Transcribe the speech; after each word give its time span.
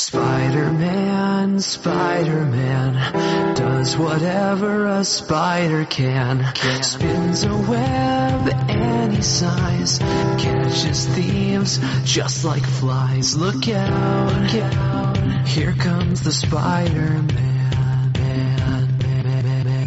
Spider-Man, 0.00 1.60
Spider-Man 1.60 3.54
does 3.54 3.98
whatever 3.98 4.86
a 4.86 5.04
spider 5.04 5.84
can. 5.84 6.42
Spins 6.82 7.44
a 7.44 7.54
web 7.54 8.48
any 8.70 9.20
size, 9.20 9.98
catches 9.98 11.04
thieves 11.06 11.78
just 12.04 12.46
like 12.46 12.64
flies. 12.64 13.36
Look 13.36 13.68
out, 13.68 14.32
look 14.32 14.54
out. 14.62 15.46
here 15.46 15.74
comes 15.74 16.22
the 16.22 16.32
Spider-Man. 16.32 18.12
Man, 18.12 18.12
man, 18.14 18.98
man, 18.98 19.44
man, 19.64 19.86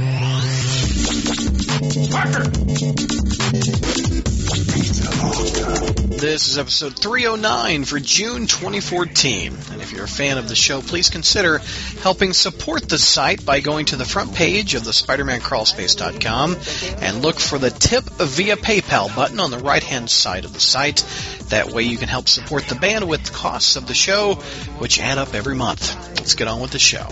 man. 5.94 6.03
This 6.24 6.48
is 6.48 6.58
episode 6.58 6.98
309 6.98 7.84
for 7.84 8.00
June 8.00 8.48
2014. 8.48 9.58
And 9.74 9.82
if 9.82 9.92
you're 9.92 10.06
a 10.06 10.08
fan 10.08 10.38
of 10.38 10.48
the 10.48 10.56
show, 10.56 10.80
please 10.82 11.10
consider 11.10 11.58
helping 12.00 12.32
support 12.32 12.88
the 12.88 12.98
site 12.98 13.46
by 13.46 13.60
going 13.60 13.88
to 13.88 13.98
the 13.98 14.06
front 14.06 14.34
page 14.34 14.74
of 14.74 14.86
the 14.86 14.92
SpidermanCrawlspace.com 14.92 16.56
and 17.02 17.22
look 17.22 17.42
for 17.42 17.60
the 17.60 17.72
tip 17.72 18.06
via 18.06 18.56
PayPal 18.56 19.14
button 19.14 19.42
on 19.42 19.52
the 19.52 19.60
right 19.60 19.84
hand 19.84 20.10
side 20.10 20.46
of 20.46 20.54
the 20.54 20.62
site. 20.62 21.06
That 21.50 21.74
way 21.74 21.84
you 21.84 21.98
can 21.98 22.08
help 22.08 22.30
support 22.30 22.68
the 22.68 22.76
bandwidth 22.76 23.34
costs 23.34 23.76
of 23.76 23.86
the 23.86 23.94
show, 23.94 24.36
which 24.78 25.02
add 25.02 25.18
up 25.18 25.34
every 25.34 25.56
month. 25.56 25.94
Let's 26.16 26.36
get 26.36 26.48
on 26.48 26.62
with 26.62 26.72
the 26.72 26.80
show. 26.80 27.06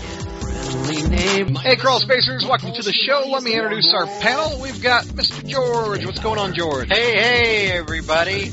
Friendly 0.62 1.08
name. 1.08 1.54
Hey, 1.56 1.74
Crawl 1.76 1.98
Spacers, 1.98 2.46
welcome 2.46 2.72
to 2.72 2.82
the 2.82 2.92
show. 2.92 3.24
Let 3.28 3.42
me 3.42 3.54
introduce 3.54 3.92
our 3.92 4.06
panel. 4.06 4.60
We've 4.60 4.80
got 4.80 5.04
Mr. 5.06 5.44
George. 5.46 6.06
What's 6.06 6.20
going 6.20 6.38
on, 6.38 6.54
George? 6.54 6.88
Hey, 6.88 7.12
hey, 7.12 7.72
everybody. 7.72 8.50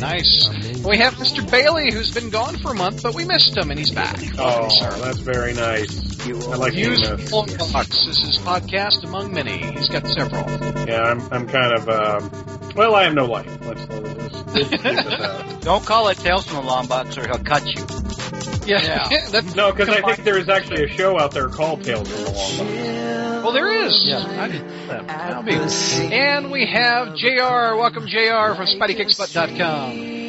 Nice. 0.00 0.48
We 0.84 0.98
have 0.98 1.14
Mr. 1.14 1.48
Bailey, 1.48 1.92
who's 1.92 2.12
been 2.12 2.30
gone 2.30 2.56
for 2.56 2.72
a 2.72 2.74
month, 2.74 3.04
but 3.04 3.14
we 3.14 3.24
missed 3.24 3.56
him, 3.56 3.70
and 3.70 3.78
he's 3.78 3.90
back. 3.92 4.18
Oh, 4.36 4.68
sir. 4.68 4.90
that's 4.98 5.18
very 5.18 5.54
nice. 5.54 6.20
I 6.26 6.56
like 6.56 6.72
being 6.72 6.90
Use 6.90 7.08
missed. 7.08 7.30
Box. 7.30 8.04
This 8.04 8.24
is 8.24 8.38
podcast 8.38 9.04
among 9.04 9.32
many. 9.32 9.58
He's 9.58 9.88
got 9.88 10.06
several. 10.08 10.50
Yeah, 10.88 11.02
I'm, 11.02 11.20
I'm 11.32 11.46
kind 11.46 11.72
of, 11.74 11.88
um, 11.88 12.72
well, 12.74 12.96
I 12.96 13.04
have 13.04 13.14
no 13.14 13.26
life. 13.26 13.46
Let's, 13.64 13.88
let's, 13.88 14.34
let's 14.34 14.54
leave 14.54 14.72
it 14.72 14.84
at 14.84 15.04
that. 15.20 15.60
Don't 15.60 15.84
call 15.84 16.08
it 16.08 16.18
Tales 16.18 16.46
from 16.46 16.56
the 16.56 16.62
Long 16.62 16.86
Box 16.88 17.16
or 17.16 17.26
he'll 17.28 17.38
cut 17.38 17.64
you. 17.66 17.84
Yeah. 18.66 19.08
That's- 19.30 19.54
No, 19.54 19.72
because 19.72 19.88
I 19.88 20.00
think 20.02 20.24
there 20.24 20.38
is 20.38 20.48
actually 20.48 20.84
a 20.84 20.88
show 20.88 21.18
out 21.18 21.32
there 21.32 21.48
called 21.48 21.84
Tales 21.84 22.08
from 22.08 22.24
the 22.24 22.30
Long 22.30 22.58
Box. 22.58 23.42
well, 23.44 23.52
there 23.52 23.86
is. 23.86 24.04
Yeah. 24.04 24.18
I 24.40 24.48
didn't 24.48 24.66
know 24.68 24.86
that. 24.88 25.06
That'll 25.08 25.42
be. 25.42 25.54
And 26.14 26.50
we 26.50 26.66
have 26.66 27.14
JR. 27.16 27.76
Welcome, 27.76 28.06
JR, 28.06 28.54
from 28.54 28.66
SpideyKicksbutt.com. 28.66 30.20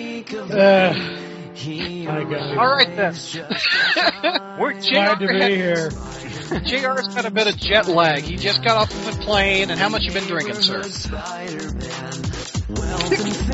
Uh, 0.52 0.94
I 1.56 2.24
got 2.24 2.32
it. 2.32 2.58
All 2.58 2.68
right, 2.68 2.96
then. 2.96 3.14
We're 4.60 4.74
Glad 4.74 5.20
to 5.20 5.28
JR 5.28 5.34
be 5.34 5.40
had- 5.40 5.52
here. 5.52 5.90
JR's 6.66 7.08
got 7.16 7.26
a 7.26 7.32
bit 7.32 7.48
of 7.48 7.58
jet 7.58 7.88
lag. 7.88 8.24
He 8.24 8.36
just 8.36 8.64
got 8.64 8.78
off 8.78 8.90
the 9.06 9.12
plane, 9.24 9.70
and 9.72 9.80
how 9.80 9.90
much 9.90 10.04
you 10.04 10.12
been 10.12 10.26
drinking, 10.26 10.56
sir? 10.56 10.82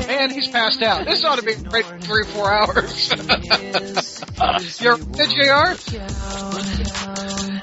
Man, 0.06 0.30
he's 0.30 0.48
passed 0.48 0.82
out. 0.82 1.04
This 1.06 1.24
ought 1.24 1.38
to 1.38 1.44
be 1.44 1.54
great 1.54 1.84
for 1.84 1.98
three 1.98 2.22
or 2.22 2.24
four 2.24 2.52
hours. 2.52 3.10
You're 4.80 4.96
good, 4.96 5.30
JR? 5.30 5.74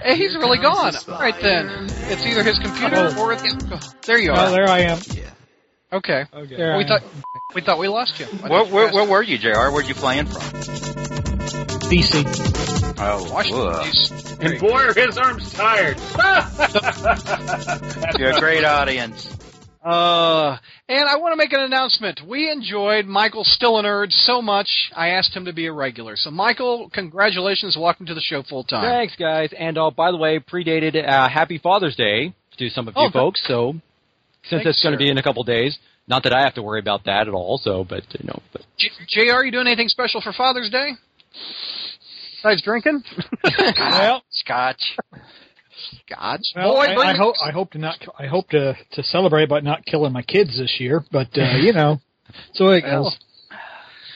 Hey, 0.04 0.16
he's 0.16 0.36
really 0.36 0.60
gone. 0.60 0.94
All 1.08 1.20
right, 1.20 1.40
then. 1.42 1.88
It's 2.10 2.26
either 2.26 2.44
his 2.44 2.60
computer 2.60 3.12
Oh. 3.16 3.22
or 3.22 3.36
the... 3.36 3.94
There 4.06 4.20
you 4.20 4.32
oh, 4.32 4.36
are. 4.36 4.48
Oh, 4.48 4.52
there 4.52 4.70
I 4.70 4.80
am. 4.80 5.00
Okay. 5.92 6.26
There 6.50 6.74
I 6.74 6.78
We 6.78 6.86
thought 6.86 7.04
we 7.56 7.62
thought 7.62 7.80
we 7.80 7.88
lost 7.88 8.20
you. 8.20 8.26
Where, 8.26 8.66
where, 8.66 8.92
where 8.92 9.06
were 9.06 9.24
you, 9.24 9.38
JR? 9.38 9.70
Where'd 9.72 9.88
you 9.88 9.94
fly 9.94 10.16
in 10.16 10.26
from? 10.26 10.42
DC. 11.88 12.96
Oh, 13.00 13.32
Washington, 13.32 13.68
ugh. 13.68 13.86
D.C. 13.86 14.36
And 14.42 14.60
boy, 14.60 14.72
are 14.74 14.94
his 14.94 15.18
arms 15.18 15.54
tired. 15.54 15.98
You're 18.20 18.32
a 18.32 18.40
great 18.40 18.66
audience. 18.66 19.34
Uh, 19.88 20.58
and 20.90 21.08
I 21.08 21.16
want 21.16 21.32
to 21.32 21.38
make 21.38 21.54
an 21.54 21.62
announcement. 21.62 22.20
We 22.28 22.52
enjoyed 22.52 23.06
Michael 23.06 23.46
Stillanerd 23.46 24.12
so 24.12 24.42
much, 24.42 24.68
I 24.94 25.10
asked 25.10 25.34
him 25.34 25.46
to 25.46 25.54
be 25.54 25.68
a 25.68 25.72
regular. 25.72 26.18
So, 26.18 26.30
Michael, 26.30 26.90
congratulations. 26.94 27.78
Welcome 27.80 28.06
to 28.08 28.14
the 28.14 28.20
show 28.20 28.44
full 28.44 28.66
time. 28.66 28.84
Thanks, 28.84 29.16
guys. 29.16 29.54
And 29.58 29.78
uh, 29.78 29.92
by 29.92 30.12
the 30.12 30.18
way, 30.18 30.40
predated 30.40 31.08
uh, 31.08 31.30
Happy 31.30 31.58
Father's 31.58 31.96
Day 31.96 32.34
to 32.58 32.70
some 32.70 32.90
of 32.90 32.96
you 32.98 33.04
Oh, 33.04 33.12
folks. 33.12 33.42
So 33.48 33.74
since 34.44 34.64
Thanks, 34.64 34.66
it's 34.68 34.84
going 34.84 34.92
to 34.92 34.98
be 34.98 35.10
in 35.10 35.18
a 35.18 35.24
couple 35.24 35.44
days, 35.46 35.78
not 36.06 36.24
that 36.24 36.34
I 36.34 36.42
have 36.42 36.56
to 36.56 36.62
worry 36.62 36.82
about 36.82 37.06
that 37.06 37.30
at 37.30 37.34
all. 37.34 37.58
So, 37.58 37.86
but 37.88 38.04
you 38.20 38.28
know, 38.28 38.42
but 38.52 38.64
J- 38.78 38.90
JR, 39.08 39.36
are 39.36 39.46
you 39.46 39.54
doing 39.54 39.68
anything 39.68 39.88
special 39.88 40.20
for 40.20 40.34
Father's 40.34 40.70
Day? 40.70 40.92
Besides 42.44 42.62
drinking? 42.62 43.04
Well, 43.78 44.24
Scotch. 44.32 44.98
Scotch. 46.06 46.42
well 46.56 46.74
Boy, 46.76 46.82
I, 46.86 46.96
I 47.10 47.14
the- 47.14 47.20
hope 47.20 47.36
I 47.44 47.52
hope 47.52 47.72
to 47.72 47.78
not 47.78 47.96
I 48.20 48.28
hope 48.28 48.50
to 48.50 48.76
to 48.94 49.04
celebrate 49.04 49.50
by 49.50 49.60
not 49.62 49.86
killing 49.86 50.14
my 50.14 50.22
kids 50.22 50.58
this 50.58 50.76
year. 50.80 51.04
But 51.12 51.28
uh, 51.38 51.58
you 51.58 51.74
know, 51.74 52.00
so 52.54 52.70
it 52.70 52.84
Well, 52.84 53.04
goes. 53.04 53.18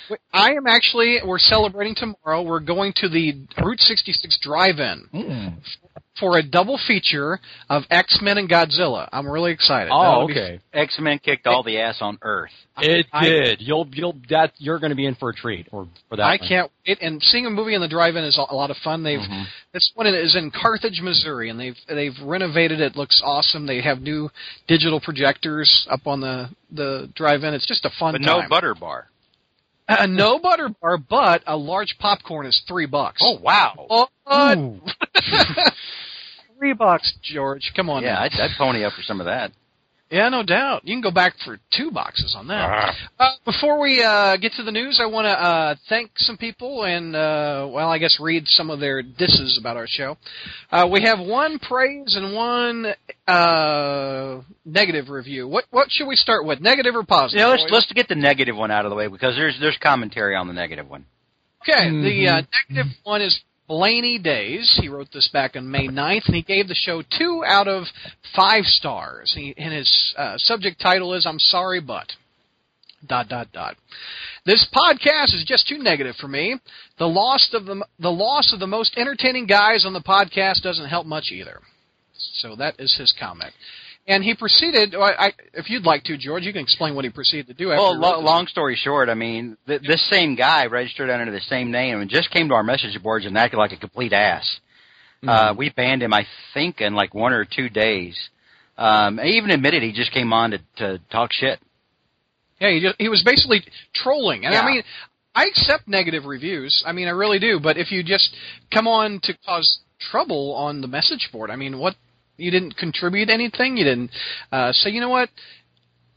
Wait, 0.10 0.20
I 0.34 0.52
am 0.56 0.68
actually, 0.68 1.20
we're 1.26 1.40
celebrating 1.40 1.96
tomorrow. 1.96 2.42
We're 2.42 2.60
going 2.60 2.92
to 2.98 3.08
the 3.08 3.34
Route 3.64 3.80
66 3.80 4.40
drive-in 4.42 5.08
Mm. 5.14 5.54
for 6.20 6.38
a 6.38 6.44
double 6.44 6.78
feature 6.86 7.40
of 7.70 7.84
X-Men 7.90 8.38
and 8.38 8.50
Godzilla. 8.50 9.08
I'm 9.14 9.26
really 9.26 9.54
excited. 9.54 9.90
oh, 9.90 10.02
That'll 10.02 10.28
be- 10.28 10.34
okay. 10.34 10.60
X-Men 10.74 11.20
kicked 11.20 11.48
all 11.48 11.64
the 11.64 11.78
ass 11.80 12.00
on 12.02 12.18
Earth. 12.24 12.52
It 12.80 13.06
I- 13.14 13.24
did. 13.24 13.62
You'll 13.62 13.88
you'll 13.94 14.18
that 14.30 14.52
you're 14.58 14.80
going 14.80 14.90
to 14.90 14.98
be 14.98 15.06
in 15.06 15.16
for 15.16 15.30
a 15.30 15.34
treat 15.34 15.68
or 15.72 15.88
for 16.10 16.18
that. 16.18 16.24
I 16.24 16.32
one. 16.32 16.40
can't 16.46 16.72
wait. 16.86 16.98
And 17.02 17.22
seeing 17.24 17.46
a 17.46 17.50
movie 17.50 17.74
in 17.76 17.80
the 17.80 17.88
drive-in 17.88 18.26
is 18.26 18.38
a 18.38 18.54
lot 18.54 18.70
of 18.70 18.76
fun. 18.84 19.04
They've 19.04 19.18
Mhm. 19.18 19.46
This 19.74 19.92
one 19.96 20.08
is 20.08 20.36
in 20.36 20.52
Carthage, 20.52 21.02
Missouri, 21.02 21.50
and 21.50 21.60
they've 21.60 21.78
they've 21.88 22.16
renovated 22.24 22.82
it. 22.82 22.96
Looks 22.96 23.22
awesome. 23.24 23.66
They 23.66 23.82
have 23.82 24.02
new 24.02 24.30
digital 24.68 25.00
projectors 25.00 25.88
up 25.90 26.06
on 26.06 26.22
the 26.22 26.50
the 26.72 27.10
drive-in. 27.16 27.54
It's 27.54 27.68
just 27.68 27.86
a 27.86 27.92
fun 27.98 28.14
But 28.14 28.22
no 28.22 28.42
butter 28.50 28.76
bar. 28.76 29.08
Uh, 29.88 30.06
no 30.06 30.40
butter 30.40 30.70
bar, 30.82 30.98
but 30.98 31.44
a 31.48 31.58
large 31.58 31.98
popcorn 32.00 32.46
is 32.46 32.62
three 32.68 32.86
bucks. 32.86 33.22
Oh, 33.22 33.40
wow. 33.42 33.74
What? 33.88 34.58
Ooh. 34.58 34.80
three 36.58 36.74
bucks, 36.74 37.14
George. 37.22 37.74
Come 37.76 37.90
on. 37.90 38.04
Yeah, 38.04 38.14
now. 38.14 38.22
I'd, 38.22 38.32
I'd 38.34 38.58
pony 38.58 38.86
up 38.86 38.94
for 38.94 39.02
some 39.02 39.20
of 39.20 39.26
that. 39.26 39.52
Yeah, 40.12 40.28
no 40.28 40.44
doubt. 40.44 40.82
You 40.84 40.94
can 40.94 41.02
go 41.02 41.10
back 41.12 41.36
for 41.46 41.58
two 41.72 41.90
boxes 41.90 42.36
on 42.38 42.48
that. 42.48 42.70
Ah. 42.70 42.96
Uh, 43.18 43.32
before 43.46 43.80
we 43.80 44.04
uh, 44.04 44.36
get 44.36 44.52
to 44.58 44.64
the 44.64 44.72
news, 44.72 45.00
I 45.02 45.06
want 45.06 45.26
to 45.26 45.32
uh, 45.32 45.76
thank 45.88 46.12
some 46.18 46.36
people 46.38 46.84
and, 46.84 47.16
uh, 47.16 47.68
well, 47.72 47.90
I 47.90 47.98
guess 47.98 48.18
read 48.20 48.44
some 48.48 48.70
of 48.70 48.82
their 48.82 49.02
disses 49.02 49.58
about 49.58 49.78
our 49.78 49.88
show. 49.88 50.18
Uh, 50.70 50.90
we 50.92 51.02
have 51.04 51.20
one 51.20 51.60
praise 51.60 52.18
and 52.18 52.36
one 52.36 52.88
uh, 53.26 54.42
negative 54.66 55.08
review. 55.10 55.48
What 55.48 55.66
what 55.72 55.88
should 55.90 56.08
we 56.08 56.18
start 56.18 56.46
with? 56.46 56.60
Negative 56.60 56.94
or 56.94 57.04
positive? 57.04 57.40
Yeah, 57.40 57.48
let's 57.48 57.64
boys? 57.64 57.72
let's 57.72 57.92
get 57.94 58.10
the 58.10 58.16
negative 58.16 58.56
one 58.58 58.70
out 58.70 58.86
of 58.86 58.90
the 58.90 58.96
way 58.96 59.08
because 59.08 59.36
there's 59.36 59.58
there's 59.62 59.78
commentary 59.82 60.36
on 60.36 60.48
the 60.48 60.54
negative 60.54 60.90
one. 60.90 61.06
Okay, 61.64 61.90
the 61.90 61.96
Mm-hmm. 61.96 62.36
uh, 62.36 62.42
negative 62.70 62.92
one 63.04 63.22
is 63.22 63.40
Blaney 63.72 64.20
Days. 64.20 64.78
He 64.82 64.90
wrote 64.90 65.08
this 65.14 65.30
back 65.32 65.56
on 65.56 65.72
May 65.72 65.88
9th, 65.88 66.26
and 66.26 66.36
he 66.36 66.42
gave 66.42 66.68
the 66.68 66.76
show 66.76 67.02
two 67.18 67.42
out 67.48 67.70
of 67.70 67.86
five 68.36 68.66
stars. 68.66 69.32
He, 69.34 69.54
and 69.58 69.74
his 69.74 70.14
uh, 70.18 70.34
subject 70.40 70.82
title 70.82 71.14
is 71.14 71.26
"I'm 71.26 71.40
sorry, 71.40 71.80
but." 71.80 72.12
Dot 73.08 73.30
dot 73.30 73.48
dot. 73.54 73.78
This 74.46 74.68
podcast 74.76 75.34
is 75.34 75.46
just 75.48 75.70
too 75.70 75.78
negative 75.78 76.16
for 76.18 76.28
me. 76.28 76.60
The 77.00 77.08
loss 77.08 77.50
of 77.54 77.66
the 77.66 77.86
the 77.98 78.12
loss 78.12 78.52
of 78.54 78.60
the 78.60 78.68
most 78.68 78.98
entertaining 78.98 79.48
guys 79.48 79.86
on 79.86 79.94
the 79.94 80.02
podcast 80.02 80.64
doesn't 80.64 80.90
help 80.90 81.08
much 81.08 81.32
either. 81.32 81.62
So 82.14 82.58
that 82.58 82.76
is 82.78 82.94
his 83.00 83.14
comment. 83.18 83.54
And 84.08 84.24
he 84.24 84.34
proceeded. 84.34 84.96
I, 84.96 85.28
I, 85.28 85.32
if 85.54 85.70
you'd 85.70 85.86
like 85.86 86.04
to, 86.06 86.18
George, 86.18 86.44
you 86.44 86.52
can 86.52 86.64
explain 86.64 86.96
what 86.96 87.06
he 87.06 87.12
proceeded 87.12 87.48
to 87.48 87.54
do. 87.54 87.70
Well, 87.70 87.98
lo- 87.98 88.20
long 88.20 88.48
story 88.48 88.76
short, 88.76 89.10
I 89.10 89.14
mean, 89.14 89.58
th- 89.68 89.82
this 89.84 90.04
same 90.10 90.36
guy 90.36 90.66
registered 90.66 91.10
under 91.10 91.32
the 91.32 91.40
same 91.42 91.72
name 91.72 92.00
and 92.00 92.10
just 92.10 92.32
came 92.32 92.48
to 92.50 92.56
our 92.56 92.64
message 92.64 93.02
boards 93.02 93.26
and 93.26 93.38
acted 93.38 93.58
like 93.58 93.72
a 93.72 93.78
complete 93.78 94.12
ass. 94.12 94.60
Uh, 95.26 95.54
we 95.56 95.70
banned 95.70 96.02
him, 96.02 96.14
I 96.14 96.26
think, 96.54 96.82
in 96.82 96.96
like 96.96 97.14
one 97.14 97.32
or 97.32 97.46
two 97.46 97.70
days. 97.70 98.18
Um, 98.76 99.20
he 99.20 99.34
even 99.38 99.52
admitted 99.52 99.84
he 99.84 99.92
just 99.92 100.12
came 100.12 100.34
on 100.34 100.52
to, 100.52 100.60
to 100.78 101.00
talk 101.12 101.32
shit. 101.32 101.60
Yeah, 102.60 102.72
he 102.72 102.82
just, 102.82 102.96
he 102.98 103.08
was 103.08 103.22
basically 103.24 103.64
trolling, 103.94 104.46
and 104.46 104.54
I 104.56 104.66
mean, 104.66 104.84
I 105.36 105.46
accept 105.46 105.88
negative 105.88 106.26
reviews. 106.26 106.84
I 106.86 106.92
mean, 106.92 107.08
I 107.08 107.12
really 107.12 107.40
do. 107.40 107.60
But 107.60 107.78
if 107.78 107.92
you 107.92 108.04
just 108.04 108.36
come 108.74 108.88
on 108.88 109.20
to 109.24 109.38
cause 109.46 109.80
trouble 110.12 110.54
on 110.56 110.82
the 110.82 110.88
message 110.88 111.30
board, 111.32 111.52
I 111.52 111.56
mean, 111.56 111.78
what 111.78 111.96
you 112.42 112.52
didn't 112.52 112.76
contribute 112.78 113.30
anything, 113.30 113.78
you 113.78 113.84
didn't 113.86 114.12
uh, 114.52 114.72
say, 114.74 114.90
you 114.90 115.00
know 115.00 115.10
what? 115.10 115.30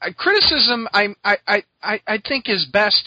Uh, 0.02 0.10
criticism, 0.16 0.88
I, 0.92 1.08
I, 1.24 1.62
I, 1.82 2.00
I 2.06 2.18
think 2.26 2.48
is 2.48 2.66
best 2.66 3.04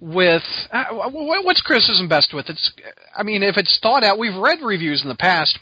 with 0.00 0.42
uh, 0.72 0.84
wh- 0.84 1.10
wh- 1.10 1.44
what's 1.44 1.60
criticism 1.62 2.08
best 2.08 2.32
with? 2.34 2.48
It's, 2.48 2.72
I 3.16 3.22
mean, 3.22 3.42
if 3.42 3.56
it's 3.56 3.78
thought 3.80 4.02
out. 4.04 4.18
We've 4.18 4.36
read 4.36 4.58
reviews 4.62 5.02
in 5.02 5.08
the 5.08 5.14
past 5.14 5.58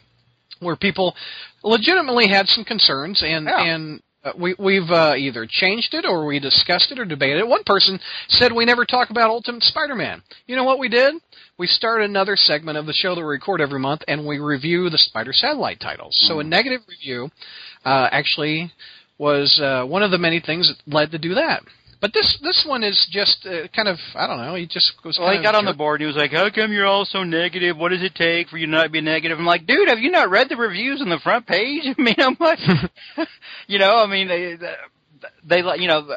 where 0.61 0.77
people 0.77 1.15
legitimately 1.63 2.29
had 2.29 2.49
some 2.49 2.65
concerns 2.65 3.23
and 3.25 3.47
Yeah. 3.47 3.63
and 3.63 4.03
Uh, 4.23 4.33
we, 4.39 4.55
we've 4.59 4.91
uh, 4.91 5.15
either 5.17 5.47
changed 5.49 5.95
it 5.95 6.05
or 6.05 6.27
we 6.27 6.39
discussed 6.39 6.93
it 6.93 6.99
or 6.99 7.07
debated 7.07 7.39
it. 7.39 7.49
One 7.49 7.65
person 7.65 7.99
said 8.29 8.53
we 8.53 8.67
never 8.67 8.85
talk 8.85 9.09
about 9.09 9.31
Ultimate 9.31 9.63
Spider-Man. 9.63 10.23
You 10.47 10.57
know 10.57 10.65
what 10.65 10.79
we 10.79 10.89
did? 10.89 11.15
We 11.57 11.67
started 11.67 12.11
another 12.11 12.37
segment 12.37 12.77
of 12.77 12.87
the 12.87 12.93
show 12.93 13.15
that 13.15 13.21
we 13.21 13.27
record 13.27 13.61
every 13.61 13.81
month, 13.81 14.03
and 14.09 14.27
we 14.27 14.39
review 14.39 14.91
the 14.91 14.99
Spider 14.99 15.33
Satellite 15.33 15.81
titles. 15.81 16.17
So 16.27 16.41
a 16.41 16.45
negative 16.45 16.83
review 16.89 17.31
uh, 17.85 18.09
actually 18.13 18.73
was 19.17 19.59
uh, 19.63 19.85
one 19.87 20.03
of 20.03 20.11
the 20.11 20.19
many 20.19 20.41
things 20.41 20.69
that 20.69 20.93
led 20.93 21.11
to 21.13 21.19
do 21.19 21.35
that. 21.35 21.63
But 22.01 22.13
this 22.15 22.39
this 22.43 22.65
one 22.67 22.83
is 22.83 23.07
just 23.11 23.47
uh, 23.47 23.69
kind 23.77 23.87
of 23.89 23.99
I 24.15 24.27
don't 24.27 24.39
know. 24.39 24.55
He 24.55 24.67
just 24.67 24.93
was. 25.05 25.19
Well, 25.21 25.37
he 25.37 25.43
got 25.43 25.55
of 25.55 25.59
on 25.61 25.65
the 25.67 25.73
jerk- 25.73 25.79
board. 25.79 26.01
He 26.01 26.07
was 26.07 26.17
like, 26.17 26.33
"How 26.33 26.49
come 26.51 26.73
you're 26.73 26.87
all 26.87 27.05
so 27.05 27.25
negative? 27.25 27.77
What 27.77 27.91
does 27.91 28.03
it 28.03 28.15
take 28.15 28.49
for 28.49 28.57
you 28.57 28.67
not 28.67 28.85
to 28.85 28.89
be 28.89 29.01
negative?" 29.03 29.39
I'm 29.39 29.45
like, 29.45 29.67
"Dude, 29.67 29.89
have 29.89 29.99
you 29.99 30.11
not 30.11 30.31
read 30.31 30.49
the 30.49 30.57
reviews 30.57 31.03
on 31.03 31.11
the 31.11 31.19
front 31.19 31.47
page? 31.47 31.83
I 31.99 32.01
mean, 32.01 32.15
I'm 32.19 32.37
like, 32.41 32.59
you 33.67 33.79
know, 33.79 33.97
I 33.99 34.07
mean, 34.07 34.29
they, 34.29 34.57
they, 34.57 35.63
they 35.63 35.79
you 35.79 35.89
know." 35.89 36.09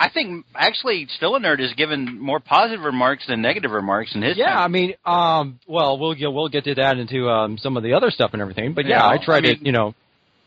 I 0.00 0.08
think 0.10 0.44
actually, 0.56 1.06
still 1.16 1.36
a 1.36 1.40
nerd 1.40 1.60
is 1.60 1.72
given 1.74 2.18
more 2.20 2.40
positive 2.40 2.80
remarks 2.84 3.24
than 3.28 3.40
negative 3.40 3.70
remarks 3.70 4.16
in 4.16 4.22
his. 4.22 4.36
Yeah, 4.36 4.58
I 4.58 4.66
mean, 4.66 4.94
um, 5.04 5.60
well, 5.68 5.96
we'll 5.96 6.14
get 6.14 6.32
we'll 6.32 6.48
get 6.48 6.64
to 6.64 6.74
that 6.74 6.98
into 6.98 7.28
um, 7.30 7.56
some 7.56 7.76
of 7.76 7.84
the 7.84 7.92
other 7.92 8.10
stuff 8.10 8.30
and 8.32 8.42
everything. 8.42 8.72
But 8.74 8.86
yeah, 8.86 8.96
Yeah, 8.98 9.06
I 9.08 9.24
tried 9.24 9.44
I 9.44 9.48
mean- 9.50 9.58
to, 9.60 9.64
you 9.66 9.70
know, 9.70 9.94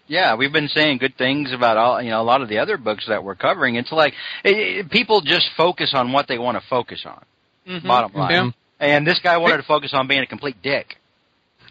yeah, 0.07 0.35
we've 0.35 0.51
been 0.53 0.67
saying 0.67 0.99
good 0.99 1.17
things 1.17 1.51
about 1.53 1.77
all 1.77 2.01
you 2.01 2.09
know 2.11 2.21
a 2.21 2.23
lot 2.23 2.41
of 2.41 2.49
the 2.49 2.59
other 2.59 2.77
books 2.77 3.05
that 3.07 3.23
we're 3.23 3.35
covering. 3.35 3.75
It's 3.75 3.91
like 3.91 4.13
it, 4.43 4.55
it- 4.85 4.89
people 4.91 5.21
just 5.21 5.47
focus 5.57 5.91
on 5.93 6.11
what 6.11 6.27
they 6.27 6.37
want 6.37 6.57
to 6.57 6.63
focus 6.69 7.05
on. 7.05 7.23
Mhm. 7.67 7.87
Bottom 7.87 8.13
line, 8.13 8.31
Yeah. 8.31 8.51
and 8.87 9.07
this 9.07 9.19
guy 9.23 9.37
wanted 9.37 9.57
to 9.57 9.63
focus 9.63 9.91
on 9.93 10.07
being 10.07 10.21
a 10.21 10.27
complete 10.27 10.57
dick. 10.61 10.97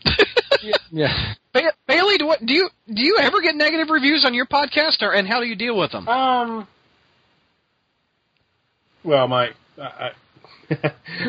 yeah. 0.90 1.34
Ba- 1.52 1.72
Bailey, 1.86 2.18
do, 2.18 2.26
what, 2.26 2.44
do 2.44 2.52
you 2.52 2.68
do 2.88 3.02
you 3.02 3.16
ever 3.20 3.40
get 3.40 3.54
negative 3.54 3.88
reviews 3.90 4.24
on 4.24 4.34
your 4.34 4.46
podcast, 4.46 5.02
or 5.02 5.12
and 5.14 5.26
how 5.28 5.40
do 5.40 5.46
you 5.46 5.54
deal 5.56 5.76
with 5.78 5.92
them? 5.92 6.08
Um. 6.08 6.66
Well, 9.04 9.28
my 9.28 9.50
I, 9.80 10.10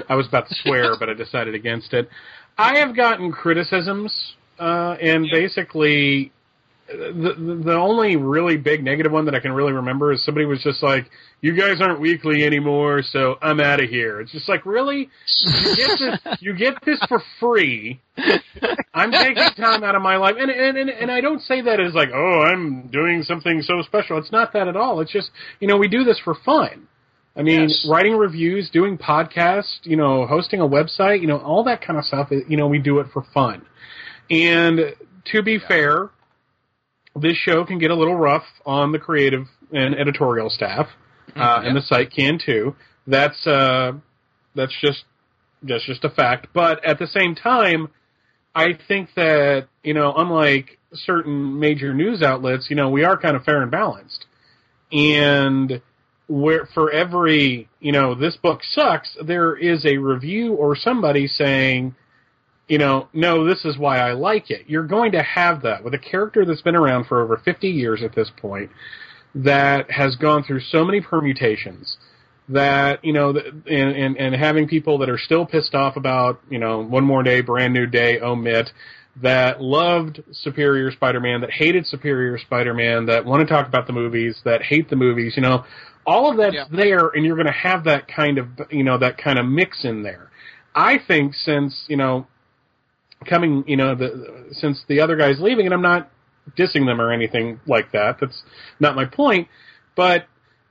I 0.09 0.15
was 0.15 0.27
about 0.27 0.47
to 0.49 0.55
swear, 0.63 0.95
but 0.97 1.09
I 1.09 1.13
decided 1.13 1.55
against 1.55 1.93
it. 1.93 2.09
I 2.57 2.79
have 2.79 2.95
gotten 2.95 3.31
criticisms, 3.31 4.33
uh, 4.59 4.95
and 5.01 5.27
basically, 5.31 6.31
the 6.87 7.61
the 7.65 7.73
only 7.73 8.15
really 8.15 8.57
big 8.57 8.83
negative 8.83 9.11
one 9.11 9.25
that 9.25 9.33
I 9.35 9.39
can 9.39 9.51
really 9.53 9.73
remember 9.73 10.11
is 10.11 10.23
somebody 10.23 10.45
was 10.45 10.61
just 10.61 10.83
like, 10.83 11.09
"You 11.41 11.55
guys 11.57 11.81
aren't 11.81 11.99
weekly 11.99 12.43
anymore, 12.45 13.01
so 13.01 13.37
I'm 13.41 13.59
out 13.59 13.81
of 13.81 13.89
here." 13.89 14.21
It's 14.21 14.31
just 14.31 14.47
like, 14.47 14.65
really, 14.65 15.09
you 15.43 15.75
get 15.75 15.99
this, 15.99 16.37
you 16.41 16.53
get 16.53 16.75
this 16.85 16.99
for 17.07 17.21
free. 17.39 18.01
I'm 18.93 19.11
taking 19.11 19.43
time 19.57 19.83
out 19.83 19.95
of 19.95 20.01
my 20.01 20.17
life, 20.17 20.35
and 20.39 20.51
and 20.51 20.77
and, 20.77 20.89
and 20.89 21.11
I 21.11 21.21
don't 21.21 21.41
say 21.41 21.61
that 21.61 21.79
as 21.79 21.93
like, 21.93 22.09
oh, 22.13 22.41
I'm 22.41 22.87
doing 22.87 23.23
something 23.23 23.61
so 23.63 23.81
special. 23.81 24.17
It's 24.19 24.31
not 24.31 24.53
that 24.53 24.67
at 24.67 24.75
all. 24.75 25.01
It's 25.01 25.11
just 25.11 25.31
you 25.59 25.67
know 25.67 25.77
we 25.77 25.87
do 25.87 26.03
this 26.03 26.19
for 26.23 26.35
fun. 26.45 26.87
I 27.37 27.41
mean, 27.41 27.63
Yes. 27.67 27.85
writing 27.89 28.15
reviews, 28.15 28.69
doing 28.69 28.97
podcasts, 28.97 29.79
you 29.83 29.97
know, 29.97 30.25
hosting 30.25 30.61
a 30.61 30.67
website, 30.67 31.19
you 31.19 31.27
know, 31.27 31.37
all 31.39 31.65
that 31.65 31.81
kind 31.85 31.99
of 31.99 32.05
stuff. 32.05 32.29
You 32.31 32.55
know, 32.55 32.67
we 32.67 32.79
do 32.79 32.99
it 32.99 33.07
for 33.11 33.23
fun. 33.33 33.65
And 34.29 34.95
to 35.33 35.41
be 35.43 35.59
fair, 35.59 36.11
this 37.15 37.37
show 37.37 37.65
can 37.65 37.79
get 37.79 37.91
a 37.91 37.95
little 37.95 38.15
rough 38.15 38.45
on 38.65 38.91
the 38.91 38.99
creative 38.99 39.47
and 39.71 39.95
editorial 39.95 40.49
staff, 40.49 40.87
uh, 41.35 41.61
and 41.63 41.75
the 41.75 41.81
site 41.81 42.11
can 42.11 42.39
too. 42.43 42.75
That's 43.07 43.45
uh, 43.47 43.93
that's 44.55 44.73
just 44.81 45.05
that's 45.63 45.85
just 45.85 46.03
a 46.03 46.09
fact. 46.09 46.47
But 46.53 46.83
at 46.85 46.99
the 46.99 47.07
same 47.07 47.35
time, 47.35 47.89
I 48.53 48.77
think 48.87 49.09
that 49.15 49.67
you 49.83 49.93
know, 49.93 50.13
unlike 50.15 50.77
certain 50.93 51.59
major 51.59 51.93
news 51.93 52.21
outlets, 52.21 52.67
you 52.69 52.75
know, 52.75 52.89
we 52.89 53.03
are 53.03 53.17
kind 53.17 53.35
of 53.35 53.43
fair 53.43 53.61
and 53.61 53.71
balanced, 53.71 54.25
and 54.91 55.81
where 56.27 56.67
for 56.73 56.91
every 56.91 57.69
you 57.79 57.91
know 57.91 58.15
this 58.15 58.35
book 58.37 58.61
sucks, 58.63 59.15
there 59.23 59.55
is 59.55 59.85
a 59.85 59.97
review 59.97 60.53
or 60.53 60.75
somebody 60.75 61.27
saying 61.27 61.95
you 62.67 62.77
know, 62.77 63.07
no, 63.13 63.45
this 63.45 63.63
is 63.65 63.77
why 63.77 63.99
I 63.99 64.13
like 64.13 64.49
it. 64.49 64.65
You're 64.67 64.87
going 64.87 65.11
to 65.11 65.21
have 65.21 65.61
that 65.63 65.83
with 65.83 65.93
a 65.93 65.99
character 65.99 66.45
that's 66.45 66.61
been 66.61 66.75
around 66.75 67.05
for 67.05 67.21
over 67.21 67.37
50 67.37 67.67
years 67.67 68.01
at 68.03 68.15
this 68.15 68.31
point, 68.37 68.71
that 69.35 69.91
has 69.91 70.15
gone 70.15 70.43
through 70.43 70.61
so 70.61 70.83
many 70.83 71.01
permutations, 71.01 71.97
that 72.49 73.03
you 73.03 73.13
know, 73.13 73.29
and 73.29 73.67
and, 73.95 74.17
and 74.17 74.35
having 74.35 74.67
people 74.67 74.97
that 74.99 75.09
are 75.09 75.17
still 75.17 75.45
pissed 75.45 75.75
off 75.75 75.95
about 75.95 76.41
you 76.49 76.57
know, 76.59 76.79
one 76.81 77.03
more 77.03 77.23
day, 77.23 77.41
brand 77.41 77.73
new 77.73 77.85
day, 77.85 78.19
omit. 78.19 78.71
That 79.21 79.61
loved 79.61 80.21
Superior 80.33 80.91
Spider-Man, 80.91 81.39
that 81.39 81.49
hated 81.49 81.87
Superior 81.87 82.37
Spider-Man, 82.37 83.05
that 83.05 83.23
want 83.23 83.47
to 83.47 83.53
talk 83.53 83.65
about 83.65 83.87
the 83.87 83.93
movies, 83.93 84.41
that 84.43 84.61
hate 84.61 84.89
the 84.89 84.97
movies. 84.97 85.37
You 85.37 85.41
know, 85.41 85.63
all 86.05 86.29
of 86.29 86.35
that's 86.35 86.53
Yeah. 86.53 86.65
there, 86.69 87.07
and 87.07 87.25
you're 87.25 87.37
going 87.37 87.45
to 87.47 87.53
have 87.53 87.85
that 87.85 88.09
kind 88.09 88.37
of 88.37 88.47
you 88.71 88.83
know 88.83 88.97
that 88.97 89.17
kind 89.17 89.39
of 89.39 89.45
mix 89.45 89.85
in 89.85 90.03
there. 90.03 90.31
I 90.75 90.97
think 90.97 91.33
since 91.33 91.85
you 91.87 91.95
know 91.95 92.27
coming, 93.25 93.63
you 93.67 93.77
know, 93.77 93.95
the, 93.95 94.47
since 94.51 94.83
the 94.87 95.01
other 95.01 95.15
guy's 95.15 95.39
leaving, 95.39 95.65
and 95.65 95.73
I'm 95.73 95.81
not 95.81 96.11
dissing 96.57 96.85
them 96.85 97.01
or 97.01 97.11
anything 97.11 97.59
like 97.67 97.91
that. 97.91 98.17
That's 98.19 98.43
not 98.79 98.95
my 98.95 99.05
point. 99.05 99.47
But 99.95 100.27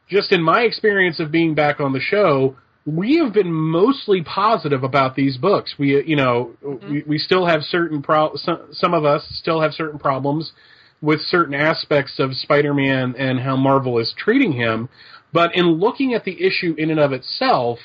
just 0.08 0.32
in 0.32 0.42
my 0.42 0.62
experience 0.62 1.20
of 1.20 1.30
being 1.30 1.54
back 1.54 1.80
on 1.80 1.92
the 1.92 2.00
show, 2.00 2.56
we 2.86 3.18
have 3.18 3.32
been 3.32 3.52
mostly 3.52 4.22
positive 4.22 4.84
about 4.84 5.16
these 5.16 5.36
books. 5.38 5.74
We, 5.78 6.04
you 6.04 6.16
know, 6.16 6.52
mm-hmm. 6.62 6.90
we, 6.90 7.02
we 7.06 7.18
still 7.18 7.46
have 7.46 7.62
certain 7.62 8.02
pro. 8.02 8.36
Some, 8.36 8.68
some 8.72 8.94
of 8.94 9.04
us 9.04 9.26
still 9.30 9.60
have 9.60 9.72
certain 9.72 9.98
problems 9.98 10.52
with 11.00 11.20
certain 11.20 11.54
aspects 11.54 12.18
of 12.18 12.34
Spider-Man 12.34 13.14
and 13.18 13.40
how 13.40 13.56
Marvel 13.56 13.98
is 13.98 14.14
treating 14.16 14.52
him. 14.52 14.88
But 15.32 15.54
in 15.54 15.66
looking 15.66 16.14
at 16.14 16.24
the 16.24 16.44
issue 16.44 16.74
in 16.78 16.90
and 16.90 17.00
of 17.00 17.12
itself, 17.12 17.78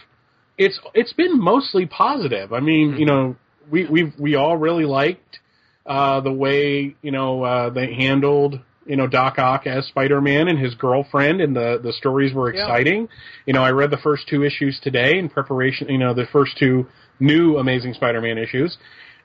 it's 0.58 0.80
it's 0.94 1.14
been 1.14 1.40
mostly 1.40 1.86
positive. 1.86 2.52
I 2.54 2.60
mean, 2.60 2.98
you 2.98 3.06
mm-hmm. 3.06 3.06
know, 3.06 3.36
we 3.70 3.86
we 3.86 4.14
we 4.18 4.36
all 4.36 4.58
really 4.58 4.86
liked 4.86 5.40
uh, 5.86 6.22
the 6.22 6.32
way 6.32 6.96
you 7.02 7.12
know 7.12 7.44
uh, 7.44 7.70
they 7.70 7.94
handled 7.94 8.60
you 8.86 8.96
know 8.96 9.08
Doc 9.08 9.38
Ock 9.40 9.68
as 9.68 9.86
Spider 9.88 10.22
Man 10.22 10.48
and 10.48 10.58
his 10.60 10.76
girlfriend, 10.76 11.42
and 11.42 11.56
the 11.56 11.80
the 11.82 11.94
stories 11.94 12.34
were 12.34 12.54
Yeah. 12.54 12.62
exciting. 12.64 13.10
You 13.46 13.54
know, 13.54 13.64
I 13.64 13.72
read 13.72 13.92
the 13.92 13.98
first 13.98 14.28
two 14.28 14.44
issues 14.44 14.80
today 14.82 15.18
in 15.18 15.30
preparation. 15.30 15.90
You 15.90 15.98
know, 15.98 16.14
the 16.14 16.26
first 16.32 16.58
two 16.58 16.88
new 17.20 17.58
Amazing 17.58 17.94
Spider 17.96 18.22
Man 18.22 18.38
issues. 18.38 18.78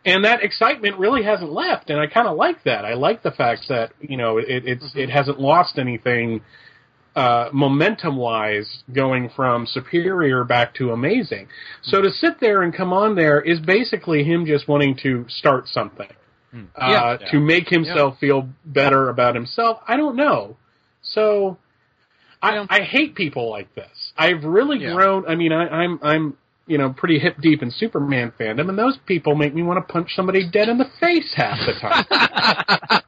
And 0.06 0.26
that 0.26 0.42
excitement 0.42 0.98
really 0.98 1.22
hasn't 1.22 1.50
left, 1.50 1.88
and 1.88 1.98
I 1.98 2.06
kind 2.06 2.28
of 2.28 2.36
like 2.36 2.62
that. 2.64 2.84
I 2.84 2.92
like 2.92 3.22
the 3.22 3.30
fact 3.30 3.62
that 3.70 3.92
you 4.00 4.18
know 4.18 4.36
it, 4.36 4.44
it's 4.48 4.92
it 4.94 5.08
hasn't 5.08 5.40
lost 5.40 5.78
anything 5.78 6.42
uh, 7.16 7.48
momentum 7.52 8.16
wise 8.16 8.82
going 8.92 9.30
from 9.36 9.66
superior 9.66 10.42
back 10.44 10.74
to 10.74 10.90
amazing. 10.90 11.46
So 11.82 12.00
to 12.02 12.10
sit 12.10 12.40
there 12.40 12.62
and 12.62 12.74
come 12.74 12.92
on 12.92 13.14
there 13.14 13.40
is 13.40 13.60
basically 13.60 14.24
him 14.24 14.46
just 14.46 14.66
wanting 14.68 14.96
to 15.02 15.24
start 15.28 15.68
something. 15.68 16.08
Uh, 16.52 17.16
Yeah. 17.20 17.30
to 17.32 17.40
make 17.40 17.68
himself 17.68 18.18
feel 18.20 18.48
better 18.64 19.08
about 19.08 19.34
himself. 19.34 19.78
I 19.88 19.96
don't 19.96 20.14
know. 20.16 20.56
So 21.02 21.58
I, 22.42 22.54
Yeah. 22.54 22.66
I 22.70 22.80
hate 22.82 23.14
people 23.16 23.50
like 23.50 23.74
this. 23.74 24.12
I've 24.16 24.44
really 24.44 24.78
Yeah. 24.78 24.94
grown. 24.94 25.24
I 25.26 25.34
mean, 25.34 25.52
I, 25.52 25.66
I'm 25.68 25.98
I'm 26.02 26.36
you 26.66 26.78
know 26.78 26.90
pretty 26.90 27.18
hip 27.18 27.36
deep 27.40 27.62
in 27.62 27.70
Superman 27.70 28.32
fandom, 28.38 28.68
and 28.68 28.78
those 28.78 28.96
people 29.06 29.34
make 29.34 29.52
me 29.54 29.62
want 29.62 29.86
to 29.86 29.92
punch 29.92 30.14
somebody 30.14 30.48
dead 30.48 30.68
in 30.68 30.78
the 30.78 30.88
face 31.00 31.32
half 31.34 31.58
the 31.66 31.74
time. 31.74 33.00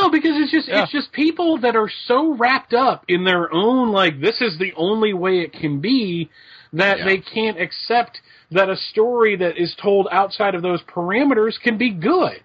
No, 0.00 0.10
because 0.10 0.32
it's 0.36 0.50
just 0.50 0.68
Yeah. 0.68 0.82
it's 0.82 0.92
just 0.92 1.12
people 1.12 1.58
that 1.58 1.76
are 1.76 1.90
so 2.06 2.34
wrapped 2.34 2.74
up 2.74 3.04
in 3.08 3.24
their 3.24 3.52
own 3.52 3.90
like 3.92 4.20
this 4.20 4.40
is 4.40 4.58
the 4.58 4.72
only 4.76 5.12
way 5.12 5.40
it 5.40 5.52
can 5.52 5.80
be 5.80 6.30
that 6.72 6.98
Yeah. 6.98 7.04
they 7.04 7.18
can't 7.18 7.60
accept 7.60 8.20
that 8.50 8.68
a 8.68 8.76
story 8.76 9.36
that 9.36 9.58
is 9.58 9.74
told 9.76 10.08
outside 10.10 10.54
of 10.54 10.62
those 10.62 10.82
parameters 10.82 11.60
can 11.60 11.76
be 11.78 11.90
good. 11.90 12.40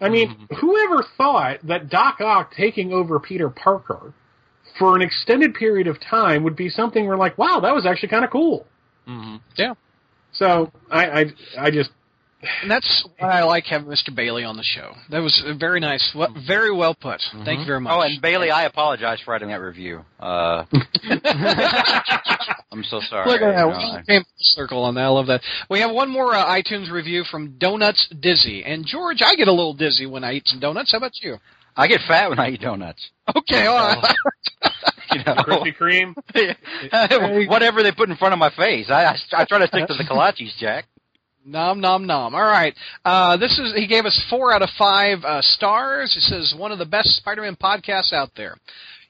I 0.00 0.08
mean, 0.08 0.30
mm-hmm. 0.30 0.54
whoever 0.56 1.04
thought 1.18 1.58
that 1.66 1.90
Doc 1.90 2.20
Ock 2.20 2.54
taking 2.54 2.92
over 2.92 3.20
Peter 3.20 3.50
Parker 3.50 4.14
for 4.78 4.96
an 4.96 5.02
extended 5.02 5.54
period 5.54 5.86
of 5.86 6.00
time 6.00 6.42
would 6.44 6.56
be 6.56 6.70
something 6.70 7.06
we're 7.06 7.16
like, 7.16 7.36
wow, 7.36 7.60
that 7.60 7.74
was 7.74 7.84
actually 7.84 8.08
kind 8.08 8.24
of 8.24 8.30
cool. 8.30 8.66
Mm-hmm. 9.06 9.36
Yeah. 9.56 9.74
So 10.32 10.70
I, 10.90 11.06
I, 11.20 11.24
I 11.58 11.70
just 11.70 11.90
And 12.62 12.70
that's 12.70 13.06
why 13.18 13.40
I 13.40 13.42
like 13.42 13.64
having 13.64 13.88
Mr. 13.88 14.14
Bailey 14.14 14.44
on 14.44 14.56
the 14.56 14.62
show. 14.62 14.94
That 15.10 15.18
was 15.20 15.42
very 15.58 15.78
nice. 15.80 16.12
Well, 16.14 16.34
very 16.46 16.74
well 16.74 16.94
put. 16.94 17.20
Thank 17.44 17.60
you 17.60 17.66
very 17.66 17.80
much. 17.80 17.92
Oh, 17.94 18.00
and 18.00 18.20
Bailey, 18.22 18.50
I 18.50 18.64
apologize 18.64 19.20
for 19.24 19.32
writing 19.32 19.48
that 19.48 19.60
review. 19.60 20.04
Uh, 20.18 20.64
I'm 22.72 22.84
so 22.84 23.00
sorry. 23.08 23.30
Look 23.30 23.42
at 23.42 23.54
that. 23.54 23.80
You 23.80 23.98
We 23.98 24.02
came 24.04 24.22
full 24.22 24.30
circle 24.38 24.84
on 24.84 24.94
that. 24.94 25.02
I 25.02 25.08
love 25.08 25.26
that. 25.26 25.42
We 25.68 25.80
have 25.80 25.90
one 25.90 26.08
more 26.08 26.34
uh, 26.34 26.46
iTunes 26.46 26.90
review 26.90 27.24
from 27.30 27.58
Donuts 27.58 28.08
Dizzy. 28.20 28.64
And 28.64 28.86
George, 28.86 29.22
I 29.22 29.34
get 29.34 29.48
a 29.48 29.52
little 29.52 29.74
dizzy 29.74 30.06
when 30.06 30.24
I 30.24 30.32
eat 30.34 30.46
some 30.46 30.60
donuts. 30.60 30.92
How 30.92 30.98
about 30.98 31.12
you? 31.20 31.36
I 31.76 31.88
get 31.88 32.00
fat 32.06 32.30
when 32.30 32.38
I 32.38 32.50
eat 32.50 32.60
donuts. 32.60 33.10
Okay, 33.36 33.66
all 33.66 33.76
right. 33.76 34.14
You 35.12 35.24
know, 35.24 35.34
Krispy 35.34 35.76
Kreme. 35.76 37.48
whatever 37.48 37.82
they 37.82 37.90
put 37.90 38.08
in 38.08 38.16
front 38.16 38.32
of 38.32 38.38
my 38.38 38.50
face. 38.50 38.86
I, 38.88 39.06
I, 39.06 39.16
I 39.38 39.44
try 39.44 39.58
to 39.58 39.66
stick 39.66 39.88
to 39.88 39.94
the 39.94 40.04
kolaches, 40.04 40.56
Jack. 40.56 40.84
Nom 41.44 41.80
nom 41.80 42.06
nom. 42.06 42.34
All 42.34 42.42
right. 42.42 42.74
Uh, 43.04 43.36
this 43.36 43.58
is 43.58 43.72
he 43.74 43.86
gave 43.86 44.04
us 44.04 44.22
four 44.28 44.52
out 44.52 44.62
of 44.62 44.68
five 44.78 45.24
uh, 45.24 45.40
stars. 45.40 46.12
He 46.14 46.20
says 46.20 46.54
one 46.56 46.70
of 46.70 46.78
the 46.78 46.84
best 46.84 47.16
Spider-Man 47.16 47.56
podcasts 47.56 48.12
out 48.12 48.30
there. 48.36 48.56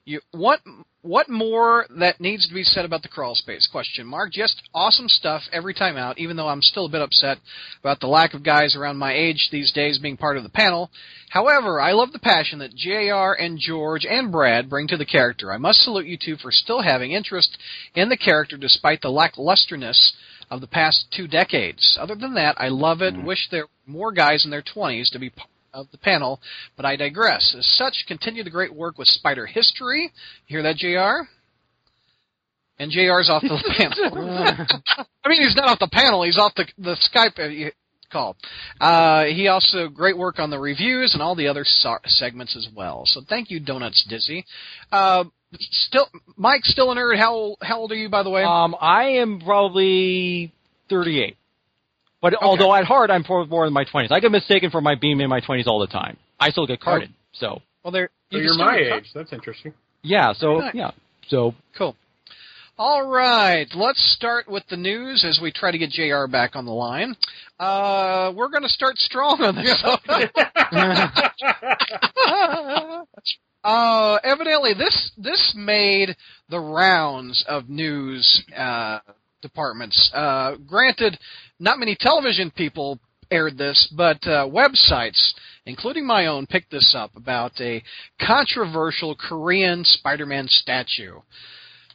You 0.05 0.21
what 0.31 0.61
what 1.03 1.29
more 1.29 1.85
that 1.99 2.21
needs 2.21 2.47
to 2.47 2.53
be 2.53 2.63
said 2.63 2.85
about 2.85 3.01
the 3.01 3.09
crawl 3.09 3.35
space? 3.35 3.67
Question 3.71 4.07
mark. 4.07 4.31
Just 4.31 4.61
awesome 4.73 5.09
stuff 5.09 5.41
every 5.51 5.73
time 5.73 5.97
out. 5.97 6.19
Even 6.19 6.37
though 6.37 6.47
I'm 6.47 6.61
still 6.61 6.85
a 6.85 6.89
bit 6.89 7.01
upset 7.01 7.37
about 7.81 7.99
the 7.99 8.07
lack 8.07 8.33
of 8.33 8.43
guys 8.43 8.75
around 8.75 8.97
my 8.97 9.13
age 9.13 9.49
these 9.51 9.71
days 9.71 9.99
being 9.99 10.17
part 10.17 10.37
of 10.37 10.43
the 10.43 10.49
panel. 10.49 10.89
However, 11.29 11.81
I 11.81 11.91
love 11.91 12.13
the 12.13 12.19
passion 12.19 12.59
that 12.59 12.75
Jr. 12.75 13.33
and 13.43 13.59
George 13.59 14.05
and 14.05 14.31
Brad 14.31 14.69
bring 14.69 14.87
to 14.87 14.97
the 14.97 15.05
character. 15.05 15.51
I 15.51 15.57
must 15.57 15.81
salute 15.81 16.07
you 16.07 16.17
two 16.17 16.37
for 16.37 16.51
still 16.51 16.81
having 16.81 17.11
interest 17.11 17.57
in 17.93 18.09
the 18.09 18.17
character 18.17 18.57
despite 18.57 19.01
the 19.01 19.09
lacklusterness 19.09 20.11
of 20.51 20.61
the 20.61 20.67
past 20.67 21.05
two 21.15 21.27
decades. 21.27 21.97
Other 21.99 22.13
than 22.13 22.35
that, 22.35 22.55
I 22.59 22.67
love 22.67 23.01
it. 23.01 23.15
Wish 23.25 23.47
there 23.49 23.63
were 23.63 23.69
more 23.87 24.11
guys 24.11 24.43
in 24.45 24.51
their 24.51 24.61
20s 24.61 25.09
to 25.11 25.19
be 25.19 25.29
part 25.31 25.49
of 25.73 25.87
the 25.91 25.97
panel, 25.97 26.41
but 26.75 26.85
I 26.85 26.97
digress. 26.97 27.55
As 27.57 27.65
such, 27.65 28.03
continue 28.07 28.43
the 28.43 28.49
great 28.49 28.75
work 28.75 28.97
with 28.97 29.07
Spider 29.07 29.45
History. 29.45 30.11
Hear 30.45 30.61
that, 30.63 30.75
JR? 30.75 31.27
And 32.77 32.91
JR's 32.91 33.29
off 33.29 33.41
the 33.43 33.63
panel. 33.77 34.67
I 35.23 35.29
mean, 35.29 35.41
he's 35.41 35.55
not 35.55 35.69
off 35.69 35.79
the 35.79 35.87
panel. 35.91 36.23
He's 36.23 36.37
off 36.37 36.53
the 36.55 36.65
the 36.77 36.97
Skype 37.13 37.39
uh, 37.39 37.69
call. 38.11 38.35
Uh, 38.81 39.25
he 39.25 39.47
also 39.47 39.87
great 39.87 40.17
work 40.17 40.39
on 40.39 40.49
the 40.49 40.59
reviews 40.59 41.13
and 41.13 41.21
all 41.21 41.35
the 41.35 41.47
other 41.47 41.63
so- 41.63 41.99
segments 42.05 42.57
as 42.57 42.67
well. 42.75 43.03
So 43.05 43.21
thank 43.29 43.49
you, 43.49 43.59
Donuts 43.59 44.05
Dizzy. 44.09 44.45
Uh, 44.91 45.25
still, 45.59 46.07
Mike, 46.37 46.63
still 46.65 46.91
a 46.91 46.95
nerd. 46.95 47.17
How 47.17 47.33
old, 47.33 47.57
how 47.61 47.79
old 47.79 47.91
are 47.91 47.95
you, 47.95 48.09
by 48.09 48.23
the 48.23 48.29
way? 48.29 48.43
Um, 48.43 48.75
I 48.79 49.03
am 49.21 49.39
probably 49.41 50.53
38. 50.89 51.35
But 52.21 52.35
although 52.41 52.73
at 52.75 52.85
heart 52.85 53.09
I'm 53.09 53.23
for 53.23 53.45
more 53.47 53.65
in 53.65 53.73
my 53.73 53.83
20s, 53.85 54.11
I 54.11 54.19
get 54.19 54.31
mistaken 54.31 54.69
for 54.69 54.79
my 54.81 54.93
being 54.95 55.19
in 55.19 55.29
my 55.29 55.41
20s 55.41 55.65
all 55.67 55.79
the 55.79 55.87
time. 55.87 56.17
I 56.39 56.51
still 56.51 56.67
get 56.67 56.79
carded. 56.79 57.11
So 57.33 57.61
well, 57.83 57.91
there. 57.91 58.09
So 58.31 58.37
you 58.37 58.43
you're 58.43 58.55
can 58.57 58.65
my 58.65 58.77
still- 58.77 58.97
age. 58.97 59.05
That's 59.13 59.33
interesting. 59.33 59.73
yeah, 60.03 60.33
so 60.33 60.59
Nice. 60.59 60.75
yeah, 60.75 60.91
so 61.27 61.55
Cool. 61.77 61.95
All 62.77 63.05
right, 63.07 63.67
let's 63.75 63.99
start 64.15 64.47
with 64.49 64.63
the 64.69 64.77
news 64.77 65.23
as 65.27 65.39
we 65.41 65.51
try 65.51 65.71
to 65.71 65.77
get 65.77 65.89
JR 65.91 66.25
back 66.27 66.55
on 66.55 66.65
the 66.65 66.71
line. 66.71 67.15
Uh, 67.59 68.31
we're 68.35 68.49
going 68.49 68.63
to 68.63 68.69
start 68.69 68.97
strong 68.97 69.39
on 69.41 69.55
this. 69.55 69.83
uh, 73.63 74.17
evidently, 74.23 74.73
this 74.73 75.11
this 75.17 75.53
made 75.55 76.15
the 76.49 76.59
rounds 76.59 77.43
of 77.47 77.69
news 77.69 78.43
uh, 78.55 78.99
departments. 79.41 80.11
Uh, 80.13 80.55
granted, 80.67 81.17
not 81.59 81.79
many 81.79 81.95
television 81.99 82.51
people 82.51 82.99
aired 83.29 83.57
this, 83.57 83.91
but 83.95 84.17
uh, 84.27 84.45
websites, 84.47 85.33
including 85.65 86.05
my 86.05 86.27
own, 86.27 86.45
picked 86.45 86.71
this 86.71 86.93
up 86.97 87.15
about 87.15 87.53
a 87.61 87.81
controversial 88.19 89.15
Korean 89.15 89.83
Spider-Man 89.85 90.47
statue. 90.47 91.19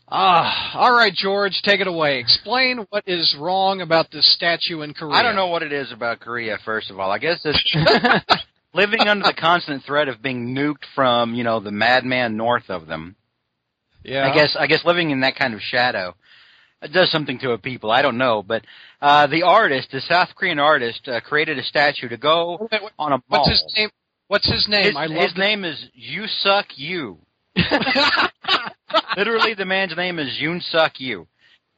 Ah, 0.08 0.78
all 0.78 0.92
right, 0.92 1.12
George, 1.12 1.60
take 1.64 1.80
it 1.80 1.88
away. 1.88 2.20
Explain 2.20 2.86
what 2.90 3.02
is 3.08 3.36
wrong 3.38 3.80
about 3.80 4.10
this 4.12 4.32
statue 4.34 4.82
in 4.82 4.94
Korea. 4.94 5.14
I 5.14 5.22
don't 5.22 5.34
know 5.34 5.48
what 5.48 5.64
it 5.64 5.72
is 5.72 5.90
about 5.92 6.20
Korea. 6.20 6.58
First 6.64 6.90
of 6.90 7.00
all, 7.00 7.10
I 7.10 7.18
guess 7.18 7.40
it's 7.44 7.76
living 8.76 9.08
under 9.08 9.24
the 9.24 9.34
constant 9.34 9.84
threat 9.84 10.08
of 10.08 10.22
being 10.22 10.54
nuked 10.54 10.84
from 10.94 11.34
you 11.34 11.42
know 11.44 11.60
the 11.60 11.72
madman 11.72 12.36
north 12.36 12.68
of 12.68 12.86
them. 12.86 13.16
Yeah. 14.04 14.28
I 14.30 14.34
guess 14.34 14.56
I 14.58 14.66
guess 14.66 14.84
living 14.84 15.10
in 15.10 15.20
that 15.20 15.36
kind 15.36 15.54
of 15.54 15.60
shadow 15.60 16.14
it 16.82 16.92
does 16.92 17.10
something 17.10 17.38
to 17.40 17.52
a 17.52 17.58
people. 17.58 17.90
I 17.90 18.02
don't 18.02 18.18
know, 18.18 18.42
but 18.42 18.64
uh, 19.00 19.26
the 19.26 19.42
artist, 19.42 19.88
the 19.92 20.00
South 20.00 20.28
Korean 20.36 20.58
artist, 20.58 21.08
uh, 21.08 21.20
created 21.20 21.58
a 21.58 21.62
statue 21.62 22.08
to 22.08 22.16
go 22.16 22.68
Wait, 22.70 22.82
wait, 22.82 22.92
on 22.98 23.12
a 23.12 23.16
mall. 23.28 23.40
What's 23.40 23.50
his 23.50 23.74
name? 23.76 23.90
What's 24.28 24.50
his 24.50 24.66
name? 24.68 24.84
His, 24.84 24.96
I 24.96 25.06
love 25.06 25.22
his 25.22 25.36
name 25.36 25.64
is 25.64 25.84
You 25.94 26.26
Suck 26.26 26.66
You. 26.76 27.18
Literally, 29.16 29.54
the 29.54 29.64
man's 29.64 29.96
name 29.96 30.18
is 30.18 30.38
Yoon 30.40 30.62
Suck 30.70 31.00
You. 31.00 31.26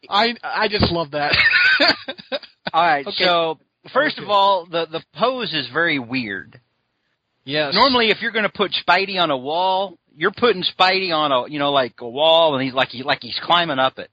I 0.08 0.34
I 0.42 0.68
just 0.68 0.90
love 0.90 1.12
that. 1.12 1.36
All 2.72 2.82
right, 2.82 3.06
Okay. 3.06 3.24
so 3.24 3.58
first 3.92 4.18
of 4.18 4.28
all, 4.28 4.66
the 4.66 4.86
the 4.86 5.02
pose 5.14 5.52
is 5.52 5.68
very 5.72 5.98
weird. 5.98 6.60
Yes. 7.48 7.74
Normally, 7.74 8.10
if 8.10 8.20
you're 8.20 8.32
going 8.32 8.44
to 8.44 8.50
put 8.50 8.72
Spidey 8.86 9.18
on 9.20 9.30
a 9.30 9.36
wall, 9.36 9.98
you're 10.14 10.32
putting 10.32 10.62
Spidey 10.62 11.12
on 11.12 11.32
a 11.32 11.50
you 11.50 11.58
know 11.58 11.72
like 11.72 11.94
a 12.00 12.08
wall, 12.08 12.54
and 12.54 12.64
he's 12.64 12.74
like 12.74 12.88
he 12.88 13.02
like 13.02 13.20
he's 13.22 13.38
climbing 13.42 13.78
up 13.78 13.98
it. 13.98 14.10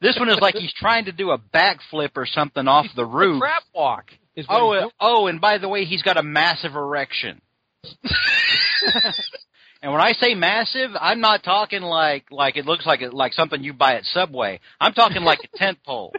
This 0.00 0.16
one 0.18 0.28
is 0.28 0.38
like 0.40 0.54
he's 0.54 0.72
trying 0.74 1.06
to 1.06 1.12
do 1.12 1.30
a 1.30 1.38
backflip 1.38 2.10
or 2.16 2.26
something 2.26 2.68
off 2.68 2.86
the 2.94 3.04
roof. 3.04 3.40
crap 3.40 3.62
walk 3.74 4.10
is 4.36 4.46
Oh, 4.48 4.72
uh, 4.72 4.88
oh, 5.00 5.26
and 5.26 5.40
by 5.40 5.58
the 5.58 5.68
way, 5.68 5.84
he's 5.84 6.02
got 6.02 6.16
a 6.16 6.22
massive 6.22 6.74
erection. 6.74 7.40
and 9.82 9.92
when 9.92 10.00
I 10.00 10.12
say 10.12 10.34
massive, 10.34 10.90
I'm 11.00 11.20
not 11.20 11.42
talking 11.42 11.82
like 11.82 12.26
like 12.30 12.56
it 12.56 12.66
looks 12.66 12.86
like 12.86 13.02
it 13.02 13.14
like 13.14 13.32
something 13.32 13.62
you 13.62 13.72
buy 13.72 13.94
at 13.94 14.04
Subway. 14.04 14.60
I'm 14.80 14.92
talking 14.92 15.22
like 15.22 15.40
a 15.42 15.58
tent 15.58 15.78
pole. 15.84 16.12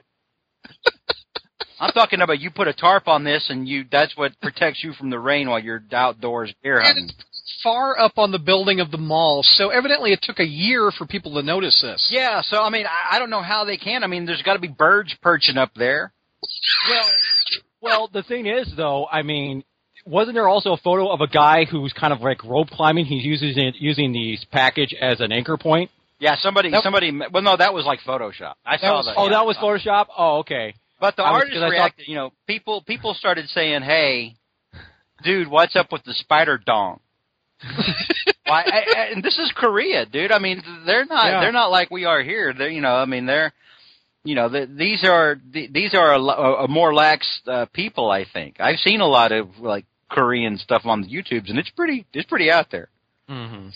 I'm 1.79 1.91
talking 1.91 2.21
about 2.21 2.39
you 2.39 2.49
put 2.51 2.67
a 2.67 2.73
tarp 2.73 3.07
on 3.07 3.23
this 3.23 3.49
and 3.49 3.67
you 3.67 3.85
that's 3.91 4.15
what 4.17 4.39
protects 4.41 4.83
you 4.83 4.93
from 4.93 5.09
the 5.09 5.19
rain 5.19 5.49
while 5.49 5.59
you're 5.59 5.81
outdoors 5.91 6.53
deer 6.63 6.81
hunting. 6.81 7.03
And 7.03 7.09
it's 7.11 7.59
far 7.63 7.99
up 7.99 8.17
on 8.17 8.31
the 8.31 8.39
building 8.39 8.79
of 8.79 8.91
the 8.91 8.97
mall, 8.97 9.43
so 9.43 9.69
evidently 9.69 10.11
it 10.11 10.19
took 10.21 10.39
a 10.39 10.45
year 10.45 10.91
for 10.97 11.05
people 11.05 11.35
to 11.35 11.41
notice 11.43 11.79
this. 11.81 12.09
Yeah, 12.11 12.41
so 12.41 12.61
I 12.61 12.69
mean 12.69 12.85
I, 12.85 13.15
I 13.15 13.19
don't 13.19 13.29
know 13.29 13.41
how 13.41 13.65
they 13.65 13.77
can. 13.77 14.03
I 14.03 14.07
mean 14.07 14.25
there's 14.25 14.41
got 14.41 14.53
to 14.53 14.59
be 14.59 14.67
birds 14.67 15.15
perching 15.21 15.57
up 15.57 15.73
there. 15.75 16.11
Well, 16.89 17.09
well, 17.81 18.09
the 18.11 18.23
thing 18.23 18.45
is, 18.45 18.71
though, 18.75 19.07
I 19.09 19.21
mean, 19.23 19.63
wasn't 20.05 20.35
there 20.35 20.47
also 20.47 20.73
a 20.73 20.77
photo 20.77 21.09
of 21.11 21.21
a 21.21 21.27
guy 21.27 21.65
who's 21.65 21.93
kind 21.93 22.13
of 22.13 22.21
like 22.21 22.43
rope 22.43 22.69
climbing? 22.69 23.05
He's 23.05 23.23
using 23.23 23.67
it, 23.67 23.75
using 23.77 24.11
the 24.11 24.37
package 24.51 24.93
as 24.99 25.21
an 25.21 25.31
anchor 25.31 25.57
point. 25.57 25.91
Yeah, 26.19 26.35
somebody 26.39 26.71
That- 26.71 26.83
somebody 26.83 27.17
well 27.31 27.41
no, 27.43 27.55
that 27.55 27.73
was 27.73 27.85
like 27.85 28.01
Photoshop. 28.01 28.55
I 28.65 28.77
saw 28.77 28.97
was- 28.97 29.05
that. 29.05 29.15
Oh, 29.17 29.25
yeah. 29.25 29.31
that 29.31 29.45
was 29.45 29.57
Photoshop. 29.57 30.07
Oh, 30.17 30.39
okay. 30.39 30.73
But 30.99 31.15
the 31.15 31.23
I 31.23 31.31
was- 31.31 31.39
artist 31.41 31.53
'cause 31.53 31.61
I 31.63 31.65
thought- 31.67 31.71
reacted. 31.71 32.07
You 32.07 32.15
know, 32.15 32.33
people 32.47 32.81
people 32.81 33.13
started 33.13 33.47
saying, 33.49 33.81
"Hey, 33.83 34.35
dude, 35.23 35.47
what's 35.47 35.75
up 35.75 35.91
with 35.91 36.03
the 36.03 36.13
spider 36.13 36.57
dong?" 36.57 36.99
Why? 38.45 38.63
I, 38.65 38.83
I, 38.97 39.03
and 39.13 39.23
this 39.23 39.37
is 39.37 39.51
Korea, 39.55 40.05
dude. 40.05 40.31
I 40.31 40.39
mean, 40.39 40.61
they're 40.85 41.05
not 41.05 41.25
Yeah. 41.25 41.39
they're 41.41 41.51
not 41.51 41.71
like 41.71 41.91
we 41.91 42.05
are 42.05 42.21
here. 42.21 42.53
They're 42.53 42.69
you 42.69 42.81
know, 42.81 42.95
I 42.95 43.05
mean, 43.05 43.25
they're 43.25 43.53
you 44.23 44.35
know, 44.35 44.49
the, 44.49 44.65
these 44.65 45.03
are 45.03 45.39
the, 45.51 45.67
these 45.71 45.93
are 45.93 46.13
a, 46.13 46.17
lo- 46.19 46.55
a 46.63 46.67
more 46.67 46.93
lax 46.93 47.41
uh, 47.47 47.65
people. 47.73 48.09
I 48.11 48.25
think 48.31 48.59
I've 48.59 48.79
seen 48.79 49.01
a 49.01 49.07
lot 49.07 49.31
of 49.31 49.59
like 49.59 49.85
Korean 50.09 50.57
stuff 50.57 50.81
on 50.85 51.01
the 51.01 51.07
YouTubes, 51.07 51.49
and 51.49 51.57
it's 51.59 51.69
pretty 51.69 52.05
it's 52.13 52.27
pretty 52.27 52.51
out 52.51 52.71
there. 52.71 52.89
Mm-hmm. 53.29 53.69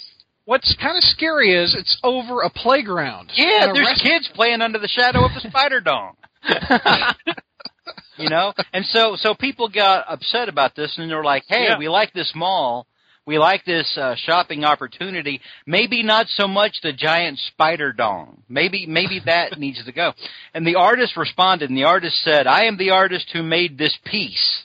What's 0.45 0.75
kind 0.81 0.97
of 0.97 1.03
scary 1.03 1.53
is 1.53 1.73
it's 1.77 1.97
over 2.03 2.41
a 2.41 2.49
playground. 2.49 3.31
Yeah, 3.35 3.69
a 3.69 3.73
there's 3.73 3.87
rest- 3.87 4.03
kids 4.03 4.29
playing 4.33 4.61
under 4.61 4.79
the 4.79 4.89
shadow 4.89 5.23
of 5.25 5.31
the 5.33 5.47
spider 5.47 5.79
dong. 5.79 6.15
you 8.17 8.29
know, 8.29 8.53
and 8.73 8.85
so 8.85 9.15
so 9.15 9.33
people 9.33 9.69
got 9.69 10.05
upset 10.07 10.49
about 10.49 10.75
this, 10.75 10.97
and 10.97 11.09
they're 11.09 11.23
like, 11.23 11.43
"Hey, 11.47 11.65
Yeah. 11.69 11.77
we 11.77 11.89
like 11.89 12.13
this 12.13 12.31
mall, 12.35 12.87
we 13.25 13.37
like 13.37 13.65
this 13.65 13.97
uh, 13.97 14.15
shopping 14.15 14.63
opportunity. 14.65 15.41
Maybe 15.65 16.03
not 16.03 16.27
so 16.29 16.47
much 16.47 16.81
the 16.81 16.93
giant 16.93 17.39
spider 17.39 17.93
dong. 17.93 18.43
Maybe 18.49 18.85
maybe 18.85 19.19
that 19.25 19.57
needs 19.59 19.83
to 19.83 19.91
go." 19.91 20.13
And 20.53 20.65
the 20.65 20.75
artist 20.75 21.17
responded, 21.17 21.69
and 21.69 21.77
the 21.77 21.85
artist 21.85 22.21
said, 22.23 22.47
"I 22.47 22.65
am 22.65 22.77
the 22.77 22.91
artist 22.91 23.29
who 23.33 23.43
made 23.43 23.77
this 23.77 23.97
piece." 24.05 24.63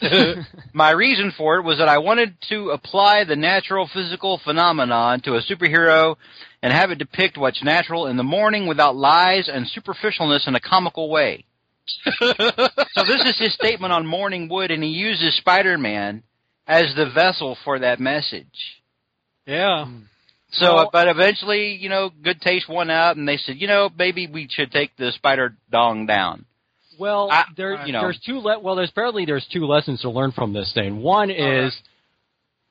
My 0.72 0.90
reason 0.90 1.32
for 1.36 1.56
it 1.56 1.62
was 1.62 1.78
that 1.78 1.88
I 1.88 1.98
wanted 1.98 2.34
to 2.48 2.70
apply 2.70 3.24
the 3.24 3.36
natural 3.36 3.88
physical 3.92 4.40
phenomenon 4.42 5.20
to 5.22 5.36
a 5.36 5.42
superhero 5.42 6.16
and 6.64 6.72
have 6.72 6.90
it 6.90 6.96
depict 6.96 7.36
what's 7.36 7.62
natural 7.62 8.06
in 8.06 8.16
the 8.16 8.22
morning 8.22 8.66
without 8.66 8.96
lies 8.96 9.50
and 9.52 9.66
superficialness 9.66 10.48
in 10.48 10.54
a 10.54 10.60
comical 10.60 11.10
way. 11.10 11.44
so 12.18 12.32
this 13.06 13.22
is 13.26 13.36
his 13.38 13.52
statement 13.52 13.92
on 13.92 14.06
Morning 14.06 14.48
Wood, 14.48 14.70
and 14.70 14.82
he 14.82 14.88
uses 14.88 15.36
Spider-Man 15.36 16.22
as 16.66 16.86
the 16.96 17.10
vessel 17.10 17.58
for 17.64 17.80
that 17.80 18.00
message. 18.00 18.80
Yeah. 19.46 19.84
So, 20.52 20.74
Well- 20.74 20.90
but 20.90 21.06
eventually, 21.08 21.74
you 21.74 21.90
know, 21.90 22.08
good 22.22 22.40
taste 22.40 22.66
won 22.66 22.88
out, 22.88 23.18
and 23.18 23.28
they 23.28 23.36
said, 23.36 23.56
you 23.60 23.66
know, 23.66 23.90
maybe 23.98 24.26
we 24.26 24.48
should 24.50 24.72
take 24.72 24.96
the 24.96 25.12
spider 25.12 25.54
dong 25.70 26.06
down. 26.06 26.46
Well, 26.98 27.28
I- 27.30 27.44
there, 27.58 27.86
you 27.86 27.92
know. 27.92 28.00
there's 28.00 28.20
two. 28.24 28.38
Le- 28.38 28.58
well, 28.60 28.74
there's 28.74 28.88
apparently 28.88 29.26
there's 29.26 29.46
two 29.52 29.66
lessons 29.66 30.00
to 30.00 30.08
learn 30.08 30.32
from 30.32 30.54
this 30.54 30.72
thing. 30.72 31.02
One 31.02 31.30
is 31.30 31.76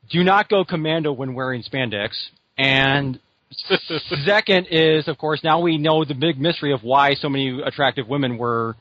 do 0.09 0.23
not 0.23 0.50
go 0.50 0.63
commando 0.65 1.12
when 1.12 1.35
wearing 1.35 1.62
spandex, 1.62 2.09
and 2.57 3.19
second 4.25 4.67
is, 4.69 5.07
of 5.07 5.17
course, 5.17 5.43
now 5.43 5.62
we 5.62 5.77
know 5.77 6.03
the 6.05 6.15
big 6.15 6.39
mystery 6.39 6.74
of 6.74 6.83
why 6.83 7.13
so 7.15 7.29
many 7.29 7.62
attractive 7.62 8.07
women 8.07 8.38
were 8.38 8.75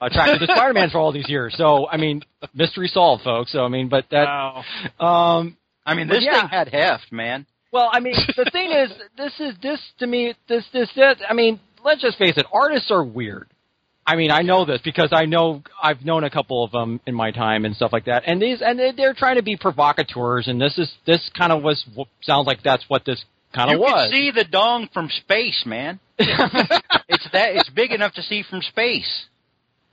attracted 0.00 0.46
to 0.46 0.46
Spider-Man 0.54 0.90
for 0.90 0.98
all 0.98 1.12
these 1.12 1.28
years. 1.28 1.54
So, 1.56 1.88
I 1.88 1.96
mean, 1.96 2.22
mystery 2.54 2.88
solved, 2.88 3.24
folks. 3.24 3.52
So, 3.52 3.64
I 3.64 3.68
mean, 3.68 3.88
but 3.88 4.04
that. 4.10 4.24
Wow. 4.24 4.64
Um, 5.00 5.56
I 5.84 5.94
mean, 5.94 6.08
this 6.08 6.24
yeah. 6.24 6.40
thing 6.40 6.48
had 6.48 6.68
heft, 6.68 7.12
man. 7.12 7.46
well, 7.72 7.88
I 7.92 8.00
mean, 8.00 8.16
the 8.36 8.50
thing 8.50 8.72
is, 8.72 8.90
this 9.16 9.32
is 9.38 9.54
this 9.62 9.80
to 10.00 10.06
me, 10.06 10.34
this 10.48 10.64
this 10.72 10.90
this. 10.96 11.16
I 11.28 11.32
mean, 11.32 11.60
let's 11.84 12.02
just 12.02 12.18
face 12.18 12.34
it. 12.36 12.46
Artists 12.52 12.90
are 12.90 13.04
weird. 13.04 13.48
I 14.08 14.14
mean, 14.14 14.30
I 14.30 14.42
know 14.42 14.64
this 14.64 14.80
because 14.84 15.08
I 15.12 15.24
know 15.24 15.62
I've 15.82 16.04
known 16.04 16.22
a 16.22 16.30
couple 16.30 16.62
of 16.62 16.70
them 16.70 17.00
in 17.06 17.14
my 17.14 17.32
time 17.32 17.64
and 17.64 17.74
stuff 17.74 17.92
like 17.92 18.04
that. 18.04 18.22
And 18.26 18.40
these 18.40 18.62
and 18.62 18.78
they- 18.78 18.92
they're 18.92 19.14
trying 19.14 19.36
to 19.36 19.42
be 19.42 19.56
provocateurs, 19.56 20.46
and 20.46 20.60
this 20.60 20.78
is 20.78 20.92
this 21.06 21.28
kind 21.36 21.52
of 21.52 21.62
was 21.62 21.84
sounds 22.22 22.46
like 22.46 22.62
that's 22.62 22.84
what 22.88 23.04
this 23.04 23.24
kind 23.54 23.72
of 23.72 23.80
was. 23.80 24.10
can 24.10 24.12
see 24.12 24.30
the 24.30 24.44
dong 24.44 24.88
from 24.92 25.08
space, 25.10 25.64
man. 25.66 26.00
it's 26.18 27.28
that 27.32 27.50
it's 27.56 27.68
big 27.70 27.92
enough 27.92 28.12
to 28.14 28.22
see 28.22 28.42
from 28.48 28.62
space. 28.62 29.26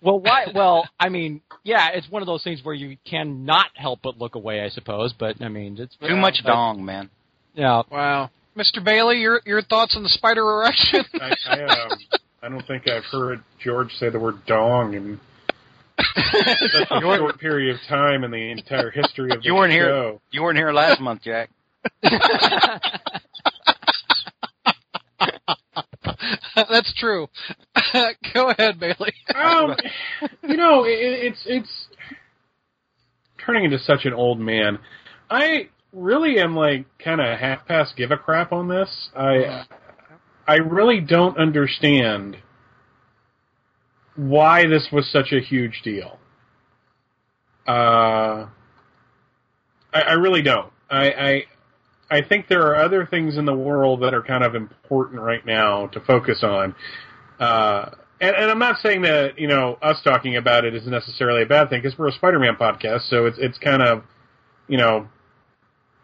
well, 0.01 0.19
why? 0.19 0.47
Well, 0.53 0.87
I 0.99 1.09
mean, 1.09 1.41
yeah, 1.63 1.89
it's 1.93 2.09
one 2.09 2.21
of 2.21 2.25
those 2.27 2.43
things 2.43 2.61
where 2.63 2.75
you 2.75 2.97
cannot 3.05 3.67
help 3.75 3.99
but 4.03 4.17
look 4.17 4.35
away, 4.35 4.61
I 4.61 4.69
suppose. 4.69 5.13
But 5.17 5.41
I 5.41 5.49
mean, 5.49 5.77
it's 5.79 5.95
Too 5.97 6.15
much 6.15 6.39
but- 6.43 6.51
dong, 6.51 6.85
man. 6.85 7.09
Yeah. 7.55 7.83
Wow. 7.91 8.29
Mr. 8.57 8.83
Bailey, 8.83 9.17
your 9.19 9.41
your 9.45 9.61
thoughts 9.61 9.95
on 9.95 10.03
the 10.03 10.09
spider 10.09 10.41
erection? 10.41 11.03
I, 11.21 11.33
I, 11.47 11.59
um, 11.63 11.91
I 12.43 12.49
don't 12.49 12.65
think 12.67 12.87
I've 12.87 13.03
heard 13.05 13.43
George 13.63 13.91
say 13.95 14.09
the 14.09 14.19
word 14.19 14.45
dong 14.45 14.93
in 14.93 15.19
such 15.97 16.87
a 16.91 17.01
short 17.01 17.39
period 17.39 17.75
of 17.75 17.81
time 17.87 18.23
in 18.23 18.31
the 18.31 18.51
entire 18.51 18.91
history 18.91 19.31
of 19.31 19.39
the 19.41 19.45
You 19.45 19.55
weren't 19.55 19.71
here. 19.71 19.85
show. 19.87 20.21
You 20.31 20.43
weren't 20.43 20.57
here 20.57 20.71
last 20.71 20.99
month, 21.01 21.21
Jack. 21.23 21.49
That's 26.55 26.93
true. 26.97 27.27
Go 28.33 28.49
ahead, 28.49 28.79
Bailey. 28.79 29.13
Um, 29.35 29.75
you 30.43 30.57
know, 30.57 30.83
it, 30.85 30.91
it's 30.97 31.43
it's 31.45 31.87
turning 33.43 33.65
into 33.65 33.79
such 33.79 34.05
an 34.05 34.13
old 34.13 34.39
man. 34.39 34.79
I 35.29 35.69
really 35.91 36.39
am 36.39 36.55
like 36.55 36.85
kind 36.99 37.21
of 37.21 37.37
half 37.39 37.65
past 37.67 37.95
give 37.95 38.11
a 38.11 38.17
crap 38.17 38.51
on 38.51 38.67
this. 38.67 39.09
I 39.15 39.65
I 40.47 40.55
really 40.55 40.99
don't 40.99 41.37
understand 41.37 42.37
why 44.15 44.67
this 44.67 44.89
was 44.91 45.09
such 45.11 45.31
a 45.31 45.39
huge 45.39 45.81
deal. 45.83 46.19
Uh, 47.67 48.47
I, 49.93 50.01
I 50.01 50.13
really 50.13 50.41
don't. 50.41 50.71
I, 50.89 51.11
I 51.11 51.43
I 52.09 52.21
think 52.21 52.47
there 52.47 52.61
are 52.67 52.75
other 52.75 53.05
things 53.05 53.37
in 53.37 53.45
the 53.45 53.53
world 53.53 54.01
that 54.01 54.13
are 54.13 54.21
kind 54.21 54.43
of 54.43 54.55
important 54.55 55.21
right 55.21 55.45
now 55.45 55.87
to 55.87 55.99
focus 55.99 56.43
on. 56.43 56.75
Uh, 57.39 57.89
and, 58.21 58.35
and 58.35 58.51
I'm 58.51 58.59
not 58.59 58.79
saying 58.81 59.01
that 59.01 59.37
you 59.37 59.47
know 59.47 59.77
us 59.81 59.99
talking 60.03 60.37
about 60.37 60.65
it 60.65 60.75
is 60.75 60.87
necessarily 60.87 61.43
a 61.43 61.45
bad 61.45 61.69
thing 61.69 61.81
because 61.81 61.97
we're 61.97 62.09
a 62.09 62.13
Spider-Man 62.13 62.55
podcast, 62.55 63.09
so 63.09 63.25
it's 63.25 63.37
it's 63.39 63.57
kind 63.57 63.81
of 63.81 64.03
you 64.67 64.77
know 64.77 65.07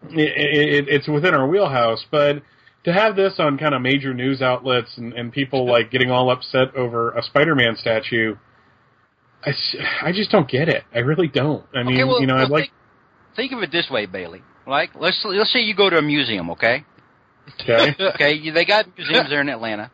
it, 0.09 0.87
it, 0.87 0.89
it's 0.89 1.07
within 1.07 1.33
our 1.33 1.47
wheelhouse. 1.47 2.05
But 2.09 2.41
to 2.83 2.93
have 2.93 3.15
this 3.15 3.35
on 3.39 3.57
kind 3.57 3.73
of 3.73 3.81
major 3.81 4.13
news 4.13 4.41
outlets 4.41 4.97
and, 4.97 5.13
and 5.13 5.31
people 5.31 5.69
like 5.69 5.91
getting 5.91 6.11
all 6.11 6.31
upset 6.31 6.75
over 6.75 7.11
a 7.11 7.23
Spider-Man 7.23 7.75
statue, 7.77 8.35
I, 9.43 9.51
I 10.01 10.11
just 10.11 10.31
don't 10.31 10.49
get 10.49 10.69
it. 10.69 10.83
I 10.93 10.99
really 10.99 11.27
don't. 11.27 11.65
I 11.73 11.83
mean, 11.83 11.95
okay, 11.95 12.03
well, 12.03 12.21
you 12.21 12.27
know, 12.27 12.35
well, 12.35 12.45
I'd 12.45 12.51
like 12.51 12.63
think, 13.35 13.35
think 13.35 13.51
of 13.53 13.63
it 13.63 13.71
this 13.71 13.89
way, 13.89 14.05
Bailey. 14.05 14.41
Like 14.69 14.91
let's 14.95 15.19
let's 15.25 15.51
say 15.51 15.61
you 15.61 15.75
go 15.75 15.89
to 15.89 15.97
a 15.97 16.01
museum, 16.01 16.51
okay? 16.51 16.85
okay. 17.61 17.95
Okay, 18.13 18.51
they 18.51 18.65
got 18.65 18.85
museums 18.95 19.29
there 19.29 19.41
in 19.41 19.49
Atlanta. 19.49 19.91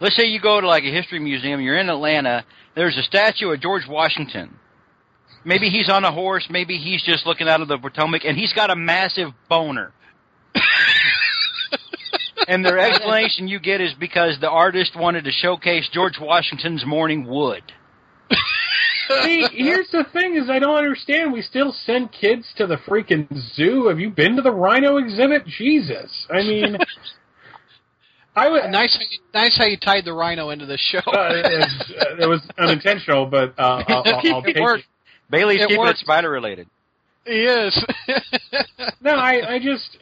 Let's 0.00 0.16
say 0.16 0.26
you 0.26 0.40
go 0.40 0.60
to 0.60 0.66
like 0.66 0.84
a 0.84 0.92
history 0.92 1.18
museum. 1.18 1.60
You're 1.60 1.78
in 1.78 1.88
Atlanta. 1.88 2.44
There's 2.76 2.96
a 2.96 3.02
statue 3.02 3.50
of 3.50 3.60
George 3.60 3.82
Washington. 3.88 4.56
Maybe 5.44 5.68
he's 5.68 5.90
on 5.90 6.04
a 6.04 6.12
horse. 6.12 6.46
Maybe 6.48 6.78
he's 6.78 7.02
just 7.02 7.26
looking 7.26 7.48
out 7.48 7.60
of 7.60 7.68
the 7.68 7.76
Potomac, 7.76 8.24
and 8.24 8.36
he's 8.36 8.52
got 8.52 8.70
a 8.70 8.76
massive 8.76 9.30
boner. 9.48 9.92
and 12.48 12.64
their 12.64 12.78
explanation 12.78 13.48
you 13.48 13.58
get 13.58 13.80
is 13.80 13.92
because 13.98 14.38
the 14.40 14.48
artist 14.48 14.92
wanted 14.96 15.24
to 15.24 15.32
showcase 15.32 15.88
George 15.92 16.18
Washington's 16.20 16.86
morning 16.86 17.26
wood. 17.26 17.62
See, 19.22 19.46
here's 19.52 19.90
the 19.90 20.04
thing: 20.12 20.36
is 20.36 20.48
I 20.50 20.58
don't 20.58 20.76
understand. 20.76 21.32
We 21.32 21.42
still 21.42 21.72
send 21.84 22.10
kids 22.12 22.46
to 22.56 22.66
the 22.66 22.76
freaking 22.76 23.26
zoo. 23.54 23.88
Have 23.88 23.98
you 24.00 24.10
been 24.10 24.36
to 24.36 24.42
the 24.42 24.50
rhino 24.52 24.96
exhibit? 24.98 25.46
Jesus, 25.46 26.26
I 26.30 26.38
mean, 26.42 26.76
I 28.36 28.48
would. 28.48 28.70
nice, 28.70 28.96
nice 29.32 29.56
how 29.58 29.64
you 29.66 29.76
tied 29.76 30.04
the 30.04 30.12
rhino 30.12 30.50
into 30.50 30.66
the 30.66 30.78
show. 30.78 30.98
Uh, 31.06 31.28
it, 31.34 31.58
was, 31.58 31.92
it 32.20 32.28
was 32.28 32.40
unintentional, 32.58 33.26
but 33.26 33.54
uh, 33.58 33.82
I'll, 33.86 34.02
I'll, 34.06 34.34
I'll 34.34 34.42
take 34.42 34.56
worked. 34.58 34.80
it. 34.80 34.86
Bailey's 35.30 35.62
It 35.62 35.68
keeping 35.68 35.78
works. 35.80 36.00
it 36.00 36.04
spider 36.04 36.30
related. 36.30 36.68
he 37.24 37.42
is. 37.44 37.84
No, 39.00 39.10
I, 39.14 39.54
I 39.54 39.58
just. 39.58 39.96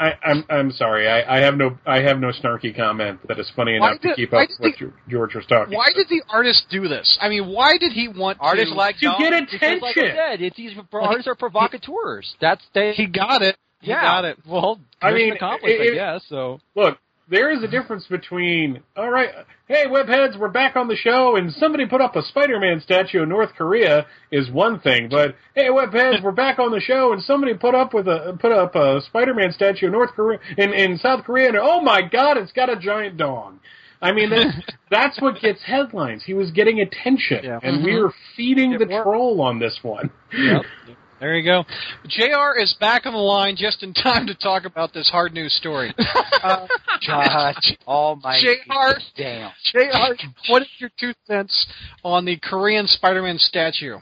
I, 0.00 0.12
I'm 0.24 0.44
I'm 0.48 0.70
sorry. 0.72 1.08
I, 1.08 1.36
I 1.36 1.40
have 1.42 1.56
no 1.56 1.78
I 1.86 1.98
have 1.98 2.18
no 2.18 2.28
snarky 2.32 2.74
comment 2.74 3.20
that 3.28 3.38
is 3.38 3.52
funny 3.54 3.78
Why 3.78 3.90
enough 3.90 4.00
to 4.00 4.14
keep 4.14 4.32
up 4.32 4.48
with 4.58 4.78
the- 4.78 4.86
what 4.86 4.94
George 5.10 5.34
was 5.34 5.44
talking. 5.46 5.76
why 5.76 5.88
did 5.94 6.08
the 6.08 6.22
artist 6.30 6.64
do 6.70 6.88
this? 6.88 7.18
I 7.20 7.28
mean, 7.28 7.48
why 7.52 7.76
did 7.78 7.92
he 7.92 8.08
want 8.08 8.38
Artists 8.40 8.70
to? 8.72 8.76
like 8.78 8.96
to 8.98 9.06
dong. 9.06 9.16
get 9.20 9.50
Because, 9.50 9.82
like 9.82 9.96
I 9.98 10.00
attention? 10.00 10.16
said, 10.16 10.40
it's 10.42 10.56
these 10.56 10.72
artists 10.92 11.28
are 11.28 11.34
provocateurs. 11.34 12.34
That's 12.40 12.64
they. 12.74 12.92
he 12.92 13.06
got 13.06 13.42
it. 13.42 13.56
He 13.82 13.90
yeah, 13.90 14.00
got 14.02 14.24
it. 14.24 14.38
Well, 14.46 14.80
I 15.02 15.10
mission 15.10 15.26
mean, 15.28 15.36
accomplished, 15.36 15.76
it- 15.80 15.92
I 15.92 15.94
guess. 16.14 16.24
So 16.28 16.60
Look, 16.74 16.98
there 17.30 17.50
is 17.50 17.62
a 17.62 17.68
difference 17.68 18.06
between 18.08 18.82
all 18.96 19.10
right, 19.10 19.30
hey 19.68 19.86
webheads, 19.86 20.38
we're 20.38 20.48
back 20.48 20.76
on 20.76 20.88
the 20.88 20.96
show, 20.96 21.36
and 21.36 21.52
somebody 21.52 21.86
put 21.86 22.00
up 22.00 22.16
a 22.16 22.22
Spider-Man 22.22 22.80
statue 22.80 23.22
in 23.22 23.28
North 23.28 23.50
Korea 23.56 24.06
is 24.32 24.50
one 24.50 24.80
thing, 24.80 25.08
but 25.08 25.36
hey 25.54 25.68
webheads, 25.68 26.22
we're 26.22 26.32
back 26.32 26.58
on 26.58 26.72
the 26.72 26.80
show, 26.80 27.12
and 27.12 27.22
somebody 27.22 27.54
put 27.54 27.74
up 27.74 27.94
with 27.94 28.08
a 28.08 28.36
put 28.40 28.52
up 28.52 28.74
a 28.74 29.00
Spider-Man 29.06 29.52
statue 29.52 29.86
in 29.86 29.92
North 29.92 30.10
Korea 30.10 30.38
in 30.58 30.72
in 30.72 30.98
South 30.98 31.24
Korea, 31.24 31.48
and 31.48 31.56
oh 31.56 31.80
my 31.80 32.02
God, 32.02 32.36
it's 32.36 32.52
got 32.52 32.68
a 32.68 32.76
giant 32.76 33.16
dong. 33.16 33.60
I 34.02 34.12
mean, 34.12 34.30
that's, 34.30 34.56
that's 34.90 35.20
what 35.20 35.40
gets 35.40 35.62
headlines. 35.62 36.24
He 36.24 36.34
was 36.34 36.50
getting 36.50 36.80
attention, 36.80 37.44
Yeah. 37.44 37.60
and 37.62 37.84
we 37.84 37.92
mm-hmm. 37.92 38.02
were 38.02 38.14
feeding 38.36 38.72
It 38.72 38.78
the 38.78 38.86
worked. 38.86 39.04
troll 39.04 39.40
on 39.42 39.58
this 39.58 39.78
one. 39.82 40.10
yep. 40.32 40.62
There 41.20 41.36
you 41.36 41.44
go. 41.44 41.64
JR 42.08 42.58
is 42.58 42.74
back 42.80 43.04
on 43.04 43.12
the 43.12 43.18
line 43.18 43.54
just 43.54 43.82
in 43.82 43.92
time 43.92 44.26
to 44.26 44.34
talk 44.34 44.64
about 44.64 44.94
this 44.94 45.08
hard 45.10 45.32
news 45.34 45.52
story. 45.54 45.94
Uh, 46.42 46.66
God, 47.06 47.54
almighty 47.86 48.46
JR. 48.66 48.98
damn. 49.14 49.50
JR, 49.62 50.14
what 50.48 50.62
is 50.62 50.68
your 50.78 50.88
two 50.98 51.12
cents 51.26 51.66
on 52.02 52.24
the 52.24 52.38
Korean 52.38 52.86
Spider-Man 52.86 53.36
statue? 53.36 53.98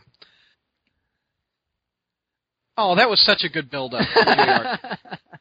Oh, 2.77 2.95
that 2.95 3.11
was 3.11 3.21
such 3.25 3.43
a 3.43 3.49
good 3.49 3.69
build-up. 3.73 4.07
JR. 4.15 4.97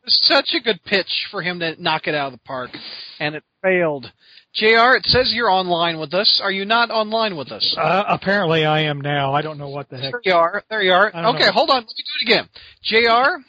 such 0.08 0.56
a 0.56 0.60
good 0.60 0.84
pitch 0.86 1.28
for 1.30 1.44
him 1.44 1.60
to 1.60 1.80
knock 1.80 2.08
it 2.08 2.16
out 2.16 2.34
of 2.34 2.40
the 2.40 2.44
park, 2.46 2.72
and 3.20 3.36
it 3.36 3.44
failed. 3.62 4.12
JR, 4.58 4.96
it 4.96 5.06
says 5.06 5.32
you're 5.36 5.52
online 5.52 6.00
with 6.00 6.16
us. 6.16 6.42
Are 6.44 6.52
you 6.52 6.66
not 6.66 6.90
online 6.90 7.38
with 7.38 7.52
us? 7.52 7.76
Uh, 7.80 8.04
apparently, 8.08 8.66
I 8.66 8.82
am 8.82 9.02
now. 9.02 9.32
I 9.32 9.44
don't 9.44 9.60
know 9.60 9.70
what 9.70 9.88
the 9.90 9.98
heck. 9.98 10.12
There 10.12 10.22
you 10.26 10.34
are. 10.34 10.64
There 10.68 10.82
you 10.82 10.94
are. 10.94 11.10
Okay, 11.10 11.46
know. 11.46 11.52
hold 11.52 11.70
on. 11.70 11.78
Let 11.78 11.86
me 11.86 11.94
do 11.98 12.14
it 12.22 12.26
again. 12.26 12.50
JR, 12.84 13.44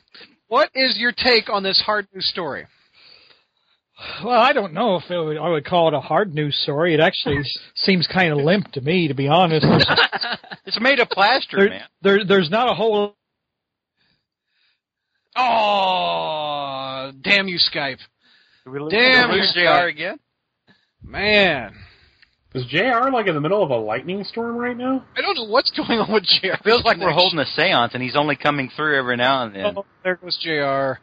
what 0.49 0.71
is 0.75 0.99
your 0.99 1.13
take 1.13 1.49
on 1.49 1.63
this 1.63 1.81
hard 1.85 2.09
news 2.13 2.29
story? 2.29 2.67
Well, 4.23 4.39
I 4.39 4.53
don't 4.53 4.75
know 4.75 4.97
if 4.97 5.11
it 5.11 5.19
would, 5.19 5.39
I 5.39 5.49
would 5.49 5.65
call 5.65 5.89
it 5.89 5.95
a 5.95 6.01
hard 6.01 6.35
news 6.35 6.57
story. 6.63 6.93
It 6.93 7.01
actually 7.01 7.43
seems 7.75 8.07
kind 8.07 8.33
of 8.33 8.39
limp 8.39 8.71
to 8.73 8.83
me, 8.83 9.09
to 9.09 9.15
be 9.15 9.29
honest. 9.29 9.67
It's 10.67 10.79
made 10.83 11.01
of 11.01 11.09
plaster, 11.09 11.57
there, 11.57 11.69
man. 11.71 11.83
there, 12.03 12.25
there's 12.27 12.51
not 12.51 12.71
a 12.71 12.75
whole. 12.75 13.17
Oh, 15.35 17.11
damn 17.23 17.49
you, 17.49 17.57
Skype. 17.57 17.97
Did 18.65 18.71
we 18.71 18.79
lose, 18.79 18.93
Damn, 18.93 19.29
did 19.29 19.35
we 19.35 19.41
lose 19.41 19.53
you 19.57 19.63
JR 19.63 19.87
again? 19.87 20.19
Man. 21.03 21.75
Is 22.55 22.65
Jr. 22.67 23.11
like 23.13 23.27
in 23.27 23.35
the 23.35 23.41
middle 23.41 23.63
of 23.63 23.71
a 23.71 23.77
lightning 23.77 24.25
storm 24.25 24.57
right 24.57 24.77
now? 24.77 25.05
I 25.17 25.21
don't 25.21 25.37
know 25.37 25.45
what's 25.45 25.71
going 25.71 25.99
on 25.99 26.13
with 26.13 26.25
JR. 26.25 26.57
Feels 26.65 26.83
like 26.85 26.97
we're 26.99 27.11
holding 27.11 27.39
a 27.39 27.47
seance, 27.47 27.93
and 27.93 28.03
he's 28.03 28.17
only 28.17 28.37
coming 28.37 28.71
through 28.75 28.97
every 28.97 29.17
now 29.17 29.45
and 29.45 29.55
then. 29.55 29.75
Oh, 29.77 29.85
there 30.03 30.17
goes 30.17 30.39
JR. 30.43 30.99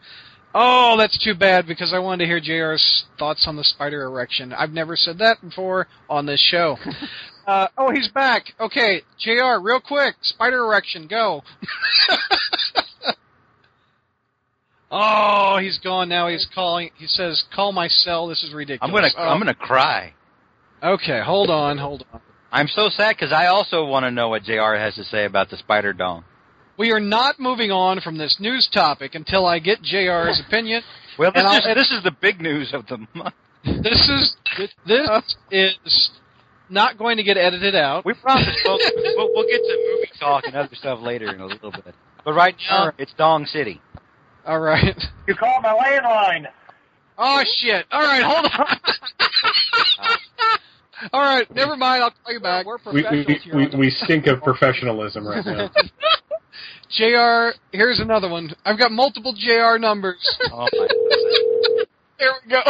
Oh, 0.58 0.96
that's 0.98 1.22
too 1.24 1.36
bad 1.36 1.68
because 1.68 1.94
I 1.94 2.00
wanted 2.00 2.24
to 2.24 2.28
hear 2.28 2.40
JR's 2.40 3.04
thoughts 3.20 3.46
on 3.46 3.58
the 3.58 3.64
spider 3.64 4.04
erection. 4.04 4.54
I've 4.54 4.72
never 4.72 4.96
said 4.96 5.18
that 5.20 5.42
before 5.42 5.88
on 6.10 6.26
this 6.26 6.40
show. 6.40 6.78
uh, 7.48 7.68
oh, 7.78 7.92
he's 7.92 8.08
back. 8.08 8.46
Okay, 8.60 9.02
JR, 9.20 9.60
real 9.62 9.82
quick. 9.82 10.16
Spider 10.22 10.64
erection, 10.66 11.08
go. 11.08 11.44
oh, 14.92 15.58
he's 15.60 15.80
gone 15.80 16.10
now. 16.10 16.28
He's 16.28 16.48
calling. 16.54 16.92
He 16.98 17.08
says, 17.08 17.44
call 17.54 17.72
my 17.72 17.88
cell. 17.88 18.28
This 18.28 18.44
is 18.44 18.54
ridiculous. 18.54 18.88
I'm 18.88 18.94
gonna, 18.94 19.12
Oh, 19.18 19.30
I'm 19.30 19.40
gonna 19.40 19.54
cry. 19.54 20.14
Okay, 20.84 21.22
hold 21.24 21.50
on, 21.50 21.78
hold 21.78 22.06
on. 22.14 22.22
I'm 22.52 22.68
so 22.68 22.90
sad 22.90 23.16
because 23.16 23.32
I 23.34 23.48
also 23.48 23.86
want 23.86 24.06
to 24.06 24.12
know 24.12 24.30
what 24.30 24.44
JR 24.44 24.76
has 24.76 24.96
to 24.96 25.04
say 25.04 25.26
about 25.26 25.50
the 25.50 25.58
spider 25.58 25.94
dong. 25.94 26.24
We 26.78 26.92
are 26.92 27.00
not 27.00 27.40
moving 27.40 27.72
on 27.72 28.02
from 28.02 28.18
this 28.18 28.38
news 28.40 28.70
topic 28.74 29.16
until 29.16 29.46
I 29.46 29.60
get 29.60 29.82
JR's 29.82 30.42
opinion. 30.48 30.84
Well, 31.18 31.32
this 31.34 31.44
is 31.44 31.64
this 31.76 31.92
is 31.92 32.04
the 32.04 32.12
big 32.12 32.42
news 32.42 32.74
of 32.74 32.86
the 32.88 32.98
month. 33.14 33.34
This 33.64 34.08
is 34.10 34.36
this 34.86 35.36
is 35.52 36.10
not 36.70 36.98
going 36.98 37.18
to 37.18 37.24
get 37.24 37.38
edited 37.38 37.76
out. 37.76 38.06
We 38.06 38.14
promise, 38.14 38.56
folks. 38.66 38.92
we'll, 38.96 39.30
we'll 39.34 39.48
get 39.48 39.60
to 39.60 39.96
movie 39.96 40.12
talk 40.20 40.44
and 40.46 40.56
other 40.56 40.76
stuff 40.76 41.00
later 41.02 41.34
in 41.34 41.40
a 41.42 41.46
little 41.46 41.72
bit. 41.72 41.96
But 42.24 42.34
right 42.34 42.56
now, 42.70 42.88
uh, 42.88 42.92
it's 42.98 43.14
Dong 43.14 43.46
City. 43.46 43.82
All 44.46 44.60
right. 44.60 44.96
You 45.28 45.36
called 45.36 45.64
my 45.64 45.70
landline. 45.74 46.48
Oh 47.18 47.44
shit! 47.60 47.86
All 47.92 48.02
right, 48.02 48.22
hold 48.24 48.46
on. 48.46 48.78
All 51.14 51.22
right, 51.22 51.50
never 51.56 51.76
mind. 51.78 52.04
I'll 52.04 52.12
call 52.24 52.34
you 52.34 52.40
back. 52.40 52.66
We're 52.66 52.78
We, 52.92 53.02
professionals 53.04 53.26
we, 53.28 53.34
here. 53.36 53.56
we, 53.56 53.78
we 53.78 53.90
stink 53.90 54.28
of 54.28 54.42
professionalism 54.44 55.28
right 55.28 55.46
now. 55.46 55.70
Jr. 56.92 57.58
Here's 57.72 58.00
another 58.00 58.30
one. 58.30 58.52
I've 58.66 58.78
got 58.78 58.92
multiple 58.92 59.34
Jr. 59.34 59.78
numbers. 59.80 60.18
Oh 60.52 60.68
my 60.74 60.88
There 62.20 62.32
we 62.46 62.52
go. 62.52 62.62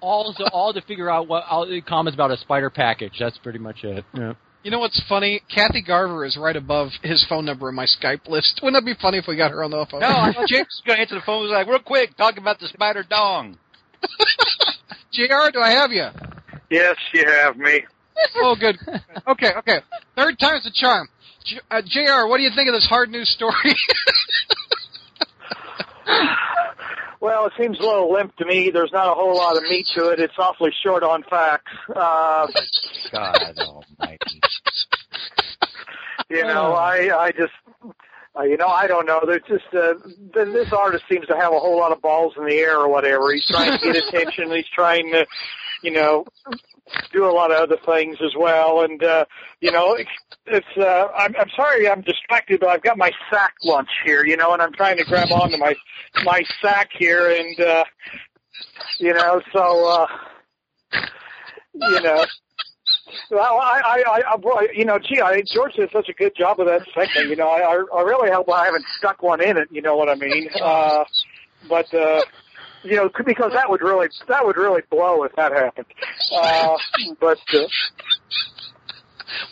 all 0.00 0.32
to 0.34 0.44
all 0.50 0.72
to 0.72 0.80
figure 0.82 1.10
out 1.10 1.28
what 1.28 1.44
all 1.50 1.66
the 1.66 1.80
comments 1.82 2.14
about 2.16 2.30
a 2.30 2.36
spider 2.38 2.70
package. 2.70 3.12
That's 3.18 3.38
pretty 3.38 3.58
much 3.58 3.84
it. 3.84 4.04
Yeah. 4.14 4.34
You 4.62 4.70
know 4.70 4.78
what's 4.78 5.00
funny? 5.08 5.40
Kathy 5.52 5.82
Garver 5.82 6.24
is 6.24 6.36
right 6.36 6.54
above 6.56 6.90
his 7.02 7.24
phone 7.28 7.46
number 7.46 7.68
in 7.70 7.74
my 7.74 7.86
Skype 7.86 8.28
list. 8.28 8.60
Wouldn't 8.62 8.82
that 8.82 8.84
be 8.86 8.98
funny 9.00 9.18
if 9.18 9.24
we 9.26 9.36
got 9.36 9.50
her 9.50 9.64
on 9.64 9.70
the 9.70 9.86
phone? 9.90 10.00
No, 10.00 10.08
I 10.08 10.32
thought 10.32 10.46
James 10.48 10.66
was 10.68 10.82
going 10.86 10.96
to 10.96 11.00
answer 11.02 11.14
the 11.14 11.22
phone. 11.24 11.38
He 11.46 11.48
was 11.48 11.52
like, 11.52 11.66
real 11.66 11.78
quick, 11.78 12.16
talk 12.16 12.36
about 12.36 12.58
the 12.60 12.68
spider 12.68 13.04
dong. 13.08 13.56
Jr. 15.12 15.50
Do 15.52 15.60
I 15.60 15.70
have 15.70 15.92
you? 15.92 16.06
Yes, 16.70 16.96
you 17.14 17.24
have 17.26 17.56
me. 17.56 17.84
Oh, 18.36 18.54
good. 18.58 18.76
Okay, 19.26 19.50
okay. 19.58 19.78
Third 20.14 20.38
time's 20.38 20.66
a 20.66 20.70
charm. 20.74 21.08
J- 21.44 21.60
uh, 21.70 21.80
Jr. 21.84 22.28
What 22.28 22.36
do 22.36 22.42
you 22.42 22.50
think 22.54 22.68
of 22.68 22.74
this 22.74 22.86
hard 22.86 23.10
news 23.10 23.30
story? 23.30 23.74
Well, 27.20 27.46
it 27.46 27.52
seems 27.58 27.78
a 27.78 27.82
little 27.82 28.10
limp 28.12 28.34
to 28.36 28.46
me. 28.46 28.70
There's 28.70 28.92
not 28.92 29.06
a 29.06 29.14
whole 29.14 29.36
lot 29.36 29.56
of 29.56 29.62
meat 29.64 29.86
to 29.94 30.08
it. 30.08 30.20
It's 30.20 30.32
awfully 30.38 30.70
short 30.82 31.02
on 31.02 31.22
facts. 31.28 31.70
Uh, 31.94 32.46
God 33.12 33.58
almighty. 33.58 34.40
you 36.30 36.42
know, 36.44 36.72
I 36.72 37.26
I 37.26 37.30
just 37.32 37.52
uh, 38.38 38.42
you 38.42 38.56
know 38.56 38.68
I 38.68 38.86
don't 38.86 39.04
know. 39.06 39.20
There's 39.26 39.42
just 39.46 39.66
uh, 39.74 39.94
th- 40.32 40.54
this 40.54 40.72
artist 40.72 41.04
seems 41.10 41.26
to 41.26 41.36
have 41.36 41.52
a 41.52 41.58
whole 41.58 41.78
lot 41.78 41.92
of 41.92 42.00
balls 42.00 42.32
in 42.38 42.46
the 42.46 42.54
air 42.54 42.78
or 42.78 42.88
whatever. 42.88 43.32
He's 43.32 43.46
trying 43.46 43.78
to 43.78 43.92
get 43.92 43.96
attention. 44.08 44.50
He's 44.52 44.68
trying 44.74 45.12
to, 45.12 45.26
you 45.82 45.90
know, 45.90 46.24
do 47.12 47.24
a 47.24 47.32
lot 47.32 47.50
of 47.50 47.58
other 47.58 47.78
things 47.86 48.18
as 48.22 48.32
well. 48.38 48.82
And 48.82 49.02
uh, 49.02 49.24
you 49.60 49.70
know, 49.70 49.94
it's, 49.94 50.10
it's 50.46 50.66
uh, 50.76 51.08
I'm 51.16 51.34
I'm 51.36 51.50
sorry 51.56 51.88
I'm 51.88 52.02
distracted, 52.02 52.60
but 52.60 52.68
I've 52.68 52.82
got 52.82 52.98
my 52.98 53.10
sack 53.30 53.54
lunch 53.64 53.90
here, 54.04 54.24
you 54.24 54.36
know, 54.36 54.52
and 54.52 54.62
I'm 54.62 54.72
trying 54.72 54.96
to 54.98 55.04
grab 55.04 55.30
onto 55.32 55.56
my 55.56 55.74
my 56.24 56.42
sack 56.60 56.90
here, 56.98 57.30
and 57.30 57.60
uh, 57.60 57.84
you 58.98 59.14
know, 59.14 59.40
so 59.52 59.86
uh, 59.86 60.06
you 61.74 62.00
know. 62.02 62.24
Well, 63.30 63.58
I, 63.60 63.80
I, 63.84 64.02
I, 64.06 64.36
I, 64.36 64.68
you 64.72 64.84
know, 64.84 64.98
gee, 64.98 65.20
I, 65.20 65.42
George 65.52 65.74
did 65.74 65.90
such 65.92 66.08
a 66.08 66.12
good 66.12 66.32
job 66.36 66.60
of 66.60 66.66
that 66.66 66.82
segment. 66.94 67.28
You 67.28 67.36
know, 67.36 67.48
I, 67.48 67.60
I 67.96 68.02
really 68.02 68.30
hope 68.30 68.48
I 68.48 68.66
haven't 68.66 68.84
stuck 68.98 69.22
one 69.22 69.42
in 69.42 69.56
it. 69.56 69.68
You 69.70 69.82
know 69.82 69.96
what 69.96 70.08
I 70.08 70.14
mean? 70.14 70.48
Uh, 70.60 71.04
but, 71.68 71.92
uh, 71.92 72.22
you 72.82 72.96
know, 72.96 73.10
because 73.24 73.52
that 73.52 73.68
would 73.68 73.82
really, 73.82 74.08
that 74.28 74.44
would 74.44 74.56
really 74.56 74.82
blow 74.90 75.22
if 75.24 75.32
that 75.36 75.52
happened. 75.52 75.86
Uh, 76.34 76.76
but, 77.20 77.38
uh, 77.54 77.66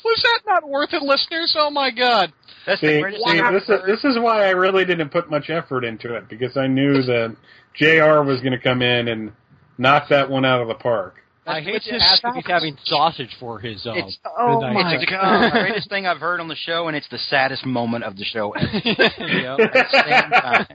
Was 0.05 0.23
that 0.23 0.41
not 0.47 0.69
worth 0.69 0.93
it, 0.93 1.03
listeners? 1.03 1.55
Oh 1.59 1.71
my 1.71 1.91
God! 1.91 2.33
That's 2.67 2.81
See, 2.81 2.87
the 2.87 3.01
greatest 3.01 3.25
see 3.25 3.33
thing 3.33 3.41
I've 3.41 3.53
this 3.55 3.69
is 3.69 3.81
this 3.87 4.05
is 4.05 4.19
why 4.19 4.47
I 4.47 4.51
really 4.51 4.85
didn't 4.85 5.11
put 5.11 5.31
much 5.31 5.51
effort 5.51 5.85
into 5.85 6.15
it 6.17 6.29
because 6.29 6.57
I 6.57 6.67
knew 6.67 7.03
that 7.03 7.37
Jr. 7.75 8.23
was 8.23 8.41
going 8.41 8.53
to 8.53 8.59
come 8.59 8.83
in 8.83 9.09
and 9.09 9.33
knock 9.79 10.09
that 10.11 10.29
one 10.31 10.45
out 10.45 10.61
of 10.61 10.69
the 10.69 10.75
park. 10.75 11.17
I 11.47 11.63
hate 11.63 11.81
to 11.83 11.93
his 11.95 12.03
ask 12.03 12.23
if 12.25 12.35
he's 12.35 12.47
having 12.47 12.77
sausage 12.85 13.35
for 13.41 13.59
his. 13.59 13.87
Uh, 13.87 13.93
It's- 13.95 14.19
Oh 14.39 14.61
my 14.61 14.95
It's 14.95 15.11
the 15.11 15.51
greatest 15.51 15.89
thing 15.89 16.07
I've 16.07 16.19
heard 16.21 16.41
on 16.41 16.49
the 16.49 16.55
show, 16.57 16.89
and 16.89 16.97
it's 16.97 17.09
the 17.09 17.17
saddest 17.19 17.65
moment 17.65 18.05
of 18.05 18.17
the 18.17 18.25
show. 18.25 18.55
Yep. 18.61 19.61
At 19.61 19.73
the 19.73 19.87
same 19.91 20.31
time. 20.31 20.67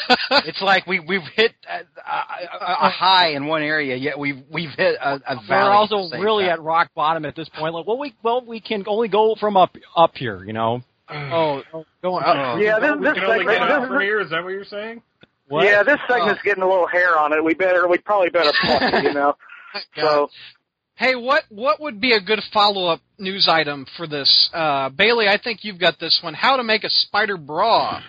It's 0.46 0.62
like 0.62 0.88
we 0.88 1.00
we've 1.00 1.22
hit 1.36 1.52
a, 1.70 1.80
a, 1.80 2.88
a 2.88 2.90
high 2.90 3.32
in 3.32 3.48
one 3.48 3.62
area, 3.62 3.96
yet 3.96 4.18
we've 4.18 4.42
we've 4.52 4.72
hit 4.72 4.96
a, 5.02 5.20
a 5.28 5.36
valley. 5.36 5.46
We're 5.50 5.72
also 5.72 6.18
really 6.18 6.46
time. 6.46 6.54
at 6.54 6.62
rock 6.62 6.90
bottom 6.96 7.26
at 7.26 7.36
this 7.36 7.50
point. 7.50 7.74
Like, 7.74 7.86
well, 7.86 8.00
we 8.00 8.14
well 8.24 8.44
we 8.46 8.62
can 8.62 8.84
only 8.88 9.10
go 9.10 9.36
from 9.40 9.58
up 9.58 9.76
up 9.96 10.16
here, 10.16 10.44
you 10.46 10.54
know. 10.54 10.82
Oh, 11.10 11.62
oh, 11.74 11.86
go 12.02 12.16
on. 12.16 12.24
Oh. 12.26 12.62
yeah, 12.62 12.80
this, 12.80 12.92
we 12.98 13.06
this 13.06 13.14
can 13.16 13.24
only 13.24 13.40
segment, 13.40 13.60
get 13.60 13.62
out 13.62 13.82
this, 13.82 13.90
from 13.90 14.02
here. 14.02 14.22
Is 14.22 14.30
that 14.30 14.44
what 14.44 14.50
you're 14.50 14.66
saying? 14.66 15.02
What? 15.50 15.66
yeah, 15.66 15.84
this 15.84 16.00
segment's 16.08 16.42
getting 16.44 16.64
a 16.64 16.68
little 16.68 16.88
hair 16.88 17.18
on 17.18 17.34
it. 17.34 17.44
We 17.44 17.54
better, 17.54 17.88
we 17.88 17.98
probably 17.98 18.30
better 18.30 18.52
punt 18.62 18.96
it, 18.96 19.04
you 19.04 19.14
know. 19.14 19.36
So, 19.98 20.30
Hey, 20.96 21.16
what 21.16 21.44
what 21.50 21.82
would 21.82 22.00
be 22.00 22.14
a 22.14 22.22
good 22.22 22.40
follow 22.54 22.88
up 22.88 23.02
news 23.18 23.48
item 23.50 23.86
for 23.98 24.08
this? 24.08 24.50
Uh, 24.54 24.90
Bailey, 24.90 25.28
I 25.28 25.40
think 25.44 25.64
you've 25.64 25.80
got 25.80 26.00
this 26.00 26.20
one. 26.24 26.36
How 26.36 26.58
to 26.58 26.64
make 26.64 26.84
a 26.84 26.90
spider 26.90 27.36
bra. 27.36 28.02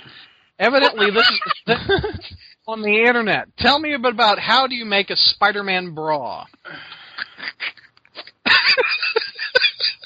Evidently, 0.58 1.10
this 1.10 1.30
is 1.66 2.32
on 2.66 2.82
the 2.82 3.04
internet. 3.06 3.48
Tell 3.58 3.78
me 3.78 3.94
a 3.94 3.98
bit 3.98 4.12
about 4.12 4.38
how 4.38 4.66
do 4.66 4.74
you 4.74 4.84
make 4.84 5.10
a 5.10 5.16
Spider-Man 5.16 5.94
bra? 5.94 6.44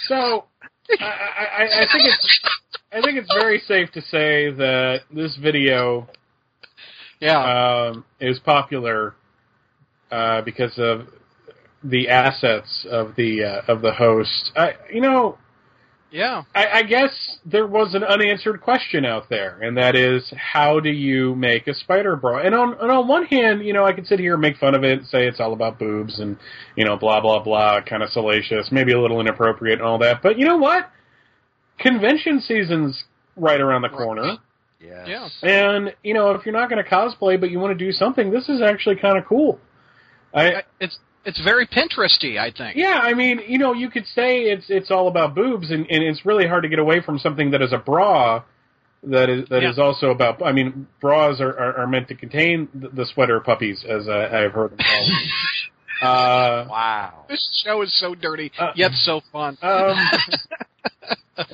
So 0.09 0.45
I, 1.01 1.05
I, 1.05 1.63
I- 1.65 1.81
I 1.83 1.87
think 1.93 2.05
it's 2.07 2.41
I 2.91 3.01
think 3.03 3.19
it's 3.19 3.33
very 3.39 3.59
safe 3.59 3.91
to 3.93 4.01
say 4.01 4.51
that 4.51 5.01
this 5.15 5.37
video 5.37 6.09
Yeah. 7.21 7.91
um, 7.91 8.05
is 8.19 8.39
popular 8.39 9.15
uh, 10.11 10.41
because 10.43 10.79
of 10.79 11.09
the 11.85 12.09
assets 12.09 12.87
of 12.91 13.15
the 13.17 13.45
uh, 13.45 13.61
of 13.73 13.83
the 13.83 13.93
host. 13.93 14.51
I, 14.57 14.73
you 14.93 15.03
know, 15.03 15.37
yeah. 16.11 16.43
I, 16.55 16.67
I 16.67 16.83
guess 16.83 17.11
there 17.45 17.67
was 17.67 17.95
an 17.95 18.05
unanswered 18.05 18.61
question 18.61 19.05
out 19.05 19.29
there, 19.29 19.61
and 19.61 19.77
that 19.77 19.95
is, 19.95 20.33
how 20.37 20.81
do 20.81 20.91
you 20.91 21.35
make 21.35 21.67
a 21.67 21.75
spider 21.75 22.17
bra? 22.17 22.39
And 22.39 22.55
on 22.55 22.77
and 22.81 22.91
on 22.91 23.09
one 23.09 23.25
hand, 23.25 23.65
you 23.65 23.73
know, 23.73 23.85
I 23.85 23.93
could 23.93 24.07
sit 24.07 24.19
here 24.19 24.35
and 24.35 24.43
make 24.43 24.57
fun 24.57 24.75
of 24.75 24.85
it, 24.85 24.99
and 24.99 25.07
say 25.07 25.27
it's 25.27 25.41
all 25.41 25.53
about 25.53 25.79
boobs 25.79 26.19
and 26.19 26.37
you 26.77 26.85
know, 26.85 26.97
blah 26.97 27.21
blah 27.21 27.43
blah, 27.43 27.81
kind 27.83 28.03
of 28.03 28.11
salacious, 28.11 28.69
maybe 28.73 28.93
a 28.93 29.01
little 29.01 29.21
inappropriate 29.21 29.79
and 29.79 29.87
all 29.87 29.99
that. 29.99 30.23
But 30.23 30.39
you 30.39 30.47
know 30.47 30.57
what? 30.57 30.91
Convention 31.79 32.41
season's 32.41 33.05
right 33.37 33.61
around 33.61 33.83
the 33.83 33.89
corner. 33.89 34.39
Yes. 34.81 35.09
Yeah. 35.09 35.29
And 35.43 35.95
you 36.03 36.15
know, 36.15 36.31
if 36.33 36.47
you're 36.47 36.55
not 36.55 36.71
going 36.71 36.83
to 36.83 36.89
cosplay, 36.89 37.39
but 37.39 37.51
you 37.51 37.59
want 37.59 37.79
to 37.79 37.85
do 37.85 37.93
something, 37.93 38.31
this 38.31 38.49
is 38.49 38.63
actually 38.63 38.97
kind 38.97 39.19
of 39.19 39.27
cool. 39.27 39.61
I 40.35 40.63
It's 40.81 40.99
it's 41.29 41.41
very 41.43 41.67
Pinteresty, 41.67 42.39
I 42.39 42.51
think. 42.51 42.77
yeah, 42.77 42.99
I 43.11 43.13
mean, 43.15 43.41
you 43.47 43.59
know, 43.59 43.73
you 43.83 43.89
could 43.91 44.07
say 44.19 44.43
it's 44.55 44.67
it's 44.69 44.91
all 44.91 45.07
about 45.09 45.35
boobs, 45.35 45.71
and, 45.71 45.87
and 45.91 46.03
it's 46.11 46.25
really 46.27 46.47
hard 46.47 46.63
to 46.65 46.69
get 46.69 46.79
away 46.79 47.01
from 47.07 47.19
something 47.19 47.51
that 47.53 47.63
is 47.63 47.73
a 47.73 47.79
bra 47.79 48.43
that 49.05 49.29
is 49.31 49.49
that 49.51 49.63
Yeah. 49.63 49.71
is 49.71 49.79
also 49.79 50.11
about. 50.11 50.43
I 50.43 50.53
mean, 50.53 50.87
bras 51.01 51.41
are, 51.41 51.51
are, 51.65 51.73
are 51.81 51.87
meant 51.87 52.09
to 52.09 52.15
contain 52.15 52.69
the, 52.75 52.89
the 52.89 53.07
sweater 53.07 53.39
puppies, 53.41 53.85
as 53.89 54.09
I, 54.09 54.45
I've 54.45 54.53
heard 54.53 54.71
them 54.73 54.79
called. 54.79 55.09
uh, 56.03 56.67
Wow. 56.69 57.25
This 57.29 57.63
show 57.65 57.83
is 57.83 57.93
so 58.01 58.15
dirty, 58.15 58.51
Uh, 58.59 58.73
yet 58.75 58.93
so 58.93 59.21
fun. 59.33 59.57
um, 59.63 59.97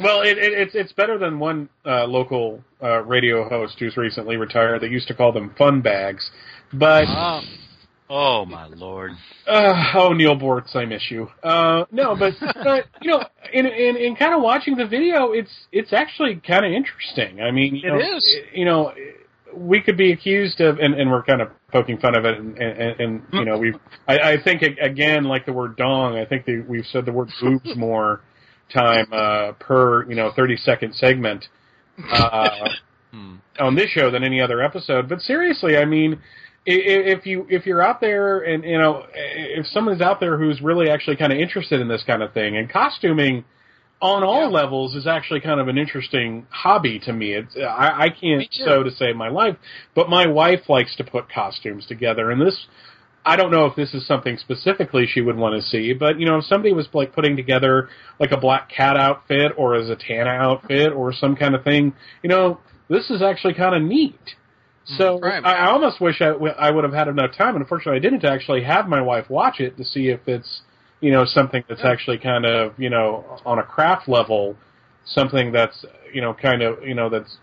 well, 0.03 0.23
it, 0.23 0.39
it, 0.39 0.53
it's 0.55 0.75
it's 0.75 0.93
better 0.93 1.19
than 1.19 1.39
one 1.39 1.69
uh, 1.85 2.05
local 2.07 2.63
uh, 2.83 3.03
radio 3.03 3.47
host 3.49 3.77
who's 3.79 3.97
recently 3.97 4.37
retired. 4.37 4.81
They 4.81 4.89
used 4.89 5.09
to 5.09 5.15
call 5.15 5.33
them 5.33 5.55
fun 5.59 5.83
bags, 5.83 6.31
but 6.73 7.05
Ah. 7.09 7.43
Oh 8.11 8.45
my 8.45 8.67
lord. 8.67 9.13
Uh, 9.47 9.93
oh, 9.95 10.13
Neal 10.13 10.37
Boortz, 10.37 10.77
I 10.77 10.85
miss 10.85 11.11
you. 11.11 11.29
Uh, 11.43 11.85
no, 11.91 12.15
but 12.17 12.35
but 12.41 12.87
you 13.01 13.11
know, 13.11 13.25
in 13.53 13.67
in, 13.67 13.97
in 13.97 14.17
kind 14.17 14.35
of 14.35 14.43
watching 14.43 14.77
the 14.77 14.87
video, 14.87 15.33
it's 15.33 15.51
it's 15.73 15.93
actually 15.93 16.37
kind 16.37 16.67
of 16.67 16.73
interesting. 16.73 17.41
I 17.41 17.51
mean, 17.51 17.77
you 17.77 17.89
It 17.89 17.93
know, 17.93 18.17
is. 18.17 18.37
You 18.53 18.65
know, 18.67 18.93
we 19.55 19.81
could 19.81 19.97
be 19.97 20.13
accused 20.13 20.61
of, 20.61 20.79
and, 20.81 20.95
and 20.95 21.11
we're 21.11 21.23
kind 21.23 21.41
of 21.41 21.49
poking 21.73 21.99
fun 21.99 22.15
of 22.17 22.25
it, 22.27 22.39
and, 22.39 22.59
and, 22.59 23.01
and 23.01 23.23
you 23.33 23.45
know, 23.47 23.57
we've. 23.57 23.77
I, 24.07 24.19
I 24.33 24.43
think 24.43 24.63
again, 24.63 25.25
like 25.25 25.47
the 25.47 25.53
word 25.55 25.77
dong, 25.77 26.17
I 26.19 26.27
think 26.27 26.45
the, 26.45 26.61
we've 26.61 26.87
said 26.87 27.07
the 27.07 27.13
word 27.13 27.31
boobs 27.41 27.71
more 27.77 28.21
time 28.73 29.07
uh, 29.13 29.53
per 29.53 30.09
you 30.09 30.15
know 30.15 30.31
thirty 30.37 30.57
second 30.57 30.95
segment. 30.95 31.47
Uh, 32.11 32.69
Hmm. 33.13 33.37
on 33.61 33.77
this 33.77 33.91
show 33.91 34.11
than 34.11 34.25
any 34.25 34.41
other 34.41 34.61
episode. 34.61 35.09
But 35.09 35.21
seriously, 35.21 35.77
I 35.77 35.85
mean, 35.85 36.21
if 36.67 37.27
you 37.27 37.47
if 37.51 37.67
you're 37.67 37.83
out 37.83 38.01
there 38.01 38.41
and 38.41 38.65
you 38.65 38.79
know 38.79 39.05
if 39.15 39.67
someone's 39.67 40.01
out 40.01 40.19
there 40.21 40.39
who's 40.39 40.61
really 40.63 40.89
actually 40.89 41.17
kind 41.17 41.33
of 41.33 41.39
interested 41.39 41.81
in 41.81 41.89
this 41.89 42.03
kind 42.05 42.23
of 42.23 42.33
thing 42.33 42.57
and 42.57 42.71
costuming 42.71 43.45
on 44.01 44.23
all 44.25 44.43
Yeah. 44.43 44.47
levels 44.49 44.95
is 44.95 45.07
actually 45.07 45.41
kind 45.41 45.61
of 45.61 45.69
an 45.69 45.79
interesting 45.79 46.47
hobby 46.51 46.99
to 47.01 47.13
me. 47.13 47.33
It's 47.35 47.57
I, 47.57 48.05
I 48.05 48.09
can't 48.09 48.47
sew 48.53 48.83
to 48.83 48.91
save 48.91 49.17
my 49.17 49.29
life, 49.29 49.57
but 49.95 50.09
my 50.09 50.27
wife 50.27 50.69
likes 50.69 50.95
to 50.97 51.05
put 51.05 51.31
costumes 51.31 51.87
together, 51.87 52.31
and 52.31 52.41
this. 52.41 52.67
I 53.27 53.37
don't 53.37 53.51
know 53.51 53.65
if 53.65 53.75
this 53.75 53.95
is 53.95 54.07
something 54.07 54.37
specifically 54.37 55.07
she 55.07 55.23
would 55.23 55.39
want 55.39 55.59
to 55.59 55.67
see, 55.67 55.95
but 55.95 56.21
you 56.21 56.27
know, 56.27 56.37
if 56.37 56.45
somebody 56.45 56.75
was 56.75 56.87
like 56.93 57.15
putting 57.15 57.37
together 57.37 57.89
like 58.21 58.33
a 58.33 58.37
black 58.37 58.69
cat 58.69 58.99
outfit 58.99 59.53
or 59.57 59.75
a 59.77 59.81
Zatanna 59.83 60.39
outfit 60.39 60.93
or 60.93 61.11
some 61.11 61.35
kind 61.35 61.55
of 61.55 61.65
thing, 61.65 61.95
you 62.23 62.29
know, 62.29 62.61
this 62.91 63.09
is 63.09 63.23
actually 63.23 63.55
kind 63.55 63.75
of 63.75 63.81
neat. 63.81 64.21
So 64.85 65.19
I, 65.23 65.39
I 65.41 65.71
almost 65.71 66.01
wish 66.01 66.21
I, 66.21 66.29
I 66.29 66.71
would 66.71 66.85
have 66.85 66.93
had 66.93 67.09
enough 67.09 67.35
time, 67.37 67.55
and 67.55 67.63
unfortunately, 67.63 67.97
I 67.97 68.01
didn't 68.01 68.21
to 68.21 68.31
actually 68.31 68.63
have 68.65 68.87
my 68.87 69.01
wife 69.01 69.31
watch 69.31 69.61
it 69.61 69.77
to 69.79 69.85
see 69.85 70.09
if 70.09 70.21
it's 70.27 70.61
you 71.01 71.11
know 71.11 71.25
something 71.25 71.65
that's 71.69 71.85
actually 71.85 72.19
kind 72.19 72.45
of 72.45 72.79
you 72.79 72.91
know 72.91 73.25
on 73.47 73.59
a 73.59 73.63
craft 73.63 74.09
level, 74.09 74.57
something 75.07 75.53
that's 75.53 75.85
you 76.13 76.21
know 76.21 76.35
kind 76.35 76.63
of 76.63 76.83
you 76.87 76.95
know 76.95 77.09
that's 77.09 77.37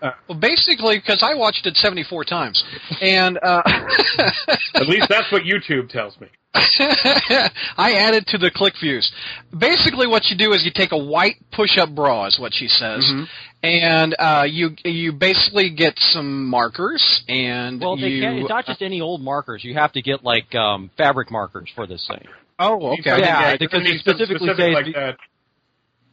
Uh, 0.00 0.12
Well, 0.28 0.38
basically, 0.38 0.98
because 0.98 1.22
I 1.22 1.34
watched 1.34 1.66
it 1.66 1.76
74 1.76 2.24
times, 2.24 2.64
and 3.02 3.38
uh, 3.42 3.62
At 4.74 4.88
least 4.88 5.08
that's 5.08 5.30
what 5.30 5.42
YouTube 5.42 5.88
tells 5.90 6.18
me. 6.20 6.28
I 6.54 7.94
added 7.96 8.26
to 8.28 8.38
the 8.38 8.50
click 8.50 8.74
views. 8.80 9.10
Basically, 9.56 10.06
what 10.06 10.24
you 10.26 10.36
do 10.36 10.52
is 10.52 10.64
you 10.64 10.72
take 10.74 10.92
a 10.92 10.98
white 10.98 11.36
push-up 11.52 11.94
bra, 11.94 12.26
is 12.26 12.38
what 12.38 12.52
she 12.54 12.66
says, 12.66 13.04
Mm-hmm. 13.04 13.24
and 13.62 14.16
uh, 14.18 14.44
you 14.48 14.70
you 14.84 15.12
basically 15.12 15.70
get 15.70 15.94
some 15.98 16.46
markers, 16.48 17.22
and 17.28 17.80
Well, 17.80 17.96
they 17.96 18.08
you. 18.08 18.22
can't, 18.22 18.38
it's 18.40 18.48
not 18.48 18.66
just 18.66 18.82
any 18.82 19.00
old 19.00 19.20
markers. 19.22 19.62
You 19.64 19.74
have 19.74 19.92
to 19.92 20.02
get 20.02 20.24
like 20.24 20.52
um, 20.54 20.90
fabric 20.96 21.30
markers 21.30 21.70
for 21.74 21.86
this 21.86 22.04
thing. 22.08 22.26
oh, 22.58 22.94
okay. 22.98 23.18
Yeah, 23.20 23.52
it 23.52 23.60
because 23.60 23.84
needs 23.84 23.96
it 23.96 24.00
specifically 24.00 24.48
specific 24.48 24.56
says 24.58 24.74
like 24.74 24.94
that. 24.94 25.16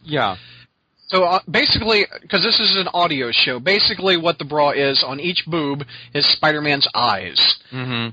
Yeah. 0.03 0.35
So 1.07 1.23
uh, 1.23 1.39
basically, 1.49 2.05
because 2.21 2.43
this 2.43 2.59
is 2.59 2.75
an 2.77 2.89
audio 2.93 3.29
show, 3.31 3.59
basically 3.59 4.17
what 4.17 4.37
the 4.39 4.45
bra 4.45 4.71
is 4.71 5.03
on 5.07 5.19
each 5.21 5.45
boob 5.47 5.83
is 6.13 6.25
Spider-Man's 6.27 6.87
eyes. 6.93 7.55
Mm-hmm. 7.71 8.09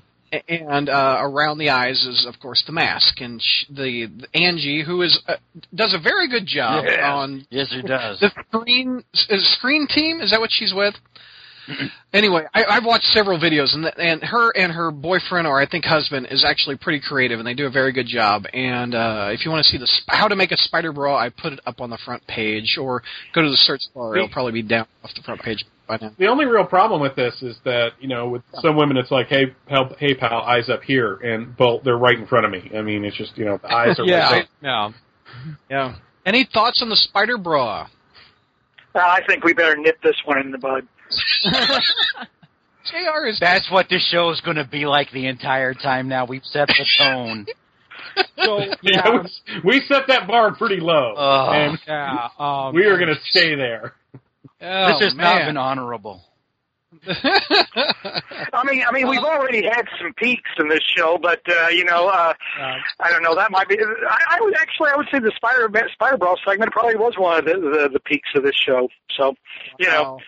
And 0.49 0.88
uh, 0.88 1.18
around 1.20 1.59
the 1.59 1.70
eyes 1.70 2.03
is 2.05 2.27
of 2.29 2.40
course 2.40 2.62
the 2.66 2.73
mask 2.73 3.20
and 3.20 3.40
sh- 3.42 3.64
the, 3.68 4.07
the 4.07 4.29
Angie 4.38 4.83
who 4.85 5.03
is 5.03 5.20
uh, 5.29 5.37
does 5.75 5.94
a 5.94 5.99
very 6.03 6.29
good 6.29 6.47
job 6.47 6.85
Yes. 6.87 7.01
on 7.05 7.47
Yes, 7.51 7.68
it 7.73 7.87
does. 7.87 8.20
the 8.20 8.31
screen 8.49 9.03
is 9.29 9.53
screen 9.59 9.87
team 9.87 10.20
is 10.20 10.31
that 10.31 10.40
what 10.40 10.51
she's 10.53 10.73
with 10.75 10.94
anyway 12.12 12.44
I, 12.55 12.64
I've 12.64 12.85
watched 12.85 13.07
several 13.07 13.38
videos 13.38 13.74
and 13.74 13.85
th- 13.85 13.94
and 13.98 14.22
her 14.22 14.50
and 14.57 14.72
her 14.72 14.90
boyfriend 14.90 15.46
or 15.46 15.61
I 15.61 15.66
think 15.66 15.85
husband 15.85 16.29
is 16.31 16.44
actually 16.44 16.77
pretty 16.77 17.00
creative 17.00 17.38
and 17.38 17.46
they 17.46 17.55
do 17.55 17.66
a 17.66 17.70
very 17.70 17.92
good 17.92 18.07
job 18.07 18.44
and 18.53 18.94
uh, 18.94 19.29
if 19.33 19.44
you 19.44 19.50
want 19.50 19.64
to 19.64 19.70
see 19.70 19.79
the 19.79 19.87
sp- 19.88 20.09
how 20.09 20.29
to 20.29 20.37
make 20.37 20.53
a 20.53 20.57
spider 20.57 20.92
bra 20.92 21.16
I 21.16 21.31
put 21.31 21.55
it 21.55 21.61
up 21.66 21.81
on 21.81 21.90
the 21.90 21.98
front 22.05 22.27
page 22.27 22.77
or 22.81 23.03
go 23.35 23.42
to 23.42 23.50
the 23.50 23.57
search 23.57 23.83
bar 23.94 24.14
it'll 24.16 24.29
probably 24.29 24.53
be 24.53 24.62
down 24.62 24.87
off 25.03 25.11
the 25.14 25.22
front 25.22 25.40
page 25.42 25.64
by 25.87 25.98
now 26.00 26.12
The 26.18 26.27
only 26.27 26.46
real 26.46 26.64
problem 26.64 27.00
with 27.00 27.14
this 27.14 27.42
is 27.42 27.57
that 27.64 27.92
you 28.00 28.09
know, 28.09 28.29
with 28.29 28.42
some 28.62 28.74
women, 28.74 28.96
it's 28.96 29.11
like, 29.11 29.27
hey, 29.29 29.55
help, 29.68 29.98
hey, 29.98 30.14
pal, 30.14 30.40
eyes 30.40 30.70
up 30.70 30.83
here, 30.83 31.16
and 31.16 31.55
but 31.59 31.85
they're 31.85 31.98
right 31.98 32.18
in 32.18 32.27
front 32.27 32.46
of 32.46 32.50
me. 32.53 32.70
I 32.74 32.81
mean, 32.81 33.05
it's 33.05 33.16
just 33.16 33.37
you 33.37 33.44
know, 33.44 33.59
the 33.59 33.70
eyes 33.70 33.98
are 33.98 34.05
Yeah. 34.07 34.31
right 34.33 34.48
Yeah. 34.62 34.92
yeah 35.68 35.94
any 36.24 36.48
thoughts 36.50 36.81
on 36.81 36.88
the 36.88 36.96
spider 36.96 37.37
bra 37.37 37.87
Uh, 38.94 38.98
I 38.98 39.20
think 39.27 39.44
we 39.44 39.53
better 39.53 39.77
nip 39.77 40.00
this 40.03 40.16
one 40.24 40.38
in 40.40 40.50
the 40.53 40.59
bud. 40.59 40.87
JR 42.90 43.27
is 43.27 43.38
That's 43.40 43.70
what 43.70 43.88
this 43.88 44.07
show 44.11 44.31
is 44.31 44.40
going 44.42 44.57
to 44.57 44.64
be 44.64 44.87
like 44.87 45.11
the 45.12 45.27
entire 45.27 45.74
time. 45.74 46.09
Now 46.09 46.27
we've 46.27 46.44
set 46.44 46.68
the 46.68 46.87
tone. 46.98 47.46
So 48.44 48.59
You 48.61 48.72
yeah, 48.83 49.00
know, 49.03 49.24
we 49.64 49.81
set 49.88 50.07
that 50.09 50.27
bar 50.29 50.55
pretty 50.55 50.81
low, 50.81 51.14
Oh. 51.16 51.50
and 51.53 51.79
yeah. 51.87 52.29
Um, 52.38 52.74
we 52.74 52.85
are 52.85 52.96
going 52.98 53.09
to 53.14 53.20
stay 53.31 53.55
there. 53.55 53.94
oh, 54.61 54.98
this 54.98 55.09
has 55.09 55.14
not 55.16 55.46
been 55.46 55.57
honorable. 55.57 56.22
I 57.07 58.62
mean, 58.64 58.83
I 58.88 58.92
mean, 58.92 59.09
we've 59.09 59.18
already 59.22 59.62
had 59.64 59.85
some 60.00 60.12
peaks 60.14 60.48
in 60.59 60.68
this 60.68 60.81
show, 60.96 61.18
but 61.20 61.40
uh, 61.50 61.68
you 61.68 61.85
know, 61.85 62.07
uh, 62.09 62.33
uh, 62.61 62.74
I 63.00 63.11
don't 63.11 63.22
know. 63.22 63.35
That 63.35 63.50
might 63.50 63.68
be. 63.68 63.77
I, 63.79 64.37
I 64.37 64.40
would 64.40 64.55
actually, 64.57 64.90
I 64.90 64.96
would 64.96 65.07
say 65.12 65.18
the 65.18 65.33
Spider 65.37 65.68
Spider 65.92 66.16
Bra 66.16 66.35
segment 66.46 66.70
probably 66.72 66.96
was 66.96 67.14
one 67.18 67.38
of 67.40 67.44
the, 67.46 67.55
the 67.55 67.90
the 67.94 68.00
peaks 68.00 68.29
of 68.37 68.42
this 68.44 68.55
show. 68.55 68.88
So, 69.18 69.35
you 69.79 69.88
know, 69.88 70.18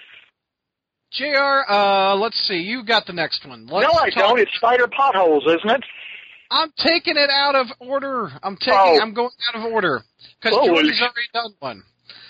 Jr. 1.17 1.71
Uh, 1.73 2.15
let's 2.17 2.37
see. 2.47 2.57
You 2.57 2.85
got 2.85 3.07
the 3.07 3.13
next 3.13 3.47
one. 3.47 3.67
Let's 3.67 3.87
no, 3.93 3.99
I 3.99 4.11
talk- 4.11 4.31
don't. 4.31 4.39
It's 4.41 4.51
Spider 4.57 4.87
Potholes, 4.89 5.45
isn't 5.47 5.71
it? 5.71 5.85
I'm 6.51 6.73
taking 6.79 7.17
it 7.17 7.31
out 7.31 7.55
of 7.57 7.67
order. 7.81 8.31
I'm 8.43 8.57
taking. 8.57 8.75
Oh. 8.75 9.01
I'm 9.01 9.15
going 9.15 9.31
out 9.49 9.57
of 9.67 9.73
order 9.73 10.03
because 10.41 10.57
Oh, 10.59 10.67
well, 10.67 10.77
already 10.77 10.93
done 11.35 11.55
one. 11.59 11.83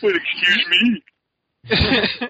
Well, 0.03 0.13
excuse 0.15 0.67
me. 0.71 1.03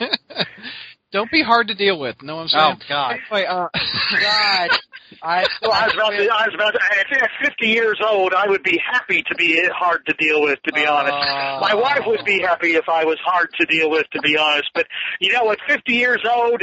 Don't 1.10 1.30
be 1.30 1.42
hard 1.42 1.68
to 1.68 1.74
deal 1.74 1.98
with. 1.98 2.22
Know 2.22 2.36
what 2.36 2.42
I'm 2.42 2.48
saying? 2.48 2.76
Oh 2.80 2.84
God, 2.88 3.16
Anyway, 3.30 3.46
uh, 3.48 3.68
God! 4.20 4.78
I, 5.22 5.46
Well, 5.62 5.72
I 5.72 5.86
was 5.86 5.94
about 5.94 6.10
to. 6.10 6.28
I 6.28 6.44
was 6.46 6.54
about 6.54 6.72
to. 6.72 6.80
At 6.82 7.22
at 7.22 7.30
50 7.42 7.66
years 7.66 7.98
old, 8.06 8.34
I 8.34 8.46
would 8.46 8.62
be 8.62 8.78
happy 8.92 9.22
to 9.22 9.34
be 9.36 9.66
hard 9.74 10.04
to 10.06 10.12
deal 10.14 10.42
with. 10.42 10.58
To 10.66 10.72
be 10.74 10.84
honest, 10.86 11.14
my 11.62 11.74
wife 11.74 12.02
would 12.06 12.24
be 12.26 12.40
happy 12.40 12.74
if 12.74 12.88
I 12.88 13.04
was 13.04 13.18
hard 13.24 13.48
to 13.58 13.66
deal 13.66 13.90
with. 13.90 14.04
To 14.12 14.20
be 14.20 14.36
honest, 14.36 14.68
but 14.74 14.86
you 15.20 15.32
know, 15.32 15.50
at 15.50 15.58
50 15.66 15.92
years 15.92 16.22
old, 16.30 16.62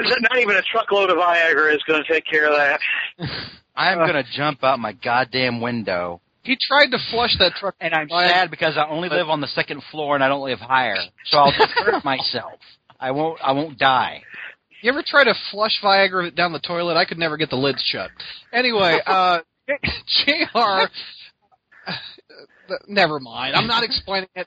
not 0.00 0.38
even 0.38 0.56
a 0.56 0.62
truckload 0.62 1.10
of 1.10 1.16
Viagra 1.18 1.72
is 1.74 1.82
going 1.86 2.02
to 2.02 2.12
take 2.12 2.24
care 2.26 2.46
of 2.50 2.56
that. 2.56 2.80
I'm 3.76 3.98
going 3.98 4.14
to 4.14 4.24
jump 4.34 4.64
out 4.64 4.78
my 4.80 4.92
goddamn 4.92 5.60
window. 5.60 6.20
he 6.42 6.56
tried 6.68 6.88
to 6.88 6.98
flush 7.10 7.36
that 7.38 7.52
truck, 7.60 7.74
And 7.80 7.92
I'm 7.94 8.08
sad 8.08 8.50
because 8.50 8.76
I 8.76 8.88
only 8.88 9.08
live 9.10 9.28
on 9.28 9.40
the 9.40 9.48
second 9.48 9.82
floor 9.90 10.14
and 10.14 10.24
I 10.24 10.28
don't 10.28 10.44
live 10.44 10.58
higher, 10.60 10.96
so 11.26 11.38
I'll 11.38 11.52
just 11.52 11.70
hurt 11.72 12.02
myself. 12.04 12.54
I 13.00 13.10
won't. 13.12 13.38
I 13.42 13.52
won't 13.52 13.78
die. 13.78 14.22
You 14.82 14.90
ever 14.92 15.02
try 15.06 15.24
to 15.24 15.34
flush 15.50 15.80
Viagra 15.82 16.34
down 16.34 16.52
the 16.52 16.58
toilet? 16.60 16.96
I 16.96 17.04
could 17.04 17.18
never 17.18 17.36
get 17.36 17.50
the 17.50 17.56
lids 17.56 17.82
shut. 17.84 18.10
Anyway, 18.52 18.98
uh, 19.06 19.40
Jr. 20.24 20.32
uh, 20.54 20.86
Never 22.88 23.20
mind. 23.20 23.54
I'm 23.54 23.66
not 23.68 23.84
explaining 23.84 24.28
it. 24.34 24.46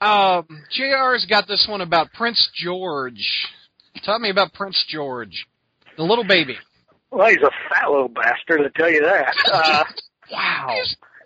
Um, 0.00 0.46
Jr's 0.76 1.26
got 1.26 1.46
this 1.46 1.66
one 1.68 1.80
about 1.82 2.12
Prince 2.12 2.48
George. 2.54 3.46
Tell 4.04 4.18
me 4.18 4.30
about 4.30 4.52
Prince 4.54 4.84
George, 4.88 5.46
the 5.96 6.02
little 6.02 6.24
baby. 6.26 6.56
Well, 7.10 7.28
he's 7.28 7.38
a 7.38 7.50
fat 7.68 7.90
little 7.90 8.08
bastard, 8.08 8.60
I 8.64 8.78
tell 8.78 8.90
you 8.90 9.02
that. 9.02 9.34
Uh, 9.52 9.84
wow. 10.32 10.76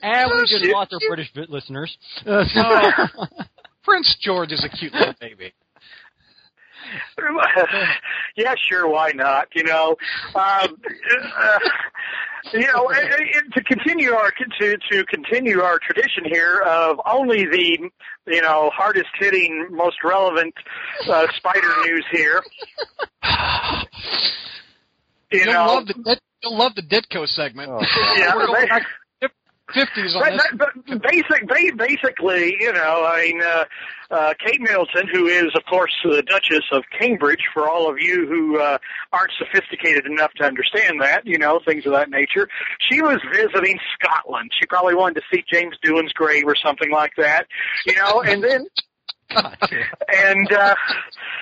And 0.02 0.30
we 0.34 0.42
just 0.42 0.64
Yeah. 0.64 0.72
lost 0.74 0.92
our 0.92 1.00
British 1.08 1.32
bit 1.32 1.50
listeners. 1.50 1.96
Prince 3.84 4.16
George 4.20 4.52
is 4.52 4.64
a 4.64 4.68
cute 4.76 4.92
little 4.94 5.14
baby. 5.20 5.52
yeah, 8.36 8.54
sure, 8.68 8.88
why 8.88 9.12
not? 9.14 9.48
You 9.54 9.64
know, 9.64 9.96
um, 10.34 10.76
uh, 11.36 11.58
you 12.52 12.66
know, 12.72 12.88
and, 12.88 13.12
and 13.12 13.52
to 13.54 13.62
continue 13.64 14.12
our 14.12 14.30
to 14.60 14.76
to 14.90 15.04
continue 15.06 15.60
our 15.60 15.78
tradition 15.78 16.24
here 16.24 16.60
of 16.66 17.00
only 17.10 17.44
the 17.46 17.78
you 18.26 18.40
know 18.42 18.70
hardest 18.74 19.08
hitting, 19.18 19.68
most 19.70 19.96
relevant 20.04 20.54
uh, 21.08 21.26
spider 21.36 21.72
news 21.86 22.04
here. 22.12 22.42
You 25.34 25.44
You'll 25.44 25.52
know, 25.54 25.64
love 25.66 25.86
the 25.86 26.20
you'll 26.42 26.58
love 26.58 26.74
the 26.74 26.82
Ditko 26.82 27.26
segment. 27.26 27.70
yeah, 28.16 28.34
We're 28.36 28.46
going 28.46 28.60
they- 28.60 28.68
back 28.68 28.82
fifties 29.74 30.14
on 30.14 30.22
But, 30.22 30.32
this. 30.32 30.46
but, 30.56 30.68
but 30.86 31.02
basic, 31.02 31.48
ba- 31.48 31.76
basically, 31.76 32.56
you 32.60 32.72
know, 32.72 33.04
I 33.06 33.22
mean, 33.22 33.42
uh, 33.42 33.64
uh, 34.10 34.34
Kate 34.44 34.60
Middleton, 34.60 35.08
who 35.12 35.26
is, 35.26 35.54
of 35.54 35.64
course, 35.68 35.92
the 36.04 36.22
Duchess 36.22 36.64
of 36.72 36.84
Cambridge, 36.98 37.40
for 37.54 37.68
all 37.68 37.88
of 37.90 37.96
you 37.98 38.26
who 38.26 38.58
uh, 38.58 38.78
aren't 39.12 39.32
sophisticated 39.38 40.06
enough 40.06 40.32
to 40.34 40.44
understand 40.44 41.00
that, 41.00 41.26
you 41.26 41.38
know, 41.38 41.60
things 41.66 41.86
of 41.86 41.92
that 41.92 42.10
nature, 42.10 42.48
she 42.90 43.00
was 43.00 43.18
visiting 43.32 43.78
Scotland. 43.94 44.50
She 44.58 44.66
probably 44.66 44.94
wanted 44.94 45.20
to 45.20 45.22
see 45.32 45.44
James 45.50 45.76
Doohan's 45.84 46.12
grave 46.12 46.44
or 46.46 46.54
something 46.54 46.90
like 46.90 47.12
that, 47.16 47.46
you 47.86 47.94
know, 47.96 48.22
and 48.22 48.42
then 48.44 48.66
and 50.08 50.52
uh 50.52 50.74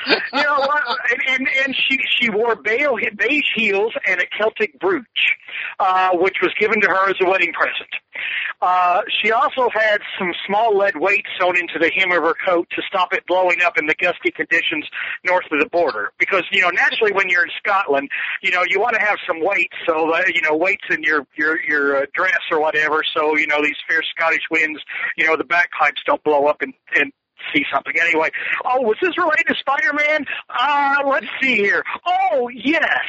you 0.06 0.42
know 0.42 0.58
what? 0.58 0.82
And 1.10 1.20
and, 1.28 1.48
and 1.64 1.76
she 1.76 1.98
she 2.08 2.30
wore 2.30 2.56
beige, 2.56 2.88
beige 3.16 3.44
heels 3.54 3.92
and 4.06 4.20
a 4.20 4.24
celtic 4.38 4.78
brooch 4.80 5.04
uh 5.78 6.10
which 6.14 6.36
was 6.42 6.52
given 6.58 6.80
to 6.80 6.88
her 6.88 7.10
as 7.10 7.16
a 7.20 7.28
wedding 7.28 7.52
present. 7.52 7.90
Uh 8.60 9.00
she 9.22 9.32
also 9.32 9.68
had 9.72 10.00
some 10.18 10.32
small 10.46 10.76
lead 10.76 10.96
weights 10.96 11.28
sewn 11.38 11.56
into 11.56 11.78
the 11.78 11.90
hem 11.94 12.12
of 12.12 12.22
her 12.22 12.34
coat 12.46 12.68
to 12.70 12.82
stop 12.88 13.12
it 13.12 13.26
blowing 13.26 13.60
up 13.62 13.78
in 13.78 13.86
the 13.86 13.94
gusty 13.94 14.30
conditions 14.30 14.86
north 15.24 15.44
of 15.50 15.60
the 15.60 15.68
border. 15.70 16.12
Because 16.18 16.44
you 16.50 16.60
know 16.60 16.70
naturally 16.70 17.12
when 17.12 17.28
you're 17.28 17.44
in 17.44 17.50
Scotland 17.58 18.08
you 18.42 18.50
know 18.50 18.62
you 18.68 18.80
want 18.80 18.94
to 18.94 19.00
have 19.00 19.18
some 19.26 19.38
weights 19.40 19.76
so 19.86 20.12
uh, 20.12 20.22
you 20.32 20.42
know 20.42 20.56
weights 20.56 20.84
in 20.90 21.02
your 21.02 21.26
your 21.36 21.60
your 21.62 22.02
uh, 22.02 22.06
dress 22.14 22.40
or 22.50 22.60
whatever. 22.60 23.02
So 23.14 23.36
you 23.36 23.46
know 23.46 23.62
these 23.62 23.76
fierce 23.88 24.06
Scottish 24.16 24.44
winds 24.50 24.80
you 25.16 25.26
know 25.26 25.36
the 25.36 25.44
bagpipes 25.44 26.02
don't 26.06 26.22
blow 26.24 26.46
up 26.46 26.62
and 26.62 26.72
and 26.94 27.12
see 27.54 27.64
something. 27.72 27.94
Anyway, 28.00 28.30
oh, 28.64 28.82
was 28.82 28.96
this 29.02 29.16
related 29.18 29.46
to 29.48 29.54
Spider-Man? 29.58 30.26
Uh, 30.48 30.96
let's 31.06 31.26
see 31.40 31.56
here. 31.56 31.82
Oh, 32.06 32.48
yes. 32.48 33.04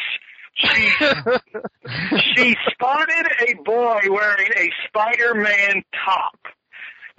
She 0.55 0.67
she 2.35 2.55
spotted 2.71 3.27
a 3.47 3.53
boy 3.63 3.99
wearing 4.09 4.51
a 4.57 4.69
Spider-Man 4.87 5.83
top. 6.05 6.37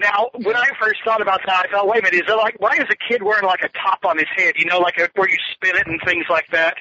Now, 0.03 0.31
when 0.35 0.57
I 0.57 0.67
first 0.81 0.99
thought 1.05 1.23
about 1.23 1.41
that, 1.47 1.67
I 1.69 1.71
thought, 1.71 1.87
wait 1.87 2.01
a 2.01 2.03
minute, 2.03 2.27
is 2.27 2.29
it 2.29 2.37
like 2.37 2.57
why 2.59 2.75
is 2.75 2.87
a 2.91 2.99
kid 3.09 3.23
wearing 3.23 3.45
like 3.45 3.63
a 3.63 3.69
top 3.69 4.01
on 4.05 4.19
his 4.19 4.27
head? 4.35 4.55
You 4.59 4.67
know, 4.67 4.79
like 4.79 4.99
a, 4.99 5.09
where 5.15 5.29
you 5.29 5.39
spin 5.55 5.77
it 5.77 5.87
and 5.87 6.01
things 6.05 6.25
like 6.29 6.47
that. 6.51 6.75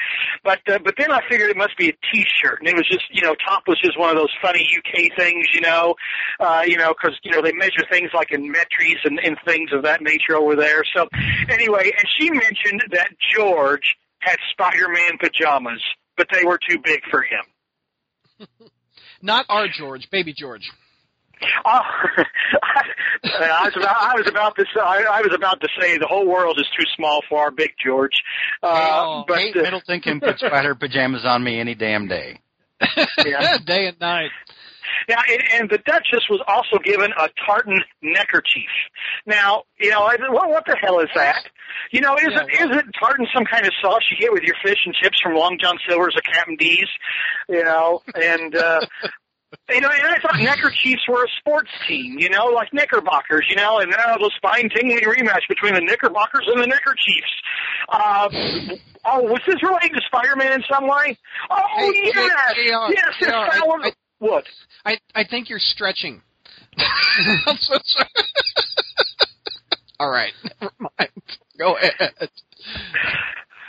But 0.43 0.59
uh, 0.67 0.79
but 0.83 0.95
then 0.97 1.11
I 1.11 1.21
figured 1.29 1.51
it 1.51 1.57
must 1.57 1.77
be 1.77 1.89
a 1.89 1.93
T-shirt, 2.11 2.59
and 2.59 2.67
it 2.67 2.75
was 2.75 2.87
just 2.89 3.05
you 3.11 3.21
know, 3.21 3.35
top 3.47 3.63
was 3.67 3.79
just 3.79 3.99
one 3.99 4.09
of 4.09 4.15
those 4.15 4.33
funny 4.41 4.67
UK 4.75 5.15
things, 5.15 5.45
you 5.53 5.61
know, 5.61 5.93
uh, 6.39 6.63
you 6.65 6.77
know, 6.77 6.93
because 6.93 7.17
you 7.23 7.31
know 7.31 7.43
they 7.43 7.53
measure 7.53 7.85
things 7.91 8.09
like 8.13 8.31
in 8.31 8.51
metries 8.51 8.97
and, 9.03 9.19
and 9.23 9.37
things 9.45 9.69
of 9.71 9.83
that 9.83 10.01
nature 10.01 10.35
over 10.35 10.55
there. 10.55 10.83
So 10.95 11.07
anyway, 11.47 11.91
and 11.95 12.07
she 12.17 12.31
mentioned 12.31 12.83
that 12.91 13.11
George 13.35 13.95
had 14.19 14.37
Spider-Man 14.51 15.17
pajamas, 15.19 15.81
but 16.17 16.27
they 16.33 16.43
were 16.43 16.59
too 16.67 16.79
big 16.83 17.01
for 17.11 17.21
him. 17.21 18.47
Not 19.21 19.45
our 19.49 19.67
George, 19.67 20.09
baby 20.09 20.33
George. 20.33 20.71
Oh, 21.65 21.79
I 23.23 23.63
was 23.65 23.73
about 23.75 23.97
I 23.99 24.13
was 24.15 24.27
about 24.27 24.55
to 24.57 24.65
say, 24.75 24.81
I, 24.81 25.21
was 25.21 25.33
about 25.33 25.61
to 25.61 25.67
say 25.79 25.97
the 25.97 26.07
whole 26.07 26.27
world 26.27 26.59
is 26.59 26.67
too 26.77 26.85
small 26.95 27.21
for 27.29 27.39
our 27.43 27.51
big 27.51 27.71
George. 27.83 28.13
Uh, 28.61 28.67
oh, 29.03 29.23
but 29.27 29.37
Kate 29.37 29.55
uh, 29.57 29.61
Middleton 29.61 30.01
can 30.01 30.19
put 30.19 30.39
spider 30.39 30.75
pajamas 30.75 31.23
on 31.25 31.43
me 31.43 31.59
any 31.59 31.75
damn 31.75 32.07
day. 32.07 32.39
Yeah. 33.25 33.57
Day 33.65 33.87
and 33.87 33.99
night. 33.99 34.31
Now, 35.07 35.19
and, 35.29 35.43
and 35.53 35.69
the 35.69 35.77
Duchess 35.77 36.25
was 36.29 36.41
also 36.47 36.77
given 36.83 37.11
a 37.17 37.29
tartan 37.45 37.79
neckerchief. 38.01 38.69
Now, 39.25 39.63
you 39.79 39.89
know, 39.91 40.01
I, 40.01 40.15
what, 40.29 40.49
what 40.49 40.65
the 40.65 40.75
hell 40.81 40.99
is 40.99 41.09
that? 41.15 41.43
You 41.91 42.01
know, 42.01 42.15
isn't 42.17 42.31
Yeah, 42.33 42.65
well- 42.65 42.71
isn't 42.71 42.95
tartan 42.99 43.27
some 43.33 43.45
kind 43.45 43.65
of 43.65 43.73
sauce 43.81 44.01
you 44.11 44.17
get 44.17 44.33
with 44.33 44.43
your 44.43 44.55
fish 44.63 44.79
and 44.85 44.93
chips 44.95 45.19
from 45.21 45.35
Long 45.35 45.57
John 45.61 45.77
Silver's 45.87 46.15
or 46.15 46.21
Captain 46.21 46.55
D's? 46.55 46.87
You 47.47 47.63
know, 47.63 48.01
and 48.15 48.55
uh, 48.55 48.81
you 49.73 49.81
know, 49.81 49.89
and 49.89 50.07
I 50.07 50.17
thought 50.21 50.39
neckerchiefs 50.39 51.01
were 51.07 51.23
a 51.23 51.27
sports 51.39 51.69
team. 51.87 52.17
You 52.19 52.29
know, 52.29 52.45
like 52.47 52.73
Knickerbockers. 52.73 53.45
You 53.49 53.55
know, 53.55 53.79
and 53.79 53.89
now 53.91 54.17
the 54.17 54.31
spine-tingling 54.37 54.99
rematch 55.03 55.41
between 55.49 55.73
the 55.75 55.81
Knickerbockers 55.81 56.47
and 56.47 56.61
the 56.61 56.67
Neckerchiefs. 56.67 57.31
Uh, 57.89 58.29
oh, 59.05 59.21
was 59.23 59.41
this 59.47 59.61
related 59.63 59.93
to 59.95 60.01
Spider-Man 60.07 60.53
in 60.53 60.63
some 60.71 60.87
way? 60.87 61.17
Oh, 61.49 61.63
Hey, 61.77 62.11
yes, 62.13 62.15
hey, 62.55 62.67
JR, 62.67 62.93
yes, 62.93 63.05
it's 63.19 63.27
JR, 63.27 63.33
I- 63.33 63.87
I- 63.87 63.91
what? 64.19 64.45
I 64.85 64.97
I 65.15 65.23
think 65.23 65.49
you're 65.49 65.57
stretching. 65.59 66.21
I'm 66.77 67.57
so 67.57 67.77
sorry. 67.83 68.09
All 69.99 70.09
right, 70.11 70.31
never 70.61 70.73
mind. 70.79 71.09
Go 71.57 71.75
ahead. 71.75 72.29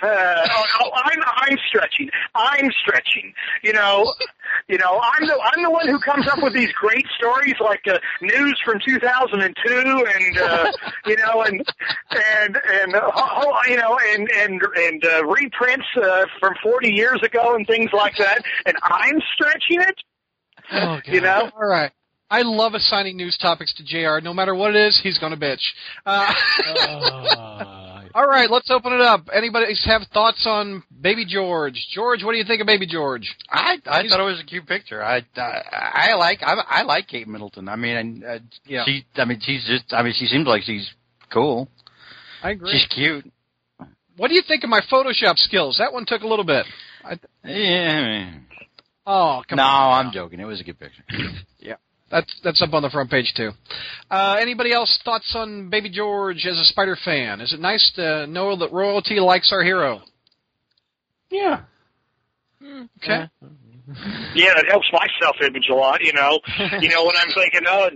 Uh, 0.03 0.49
oh, 0.51 0.65
oh, 0.81 0.91
I'm 0.95 1.21
I'm 1.37 1.59
stretching. 1.69 2.11
I'm 2.35 2.71
stretching. 2.83 3.33
You 3.63 3.73
know, 3.73 4.13
you 4.69 4.79
know, 4.79 5.01
I'm 5.01 5.27
the 5.27 5.39
I'm 5.41 5.63
the 5.63 5.71
one 5.71 5.89
who 5.89 5.99
comes 6.01 6.27
up 6.29 6.43
with 6.43 6.53
these 6.53 6.73
great 6.73 7.07
stories 7.17 7.55
like 7.61 7.83
uh, 7.89 7.99
news 8.21 8.61
from 8.65 8.79
2002, 8.85 10.07
and 10.15 10.39
uh, 10.39 10.73
you 11.07 11.17
know, 11.17 11.43
and 11.43 11.65
and 12.11 12.59
and 12.71 12.95
uh, 12.95 13.11
ho- 13.15 13.51
ho- 13.53 13.71
you 13.71 13.77
know, 13.77 13.99
and 14.15 14.29
and 14.31 14.63
and 14.77 15.05
uh, 15.05 15.25
reprints 15.25 15.87
uh, 15.97 16.25
from 16.41 16.55
40 16.63 16.89
years 16.89 17.21
ago 17.23 17.55
and 17.55 17.67
things 17.67 17.91
like 17.93 18.17
that. 18.19 18.43
And 18.67 18.77
I'm 18.83 19.21
stretching 19.35 19.81
it. 19.81 19.97
Oh, 20.73 20.97
God. 20.97 21.03
You 21.07 21.21
know? 21.21 21.51
All 21.55 21.69
right. 21.69 21.93
I 22.31 22.43
love 22.43 22.73
assigning 22.73 23.19
news 23.19 23.37
topics 23.37 23.75
to 23.75 23.85
JR. 23.85 24.25
No 24.25 24.33
matter 24.33 24.55
what 24.55 24.75
it 24.75 24.87
is, 24.87 24.99
he's 25.03 25.19
going 25.19 25.39
to 25.39 25.39
bitch. 25.39 25.61
Uh, 26.07 26.33
all 28.15 28.27
right, 28.27 28.51
let's 28.51 28.71
open 28.71 28.93
it 28.93 29.01
up. 29.01 29.29
Anybody 29.35 29.75
have 29.87 30.03
thoughts 30.13 30.45
on 30.47 30.83
Baby 31.01 31.25
George? 31.27 31.75
George, 31.95 32.23
what 32.23 32.33
do 32.33 32.39
you 32.39 32.45
think 32.45 32.61
of 32.61 32.67
Baby 32.67 32.87
George? 32.87 33.35
I 33.51 33.79
I 33.87 34.07
thought 34.09 34.21
it 34.21 34.25
was 34.25 34.41
a 34.41 34.45
cute 34.45 34.67
picture. 34.67 35.03
I 35.03 35.23
I, 35.37 36.11
I 36.11 36.15
like 36.15 36.43
I, 36.43 36.55
I 36.69 36.83
like 36.83 37.09
Kate 37.09 37.29
Middleton. 37.29 37.69
I 37.69 37.77
mean, 37.77 37.97
and, 37.97 38.25
uh, 38.25 38.39
Yeah. 38.67 38.85
she 38.85 39.05
I 39.17 39.25
mean 39.25 39.41
she's 39.43 39.65
just 39.67 39.93
I 39.93 40.03
mean 40.03 40.15
she 40.17 40.27
seems 40.27 40.47
like 40.47 40.63
she's 40.63 40.89
cool. 41.33 41.69
I 42.43 42.51
agree. 42.51 42.71
She's 42.73 42.87
cute. 42.95 43.31
What 44.17 44.29
do 44.29 44.35
you 44.35 44.43
think 44.47 44.63
of 44.65 44.71
my 44.71 44.81
Photoshop 44.91 45.37
skills? 45.39 45.77
That 45.79 45.93
one 45.93 46.05
took 46.07 46.23
a 46.23 46.27
little 46.27 46.45
bit. 46.45 46.67
I, 47.05 47.19
Yeah. 47.49 48.35
oh, 49.07 49.43
come 49.49 49.57
no, 49.57 49.63
on. 49.65 50.07
I'm 50.07 50.13
joking. 50.13 50.39
It 50.41 50.45
was 50.45 50.61
a 50.61 50.65
good 50.65 50.79
picture. 50.79 51.03
That's 52.13 52.41
that's 52.45 52.61
up 52.61 52.75
on 52.75 52.83
the 52.83 52.91
front 52.91 53.11
page 53.11 53.33
too. 53.35 53.53
Uh, 54.11 54.37
anybody 54.39 54.71
else 54.71 55.01
thoughts 55.03 55.33
on 55.35 55.71
Baby 55.71 55.89
George 55.89 56.47
as 56.47 56.59
a 56.59 56.65
Spider 56.65 56.95
fan? 57.03 57.41
Is 57.41 57.55
it 57.55 57.59
nice 57.59 57.91
to 57.97 58.27
know 58.27 58.55
that 58.55 58.71
royalty 58.71 59.19
likes 59.19 59.51
our 59.51 59.63
hero? 59.65 60.03
Yeah. 61.31 61.63
Okay. 62.63 62.87
Yeah, 63.09 63.27
it 64.35 64.71
helps 64.71 64.87
my 64.93 65.07
self-image 65.21 65.69
a 65.71 65.75
lot. 65.75 66.03
You 66.03 66.13
know, 66.13 66.41
you 66.81 66.89
know 66.89 67.05
when 67.05 67.17
I'm 67.17 67.33
thinking, 67.37 67.63
oh, 67.67 67.91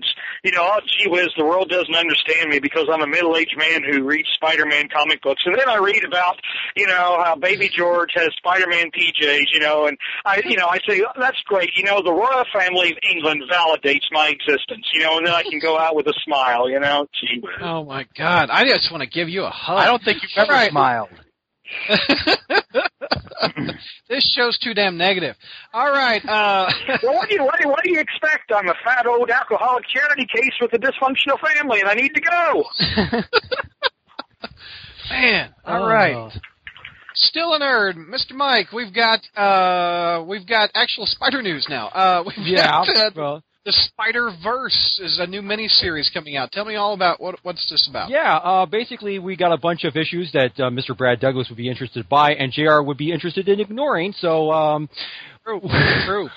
you 0.44 0.52
know, 0.52 0.62
oh, 0.62 0.80
gee 0.86 1.08
whiz, 1.08 1.28
the 1.36 1.44
world 1.44 1.68
doesn't 1.68 1.94
understand 1.94 2.50
me 2.50 2.58
because 2.58 2.86
I'm 2.92 3.02
a 3.02 3.06
middle-aged 3.06 3.56
man 3.56 3.82
who 3.84 4.04
reads 4.04 4.28
Spider-Man 4.34 4.88
comic 4.88 5.22
books, 5.22 5.42
and 5.46 5.56
then 5.56 5.68
I 5.68 5.76
read 5.78 6.04
about, 6.04 6.36
you 6.76 6.86
know, 6.86 7.22
how 7.24 7.36
Baby 7.36 7.68
George 7.68 8.10
has 8.14 8.30
Spider-Man 8.36 8.90
PJs, 8.90 9.46
you 9.52 9.60
know, 9.60 9.86
and 9.86 9.96
I, 10.24 10.42
you 10.44 10.56
know, 10.56 10.66
I 10.66 10.78
say 10.88 11.02
oh, 11.02 11.20
that's 11.20 11.40
great. 11.46 11.70
You 11.76 11.84
know, 11.84 12.02
the 12.02 12.12
royal 12.12 12.44
family 12.52 12.90
of 12.90 12.98
England 13.08 13.42
validates 13.50 14.06
my 14.10 14.28
existence, 14.28 14.86
you 14.92 15.02
know, 15.02 15.18
and 15.18 15.26
then 15.26 15.34
I 15.34 15.42
can 15.42 15.58
go 15.60 15.78
out 15.78 15.94
with 15.94 16.06
a 16.06 16.14
smile, 16.24 16.68
you 16.68 16.80
know. 16.80 17.06
Gee 17.20 17.40
whiz. 17.40 17.52
Oh 17.60 17.84
my 17.84 18.06
God! 18.16 18.50
I 18.50 18.64
just 18.64 18.90
want 18.90 19.02
to 19.02 19.08
give 19.08 19.28
you 19.28 19.44
a 19.44 19.50
hug. 19.50 19.78
I 19.78 19.86
don't 19.86 20.02
think 20.02 20.22
you've 20.22 20.30
ever 20.36 20.52
All 20.52 20.58
right. 20.58 20.70
smiled. 20.70 21.08
this 24.08 24.32
show's 24.36 24.58
too 24.58 24.74
damn 24.74 24.96
negative. 24.96 25.34
All 25.72 25.90
right. 25.90 26.24
Uh, 26.24 26.70
Well, 27.02 27.14
what 27.14 27.28
do 27.28 27.34
you 27.34 27.44
what 27.44 27.60
do, 27.60 27.68
what 27.68 27.82
do 27.84 27.90
you 27.92 28.00
expect? 28.00 28.50
I'm 28.54 28.68
a 28.68 28.74
fat 28.84 29.06
old 29.06 29.30
alcoholic 29.30 29.84
charity 29.88 30.26
case 30.34 30.52
with 30.60 30.72
a 30.72 30.78
dysfunctional 30.78 31.38
family, 31.40 31.80
and 31.80 31.88
I 31.88 31.94
need 31.94 32.12
to 32.14 32.20
go. 32.20 32.64
man. 35.10 35.54
All 35.64 35.84
Oh. 35.84 35.88
right. 35.88 36.32
Still 37.14 37.54
a 37.54 37.60
nerd, 37.60 37.94
Mr. 37.96 38.32
Mike. 38.34 38.72
We've 38.72 38.92
got 38.92 39.20
uh, 39.36 40.22
we've 40.26 40.46
got 40.46 40.70
actual 40.74 41.06
Spider 41.06 41.42
news 41.42 41.66
now. 41.68 41.88
Uh, 41.88 42.24
we've 42.26 42.46
Yeah. 42.46 42.66
got, 42.66 42.88
uh, 42.96 43.10
Well, 43.16 43.42
the 43.66 43.72
Spider 43.72 44.30
Verse 44.44 45.00
is 45.02 45.18
a 45.20 45.26
new 45.26 45.42
miniseries 45.42 46.06
coming 46.14 46.36
out. 46.36 46.52
Tell 46.52 46.64
me 46.64 46.76
all 46.76 46.94
about 46.94 47.20
what 47.20 47.34
what's 47.42 47.68
this 47.68 47.86
about. 47.90 48.08
Yeah, 48.08 48.36
uh, 48.36 48.64
basically 48.64 49.18
we 49.18 49.36
got 49.36 49.52
a 49.52 49.58
bunch 49.58 49.82
of 49.84 49.96
issues 49.96 50.30
that 50.32 50.52
uh, 50.58 50.70
Mr. 50.70 50.96
Brad 50.96 51.18
Douglas 51.18 51.48
would 51.48 51.58
be 51.58 51.68
interested 51.68 52.08
by, 52.08 52.32
and 52.34 52.52
Jr. 52.52 52.80
would 52.80 52.96
be 52.96 53.12
interested 53.12 53.48
in 53.48 53.58
ignoring. 53.58 54.14
So, 54.18 54.52
um, 54.52 54.88
True. 55.44 55.60
True. 56.06 56.28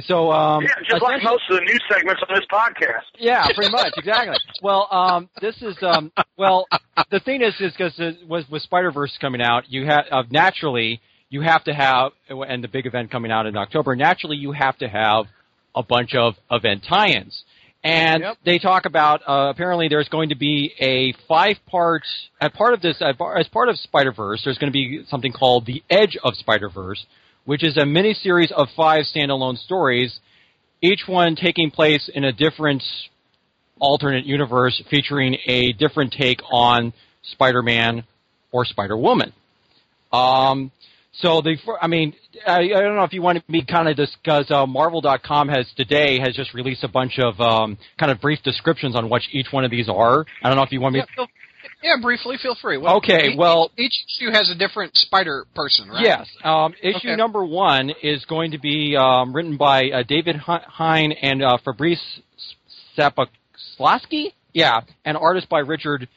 so 0.00 0.30
um, 0.30 0.62
Yeah, 0.62 0.68
just 0.86 1.02
like 1.02 1.22
most 1.22 1.44
of 1.50 1.56
the 1.56 1.64
news 1.64 1.82
segments 1.90 2.20
on 2.28 2.34
this 2.34 2.44
podcast. 2.52 3.04
Yeah, 3.18 3.46
pretty 3.54 3.72
much, 3.72 3.94
exactly. 3.96 4.36
Well, 4.62 4.86
um, 4.90 5.30
this 5.40 5.56
is 5.62 5.76
um, 5.80 6.12
well, 6.36 6.66
the 7.10 7.20
thing 7.20 7.40
is, 7.40 7.54
is 7.60 7.72
because 7.72 7.98
with 8.28 8.44
with 8.50 8.60
Spider 8.60 8.92
Verse 8.92 9.16
coming 9.22 9.40
out, 9.40 9.64
you 9.68 9.86
have 9.86 10.04
uh, 10.12 10.22
naturally 10.30 11.00
you 11.30 11.40
have 11.40 11.64
to 11.64 11.72
have, 11.72 12.12
and 12.28 12.62
the 12.62 12.68
big 12.68 12.86
event 12.86 13.10
coming 13.10 13.32
out 13.32 13.46
in 13.46 13.56
October. 13.56 13.96
Naturally, 13.96 14.36
you 14.36 14.52
have 14.52 14.76
to 14.78 14.86
have 14.86 15.24
a 15.74 15.82
bunch 15.82 16.14
of 16.14 16.34
event 16.50 16.84
tie-ins, 16.88 17.44
and 17.82 18.22
Yep. 18.22 18.36
they 18.44 18.58
talk 18.58 18.86
about 18.86 19.20
uh, 19.26 19.50
apparently 19.50 19.88
there's 19.88 20.08
going 20.08 20.30
to 20.30 20.36
be 20.36 20.72
a 20.80 21.12
five 21.28 21.56
part 21.66 22.02
as 22.40 22.50
part 22.52 22.74
of 22.74 22.80
this 22.80 23.00
as 23.02 23.48
part 23.48 23.68
of 23.68 23.78
Spider 23.78 24.12
Verse. 24.12 24.42
There's 24.44 24.58
going 24.58 24.72
to 24.72 24.76
be 24.76 25.04
something 25.08 25.32
called 25.32 25.66
the 25.66 25.82
Edge 25.90 26.16
of 26.22 26.34
Spider 26.34 26.68
Verse, 26.68 27.04
which 27.44 27.62
is 27.64 27.76
a 27.76 27.84
mini 27.84 28.14
series 28.14 28.50
of 28.52 28.68
five 28.76 29.04
standalone 29.14 29.58
stories 29.58 30.20
each 30.84 31.04
one 31.06 31.34
taking 31.34 31.70
place 31.70 32.10
in 32.14 32.24
a 32.24 32.32
different 32.32 32.82
alternate 33.80 34.26
universe 34.26 34.82
featuring 34.90 35.36
a 35.46 35.72
different 35.72 36.12
take 36.12 36.40
on 36.52 36.92
Spider-Man 37.22 38.04
or 38.52 38.66
Spider-Woman. 38.66 39.32
Um, 40.12 40.70
so 41.20 41.40
the, 41.40 41.56
I 41.80 41.86
mean, 41.86 42.14
I, 42.46 42.58
I 42.60 42.80
don't 42.80 42.96
know 42.96 43.04
if 43.04 43.12
you 43.12 43.22
want 43.22 43.36
me 43.36 43.40
to 43.60 43.64
be 43.66 43.72
kind 43.72 43.88
of 43.88 43.96
discuss. 43.96 44.50
Uh, 44.50 44.66
Marvel.com 44.66 45.48
has 45.48 45.66
today 45.76 46.18
has 46.18 46.34
just 46.34 46.54
released 46.54 46.82
a 46.84 46.88
bunch 46.88 47.18
of 47.18 47.40
um, 47.40 47.78
kind 47.98 48.10
of 48.10 48.20
brief 48.20 48.40
descriptions 48.42 48.96
on 48.96 49.08
what 49.08 49.22
each 49.32 49.46
one 49.52 49.64
of 49.64 49.70
these 49.70 49.88
are. 49.88 50.24
I 50.42 50.48
don't 50.48 50.56
know 50.56 50.64
if 50.64 50.72
you 50.72 50.80
want 50.80 50.94
me. 50.94 51.00
Yeah, 51.00 51.06
feel, 51.14 51.26
yeah, 51.82 51.94
briefly, 52.02 52.36
feel 52.42 52.56
free. 52.60 52.78
Well, 52.78 52.96
Okay, 52.96 53.30
each- 53.30 53.38
well- 53.38 53.70
each 53.78 53.92
issue 54.18 54.30
has 54.32 54.50
a 54.50 54.54
different 54.54 54.96
Spider 54.96 55.46
person, 55.54 55.88
right? 55.88 56.02
Yes. 56.02 56.26
Um, 56.42 56.74
issue 56.82 57.08
Okay. 57.08 57.16
number 57.16 57.44
one 57.44 57.92
is 58.02 58.24
going 58.24 58.50
to 58.52 58.58
be 58.58 58.96
um, 58.96 59.32
written 59.34 59.56
by 59.56 59.90
uh, 59.90 60.02
David 60.06 60.36
Hi- 60.36 60.64
Hine 60.66 61.12
and 61.12 61.42
uh, 61.44 61.58
Fabrice 61.64 62.02
Sapakowski. 62.98 64.32
Yeah, 64.52 64.80
and 65.04 65.16
artist 65.16 65.48
by 65.48 65.60
Richard 65.60 66.08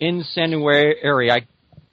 Insinuary. 0.00 1.30
I 1.30 1.40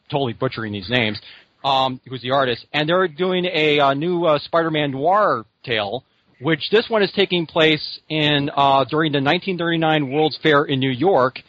totally 0.09 0.33
butchering 0.33 0.73
these 0.73 0.89
names. 0.89 1.19
Um, 1.63 1.99
who's 2.07 2.21
the 2.21 2.31
artist? 2.31 2.65
And 2.73 2.89
they're 2.89 3.07
doing 3.07 3.45
a 3.45 3.79
uh, 3.79 3.93
new 3.93 4.25
uh, 4.25 4.39
Spider-Man 4.39 4.91
noir 4.91 5.45
tale, 5.63 6.03
which 6.39 6.69
this 6.71 6.89
one 6.89 7.03
is 7.03 7.11
taking 7.15 7.45
place 7.45 7.99
in 8.09 8.49
uh, 8.55 8.83
during 8.85 9.11
the 9.11 9.17
1939 9.19 10.09
World's 10.11 10.39
Fair 10.41 10.63
in 10.63 10.79
New 10.79 10.89
York, 10.89 11.39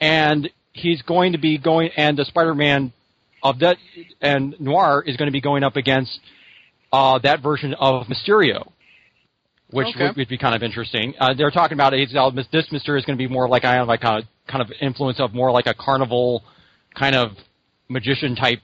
and 0.00 0.48
he's 0.72 1.02
going 1.02 1.32
to 1.32 1.38
be 1.38 1.58
going 1.58 1.90
and 1.96 2.16
the 2.16 2.24
Spider-Man 2.24 2.92
of 3.42 3.58
that 3.60 3.76
and 4.20 4.54
Noir 4.60 5.02
is 5.06 5.16
going 5.16 5.26
to 5.28 5.32
be 5.32 5.40
going 5.40 5.62
up 5.64 5.76
against 5.76 6.18
uh, 6.92 7.18
that 7.20 7.42
version 7.42 7.74
of 7.74 8.06
Mysterio, 8.06 8.70
which 9.70 9.86
Okay. 9.88 10.04
would, 10.08 10.16
would 10.16 10.28
be 10.28 10.38
kind 10.38 10.54
of 10.54 10.62
interesting. 10.62 11.14
Uh, 11.18 11.34
they're 11.34 11.50
talking 11.50 11.74
about 11.76 11.92
it. 11.94 12.14
uh, 12.16 12.30
This 12.30 12.68
Mysterio 12.70 12.98
is 12.98 13.04
going 13.04 13.16
to 13.18 13.22
be 13.22 13.28
more 13.28 13.48
like 13.48 13.64
I 13.64 13.80
like 13.82 14.04
a 14.04 14.22
kind 14.48 14.62
of 14.62 14.70
influence 14.80 15.18
of 15.20 15.34
more 15.34 15.50
like 15.50 15.66
a 15.66 15.74
carnival 15.74 16.42
kind 16.94 17.14
of 17.14 17.32
magician 17.88 18.36
type 18.36 18.60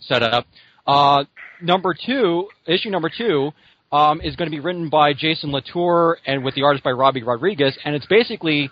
setup. 0.00 0.46
Uh, 0.86 1.24
number 1.60 1.94
two, 1.94 2.48
issue 2.66 2.90
number 2.90 3.10
two. 3.16 3.52
Um, 3.92 4.20
is 4.20 4.34
going 4.34 4.50
to 4.50 4.54
be 4.54 4.58
written 4.58 4.88
by 4.88 5.12
Jason 5.12 5.52
Latour 5.52 6.18
and 6.26 6.44
with 6.44 6.56
the 6.56 6.62
artist 6.62 6.82
by 6.82 6.90
Robbi 6.90 7.24
Rodriguez, 7.24 7.78
and 7.84 7.94
it's 7.94 8.04
basically 8.06 8.68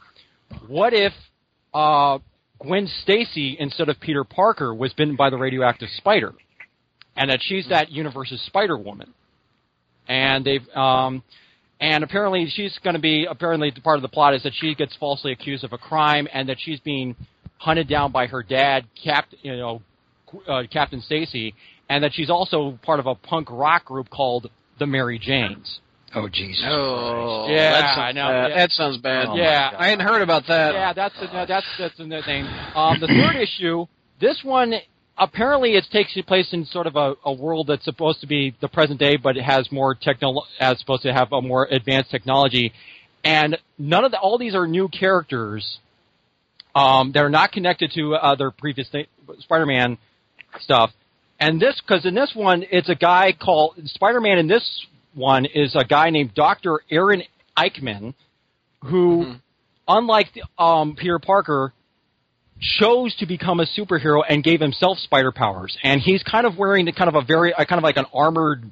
what 0.67 0.93
if 0.93 1.13
uh, 1.73 2.19
Gwen 2.61 2.89
Stacy 3.03 3.57
instead 3.59 3.89
of 3.89 4.01
Peter 4.01 4.25
Parker 4.25 4.75
was 4.75 4.93
bitten 4.93 5.15
by 5.15 5.31
the 5.31 5.37
radioactive 5.37 5.89
spider, 5.99 6.35
and 7.17 7.31
that 7.31 7.39
she's 7.43 7.69
that 7.69 7.93
universe's 7.93 8.45
Spider 8.47 8.77
Woman. 8.77 9.15
And 10.09 10.45
they've 10.45 10.69
um, 10.75 11.23
and 11.81 12.05
apparently 12.05 12.47
she's 12.49 12.79
going 12.83 12.95
to 12.95 13.01
be 13.01 13.27
apparently 13.29 13.71
part 13.71 13.97
of 13.97 14.03
the 14.03 14.09
plot 14.09 14.35
is 14.35 14.43
that 14.45 14.53
she 14.55 14.75
gets 14.75 14.97
falsely 14.97 15.33
accused 15.33 15.65
of 15.65 15.73
a 15.73 15.79
crime 15.79 16.29
and 16.33 16.49
that 16.49 16.57
she's 16.61 16.81
being 16.81 17.17
hunted 17.59 17.89
down 17.89 18.13
by 18.13 18.27
her 18.27 18.43
dad, 18.43 18.87
Cap, 19.03 19.27
you 19.43 19.57
know, 19.57 19.83
uh, 20.49 20.63
Captain 20.71 21.01
Stacy, 21.01 21.55
and 21.89 22.03
that 22.05 22.13
she's 22.15 22.31
also 22.31 22.79
part 22.83 23.01
of 23.01 23.07
a 23.07 23.15
punk 23.15 23.49
rock 23.51 23.85
group 23.87 24.11
called 24.11 24.51
the 24.79 24.87
Mary 24.87 25.19
Janes. 25.19 25.81
Oh 26.15 26.29
Jesus. 26.29 26.65
Oh, 26.69 27.47
Yeah, 27.49 27.73
that 27.73 27.85
I 27.85 27.95
sounds 27.97 28.15
know. 28.15 28.29
bad. 28.29 28.49
Yeah. 28.51 28.57
That 28.57 28.71
sounds 28.71 28.97
bad. 28.99 29.27
Oh, 29.29 29.37
Yeah. 29.37 29.71
I 29.77 29.89
hadn't 29.89 30.07
heard 30.07 30.23
about 30.23 30.47
that. 30.47 30.75
Yeah, 30.75 30.93
that's 30.93 31.15
the, 31.19 31.27
that's 31.49 31.67
that's 31.79 31.97
the 31.99 32.23
thing. 32.25 32.47
Um, 32.75 33.01
the 33.01 33.09
third 33.09 33.37
issue, 33.37 33.87
this 34.21 34.39
one 34.45 34.75
apparently 35.19 35.75
it 35.75 35.85
takes 35.93 36.17
place 36.27 36.53
in 36.53 36.65
sort 36.67 36.87
of 36.87 36.97
a, 36.97 37.15
a 37.25 37.33
world 37.33 37.67
that's 37.69 37.85
supposed 37.85 38.21
to 38.21 38.27
be 38.27 38.55
the 38.61 38.69
present 38.69 38.99
day, 38.99 39.17
but 39.17 39.37
it 39.37 39.43
has 39.45 39.71
more 39.71 39.95
techno, 39.95 40.43
as 40.61 40.79
supposed 40.81 41.03
to 41.03 41.13
have 41.13 41.33
a 41.33 41.41
more 41.41 41.67
advanced 41.71 42.11
technology, 42.11 42.73
and 43.25 43.57
none 43.79 44.05
of 44.05 44.11
the, 44.11 44.19
all 44.19 44.39
these 44.39 44.55
are 44.55 44.67
new 44.67 44.89
characters 44.89 45.79
um, 46.75 47.13
that 47.13 47.25
are 47.25 47.31
not 47.31 47.53
connected 47.53 47.93
to 47.95 48.15
other 48.15 48.51
previous 48.51 48.89
th- 48.91 49.09
Spider-Man 49.41 49.99
stuff. 50.61 50.91
And 51.41 51.61
this, 51.61 51.81
because 51.81 52.07
in 52.07 52.15
this 52.15 52.33
one, 52.35 52.65
it's 52.71 52.89
a 52.89 52.95
guy 52.95 53.33
called 53.33 53.75
Spider-Man. 53.85 54.39
In 54.39 54.49
this 54.49 54.87
one 55.15 55.47
is 55.47 55.75
a 55.75 55.85
guy 55.85 56.11
named 56.11 56.35
Doctor 56.35 56.81
Aaron 56.91 57.23
Aikman, 57.57 58.15
who, 58.85 59.35
unlike 59.87 60.29
um, 60.59 60.97
Peter 60.97 61.19
Parker, 61.19 61.73
chose 62.79 63.15
to 63.17 63.27
become 63.27 63.61
a 63.61 63.67
superhero 63.67 64.23
and 64.29 64.45
gave 64.45 64.61
himself 64.61 64.99
spider 64.99 65.33
powers. 65.33 65.77
And 65.83 66.01
he's 66.01 66.23
kind 66.23 66.47
of 66.47 66.57
wearing 66.57 66.85
the 66.87 66.93
kind 66.93 67.09
of 67.09 67.17
a 67.17 67.25
very, 67.25 67.53
uh, 67.53 67.65
kind 67.65 67.79
of 67.79 67.83
like 67.83 67.97
an 67.97 68.07
armored 68.15 68.71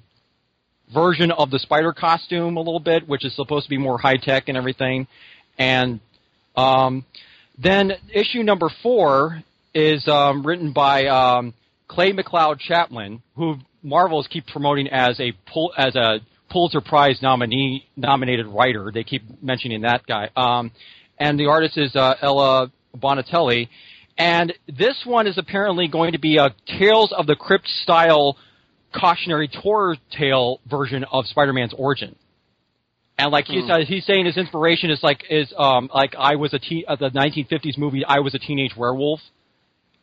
version 0.94 1.30
of 1.30 1.50
the 1.50 1.58
spider 1.58 1.92
costume 1.92 2.56
a 2.56 2.60
little 2.60 2.80
bit, 2.80 3.08
which 3.08 3.24
is 3.24 3.34
supposed 3.34 3.64
to 3.64 3.70
be 3.70 3.78
more 3.78 3.98
high 3.98 4.16
tech 4.16 4.48
and 4.48 4.56
everything. 4.56 5.06
And 5.58 6.00
um, 6.54 7.04
then 7.58 7.92
issue 8.12 8.42
number 8.42 8.70
four 8.82 9.42
is 9.74 10.06
um, 10.06 10.46
written 10.46 10.72
by 10.72 11.06
um, 11.06 11.54
Clay 11.92 12.12
McLeod 12.12 12.58
Chaplin, 12.58 13.22
who 13.36 13.56
Marvels 13.82 14.26
keep 14.30 14.46
promoting 14.46 14.88
as 14.88 15.20
a 15.20 15.32
Pul- 15.52 15.74
as 15.76 15.94
a 15.94 16.20
Pulitzer 16.50 16.80
Prize 16.80 17.20
nominee 17.20 17.86
nominated 17.96 18.46
writer. 18.46 18.90
They 18.92 19.04
keep 19.04 19.22
mentioning 19.42 19.82
that 19.82 20.06
guy. 20.06 20.30
Um, 20.34 20.70
and 21.18 21.38
the 21.38 21.46
artist 21.46 21.76
is 21.76 21.94
uh, 21.94 22.14
Ella 22.22 22.72
Bonatelli. 22.96 23.68
And 24.16 24.54
this 24.66 25.02
one 25.04 25.26
is 25.26 25.36
apparently 25.36 25.86
going 25.86 26.12
to 26.12 26.18
be 26.18 26.38
a 26.38 26.54
Tales 26.78 27.12
of 27.12 27.26
the 27.26 27.36
Crypt 27.36 27.68
style 27.82 28.38
cautionary 28.98 29.50
horror 29.54 29.96
tale 30.16 30.60
version 30.70 31.04
of 31.10 31.26
Spider-Man's 31.26 31.74
origin. 31.76 32.16
And 33.18 33.30
like 33.30 33.44
he's, 33.46 33.68
uh, 33.68 33.78
he's 33.86 34.06
saying, 34.06 34.24
his 34.24 34.38
inspiration 34.38 34.90
is 34.90 35.02
like 35.02 35.24
is 35.28 35.52
um 35.58 35.90
like 35.94 36.14
I 36.18 36.36
was 36.36 36.54
a 36.54 36.58
teen, 36.58 36.84
uh, 36.88 36.96
the 36.96 37.10
1950s 37.10 37.76
movie 37.76 38.02
I 38.06 38.20
was 38.20 38.34
a 38.34 38.38
teenage 38.38 38.74
werewolf, 38.76 39.20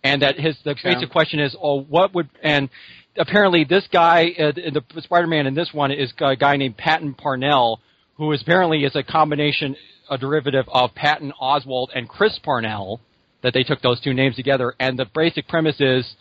and 0.04 0.22
that 0.22 0.40
his 0.40 0.58
the 0.64 0.72
Okay. 0.72 0.94
basic 0.94 1.10
question 1.10 1.40
is, 1.40 1.56
oh, 1.62 1.82
what 1.82 2.14
would 2.14 2.30
and 2.42 2.70
apparently 3.18 3.64
this 3.64 3.86
guy, 3.92 4.34
uh, 4.40 4.52
the 4.52 4.84
the 4.94 5.02
Spider-Man 5.02 5.48
in 5.48 5.54
this 5.54 5.74
one 5.74 5.92
is 5.92 6.14
a 6.20 6.36
guy 6.36 6.58
named 6.58 6.78
Patton 6.78 7.14
Parnell, 7.14 7.82
who 8.16 8.32
is 8.32 8.42
apparently 8.42 8.84
is 8.84 8.96
a 8.96 9.04
combination, 9.04 9.76
a 10.10 10.18
derivative 10.18 10.66
of 10.70 10.96
Patton 10.96 11.34
Oswalt 11.42 11.88
and 11.96 12.08
Chris 12.08 12.40
Parnell, 12.40 13.02
that 13.42 13.54
they 13.54 13.64
took 13.64 13.82
those 13.82 14.00
two 14.02 14.14
names 14.14 14.36
together, 14.36 14.74
and 14.80 14.98
the 14.98 15.06
basic 15.14 15.48
premise 15.48 15.80
is 15.80 16.16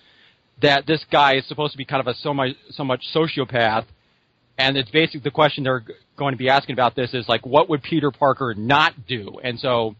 that 0.61 0.87
this 0.87 1.05
guy 1.11 1.37
is 1.37 1.47
supposed 1.47 1.73
to 1.73 1.79
be 1.79 1.85
kind 1.85 2.01
of 2.01 2.07
a 2.09 2.15
so 2.15 2.35
much 2.35 2.57
so 2.71 2.85
much 2.85 3.03
sociopath, 3.15 3.85
and 4.59 4.77
it's 4.77 4.91
basically 4.91 5.21
the 5.21 5.31
question 5.31 5.65
they're 5.65 5.85
going 6.17 6.33
to 6.33 6.39
be 6.39 6.49
asking 6.49 6.73
about 6.73 6.97
this 6.97 7.15
is 7.15 7.29
like, 7.29 7.47
what 7.47 7.69
would 7.69 7.83
Peter 7.83 8.11
Parker 8.11 8.55
not 8.57 9.07
do? 9.07 9.39
And 9.45 9.59
so, 9.61 9.95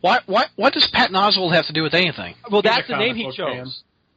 What 0.00 0.22
what 0.26 0.48
what 0.56 0.72
does 0.72 0.86
Patton 0.92 1.14
Oswalt 1.14 1.52
have 1.54 1.66
to 1.66 1.72
do 1.72 1.82
with 1.82 1.94
anything? 1.94 2.34
well, 2.50 2.62
that's 2.62 2.88
the 2.88 2.96
name 2.96 3.14
he 3.16 3.24
chose 3.26 3.36
fan. 3.36 3.66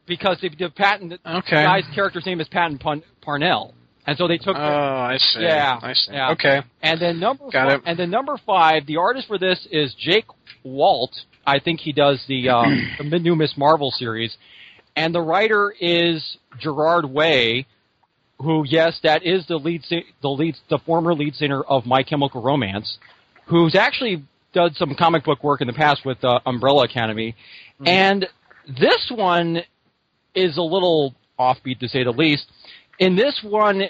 because 0.08 0.40
the, 0.42 0.50
the 0.50 0.70
Patton 0.70 1.10
the 1.10 1.20
Okay. 1.40 1.64
guy's 1.64 1.84
character's 1.94 2.26
name 2.26 2.40
is 2.42 2.48
Patton 2.48 2.78
Pun- 2.80 3.04
Parnell, 3.22 3.74
and 4.08 4.18
so 4.18 4.28
they 4.28 4.38
took. 4.38 4.56
Oh, 4.56 4.60
I 4.62 5.18
see. 5.20 5.42
Yeah, 5.42 5.80
I 5.82 5.94
see. 5.94 6.12
yeah. 6.14 6.32
Okay. 6.32 6.62
And 6.82 7.00
then 7.00 7.20
number 7.20 7.46
Got 7.52 7.68
fi- 7.68 7.76
it. 7.76 7.82
and 7.86 8.00
then 8.00 8.10
number 8.10 8.38
five, 8.46 8.86
the 8.88 8.98
artist 8.98 9.28
for 9.28 9.38
this 9.38 9.68
is 9.72 9.94
Jake 9.96 10.26
Walt. 10.64 11.12
I 11.46 11.60
think 11.60 11.80
he 11.80 11.92
does 11.94 12.24
the 12.28 12.50
um, 12.50 12.92
the 13.10 13.20
new 13.20 13.36
Miss 13.36 13.56
Marvel 13.56 13.92
series, 13.92 14.36
and 14.96 15.14
the 15.14 15.22
writer 15.22 15.72
is 15.80 16.38
Gerard 16.60 17.06
Way, 17.06 17.68
who 18.40 18.64
yes, 18.68 19.00
that 19.04 19.24
is 19.24 19.46
the 19.46 19.58
lead 19.58 19.84
si- 19.84 20.06
the 20.24 20.30
lead 20.30 20.56
the 20.70 20.80
former 20.80 21.14
lead 21.14 21.36
singer 21.36 21.62
of 21.62 21.86
My 21.86 22.02
Chemical 22.02 22.42
Romance, 22.42 22.98
who's 23.46 23.76
actually 23.76 24.24
done 24.56 24.74
some 24.74 24.96
comic 24.96 25.24
book 25.24 25.44
work 25.44 25.62
in 25.62 25.68
the 25.68 25.74
past 25.74 26.06
with 26.06 26.24
uh, 26.24 26.40
Umbrella 26.46 26.86
Academy, 26.86 27.36
and 27.86 28.26
this 28.80 29.12
one 29.14 29.60
is 30.34 30.58
a 30.58 30.62
little 30.62 31.14
offbeat 31.40 31.80
to 31.80 31.88
say 31.88 32.04
the 32.04 32.12
least. 32.12 32.48
In 32.98 33.16
this 33.16 33.40
one, 33.44 33.84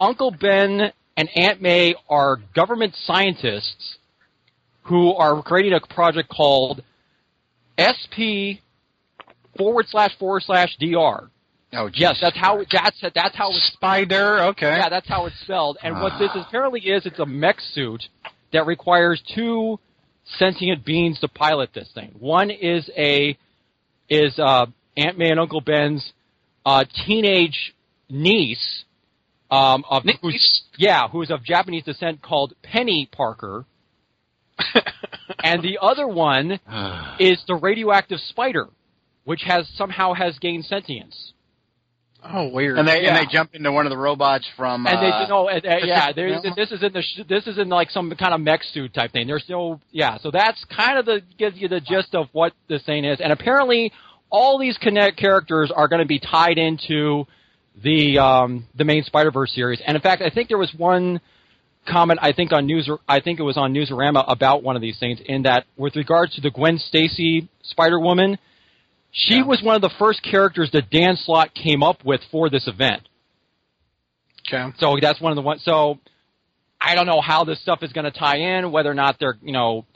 Uncle 0.00 0.30
Ben 0.32 0.90
and 1.16 1.28
Aunt 1.36 1.60
May 1.62 1.94
are 2.08 2.38
government 2.54 2.94
scientists 3.04 3.98
who 4.84 5.12
are 5.14 5.42
creating 5.42 5.74
a 5.74 5.94
project 5.94 6.28
called 6.28 6.82
SP 7.76 8.60
forward 9.56 9.86
slash 9.88 10.16
forward 10.18 10.42
slash 10.42 10.76
DR. 10.78 11.28
Oh, 11.72 11.90
Yes, 11.92 12.18
that's 12.20 12.36
how 12.36 12.62
that's 12.70 13.00
that's 13.14 13.36
how 13.36 13.50
it's 13.50 13.64
Spider. 13.74 14.44
Okay. 14.44 14.66
yeah, 14.78 14.88
that's 14.88 15.08
how 15.08 15.26
it's 15.26 15.38
spelled. 15.40 15.76
And 15.82 16.00
what 16.00 16.18
this 16.18 16.30
apparently 16.34 16.80
is, 16.80 17.04
it's 17.04 17.18
a 17.18 17.26
mech 17.26 17.60
suit 17.60 18.08
that 18.52 18.64
requires 18.64 19.22
two 19.34 19.78
sentient 20.38 20.84
beings 20.84 21.20
to 21.20 21.28
pilot 21.28 21.70
this 21.74 21.90
thing. 21.94 22.14
One 22.18 22.50
is 22.50 22.88
a 22.96 23.36
is 24.08 24.38
uh, 24.38 24.66
Aunt 24.96 25.18
May 25.18 25.30
and 25.30 25.40
Uncle 25.40 25.60
Ben's 25.60 26.12
uh, 26.64 26.84
teenage 27.06 27.74
niece 28.08 28.84
um, 29.50 29.84
of 29.88 30.04
Niece? 30.04 30.16
who's, 30.22 30.62
yeah, 30.76 31.08
who's 31.08 31.30
of 31.30 31.44
Japanese 31.44 31.84
descent 31.84 32.22
called 32.22 32.54
Penny 32.62 33.08
Parker. 33.10 33.64
and 35.44 35.62
the 35.62 35.78
other 35.80 36.06
one 36.06 36.52
is 37.20 37.42
the 37.46 37.54
radioactive 37.54 38.18
spider, 38.20 38.68
which 39.24 39.42
has 39.44 39.68
somehow 39.76 40.14
has 40.14 40.38
gained 40.38 40.64
sentience. 40.64 41.32
Oh, 42.32 42.48
weird. 42.48 42.78
And 42.78 42.86
they 42.88 43.02
Yeah. 43.02 43.08
and 43.08 43.16
they 43.16 43.32
jump 43.32 43.54
into 43.54 43.70
one 43.72 43.86
of 43.86 43.90
the 43.90 43.96
robots 43.96 44.46
from. 44.56 44.86
And 44.86 44.96
uh, 44.96 45.00
they 45.00 45.28
no, 45.28 45.48
uh, 45.48 45.52
uh, 45.54 45.60
yeah, 45.84 46.12
there's, 46.12 46.40
Yeah. 46.44 46.50
this 46.56 46.72
is 46.72 46.82
in 46.82 46.92
the 46.92 47.02
sh- 47.02 47.20
this 47.28 47.46
is 47.46 47.58
in 47.58 47.68
like 47.68 47.90
some 47.90 48.10
kind 48.12 48.34
of 48.34 48.40
mech 48.40 48.62
suit 48.64 48.92
type 48.94 49.12
thing. 49.12 49.26
There's 49.26 49.44
no 49.48 49.80
yeah, 49.92 50.18
so 50.18 50.30
that's 50.30 50.64
kind 50.64 50.98
of 50.98 51.06
the 51.06 51.22
gives 51.38 51.56
you 51.56 51.68
the 51.68 51.80
gist 51.80 52.14
of 52.14 52.28
what 52.32 52.52
this 52.68 52.82
thing 52.84 53.04
is. 53.04 53.20
And 53.20 53.32
apparently, 53.32 53.92
all 54.30 54.58
these 54.58 54.76
connect 54.78 55.16
characters 55.18 55.70
are 55.74 55.88
going 55.88 56.00
to 56.00 56.06
be 56.08 56.18
tied 56.18 56.58
into 56.58 57.26
the 57.82 58.18
um, 58.18 58.66
the 58.74 58.84
main 58.84 59.02
Spider 59.04 59.30
Verse 59.30 59.52
series. 59.54 59.80
And 59.86 59.94
in 59.96 60.02
fact, 60.02 60.22
I 60.22 60.30
think 60.30 60.48
there 60.48 60.58
was 60.58 60.72
one 60.76 61.20
comment 61.86 62.18
I 62.22 62.32
think 62.32 62.52
on 62.52 62.66
news 62.66 62.90
I 63.08 63.20
think 63.20 63.38
it 63.38 63.44
was 63.44 63.56
on 63.56 63.72
Newsarama 63.72 64.24
about 64.26 64.62
one 64.64 64.74
of 64.76 64.82
these 64.82 64.98
things 64.98 65.20
in 65.24 65.42
that 65.42 65.66
with 65.76 65.94
regards 65.94 66.34
to 66.34 66.40
the 66.40 66.50
Gwen 66.50 66.78
Stacy 66.78 67.48
Spider 67.62 68.00
Woman. 68.00 68.38
She 69.10 69.42
was 69.42 69.62
one 69.62 69.76
of 69.76 69.82
the 69.82 69.92
first 69.98 70.22
characters 70.22 70.70
that 70.72 70.90
Dan 70.90 71.16
Slott 71.16 71.54
came 71.54 71.82
up 71.82 72.04
with 72.04 72.20
for 72.30 72.50
this 72.50 72.68
event. 72.68 73.08
okay. 74.46 74.72
So 74.78 74.96
that's 75.00 75.20
one 75.20 75.32
of 75.32 75.36
the 75.36 75.42
ones. 75.42 75.62
So 75.64 75.98
I 76.80 76.94
don't 76.94 77.06
know 77.06 77.20
how 77.20 77.44
this 77.44 77.60
stuff 77.62 77.82
is 77.82 77.92
going 77.92 78.04
to 78.04 78.10
tie 78.10 78.36
in, 78.36 78.70
whether 78.70 78.90
or 78.90 78.94
not 78.94 79.16
they're, 79.18 79.38
you 79.42 79.52
know, 79.52 79.86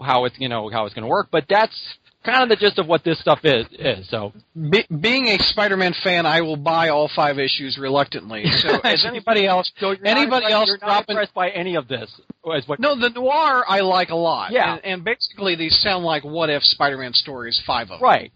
how 0.00 0.26
it's, 0.26 0.34
you 0.38 0.48
know, 0.48 0.68
how 0.70 0.84
it's 0.84 0.94
going 0.94 1.04
to 1.04 1.08
work. 1.08 1.28
But 1.30 1.46
that's 1.48 1.76
kind 2.24 2.42
of 2.42 2.48
the 2.48 2.56
gist 2.56 2.78
of 2.78 2.86
what 2.86 3.04
this 3.04 3.18
stuff 3.20 3.40
is. 3.44 3.66
Is 3.72 4.08
so. 4.08 4.32
Be, 4.54 4.84
being 5.00 5.28
a 5.28 5.38
Spider-Man 5.38 5.94
fan, 6.02 6.26
I 6.26 6.40
will 6.40 6.56
buy 6.56 6.88
all 6.88 7.10
five 7.14 7.38
issues 7.38 7.78
reluctantly. 7.78 8.44
So, 8.62 8.80
is 8.84 9.04
anybody 9.04 9.46
else? 9.46 9.70
So 9.78 9.90
you're 9.92 10.06
anybody 10.06 10.44
not 10.44 10.52
else 10.52 10.66
you're 10.68 10.78
not 10.78 10.86
dropping? 10.86 11.14
impressed 11.14 11.34
by 11.34 11.50
any 11.50 11.74
of 11.76 11.88
this? 11.88 12.08
Is 12.56 12.68
what? 12.68 12.78
No, 12.78 12.98
the 12.98 13.10
noir 13.10 13.64
I 13.66 13.80
like 13.80 14.10
a 14.10 14.14
lot. 14.14 14.52
Yeah. 14.52 14.74
and, 14.74 14.84
and 14.84 15.04
basically 15.04 15.56
these 15.56 15.76
sound 15.80 16.04
like 16.04 16.22
what 16.22 16.48
if 16.50 16.62
Spider-Man 16.62 17.12
stories, 17.12 17.60
five 17.66 17.90
of 17.90 17.98
them. 17.98 18.02
Right. 18.02 18.32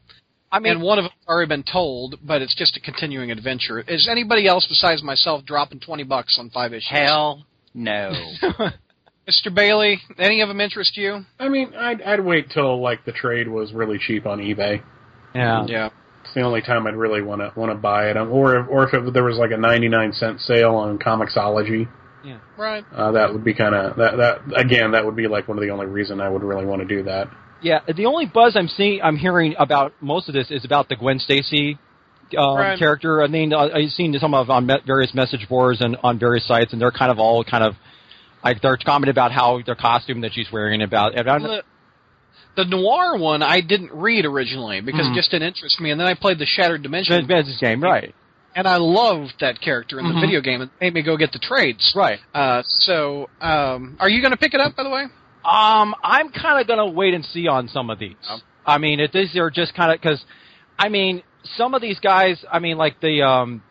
I 0.51 0.59
mean, 0.59 0.75
and 0.75 0.83
one 0.83 0.99
of 0.99 1.05
them 1.05 1.13
already 1.29 1.49
been 1.49 1.65
told, 1.65 2.17
but 2.25 2.41
it's 2.43 2.55
just 2.55 2.77
a 2.77 2.81
continuing 2.81 3.31
adventure. 3.31 3.81
Is 3.81 4.09
anybody 4.11 4.47
else 4.47 4.67
besides 4.69 5.03
myself 5.03 5.45
dropping 5.45 5.81
twenty 5.81 6.05
bucks 6.05 6.37
on 6.39 6.51
five 6.51 6.73
issues? 6.73 6.89
Hell 6.89 7.45
no. 7.75 8.13
Mr. 9.29 9.53
Bailey, 9.53 10.01
any 10.19 10.41
of 10.41 10.49
them 10.49 10.61
interest 10.61 10.97
you? 10.97 11.25
I 11.41 11.49
mean, 11.49 11.75
I'd, 11.75 12.01
I'd 12.03 12.21
wait 12.25 12.51
till 12.51 12.81
like 12.81 13.05
the 13.05 13.13
trade 13.13 13.49
was 13.49 13.73
really 13.73 13.99
cheap 13.99 14.27
on 14.27 14.39
eBay. 14.39 14.83
yeah. 15.35 15.65
Yeah. 15.67 15.89
It's 16.25 16.35
the 16.35 16.41
only 16.43 16.61
time 16.61 16.87
I'd 16.89 16.97
really 16.97 17.23
want 17.23 17.41
to 17.41 17.53
want 17.59 17.71
to 17.71 17.77
buy 17.77 18.11
it, 18.11 18.17
Um, 18.17 18.33
or 18.33 18.57
if, 18.59 18.69
or 18.69 18.89
if 18.89 18.93
it, 18.95 19.13
there 19.15 19.23
was 19.23 19.37
like 19.39 19.53
a 19.53 19.57
ninety 19.57 19.89
nine 19.89 20.13
cent 20.13 20.41
sale 20.41 20.75
on 20.75 20.99
Comixology. 20.99 21.89
Yeah, 22.25 22.39
right. 22.59 22.85
Uh, 22.93 23.13
that 23.13 23.33
would 23.33 23.45
be 23.45 23.55
kind 23.55 23.77
of 23.77 23.97
that. 23.99 24.17
That 24.17 24.41
again, 24.61 24.91
that 24.91 25.05
would 25.07 25.15
be 25.15 25.29
like 25.29 25.47
one 25.47 25.57
of 25.57 25.63
the 25.63 25.71
only 25.71 25.87
reason 25.87 26.21
I 26.21 26.29
would 26.29 26.43
really 26.43 26.65
want 26.67 26.83
to 26.83 26.89
do 26.89 27.05
that. 27.05 27.29
Yeah. 27.63 27.79
The 27.97 28.07
only 28.07 28.27
buzz 28.27 28.57
I'm 28.57 28.67
seeing, 28.67 29.01
I'm 29.03 29.17
hearing 29.17 29.55
about 29.57 29.93
most 30.01 30.29
of 30.29 30.35
this 30.35 30.51
is 30.51 30.65
about 30.65 30.89
the 30.89 30.97
Gwen 30.97 31.21
Stacy. 31.21 31.79
Um, 32.37 32.57
Right. 32.57 32.77
character. 32.77 33.23
I 33.23 33.29
mean, 33.29 33.53
uh, 33.53 33.69
I've 33.73 33.91
seen 33.91 34.13
some 34.19 34.35
of 34.35 34.51
on 34.51 34.67
me- 34.67 34.81
various 34.85 35.15
message 35.15 35.49
boards 35.49 35.81
and 35.81 35.97
on 36.03 36.19
various 36.19 36.45
sites, 36.45 36.73
and 36.73 36.83
they're 36.83 36.91
kind 36.91 37.13
of 37.13 37.21
all 37.21 37.45
kind 37.45 37.63
of 37.63 37.75
Like 38.47 38.63
they're 38.63 38.77
commenting 38.77 39.11
about 39.11 39.33
how 39.33 39.61
their 39.65 39.75
costume 39.75 40.21
that 40.21 40.33
she's 40.33 40.51
wearing 40.53 40.83
about. 40.83 41.15
The, 41.15 41.63
the 42.57 42.65
noir 42.65 43.19
one 43.19 43.43
I 43.43 43.61
didn't 43.61 43.93
read 43.93 44.25
originally 44.25 44.81
because 44.81 45.07
Mhm. 45.07 45.13
it 45.13 45.17
just 45.17 45.31
didn't 45.31 45.49
interest 45.49 45.81
me, 45.81 45.91
and 45.91 46.01
then 46.01 46.07
I 46.07 46.15
played 46.15 46.39
the 46.39 46.47
Shattered 46.47 46.83
Dimension, 46.83 47.27
business 47.27 47.59
game, 47.59 47.83
right? 47.83 48.15
and 48.55 48.67
I 48.67 48.77
loved 48.77 49.35
that 49.41 49.61
character 49.61 49.99
in 50.01 50.07
the 50.09 50.15
Mhm. 50.15 50.21
video 50.21 50.41
game. 50.41 50.63
It 50.63 50.71
made 50.81 50.95
me 50.95 51.03
go 51.03 51.17
get 51.19 51.33
the 51.33 51.39
trades. 51.39 51.93
Right. 51.95 52.21
Uh, 52.33 52.63
so, 52.65 53.29
um, 53.41 53.97
are 54.01 54.09
you 54.09 54.23
going 54.23 54.31
to 54.31 54.39
pick 54.39 54.55
it 54.55 54.61
up? 54.61 54.75
By 54.77 54.83
the 54.85 54.89
way, 54.91 55.05
Um, 55.45 55.95
I'm 56.03 56.31
kind 56.31 56.61
of 56.61 56.67
gonna 56.67 56.87
wait 56.91 57.15
and 57.15 57.25
see 57.25 57.47
on 57.47 57.69
some 57.69 57.91
of 57.91 57.99
these. 57.99 58.17
Oh. 58.29 58.41
I 58.67 58.79
mean, 58.79 58.99
it, 59.01 59.13
these 59.13 59.37
are 59.37 59.51
just 59.51 59.75
kind 59.75 59.93
of 59.93 60.01
because, 60.01 60.25
I 60.79 60.89
mean, 60.89 61.23
some 61.57 61.75
of 61.75 61.83
these 61.83 62.01
guys. 62.01 62.45
I 62.51 62.59
mean, 62.59 62.77
like 62.79 62.99
the 63.01 63.23
um, 63.23 63.63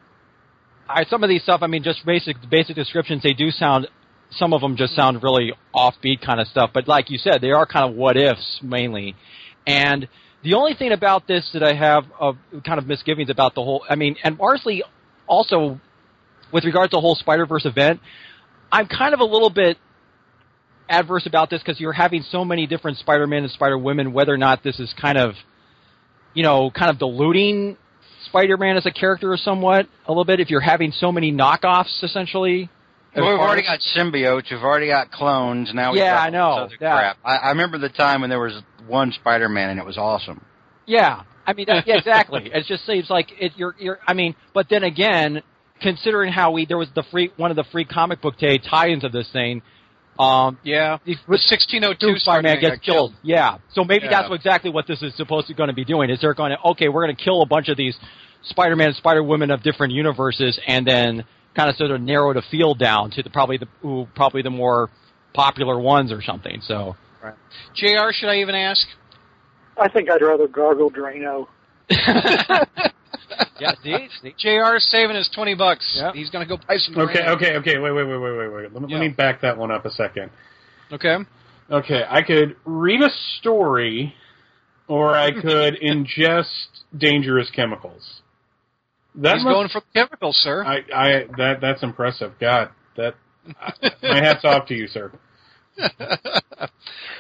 I 0.88 1.04
some 1.06 1.24
of 1.24 1.30
these 1.30 1.42
stuff. 1.44 1.64
I 1.64 1.68
mean, 1.68 1.82
just 1.84 2.06
basic 2.06 2.38
basic 2.50 2.76
descriptions. 2.76 3.24
They 3.24 3.34
do 3.34 3.50
sound. 3.52 3.88
Some 4.32 4.54
of 4.54 4.62
them 4.62 4.76
just 4.76 4.96
sound 4.96 5.24
really 5.24 5.54
offbeat 5.74 6.22
kind 6.26 6.40
of 6.40 6.48
stuff. 6.48 6.72
But 6.74 6.88
like 6.88 7.10
you 7.10 7.18
said, 7.18 7.42
they 7.42 7.52
are 7.52 7.66
kind 7.66 7.90
of 7.90 7.96
what 7.96 8.18
ifs 8.18 8.60
mainly. 8.62 9.16
And 9.66 10.08
the 10.44 10.56
only 10.56 10.74
thing 10.74 10.92
about 10.92 11.28
this 11.28 11.50
that 11.54 11.64
I 11.64 11.74
have 11.74 12.04
of 12.20 12.38
kind 12.66 12.78
of 12.78 12.86
misgivings 12.86 13.30
about 13.30 13.56
the 13.56 13.64
whole. 13.64 13.84
I 13.90 13.96
mean, 13.96 14.16
and 14.24 14.38
Marsley 14.38 14.82
also, 15.26 15.80
with 16.52 16.66
regard 16.66 16.92
to 16.92 16.98
the 16.98 17.02
whole 17.02 17.16
Spider 17.16 17.46
Verse 17.46 17.66
event, 17.66 18.02
I'm 18.72 18.88
kind 18.88 19.14
of 19.14 19.22
a 19.22 19.26
little 19.26 19.50
bit 19.50 19.78
adverse 20.90 21.26
about 21.26 21.50
this 21.50 21.62
because 21.62 21.80
you're 21.80 21.94
having 21.94 22.24
so 22.30 22.46
many 22.46 22.68
different 22.68 22.98
Spider-Man 22.98 23.44
and 23.44 23.52
Spider-Women. 23.52 24.14
Whether 24.14 24.34
or 24.34 24.38
not 24.38 24.64
this 24.64 24.80
is 24.80 24.94
kind 25.00 25.18
of, 25.18 25.34
you 26.34 26.44
know, 26.44 26.70
kind 26.70 26.92
of 26.92 27.00
diluting 27.00 27.78
Spider-Man 28.26 28.78
as 28.78 28.86
a 28.86 28.92
character 28.92 29.32
or 29.32 29.38
somewhat 29.38 29.88
a 30.06 30.12
little 30.12 30.26
bit. 30.26 30.40
If 30.40 30.50
you're 30.50 30.62
having 30.62 30.92
so 30.92 31.12
many 31.12 31.32
knockoffs, 31.32 32.04
essentially. 32.04 32.70
Well, 33.16 33.32
we've 33.32 33.40
already 33.40 33.62
got 33.64 33.80
symbiotes. 33.96 34.52
We've 34.52 34.62
already 34.64 34.88
got 34.88 35.12
clones. 35.12 35.72
Now 35.74 35.92
we've 35.92 36.00
Yeah, 36.02 36.16
got 36.16 36.28
I 36.28 36.30
know, 36.30 36.50
other 36.52 36.76
that- 36.80 36.96
crap. 36.96 37.18
I, 37.24 37.36
I 37.38 37.50
remember 37.50 37.78
the 37.78 37.90
time 37.90 38.22
when 38.22 38.30
there 38.30 38.40
was 38.40 38.62
one 38.88 39.12
Spider-Man 39.12 39.70
and 39.72 39.80
it 39.80 39.86
was 39.86 39.98
awesome. 39.98 40.44
Yeah, 40.86 41.24
I 41.48 41.54
mean, 41.54 41.66
that, 41.68 41.88
yeah, 41.88 41.98
exactly. 41.98 42.50
it 42.54 42.66
just 42.68 42.86
seems 42.86 43.10
like 43.10 43.30
it. 43.40 43.54
You're, 43.56 43.76
you're. 43.80 44.00
I 44.08 44.14
mean, 44.14 44.36
but 44.54 44.68
then 44.70 44.84
again, 44.84 45.42
considering 45.82 46.32
how 46.32 46.52
we 46.52 46.66
there 46.66 46.78
was 46.78 46.90
the 46.94 47.04
free 47.12 47.32
one 47.38 47.50
of 47.52 47.58
the 47.58 47.64
free 47.72 47.86
comic 47.86 48.22
book 48.22 48.38
day 48.38 48.58
tie-ins 48.58 49.04
of 49.04 49.12
this 49.12 49.30
thing. 49.32 49.62
Um, 50.20 50.58
yeah, 50.64 50.98
the 51.06 51.16
the 51.28 51.32
1602 51.32 52.20
Spider-Man 52.20 52.62
gets 52.62 52.76
got 52.78 52.82
killed. 52.84 53.14
Yeah. 53.22 53.58
So 53.74 53.84
maybe 53.84 54.06
Yeah. 54.06 54.12
that's 54.12 54.30
what, 54.30 54.36
exactly 54.36 54.72
what 54.72 54.88
this 54.88 55.02
is 55.02 55.14
supposed 55.16 55.48
to 55.48 55.54
going 55.54 55.68
to 55.70 55.74
be 55.76 55.84
doing. 55.84 56.10
Is 56.10 56.22
they're 56.22 56.34
going 56.34 56.52
to 56.52 56.58
okay, 56.72 56.88
we're 56.88 57.04
going 57.06 57.16
to 57.16 57.22
kill 57.24 57.42
a 57.42 57.46
bunch 57.46 57.68
of 57.68 57.76
these 57.78 57.98
Spider-Man 58.44 58.94
Spider-Women 58.94 59.52
of 59.52 59.62
different 59.64 59.92
universes, 59.94 60.58
and 60.68 60.86
then 60.88 61.24
kind 61.56 61.70
of 61.70 61.76
sort 61.76 61.92
of 61.92 62.02
narrow 62.02 62.34
the 62.34 62.44
field 62.52 62.80
down 62.80 63.12
to 63.12 63.24
the 63.24 63.30
probably 63.30 63.58
the 63.58 63.68
ooh, 63.88 64.08
probably 64.16 64.42
the 64.42 64.50
more 64.50 64.90
popular 65.34 65.80
ones 65.80 66.12
or 66.12 66.22
something. 66.22 66.62
So 66.62 66.96
Jr. 67.76 68.12
Should 68.12 68.30
I 68.30 68.38
even 68.42 68.56
ask? 68.56 68.86
I 69.80 69.90
think 69.90 70.10
I'd 70.10 70.22
rather 70.22 70.48
gargle 70.48 70.90
Drano. 70.92 71.48
yeah, 71.90 73.72
see, 73.84 74.08
see? 74.22 74.34
Jr. 74.38 74.78
saving 74.80 75.16
his 75.16 75.30
twenty 75.34 75.56
bucks. 75.56 75.86
Yeah. 75.96 76.12
He's 76.14 76.30
going 76.30 76.48
to 76.48 76.58
go 76.58 76.62
buy 76.68 76.78
some. 76.78 76.98
Okay, 76.98 77.20
Drano. 77.22 77.36
okay, 77.36 77.56
okay. 77.58 77.80
Wait, 77.80 77.92
wait, 77.92 78.06
wait, 78.08 78.18
wait, 78.18 78.38
wait, 78.38 78.48
wait. 78.54 78.74
Let 78.74 78.82
me, 78.84 78.88
Yeah. 78.90 78.98
let 79.00 79.02
me 79.02 79.10
back 79.10 79.42
that 79.42 79.58
one 79.58 79.72
up 79.72 79.86
a 79.86 79.92
second. 79.92 80.30
Okay. 80.92 81.18
Okay, 81.72 82.04
I 82.08 82.22
could 82.22 82.56
read 82.64 83.02
a 83.02 83.10
story, 83.40 84.14
or 84.88 85.16
I 85.16 85.32
could 85.32 85.76
ingest 85.84 86.46
dangerous 86.96 87.50
chemicals. 87.50 88.22
That 89.18 89.36
He's 89.36 89.44
must- 89.44 89.54
going 89.54 89.70
for 89.70 89.82
the 89.82 89.86
chemicals, 90.00 90.36
sir. 90.38 90.64
I, 90.66 90.78
I 90.94 91.26
that 91.38 91.62
that's 91.62 91.84
impressive. 91.84 92.34
God, 92.40 92.70
that 92.98 93.16
my 94.04 94.20
hats 94.20 94.44
off 94.44 94.68
to 94.68 94.74
you, 94.76 94.88
sir. 94.88 95.12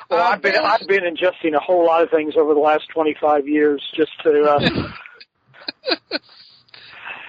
Well, 0.07 0.19
Uh, 0.21 0.29
I've 0.33 0.41
been 0.41 0.55
I've 0.55 0.87
been 0.87 1.01
ingesting 1.03 1.55
a 1.55 1.59
whole 1.59 1.83
lot 1.85 2.03
of 2.03 2.11
things 2.11 2.35
over 2.37 2.53
the 2.53 2.59
last 2.59 2.83
25 2.93 3.47
years 3.47 3.81
just 3.95 4.11
to. 4.23 4.43
Uh, 4.43 6.17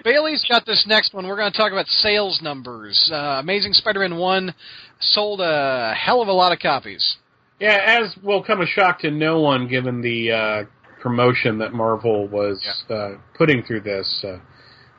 Bailey's 0.04 0.44
got 0.48 0.66
this 0.66 0.84
next 0.86 1.14
one. 1.14 1.26
We're 1.26 1.36
going 1.36 1.50
to 1.50 1.56
talk 1.56 1.72
about 1.72 1.86
sales 1.86 2.40
numbers. 2.42 3.10
Uh, 3.12 3.16
Amazing 3.40 3.72
Spider-Man 3.72 4.16
One 4.18 4.54
sold 5.00 5.40
a 5.40 5.94
hell 5.98 6.20
of 6.22 6.28
a 6.28 6.32
lot 6.32 6.52
of 6.52 6.58
copies. 6.60 7.16
Yeah, 7.58 8.00
as 8.02 8.14
will 8.22 8.42
come 8.42 8.60
a 8.60 8.66
shock 8.66 9.00
to 9.00 9.10
no 9.10 9.40
one, 9.40 9.66
given 9.68 10.02
the 10.02 10.30
uh, 10.30 10.64
promotion 11.00 11.58
that 11.58 11.72
Marvel 11.72 12.28
was 12.28 12.62
uh, 12.90 13.12
putting 13.36 13.62
through 13.64 13.80
this. 13.80 14.22
Uh, 14.24 14.36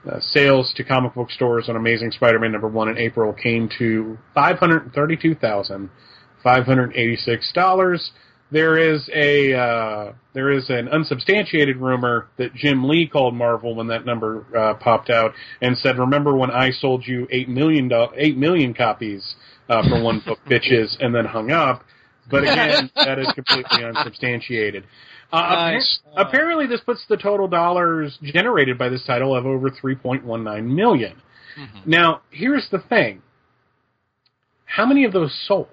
uh, 0.08 0.20
sales 0.20 0.74
to 0.76 0.84
comic 0.84 1.14
book 1.14 1.32
stores 1.32 1.70
on 1.70 1.76
Amazing 1.76 2.12
Spider-Man 2.12 2.52
number 2.52 2.68
one 2.68 2.90
in 2.90 2.98
April 2.98 3.34
came 3.34 3.70
to 3.78 4.18
five 4.34 4.58
hundred 4.58 4.94
thirty-two 4.94 5.36
thousand 5.36 5.90
five 6.44 6.66
hundred 6.66 6.96
eighty-six 6.96 7.52
dollars. 7.54 8.12
There 8.50 8.78
is 8.78 9.10
a 9.14 9.54
uh, 9.54 10.14
there 10.34 10.52
is 10.52 10.70
an 10.70 10.88
unsubstantiated 10.88 11.78
rumor 11.78 12.28
that 12.38 12.54
Jim 12.54 12.88
Lee 12.88 13.08
called 13.08 13.36
Marvel 13.36 13.76
when 13.76 13.88
that 13.88 14.06
number 14.06 14.46
uh, 14.58 14.76
popped 14.76 15.10
out 15.10 15.34
and 15.62 15.78
said, 15.78 15.98
"Remember 15.98 16.36
when 16.36 16.52
I 16.52 16.72
sold 16.72 17.06
you 17.06 17.28
eight 17.30 17.50
million 17.50 17.90
do- 17.90 18.08
eight 18.16 18.38
million 18.38 18.74
copies 18.74 19.36
uh, 19.68 19.84
for 19.90 20.02
one 20.02 20.22
book, 20.26 20.40
bitches," 20.48 20.96
and 21.02 21.14
then 21.14 21.26
hung 21.26 21.52
up. 21.52 21.84
But 22.30 22.44
again, 22.44 22.90
that 22.96 23.20
is 23.20 23.28
completely 23.34 23.84
unsubstantiated. 23.84 24.86
Uh, 25.32 25.38
appar- 25.42 25.74
Nice. 25.74 26.00
apparently, 26.16 26.68
this 26.68 26.80
puts 26.82 27.06
the 27.10 27.18
total 27.18 27.48
dollars 27.48 28.18
generated 28.24 28.78
by 28.78 28.88
this 28.90 29.04
title 29.06 29.36
of 29.36 29.46
over 29.46 29.70
3.19 29.70 30.64
million. 30.66 31.22
Now, 31.86 32.22
here's 32.30 32.70
the 32.70 32.78
thing: 32.80 33.22
how 34.66 34.86
many 34.86 35.06
of 35.06 35.12
those 35.14 35.34
sold? 35.48 35.68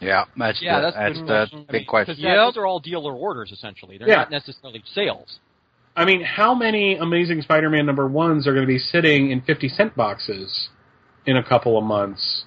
Yeah, 0.00 0.24
that's 0.36 0.60
Yeah, 0.62 0.76
the, 0.76 0.82
that's, 0.82 0.96
that's 0.96 1.14
the 1.14 1.20
the 1.20 1.26
question. 1.26 1.58
big 1.70 1.80
Because 1.82 2.06
question. 2.06 2.24
those 2.24 2.56
are 2.56 2.66
all 2.66 2.78
dealer 2.80 3.12
orders 3.12 3.50
essentially. 3.52 3.98
They're 3.98 4.08
Yeah. 4.08 4.16
not 4.16 4.30
necessarily 4.30 4.82
sales. 4.94 5.38
I 5.96 6.04
mean, 6.04 6.22
how 6.22 6.54
many 6.54 6.96
Amazing 6.96 7.42
Spider-Man 7.42 7.84
number 7.86 8.06
ones 8.06 8.46
are 8.46 8.52
going 8.54 8.64
to 8.64 8.72
be 8.72 8.78
sitting 8.78 9.30
in 9.32 9.40
50 9.40 9.68
cent 9.68 9.96
boxes 9.96 10.68
in 11.26 11.36
a 11.36 11.42
couple 11.42 11.76
of 11.76 11.82
months? 11.84 12.44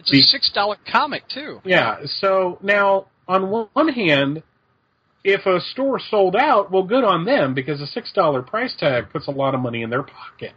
It's 0.00 0.10
Be- 0.10 0.20
a 0.20 0.22
six 0.22 0.50
dollar 0.52 0.76
comic 0.90 1.28
too. 1.28 1.60
Yeah. 1.64 1.98
So 2.06 2.58
now, 2.62 3.06
on 3.28 3.50
one 3.50 3.68
one 3.72 3.88
hand, 3.88 4.42
if 5.24 5.46
a 5.46 5.60
store 5.60 6.00
sold 6.00 6.34
out, 6.36 6.70
well, 6.70 6.82
good 6.82 7.04
on 7.04 7.24
them 7.24 7.54
because 7.54 7.80
a 7.80 7.86
six 7.86 8.12
dollar 8.12 8.42
price 8.42 8.74
tag 8.78 9.10
puts 9.10 9.28
a 9.28 9.30
lot 9.30 9.54
of 9.54 9.60
money 9.60 9.82
in 9.82 9.90
their 9.90 10.02
pocket. 10.02 10.52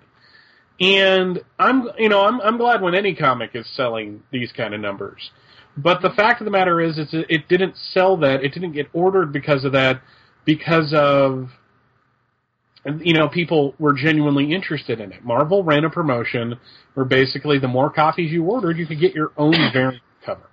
And 0.80 1.42
I'm, 1.58 1.90
you 1.98 2.10
know, 2.10 2.24
I'm 2.26 2.42
I'm 2.42 2.58
glad 2.58 2.82
when 2.82 2.96
any 2.96 3.16
comic 3.16 3.52
is 3.54 3.68
selling 3.76 4.24
these 4.32 4.52
kind 4.52 4.74
of 4.74 4.82
numbers. 4.82 5.32
But 5.78 6.02
the 6.02 6.10
fact 6.10 6.42
of 6.42 6.46
the 6.46 6.52
matter 6.52 6.82
is, 6.82 6.98
it's 6.98 7.14
it 7.14 7.48
didn't 7.48 7.76
sell 7.78 8.18
that. 8.18 8.44
It 8.44 8.54
didn't 8.54 8.74
get 8.74 8.88
ordered 8.94 9.32
because 9.32 9.64
of 9.66 9.74
that. 9.74 10.02
Because 10.46 10.94
of 10.96 11.50
you 13.02 13.14
know 13.14 13.30
people 13.30 13.74
were 13.80 13.94
genuinely 13.94 14.54
interested 14.54 15.00
in 15.00 15.12
it. 15.12 15.24
Marvel 15.24 15.64
ran 15.64 15.86
a 15.86 15.90
promotion 15.90 16.60
where 16.94 17.06
basically 17.06 17.60
the 17.60 17.68
more 17.68 17.90
copies 17.90 18.32
you 18.32 18.44
ordered, 18.44 18.78
you 18.78 18.86
could 18.86 19.00
get 19.00 19.14
your 19.14 19.32
own 19.38 19.54
variant 19.74 20.04
cover. 20.26 20.50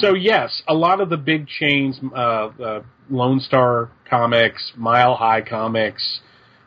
So 0.00 0.12
yes, 0.14 0.62
a 0.68 0.74
lot 0.74 1.00
of 1.00 1.08
the 1.08 1.16
big 1.16 1.46
chains, 1.46 1.98
uh, 2.14 2.16
uh, 2.18 2.82
Lone 3.08 3.40
Star 3.40 3.90
Comics, 4.08 4.72
Mile 4.76 5.14
High 5.14 5.40
Comics, 5.40 6.20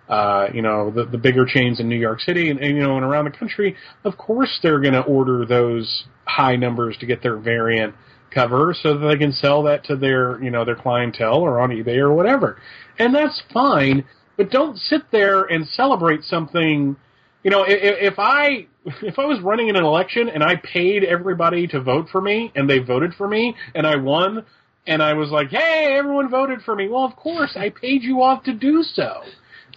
uh, 0.10 0.48
you 0.54 0.62
know 0.62 0.92
the 0.92 1.06
the 1.06 1.18
bigger 1.18 1.46
chains 1.46 1.80
in 1.80 1.88
New 1.88 1.98
York 1.98 2.20
City 2.20 2.50
and, 2.50 2.60
and 2.60 2.76
you 2.76 2.82
know 2.82 2.96
and 2.96 3.06
around 3.06 3.26
the 3.26 3.32
country, 3.32 3.76
of 4.04 4.18
course 4.18 4.60
they're 4.62 4.80
going 4.80 4.94
to 4.94 5.02
order 5.02 5.46
those 5.46 6.06
high 6.26 6.56
numbers 6.56 6.98
to 6.98 7.06
get 7.06 7.22
their 7.22 7.38
variant 7.38 7.94
cover 8.32 8.76
so 8.82 8.98
that 8.98 9.08
they 9.08 9.18
can 9.18 9.32
sell 9.32 9.64
that 9.64 9.84
to 9.86 9.96
their 9.96 10.44
you 10.44 10.50
know 10.50 10.66
their 10.66 10.76
clientele 10.76 11.38
or 11.38 11.60
on 11.60 11.70
eBay 11.70 11.98
or 11.98 12.14
whatever, 12.14 12.60
and 12.98 13.14
that's 13.14 13.42
fine. 13.54 14.04
But 14.38 14.50
don't 14.50 14.78
sit 14.78 15.04
there 15.12 15.44
and 15.44 15.68
celebrate 15.68 16.24
something. 16.24 16.96
You 17.44 17.52
know, 17.52 17.64
if, 17.64 18.14
if 18.14 18.16
I 18.18 18.68
if 19.02 19.20
I 19.20 19.26
was 19.26 19.40
running 19.42 19.70
in 19.70 19.76
an 19.76 19.84
election 19.84 20.30
and 20.30 20.44
I 20.44 20.56
paid 20.56 21.04
everybody 21.04 21.68
to 21.68 21.82
vote 21.82 22.08
for 22.12 22.22
me 22.22 22.52
and 22.56 22.70
they 22.70 22.80
voted 22.80 23.14
for 23.16 23.28
me 23.28 23.56
and 23.76 23.88
I 23.88 23.96
won 23.96 24.46
and 24.86 25.02
I 25.02 25.14
was 25.14 25.30
like, 25.30 25.50
"Hey, 25.50 25.96
everyone 25.98 26.30
voted 26.30 26.62
for 26.64 26.76
me." 26.76 26.90
Well, 26.90 27.06
of 27.06 27.16
course, 27.16 27.56
I 27.56 27.70
paid 27.70 28.04
you 28.04 28.22
off 28.22 28.44
to 28.44 28.54
do 28.54 28.84
so. 28.84 29.22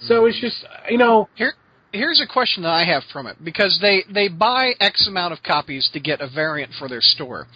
So 0.01 0.23
hmm. 0.23 0.29
it's 0.29 0.41
just, 0.41 0.65
you 0.91 0.99
know, 0.99 1.29
Here, 1.37 1.55
here's 1.93 2.21
a 2.21 2.27
question 2.31 2.63
that 2.65 2.73
I 2.73 2.85
have 2.85 3.03
from 3.13 3.27
it 3.27 3.37
because 3.43 3.79
they 3.81 4.05
they 4.13 4.29
buy 4.29 4.73
X 4.81 5.07
amount 5.09 5.33
of 5.33 5.43
copies 5.43 5.89
to 5.93 6.01
get 6.01 6.21
a 6.21 6.29
variant 6.29 6.73
for 6.79 6.89
their 6.89 7.01
store. 7.01 7.47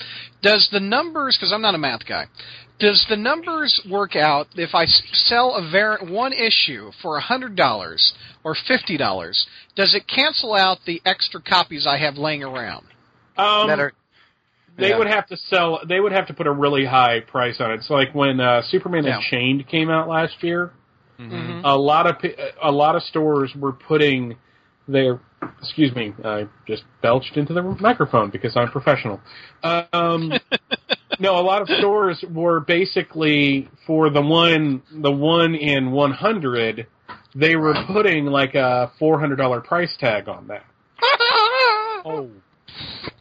Does 0.42 0.68
the 0.72 0.80
numbers? 0.80 1.36
Because 1.36 1.52
I'm 1.52 1.62
not 1.62 1.74
a 1.74 1.78
math 1.78 2.06
guy. 2.06 2.26
Does 2.80 3.04
the 3.08 3.16
numbers 3.16 3.80
work 3.88 4.16
out 4.16 4.48
if 4.54 4.74
I 4.74 4.86
sell 4.86 5.54
a 5.54 5.70
variant 5.70 6.10
one 6.10 6.32
issue 6.32 6.90
for 7.02 7.18
a 7.18 7.20
hundred 7.20 7.54
dollars 7.54 8.14
or 8.42 8.56
fifty 8.66 8.96
dollars? 8.96 9.46
Does 9.76 9.94
it 9.94 10.08
cancel 10.08 10.54
out 10.54 10.78
the 10.86 11.00
extra 11.04 11.40
copies 11.42 11.86
I 11.86 11.98
have 11.98 12.16
laying 12.16 12.42
around? 12.42 12.86
um, 13.36 13.68
that 13.68 13.78
are, 13.78 13.92
they 14.78 14.88
yeah. 14.88 14.98
would 14.98 15.06
have 15.08 15.26
to 15.28 15.36
sell. 15.36 15.80
They 15.86 16.00
would 16.00 16.12
have 16.12 16.26
to 16.28 16.34
put 16.34 16.46
a 16.46 16.52
really 16.52 16.84
high 16.86 17.20
price 17.20 17.60
on 17.60 17.70
it. 17.70 17.74
It's 17.74 17.90
like 17.90 18.14
when 18.14 18.40
uh, 18.40 18.62
Superman 18.68 19.04
Yeah. 19.04 19.18
Unchained 19.18 19.68
came 19.68 19.90
out 19.90 20.08
last 20.08 20.42
year. 20.42 20.72
Mm-hmm. 21.18 21.64
A 21.64 21.76
lot 21.76 22.06
of 22.06 22.18
pe- 22.18 22.34
a 22.62 22.72
lot 22.72 22.96
of 22.96 23.02
stores 23.02 23.52
were 23.54 23.72
putting 23.72 24.36
their 24.88 25.20
excuse 25.60 25.94
me, 25.94 26.12
I 26.24 26.48
just 26.66 26.84
belched 27.02 27.36
into 27.36 27.52
the 27.52 27.62
microphone 27.62 28.30
because 28.30 28.56
I'm 28.56 28.70
professional. 28.70 29.20
Um, 29.62 30.32
no, 31.20 31.38
a 31.38 31.42
lot 31.42 31.62
of 31.62 31.68
stores 31.78 32.24
were 32.30 32.60
basically 32.60 33.68
for 33.86 34.10
the 34.10 34.22
one, 34.22 34.82
the 34.90 35.12
one 35.12 35.54
in 35.54 35.90
100, 35.92 36.86
they 37.34 37.56
were 37.56 37.74
putting 37.86 38.26
like 38.26 38.54
a 38.54 38.90
$400 39.00 39.64
price 39.64 39.94
tag 39.98 40.28
on 40.28 40.48
that. 40.48 40.64
Oh, 42.02 42.30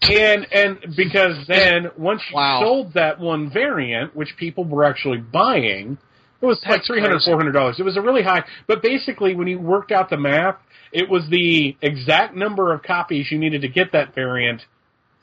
And 0.04 0.48
and 0.54 0.96
because 0.96 1.46
then 1.48 1.88
once 1.98 2.22
you 2.30 2.36
Wow. 2.36 2.60
sold 2.62 2.94
that 2.94 3.20
one 3.20 3.50
variant, 3.52 4.16
which 4.16 4.36
people 4.38 4.64
were 4.64 4.86
actually 4.86 5.18
buying, 5.18 5.98
it 6.42 6.46
was 6.46 6.62
like 6.64 6.78
That's 6.78 6.88
three 6.88 7.02
hundred, 7.02 7.16
crazy. 7.16 7.26
four 7.30 7.38
hundred 7.38 7.52
dollars. 7.52 7.78
It 7.78 7.84
was 7.84 7.98
a 7.98 8.02
really 8.02 8.24
high. 8.24 8.46
But 8.68 8.82
basically, 8.82 9.36
when 9.36 9.48
you 9.48 9.60
worked 9.60 9.92
out 9.92 10.10
the 10.10 10.16
math, 10.18 10.56
it 10.94 11.10
was 11.10 11.28
the 11.30 11.76
exact 11.82 12.36
number 12.36 12.74
of 12.74 12.82
copies 12.84 13.30
you 13.32 13.38
needed 13.38 13.62
to 13.64 13.68
get 13.68 13.92
that 13.92 14.16
variant 14.16 14.62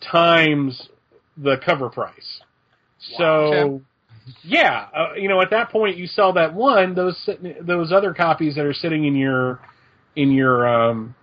times 0.03 0.91
the 1.39 1.57
cover 1.65 1.89
price. 1.89 2.43
So. 3.17 3.25
Okay. 3.25 3.85
Yeah, 4.43 4.87
uh, 4.93 5.15
you 5.15 5.29
know, 5.29 5.41
at 5.41 5.51
that 5.51 5.71
point, 5.71 5.97
you 5.97 6.09
sell 6.09 6.33
that 6.33 6.53
one; 6.53 6.97
those 6.97 7.29
those 7.61 7.93
other 7.93 8.13
copies 8.13 8.57
that 8.57 8.65
are 8.65 8.75
sitting 8.75 9.05
in 9.05 9.15
your 9.15 9.61
in 10.17 10.33
your 10.33 10.67
um, 10.67 11.15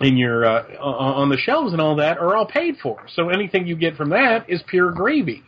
in 0.00 0.16
your 0.16 0.44
uh, 0.44 0.62
on 0.80 1.22
on 1.22 1.28
the 1.28 1.36
shelves 1.36 1.72
and 1.72 1.80
all 1.80 1.96
that 1.96 2.18
are 2.18 2.36
all 2.36 2.46
paid 2.46 2.76
for. 2.82 3.04
So 3.14 3.30
anything 3.30 3.66
you 3.66 3.74
get 3.74 3.96
from 3.96 4.10
that 4.10 4.48
is 4.48 4.62
pure 4.68 4.92
gravy. 4.92 5.42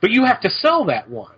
But 0.00 0.10
you 0.10 0.24
have 0.24 0.40
to 0.40 0.50
sell 0.50 0.86
that 0.86 1.08
one. 1.08 1.36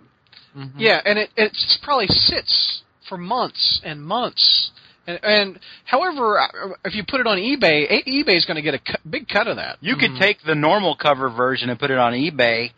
Yeah, 0.77 0.99
and 1.05 1.19
it 1.19 1.29
it 1.37 1.55
probably 1.83 2.07
sits 2.07 2.81
for 3.07 3.17
months 3.17 3.81
and 3.83 4.01
months. 4.01 4.71
And, 5.05 5.19
and 5.23 5.59
however, 5.85 6.39
uh, 6.39 6.47
if 6.83 6.95
you 6.95 7.03
put 7.07 7.21
it 7.21 7.27
on 7.27 7.37
eBay, 7.37 7.85
A- 7.89 8.03
eBay's 8.09 8.45
going 8.45 8.55
to 8.55 8.61
get 8.61 8.73
a 8.73 8.79
cu- 8.79 9.09
big 9.09 9.27
cut 9.29 9.47
of 9.47 9.57
that. 9.57 9.77
You 9.79 9.95
could 9.95 10.19
take 10.19 10.39
the 10.45 10.55
normal 10.55 10.95
cover 10.95 11.29
version 11.29 11.69
and 11.69 11.79
put 11.79 11.91
it 11.91 11.97
on 11.97 12.13
eBay 12.13 12.71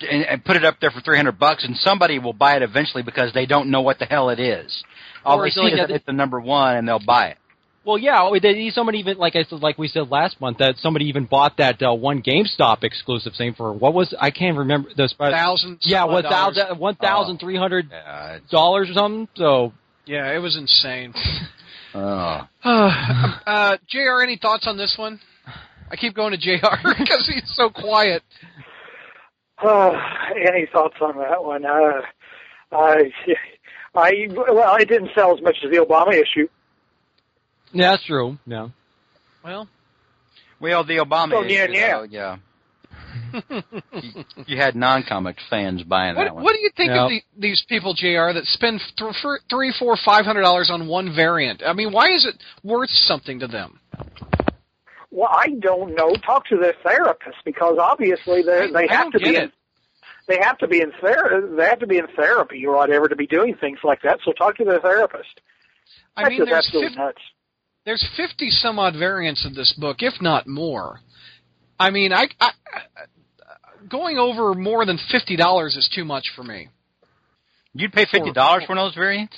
and, 0.00 0.24
and 0.24 0.44
put 0.44 0.56
it 0.56 0.64
up 0.64 0.76
there 0.80 0.90
for 0.90 1.00
300 1.00 1.38
bucks 1.38 1.64
and 1.64 1.76
somebody 1.76 2.18
will 2.18 2.32
buy 2.32 2.56
it 2.56 2.62
eventually 2.62 3.02
because 3.02 3.32
they 3.32 3.46
don't 3.46 3.70
know 3.70 3.80
what 3.82 3.98
the 3.98 4.04
hell 4.06 4.30
it 4.30 4.38
is. 4.40 4.82
All 5.24 5.38
Or 5.38 5.42
they 5.42 5.48
it's 5.48 5.56
see 5.56 5.62
like 5.62 5.72
is 5.72 5.78
that- 5.78 5.88
that 5.88 5.94
it's 5.94 6.06
the 6.06 6.12
number 6.12 6.40
one 6.40 6.76
and 6.76 6.86
they'll 6.88 6.98
buy 7.04 7.28
it. 7.28 7.38
Well, 7.84 7.98
yeah, 7.98 8.28
we 8.30 8.40
did- 8.40 8.74
somebody 8.74 8.98
even 8.98 9.16
like 9.16 9.36
I 9.36 9.44
said, 9.44 9.60
like 9.62 9.78
we 9.78 9.86
said 9.86 10.10
last 10.10 10.40
month, 10.40 10.58
that 10.58 10.76
somebody 10.78 11.04
even 11.06 11.24
bought 11.24 11.58
that 11.58 11.80
uh, 11.82 11.94
one 11.94 12.20
GameStop 12.20 12.82
exclusive 12.82 13.34
thing 13.38 13.54
for 13.54 13.72
what 13.72 13.94
was 13.94 14.12
I 14.20 14.30
can't 14.32 14.56
remember 14.58 14.88
the 14.96 15.06
sp- 15.06 15.30
Thousand. 15.30 15.78
yeah, 15.82 16.02
some 16.02 16.10
one 16.12 16.22
thousand 16.24 16.78
one 16.80 16.96
thousand 16.96 17.38
three 17.38 17.56
hundred 17.56 17.88
Yeah, 17.90 18.38
dollars 18.50 18.90
or 18.90 18.94
something. 18.94 19.28
So 19.36 19.72
Yeah, 20.04 20.32
it 20.34 20.38
was 20.38 20.56
insane. 20.56 21.14
oh. 21.94 22.42
uh, 22.64 23.76
Jr. 23.88 24.20
Any 24.22 24.36
thoughts 24.36 24.66
on 24.66 24.76
this 24.76 24.96
one? 24.98 25.20
I 25.88 25.94
keep 25.94 26.14
going 26.14 26.32
to 26.32 26.38
Jr. 26.38 26.76
because 26.98 27.30
he's 27.32 27.52
so 27.54 27.70
quiet. 27.70 28.22
Uh, 29.62 29.92
any 30.36 30.66
thoughts 30.66 30.96
on 31.00 31.16
that 31.18 31.42
one? 31.42 31.64
Uh, 31.64 32.02
I, 32.72 33.12
I, 33.94 34.28
well, 34.30 34.76
it 34.76 34.88
didn't 34.88 35.10
sell 35.14 35.34
as 35.34 35.42
much 35.42 35.56
as 35.64 35.70
the 35.70 35.78
Obama 35.78 36.12
issue. 36.12 36.48
yeah, 37.72 37.92
that's 37.92 38.04
true. 38.06 38.36
Yeah, 38.46 38.68
Well, 39.44 39.68
Well, 40.60 40.84
the 40.84 40.96
Obama 40.98 41.32
Oh, 41.34 41.42
yeah, 41.42 41.64
issue, 41.64 41.72
yeah. 41.72 41.96
though, 41.96 42.02
yeah. 42.04 42.36
you, 44.02 44.24
you 44.46 44.56
had 44.58 44.76
non-comic 44.76 45.36
fans 45.48 45.82
buying 45.84 46.14
that 46.16 46.26
what, 46.26 46.34
one. 46.34 46.44
what 46.44 46.52
do 46.54 46.60
you 46.60 46.70
think 46.76 46.90
Yeah. 46.90 47.04
of 47.04 47.10
the, 47.10 47.22
these 47.38 47.64
people, 47.68 47.94
Jr. 47.94 48.32
That 48.34 48.42
spend 48.44 48.80
th- 48.98 49.14
for 49.22 49.40
three, 49.48 49.72
four, 49.78 49.96
five 50.04 50.24
hundred 50.26 50.42
dollars 50.42 50.70
on 50.70 50.86
one 50.86 51.14
variant? 51.14 51.62
I 51.66 51.72
mean, 51.72 51.92
why 51.92 52.08
is 52.12 52.26
it 52.26 52.34
worth 52.62 52.90
something 52.90 53.38
to 53.40 53.46
them? 53.46 53.80
Well, 55.10 55.28
I 55.30 55.48
don't 55.60 55.94
know. 55.94 56.12
Talk 56.14 56.46
to 56.46 56.56
their 56.56 56.74
therapist 56.84 57.38
because 57.44 57.78
obviously 57.80 58.42
they 58.42 58.62
I- 58.64 58.70
they 58.72 58.86
have 58.88 59.10
to 59.12 59.18
be 59.18 59.36
in, 59.36 59.52
they 60.28 60.38
have 60.40 60.58
to 60.58 60.68
be 60.68 60.80
in 60.80 60.92
ther- 61.00 61.54
they 61.56 61.64
have 61.64 61.78
to 61.80 61.86
be 61.86 61.98
in 61.98 62.06
therapy 62.16 62.64
or 62.66 62.74
whatever 62.76 63.08
to 63.08 63.16
be 63.16 63.26
doing 63.26 63.54
things 63.54 63.78
like 63.84 64.02
that. 64.02 64.18
So 64.24 64.32
talk 64.32 64.56
to 64.56 64.64
their 64.64 64.80
therapist. 64.80 65.40
I 66.16 66.22
That's 66.22 66.30
mean, 66.30 66.38
just 66.40 66.50
there's 66.50 66.64
absolutely 66.66 66.88
50, 66.88 66.98
nuts. 67.02 67.22
there's 67.84 68.08
fifty 68.16 68.50
some 68.50 68.78
odd 68.78 68.94
variants 68.96 69.44
of 69.46 69.54
this 69.54 69.72
book, 69.78 69.98
if 70.00 70.14
not 70.20 70.46
more. 70.46 71.00
I 71.78 71.90
mean, 71.90 72.12
I, 72.12 72.28
I, 72.40 72.50
I 72.70 72.80
going 73.88 74.18
over 74.18 74.54
more 74.54 74.84
than 74.84 74.98
fifty 75.10 75.36
dollars 75.36 75.76
is 75.76 75.88
too 75.94 76.04
much 76.04 76.32
for 76.34 76.42
me. 76.42 76.68
You'd 77.74 77.92
pay 77.92 78.06
fifty 78.10 78.32
dollars 78.32 78.64
for 78.64 78.70
one 78.74 78.78
of 78.78 78.86
those 78.90 78.94
variants? 78.96 79.36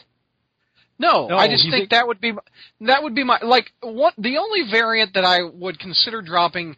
No, 0.99 1.28
No, 1.28 1.36
I 1.36 1.49
just 1.49 1.62
think, 1.64 1.74
think- 1.74 1.90
that 1.90 2.07
would 2.07 2.20
be 2.20 2.32
that 2.80 3.03
would 3.03 3.14
be 3.14 3.24
my 3.24 3.38
like 3.42 3.72
what 3.82 4.14
the 4.18 4.36
only 4.38 4.70
variant 4.70 5.14
that 5.14 5.24
I 5.24 5.42
would 5.42 5.78
consider 5.78 6.22
dropping 6.22 6.76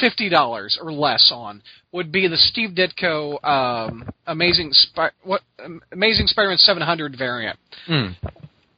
fifty 0.00 0.28
dollars 0.28 0.78
or 0.80 0.92
less 0.92 1.30
on 1.34 1.62
would 1.92 2.12
be 2.12 2.28
the 2.28 2.36
Steve 2.36 2.70
Ditko 2.70 3.42
um, 3.44 4.08
Amazing 4.26 4.70
Spy- 4.72 5.10
what 5.24 5.42
um, 5.64 5.80
Amazing 5.92 6.26
Spider-Man 6.28 6.58
seven 6.58 6.82
hundred 6.82 7.16
variant. 7.18 7.58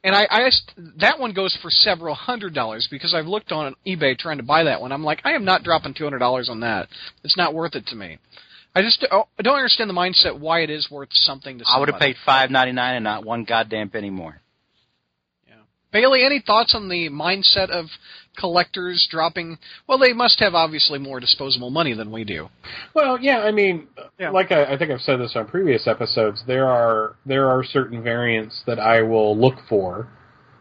And 0.03 0.15
I, 0.15 0.25
I 0.31 0.43
asked, 0.47 0.73
that 0.99 1.19
one 1.19 1.35
goes 1.35 1.55
for 1.61 1.71
several 1.71 2.15
hundred 2.15 2.55
dollars 2.55 2.89
because 2.91 3.13
I've 3.15 3.27
looked 3.27 3.53
on 3.53 3.75
eBay 3.87 4.17
trying 4.17 4.39
to 4.39 4.43
buy 4.43 4.65
that 4.65 4.81
one. 4.81 4.93
I'm 4.93 5.05
like, 5.05 5.21
I 5.25 5.33
am 5.33 5.45
not 5.45 5.63
dropping 5.63 5.93
two 5.93 6.05
hundred 6.05 6.21
dollars 6.21 6.49
on 6.49 6.61
that. 6.61 6.89
It's 7.23 7.37
not 7.37 7.53
worth 7.53 7.75
it 7.75 7.87
to 7.89 7.97
me. 7.97 8.17
I 8.75 8.81
just 8.83 9.07
oh, 9.11 9.25
I 9.39 9.43
don't 9.43 9.57
understand 9.57 9.91
the 9.91 9.95
mindset 9.95 10.39
why 10.39 10.61
it 10.61 10.71
is 10.71 10.89
worth 10.91 11.11
something 11.13 11.59
to. 11.59 11.65
I 11.69 11.79
would 11.79 11.89
have 11.91 12.01
paid 12.01 12.17
five 12.25 12.51
ninety 12.51 12.73
nine 12.73 12.95
and 12.97 13.05
not 13.05 13.25
one 13.27 13.45
goddamn 13.45 13.91
penny 13.91 14.09
more. 14.11 14.41
Bailey, 15.93 16.25
any 16.25 16.41
thoughts 16.41 16.75
on 16.75 16.89
the 16.89 17.09
mindset 17.11 17.71
of 17.71 17.87
collectors 18.39 19.07
dropping? 19.11 19.59
Well, 19.89 19.99
they 19.99 20.13
must 20.13 20.39
have 20.41 20.55
obviously 20.55 20.99
more 20.99 21.21
disposable 21.21 21.71
money 21.71 21.95
than 21.95 22.11
we 22.11 22.25
do. 22.25 22.49
Well, 22.95 23.19
yeah, 23.21 23.41
I 23.41 23.51
mean, 23.51 23.89
Yeah. 24.19 24.31
like 24.31 24.53
I, 24.53 24.65
I 24.75 24.79
think 24.79 24.91
I've 24.91 25.01
said 25.01 25.19
this 25.21 25.33
on 25.35 25.47
previous 25.49 25.87
episodes. 25.87 26.43
There 26.47 26.69
are 26.69 27.17
there 27.27 27.49
are 27.49 27.65
certain 27.65 28.03
variants 28.03 28.63
that 28.67 28.79
I 28.79 29.03
will 29.03 29.37
look 29.39 29.57
for. 29.69 30.09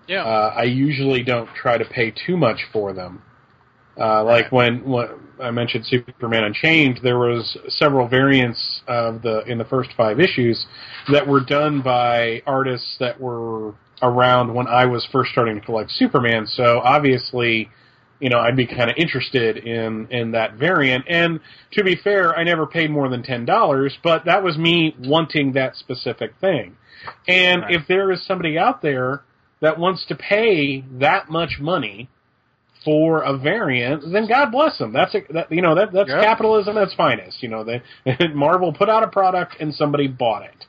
Yeah. 0.07 0.23
Uh, 0.23 0.53
I 0.57 0.63
usually 0.63 1.21
don't 1.23 1.49
try 1.53 1.77
to 1.77 1.85
pay 1.85 2.11
too 2.11 2.35
much 2.35 2.61
for 2.73 2.93
them. 2.93 3.21
Uh, 3.99 4.23
like 4.23 4.49
when, 4.51 4.83
when 4.89 5.09
I 5.41 5.51
mentioned 5.51 5.85
Superman 5.85 6.45
Unchained, 6.45 7.01
there 7.03 7.19
was 7.19 7.57
several 7.67 8.07
variants 8.07 8.81
of 8.87 9.21
the 9.21 9.43
in 9.45 9.57
the 9.57 9.65
first 9.65 9.89
five 9.97 10.19
issues 10.19 10.65
that 11.11 11.27
were 11.27 11.41
done 11.41 11.81
by 11.81 12.41
artists 12.47 12.95
that 12.99 13.19
were 13.19 13.75
around 14.01 14.53
when 14.53 14.67
I 14.67 14.85
was 14.85 15.07
first 15.11 15.31
starting 15.31 15.55
to 15.55 15.61
collect 15.61 15.91
Superman. 15.91 16.47
So 16.47 16.79
obviously, 16.79 17.69
you 18.19 18.29
know, 18.29 18.39
I'd 18.39 18.55
be 18.55 18.67
kind 18.67 18.89
of 18.89 18.97
interested 18.97 19.57
in 19.57 20.07
in 20.11 20.31
that 20.31 20.55
variant. 20.55 21.05
And 21.07 21.39
to 21.73 21.83
be 21.83 21.95
fair, 21.95 22.37
I 22.37 22.43
never 22.43 22.65
paid 22.65 22.91
more 22.91 23.09
than 23.09 23.23
ten 23.23 23.45
dollars, 23.45 23.97
but 24.03 24.25
that 24.25 24.43
was 24.43 24.57
me 24.57 24.95
wanting 24.99 25.53
that 25.53 25.75
specific 25.75 26.33
thing. 26.41 26.77
And 27.27 27.63
if 27.69 27.87
there 27.87 28.11
is 28.11 28.25
somebody 28.25 28.57
out 28.57 28.81
there 28.81 29.23
that 29.61 29.79
wants 29.79 30.05
to 30.07 30.15
pay 30.15 30.83
that 30.99 31.29
much 31.29 31.57
money 31.59 32.09
for 32.89 33.21
a 33.21 33.37
variant, 33.37 34.01
then 34.11 34.27
God 34.27 34.51
bless 34.51 34.77
them. 34.79 34.91
That's 34.91 35.13
a, 35.13 35.19
that, 35.33 35.51
you 35.51 35.61
know 35.61 35.75
that 35.75 35.91
that's 35.93 36.09
Yep. 36.09 36.23
capitalism 36.23 36.75
at 36.77 36.83
its 36.83 36.93
finest. 36.95 37.43
You 37.43 37.49
know, 37.49 37.63
they 37.63 37.81
Marvel 38.33 38.73
put 38.73 38.89
out 38.89 39.03
a 39.03 39.07
product 39.07 39.57
and 39.59 39.73
somebody 39.75 40.07
bought 40.07 40.43
it. 40.43 40.65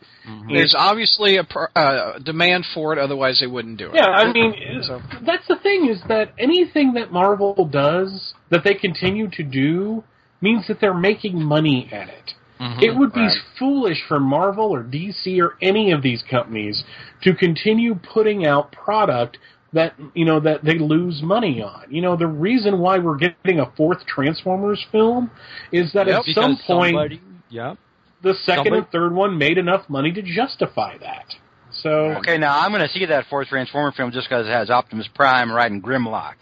There's 0.52 0.74
obviously 0.78 1.38
a 1.38 1.44
pr- 1.44 1.72
uh, 1.74 2.18
demand 2.18 2.64
for 2.74 2.92
it, 2.92 2.98
otherwise 2.98 3.38
they 3.40 3.46
wouldn't 3.46 3.78
do 3.78 3.86
it. 3.88 3.94
Yeah, 3.94 4.04
I 4.06 4.30
mean, 4.32 4.52
So- 4.82 5.00
that's 5.24 5.46
the 5.48 5.56
thing 5.56 5.88
is 5.88 6.00
that 6.08 6.32
anything 6.38 6.92
that 6.94 7.10
Marvel 7.10 7.64
does 7.72 8.34
that 8.50 8.62
they 8.62 8.74
continue 8.74 9.28
to 9.30 9.42
do 9.42 10.04
means 10.42 10.66
that 10.68 10.78
they're 10.80 10.94
making 10.94 11.42
money 11.42 11.88
at 11.90 12.08
it. 12.08 12.34
It 12.82 12.94
would 12.94 13.14
be 13.14 13.20
Right. 13.22 13.38
foolish 13.58 14.02
for 14.06 14.20
Marvel 14.20 14.66
or 14.70 14.82
DC 14.82 15.40
or 15.40 15.54
any 15.62 15.92
of 15.92 16.02
these 16.02 16.22
companies 16.30 16.84
to 17.22 17.34
continue 17.34 17.94
putting 17.94 18.44
out 18.44 18.70
product 18.70 19.38
that 19.72 19.94
you 20.14 20.24
know 20.24 20.40
that 20.40 20.64
they 20.64 20.78
lose 20.78 21.22
money 21.22 21.62
on. 21.62 21.84
You 21.90 22.02
know, 22.02 22.16
the 22.16 22.26
reason 22.26 22.78
why 22.80 22.98
we're 22.98 23.16
getting 23.16 23.60
a 23.60 23.70
fourth 23.76 24.04
Transformers 24.06 24.84
film 24.90 25.30
is 25.72 25.92
that 25.92 26.06
Yep. 26.08 26.18
at 26.28 26.34
some 26.34 26.56
point 26.66 26.94
somebody- 26.94 27.20
yeah. 27.50 27.74
the 28.22 28.34
second 28.34 28.64
somebody- 28.64 28.76
and 28.78 28.90
third 28.90 29.14
one 29.14 29.38
made 29.38 29.58
enough 29.58 29.88
money 29.88 30.10
to 30.12 30.22
justify 30.22 30.96
that. 30.98 31.36
So 31.72 31.90
Okay, 32.18 32.36
now 32.36 32.58
I'm 32.58 32.72
going 32.72 32.82
to 32.82 32.88
see 32.92 33.04
that 33.06 33.26
fourth 33.26 33.48
Transformer 33.48 33.92
film 33.92 34.10
just 34.10 34.28
because 34.28 34.46
it 34.46 34.50
has 34.50 34.70
Optimus 34.70 35.06
Prime 35.14 35.52
riding 35.52 35.80
Grimlock. 35.80 36.34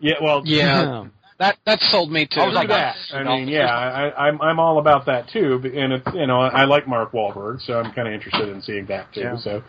yeah, 0.00 0.14
well, 0.20 0.42
Yeah, 0.44 1.04
that 1.38 1.56
that 1.64 1.80
sold 1.82 2.10
me 2.10 2.26
too. 2.26 2.40
I 2.40 2.46
was 2.46 2.54
like, 2.54 2.66
that. 2.68 2.96
I 3.14 3.22
no. 3.22 3.36
mean, 3.36 3.46
yeah, 3.48 3.72
I, 3.72 4.26
I'm 4.28 4.42
I'm 4.42 4.58
all 4.58 4.78
about 4.78 5.06
that 5.06 5.28
too, 5.28 5.60
and 5.74 5.92
it's 5.92 6.06
you 6.14 6.26
know 6.26 6.40
I 6.40 6.64
like 6.64 6.88
Mark 6.88 7.12
Wahlberg, 7.12 7.60
so 7.62 7.78
I'm 7.78 7.92
kind 7.92 8.08
of 8.08 8.14
interested 8.14 8.48
in 8.48 8.60
seeing 8.60 8.86
that 8.86 9.12
too. 9.14 9.20
Yeah. 9.20 9.36
So 9.38 9.62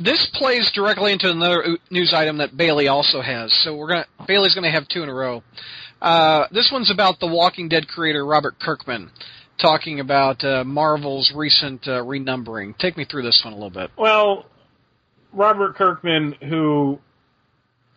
This 0.00 0.26
plays 0.34 0.70
directly 0.74 1.12
into 1.12 1.30
another 1.30 1.78
news 1.90 2.12
item 2.12 2.38
that 2.38 2.56
Bailey 2.56 2.88
also 2.88 3.20
has. 3.20 3.52
So 3.62 3.76
we're 3.76 3.88
gonna 3.88 4.06
Bailey's 4.26 4.54
gonna 4.54 4.70
have 4.70 4.88
two 4.88 5.02
in 5.02 5.08
a 5.08 5.14
row. 5.14 5.42
Uh, 6.02 6.46
this 6.50 6.70
one's 6.72 6.90
about 6.90 7.20
the 7.20 7.26
Walking 7.26 7.68
Dead 7.68 7.88
creator 7.88 8.26
Robert 8.26 8.58
Kirkman, 8.60 9.10
talking 9.60 10.00
about 10.00 10.44
uh, 10.44 10.64
Marvel's 10.64 11.32
recent 11.34 11.86
uh, 11.86 12.02
renumbering. 12.02 12.76
Take 12.78 12.96
me 12.96 13.04
through 13.04 13.22
this 13.22 13.40
one 13.44 13.54
a 13.54 13.56
little 13.56 13.70
bit. 13.70 13.90
Well, 13.96 14.46
Robert 15.32 15.76
Kirkman, 15.76 16.34
who 16.48 16.98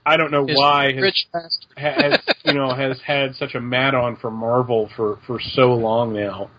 I 0.06 0.16
don't 0.16 0.32
know 0.32 0.48
Is 0.48 0.58
why 0.58 0.93
bastard. 0.93 1.78
has 1.78 2.20
you 2.45 2.54
know 2.54 2.74
has 2.74 3.00
had 3.02 3.36
such 3.36 3.56
a 3.56 3.60
mat 3.60 3.93
on 3.93 4.16
for 4.16 4.32
Marvel 4.32 4.89
for 4.95 5.20
for 5.28 5.39
so 5.39 5.74
long 5.74 6.14
now. 6.14 6.50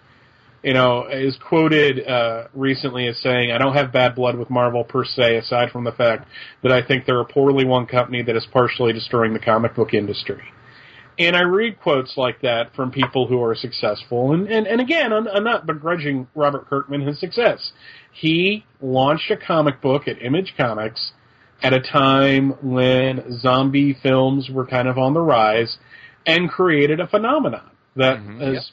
You 0.69 0.75
know, 0.75 1.07
is 1.11 1.35
quoted 1.49 2.07
uh, 2.07 2.49
recently 2.53 3.07
as 3.07 3.17
saying, 3.23 3.53
"I 3.53 3.57
don't 3.57 3.73
have 3.73 3.91
bad 3.91 4.15
blood 4.15 4.37
with 4.37 4.51
Marvel 4.51 4.85
per 4.85 5.03
se, 5.03 5.39
aside 5.39 5.71
from 5.71 5.85
the 5.85 5.93
fact 5.93 6.29
that 6.63 6.71
I 6.71 6.83
think 6.83 7.07
they're 7.07 7.23
a 7.23 7.25
poorly 7.25 7.65
run 7.65 7.87
company 7.87 8.21
that 8.25 8.37
is 8.37 8.47
partially 8.53 8.93
destroying 8.93 9.33
the 9.33 9.39
comic 9.39 9.75
book 9.75 9.95
industry." 9.95 10.43
And 11.19 11.35
I 11.35 11.45
read 11.45 11.81
quotes 11.81 12.19
like 12.19 12.43
that 12.43 12.75
from 12.77 12.91
people 12.91 13.29
who 13.29 13.43
are 13.43 13.55
successful, 13.55 14.35
and 14.35 14.47
and, 14.47 14.67
and 14.67 14.79
again, 14.79 15.11
I'm, 15.11 15.27
I'm 15.27 15.43
not 15.43 15.65
begrudging 15.65 16.27
Robert 16.35 16.69
Kirkman 16.69 17.01
his 17.01 17.19
success. 17.19 17.73
He 18.13 18.67
launched 18.83 19.31
a 19.31 19.39
comic 19.39 19.81
book 19.81 20.07
at 20.07 20.21
Image 20.21 20.53
Comics 20.59 21.13
at 21.63 21.73
a 21.73 21.81
time 21.81 22.51
when 22.61 23.41
zombie 23.41 23.97
films 24.03 24.51
were 24.51 24.67
kind 24.67 24.87
of 24.87 24.99
on 24.99 25.15
the 25.15 25.21
rise 25.23 25.79
and 26.27 26.51
created 26.51 27.01
a 27.01 27.07
phenomenon 27.07 27.71
that 27.97 28.19
Mhm. 28.19 28.41
has 28.43 28.71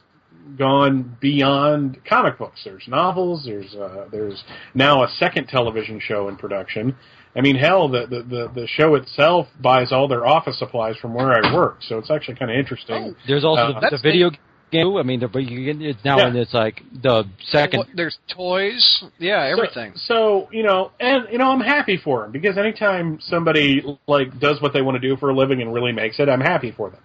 gone 0.58 1.18
beyond 1.20 2.00
comic 2.08 2.38
books. 2.38 2.62
There's 2.64 2.88
novels, 2.88 3.44
there's 3.46 3.74
uh, 3.76 4.08
there's 4.12 4.44
now 4.74 5.04
a 5.04 5.08
second 5.20 5.48
television 5.48 6.00
show 6.00 6.28
in 6.30 6.38
production. 6.38 6.96
I 7.36 7.42
mean, 7.42 7.56
hell, 7.58 7.90
the, 7.90 8.06
the 8.08 8.24
the 8.24 8.52
the 8.62 8.68
show 8.68 8.96
itself 8.96 9.48
buys 9.62 9.92
all 9.92 10.08
their 10.08 10.26
office 10.26 10.58
supplies 10.60 10.96
from 10.98 11.14
where 11.14 11.34
I 11.34 11.54
work, 11.54 11.78
so 11.82 11.98
it's 11.98 12.10
actually 12.10 12.36
kind 12.36 12.52
of 12.52 12.58
interesting. 12.58 13.16
There's 13.28 13.44
also 13.44 13.74
Uh, 13.74 13.80
the, 13.82 13.98
the 13.98 14.02
video 14.02 14.30
game. 14.72 14.96
I 14.98 15.04
mean, 15.04 15.20
the, 15.20 15.28
but 15.28 15.44
you 15.44 15.72
can, 15.74 15.82
it's 15.82 16.04
now 16.06 16.18
Yeah. 16.18 16.28
and 16.28 16.36
it's 16.38 16.54
like 16.54 16.82
the 17.04 17.26
second. 17.52 17.80
What- 17.80 17.88
there's 17.96 18.18
toys. 18.30 19.04
Yeah, 19.20 19.44
everything. 19.44 19.94
So, 19.96 20.48
so, 20.48 20.50
you 20.52 20.64
know, 20.64 20.92
and 21.00 21.28
you 21.32 21.38
know, 21.38 21.52
I'm 21.52 21.62
happy 21.62 21.98
for 21.98 22.26
him 22.26 22.32
because 22.32 22.58
anytime 22.58 23.20
somebody 23.22 23.84
like 24.08 24.40
does 24.40 24.62
what 24.62 24.74
they 24.74 24.82
want 24.82 24.96
to 25.02 25.08
do 25.08 25.18
for 25.18 25.30
a 25.30 25.36
living 25.36 25.62
and 25.62 25.74
really 25.74 25.92
makes 25.92 26.20
it, 26.20 26.30
I'm 26.30 26.42
happy 26.42 26.72
for 26.72 26.90
them. 26.90 27.02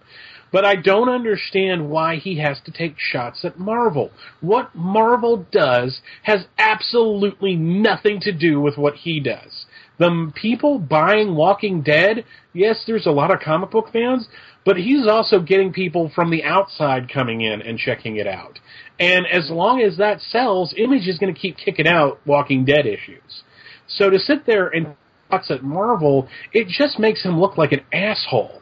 But 0.52 0.64
I 0.64 0.76
don't 0.76 1.08
understand 1.08 1.88
why 1.88 2.16
he 2.16 2.38
has 2.38 2.60
to 2.64 2.72
take 2.72 2.96
shots 2.98 3.44
at 3.44 3.58
Marvel. 3.58 4.10
What 4.40 4.74
Marvel 4.74 5.46
does 5.52 6.00
has 6.22 6.46
absolutely 6.58 7.54
nothing 7.54 8.20
to 8.22 8.32
do 8.32 8.60
with 8.60 8.76
what 8.76 8.96
he 8.96 9.20
does. 9.20 9.66
The 9.98 10.32
people 10.34 10.78
buying 10.78 11.36
Walking 11.36 11.82
Dead, 11.82 12.24
yes, 12.54 12.82
there's 12.86 13.06
a 13.06 13.10
lot 13.10 13.30
of 13.30 13.40
comic 13.40 13.70
book 13.70 13.92
fans, 13.92 14.28
but 14.64 14.76
he's 14.76 15.06
also 15.06 15.40
getting 15.40 15.72
people 15.72 16.10
from 16.14 16.30
the 16.30 16.42
outside 16.42 17.12
coming 17.12 17.42
in 17.42 17.60
and 17.62 17.78
checking 17.78 18.16
it 18.16 18.26
out. 18.26 18.58
And 18.98 19.26
as 19.26 19.50
long 19.50 19.80
as 19.82 19.98
that 19.98 20.20
sells, 20.20 20.74
Image 20.76 21.06
is 21.06 21.18
going 21.18 21.32
to 21.32 21.38
keep 21.38 21.56
kicking 21.56 21.86
out 21.86 22.18
Walking 22.26 22.64
Dead 22.64 22.86
issues. 22.86 23.42
So 23.88 24.10
to 24.10 24.18
sit 24.18 24.46
there 24.46 24.68
and 24.68 24.96
shots 25.30 25.50
at 25.50 25.62
Marvel, 25.62 26.28
it 26.52 26.68
just 26.68 26.98
makes 26.98 27.22
him 27.22 27.38
look 27.38 27.58
like 27.58 27.72
an 27.72 27.80
asshole. 27.92 28.59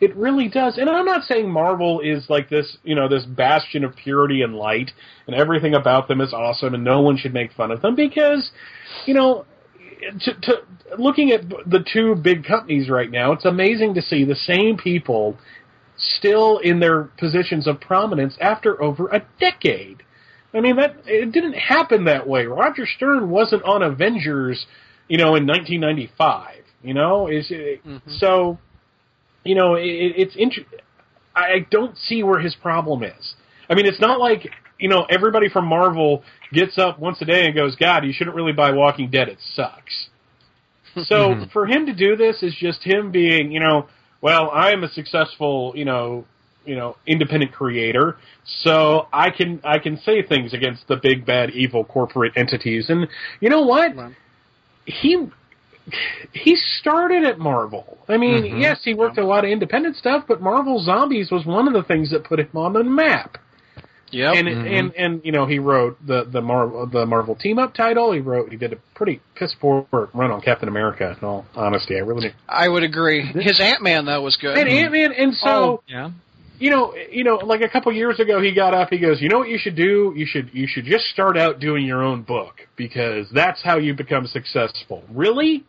It 0.00 0.16
really 0.16 0.48
does. 0.48 0.78
And 0.78 0.88
I'm 0.88 1.04
not 1.04 1.24
saying 1.24 1.50
Marvel 1.50 2.00
is 2.00 2.24
like 2.30 2.48
this, 2.48 2.78
you 2.82 2.94
know, 2.94 3.08
this 3.08 3.24
bastion 3.24 3.84
of 3.84 3.94
purity 3.94 4.40
and 4.40 4.54
light 4.54 4.90
and 5.26 5.36
everything 5.36 5.74
about 5.74 6.08
them 6.08 6.22
is 6.22 6.32
awesome 6.32 6.74
and 6.74 6.82
no 6.82 7.02
one 7.02 7.18
should 7.18 7.34
make 7.34 7.52
fun 7.52 7.70
of 7.70 7.82
them 7.82 7.94
because, 7.94 8.50
you 9.06 9.12
know, 9.12 9.44
to, 10.20 10.34
to 10.40 10.52
looking 10.98 11.30
at 11.30 11.48
the 11.48 11.84
two 11.92 12.14
big 12.14 12.44
companies 12.44 12.88
right 12.88 13.10
now, 13.10 13.32
it's 13.32 13.44
amazing 13.44 13.94
to 13.94 14.02
see 14.02 14.24
the 14.24 14.34
same 14.34 14.78
people 14.78 15.36
still 15.96 16.58
in 16.58 16.80
their 16.80 17.04
positions 17.18 17.66
of 17.66 17.78
prominence 17.80 18.36
after 18.40 18.82
over 18.82 19.08
a 19.08 19.22
decade. 19.38 20.02
I 20.54 20.60
mean 20.60 20.76
that 20.76 20.96
it 21.04 21.30
didn't 21.30 21.52
happen 21.52 22.04
that 22.04 22.26
way. 22.26 22.46
Roger 22.46 22.86
Stern 22.86 23.30
wasn't 23.30 23.62
on 23.64 23.82
Avengers, 23.82 24.66
you 25.08 25.18
know, 25.18 25.36
in 25.36 25.46
1995. 25.46 26.56
You 26.82 26.94
know, 26.94 27.28
is 27.28 27.48
it, 27.50 27.84
mm-hmm. 27.84 28.10
so. 28.18 28.58
You 29.44 29.54
know, 29.54 29.74
it, 29.74 29.84
it's 29.84 30.34
int- 30.36 30.66
I 31.34 31.66
don't 31.70 31.96
see 31.96 32.22
where 32.22 32.40
his 32.40 32.54
problem 32.54 33.02
is. 33.02 33.34
I 33.68 33.74
mean, 33.74 33.86
it's 33.86 34.00
not 34.00 34.20
like 34.20 34.50
you 34.78 34.88
know 34.88 35.06
everybody 35.08 35.48
from 35.48 35.66
Marvel 35.66 36.22
gets 36.52 36.78
up 36.78 36.98
once 36.98 37.20
a 37.20 37.24
day 37.24 37.46
and 37.46 37.54
goes, 37.54 37.76
"God, 37.76 38.04
you 38.04 38.12
shouldn't 38.12 38.36
really 38.36 38.52
buy 38.52 38.72
Walking 38.72 39.10
Dead. 39.10 39.28
It 39.28 39.38
sucks." 39.54 40.08
So 41.04 41.46
for 41.52 41.66
him 41.66 41.86
to 41.86 41.94
do 41.94 42.16
this 42.16 42.42
is 42.42 42.52
just 42.58 42.82
him 42.82 43.12
being, 43.12 43.52
you 43.52 43.60
know, 43.60 43.86
well, 44.20 44.50
I 44.50 44.72
am 44.72 44.82
a 44.82 44.88
successful, 44.88 45.72
you 45.76 45.84
know, 45.84 46.24
you 46.64 46.74
know, 46.74 46.96
independent 47.06 47.52
creator, 47.52 48.18
so 48.62 49.06
I 49.12 49.30
can 49.30 49.60
I 49.64 49.78
can 49.78 49.98
say 49.98 50.22
things 50.22 50.52
against 50.52 50.88
the 50.88 50.96
big 50.96 51.24
bad 51.24 51.50
evil 51.50 51.84
corporate 51.84 52.32
entities. 52.36 52.90
And 52.90 53.08
you 53.40 53.48
know 53.48 53.62
what? 53.62 53.94
He 54.84 55.28
he 56.32 56.56
started 56.56 57.24
at 57.24 57.38
Marvel. 57.38 57.98
I 58.08 58.16
mean, 58.16 58.44
mm-hmm. 58.44 58.60
yes, 58.60 58.80
he 58.84 58.94
worked 58.94 59.18
a 59.18 59.26
lot 59.26 59.44
of 59.44 59.50
independent 59.50 59.96
stuff, 59.96 60.24
but 60.28 60.40
Marvel 60.40 60.82
Zombies 60.82 61.30
was 61.30 61.44
one 61.44 61.66
of 61.66 61.74
the 61.74 61.82
things 61.82 62.10
that 62.10 62.24
put 62.24 62.40
him 62.40 62.50
on 62.54 62.72
the 62.72 62.84
map. 62.84 63.38
Yep. 64.12 64.34
And 64.34 64.48
mm-hmm. 64.48 64.66
and 64.66 64.94
and 64.94 65.20
you 65.24 65.32
know 65.32 65.46
he 65.46 65.58
wrote 65.58 66.04
the 66.04 66.24
the 66.24 66.40
Marvel 66.40 66.86
the 66.86 67.06
Marvel 67.06 67.36
team 67.36 67.58
up 67.58 67.74
title. 67.74 68.12
He 68.12 68.20
wrote 68.20 68.50
he 68.50 68.56
did 68.56 68.72
a 68.72 68.76
pretty 68.94 69.20
piss 69.36 69.54
poor 69.60 69.86
run 69.92 70.30
on 70.30 70.40
Captain 70.40 70.68
America. 70.68 71.16
In 71.20 71.26
all 71.26 71.46
honesty, 71.54 71.96
I 71.96 72.00
really 72.00 72.22
did. 72.22 72.34
I 72.48 72.68
would 72.68 72.82
agree. 72.82 73.24
His 73.40 73.60
Ant 73.60 73.82
Man 73.82 74.06
though 74.06 74.22
was 74.22 74.36
good. 74.36 74.58
And 74.58 74.68
Ant 74.68 74.92
Man, 74.92 75.12
and 75.12 75.34
so 75.34 75.48
oh, 75.48 75.82
yeah. 75.86 76.10
you 76.58 76.70
know 76.70 76.94
you 77.10 77.22
know 77.22 77.36
like 77.36 77.60
a 77.60 77.68
couple 77.68 77.92
years 77.92 78.18
ago 78.18 78.40
he 78.42 78.52
got 78.52 78.74
up. 78.74 78.88
He 78.90 78.98
goes, 78.98 79.20
you 79.20 79.28
know 79.28 79.38
what 79.38 79.48
you 79.48 79.58
should 79.58 79.76
do? 79.76 80.12
You 80.16 80.26
should 80.26 80.50
you 80.52 80.66
should 80.66 80.86
just 80.86 81.04
start 81.06 81.38
out 81.38 81.60
doing 81.60 81.86
your 81.86 82.02
own 82.02 82.22
book 82.22 82.66
because 82.76 83.28
that's 83.32 83.62
how 83.62 83.78
you 83.78 83.94
become 83.94 84.26
successful. 84.26 85.04
Really. 85.10 85.64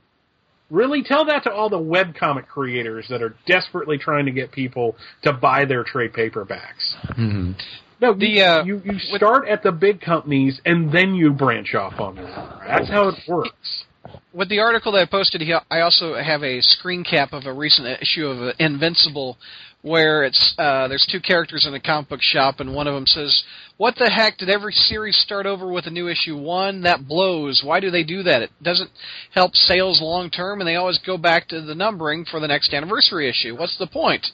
Really 0.72 1.04
tell 1.04 1.26
that 1.26 1.44
to 1.44 1.52
all 1.52 1.70
the 1.70 1.78
webcomic 1.78 2.48
creators 2.48 3.06
that 3.10 3.22
are 3.22 3.36
desperately 3.46 3.98
trying 3.98 4.26
to 4.26 4.32
get 4.32 4.52
people 4.52 4.96
to 5.24 5.34
buy 5.34 5.66
their 5.66 5.84
trade 5.84 6.14
paperbacks. 6.14 6.96
Mhm. 7.18 7.56
No, 8.00 8.14
The, 8.14 8.28
you, 8.28 8.44
uh, 8.44 8.64
you 8.64 8.82
you 8.84 9.00
start 9.00 9.48
at 9.48 9.62
the 9.62 9.72
big 9.72 10.02
companies 10.02 10.60
and 10.66 10.92
then 10.92 11.14
you 11.14 11.32
branch 11.32 11.76
off 11.76 12.00
on 12.00 12.18
own. 12.18 12.26
That's 12.66 12.90
how 12.90 13.10
it 13.10 13.16
works. 13.28 13.84
With 14.34 14.50
the 14.50 14.60
article 14.60 14.94
that 14.94 15.02
I 15.02 15.06
posted, 15.06 15.42
here, 15.42 15.60
I 15.70 15.82
also 15.82 16.16
have 16.16 16.42
a 16.42 16.62
screen 16.62 17.04
cap 17.04 17.34
of 17.34 17.46
a 17.46 17.54
recent 17.54 18.02
issue 18.02 18.28
of 18.28 18.56
Invincible, 18.60 19.38
where 19.82 20.24
it's 20.24 20.56
uh, 20.58 20.88
there's 20.88 21.06
two 21.12 21.20
characters 21.20 21.66
in 21.68 21.74
a 21.74 21.80
comic 21.80 22.10
book 22.10 22.22
shop, 22.22 22.60
and 22.60 22.74
one 22.74 22.88
of 22.88 22.94
them 22.94 23.06
says, 23.06 23.44
"What 23.78 23.96
the 23.96 24.10
heck? 24.10 24.38
Did 24.38 24.50
every 24.50 24.74
series 24.74 25.18
start 25.18 25.46
over 25.46 25.72
with 25.72 25.88
a 25.88 25.92
new 25.92 26.08
issue 26.08 26.38
one? 26.38 26.82
That 26.82 27.08
blows. 27.08 27.64
Why 27.64 27.80
do 27.80 27.90
they 27.90 28.04
do 28.04 28.24
that? 28.24 28.42
It 28.44 28.52
doesn't 28.62 28.92
help 29.32 29.56
sales 29.56 30.02
long 30.02 30.30
term, 30.30 30.62
and 30.62 30.68
they 30.68 30.76
always 30.76 31.00
go 31.00 31.18
back 31.18 31.48
to 31.50 31.62
the 31.62 31.76
numbering 31.76 32.26
for 32.26 32.40
the 32.40 32.48
next 32.48 32.74
anniversary 32.74 33.30
issue. 33.30 33.56
What's 33.56 33.78
the 33.78 33.88
point?" 33.88 34.28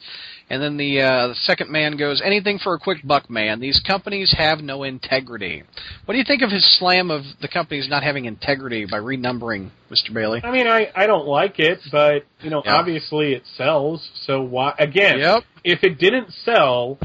And 0.49 0.61
then 0.63 0.77
the, 0.77 1.01
uh, 1.01 1.27
the 1.27 1.35
second 1.35 1.69
man 1.69 1.97
goes, 1.97 2.21
"Anything 2.21 2.57
for 2.57 2.73
a 2.73 2.79
quick 2.79 2.99
buck, 3.05 3.29
man. 3.29 3.59
These 3.59 3.81
companies 3.81 4.31
have 4.37 4.61
no 4.63 4.83
integrity." 4.83 5.63
What 6.05 6.13
do 6.13 6.17
you 6.17 6.23
think 6.23 6.41
of 6.41 6.51
his 6.51 6.65
slam 6.77 7.11
of 7.11 7.25
the 7.41 7.49
companies 7.49 7.89
not 7.89 8.01
having 8.03 8.23
integrity 8.25 8.85
by 8.85 8.97
renumbering, 8.99 9.71
Mr. 9.91 10.13
Bailey? 10.13 10.41
I 10.43 10.51
mean, 10.51 10.67
I 10.67 10.89
I 10.95 11.05
don't 11.05 11.27
like 11.27 11.59
it, 11.59 11.81
but 11.91 12.23
you 12.41 12.49
know, 12.49 12.61
Yeah. 12.65 12.75
obviously 12.77 13.33
it 13.33 13.45
sells. 13.57 14.09
So 14.25 14.41
why? 14.41 14.73
Again, 14.79 15.19
Yep. 15.19 15.43
if 15.65 15.83
it 15.83 15.97
didn't 15.99 16.31
sell, 16.31 16.97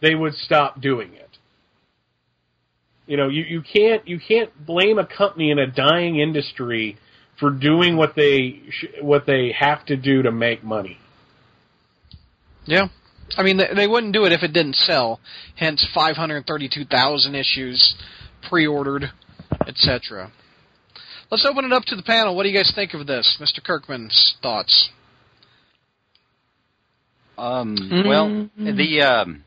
they 0.00 0.14
would 0.14 0.34
stop 0.34 0.80
doing 0.80 1.14
it. 1.14 1.29
You 3.10 3.16
know, 3.16 3.28
you 3.28 3.42
you 3.42 3.60
can't 3.60 4.06
you 4.06 4.20
can't 4.20 4.50
blame 4.64 4.96
a 5.00 5.04
company 5.04 5.50
in 5.50 5.58
a 5.58 5.66
dying 5.66 6.20
industry 6.20 6.96
for 7.40 7.50
doing 7.50 7.96
what 7.96 8.14
they 8.14 8.60
sh- 8.70 9.00
what 9.02 9.26
they 9.26 9.50
have 9.50 9.84
to 9.86 9.96
do 9.96 10.22
to 10.22 10.30
make 10.30 10.62
money. 10.62 10.96
Yeah. 12.66 12.86
I 13.36 13.42
mean, 13.42 13.56
they, 13.56 13.66
they 13.74 13.88
wouldn't 13.88 14.12
do 14.12 14.26
it 14.26 14.32
if 14.32 14.44
it 14.44 14.52
didn't 14.52 14.76
sell. 14.76 15.18
Hence, 15.56 15.84
532,000 15.92 17.34
issues 17.34 17.96
pre-ordered, 18.48 19.10
etc. 19.66 20.30
Let's 21.32 21.44
open 21.44 21.64
it 21.64 21.72
up 21.72 21.82
to 21.86 21.96
the 21.96 22.02
panel. 22.04 22.36
What 22.36 22.44
do 22.44 22.48
you 22.48 22.56
guys 22.56 22.70
think 22.72 22.94
of 22.94 23.08
this, 23.08 23.38
Mr. 23.40 23.60
Kirkman's 23.60 24.36
thoughts? 24.40 24.90
Um, 27.36 27.76
Mm-hmm. 27.76 28.08
Well, 28.08 28.48
the 28.56 29.02
um, 29.02 29.44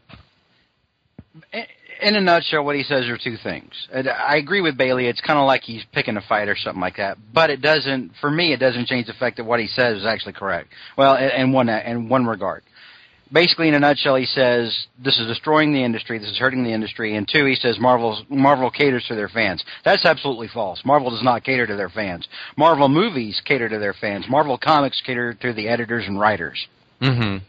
i- 1.54 1.68
in 2.04 2.16
a 2.16 2.22
nutshell, 2.22 2.64
what 2.64 2.76
he 2.76 2.84
says 2.84 3.08
are 3.08 3.18
two 3.18 3.38
things. 3.42 3.72
I 3.94 4.38
agree 4.38 4.62
with 4.62 4.78
Bailey. 4.78 5.08
It's 5.08 5.22
kind 5.22 5.40
of 5.40 5.46
like 5.46 5.62
he's 5.64 5.84
picking 5.92 6.18
a 6.18 6.22
fight 6.22 6.48
or 6.50 6.56
something 6.56 6.82
like 6.82 6.98
that. 6.98 7.18
But 7.34 7.50
it 7.50 7.62
doesn't, 7.62 8.12
for 8.22 8.30
me, 8.30 8.54
it 8.54 8.60
doesn't 8.60 8.88
change 8.88 9.08
the 9.08 9.14
fact 9.14 9.38
that 9.38 9.46
what 9.46 9.60
he 9.60 9.68
says 9.68 9.98
is 9.98 10.06
actually 10.06 10.34
correct. 10.34 10.70
Well, 10.98 11.16
in, 11.16 11.30
in 11.30 11.52
one 11.54 11.70
in 11.70 12.10
one 12.10 12.26
regard. 12.26 12.64
Basically, 13.32 13.68
in 13.68 13.74
a 13.74 13.80
nutshell, 13.80 14.16
he 14.16 14.26
says 14.26 14.86
this 15.04 15.20
is 15.20 15.26
destroying 15.26 15.74
the 15.74 15.84
industry. 15.84 16.20
This 16.20 16.30
is 16.30 16.38
hurting 16.38 16.64
the 16.64 16.72
industry. 16.72 17.16
And 17.16 17.28
two, 17.28 17.46
he 17.46 17.56
says 17.56 17.80
Marvel's 17.80 18.24
Marvel 18.30 18.70
caters 18.70 19.06
to 19.08 19.16
their 19.16 19.30
fans. 19.30 19.64
That's 19.84 20.06
absolutely 20.06 20.50
false. 20.54 20.82
Marvel 20.86 21.10
does 21.10 21.24
not 21.24 21.44
cater 21.44 21.66
to 21.66 21.76
their 21.76 21.90
fans. 21.90 22.28
Marvel 22.58 22.90
movies 22.90 23.42
cater 23.44 23.68
to 23.70 23.80
their 23.80 23.94
fans. 23.94 24.26
Marvel 24.30 24.60
comics 24.60 25.02
cater 25.04 25.34
to 25.34 25.54
the 25.54 25.68
editors 25.68 26.06
and 26.06 26.20
writers. 26.20 26.68
Mhm. 27.02 27.42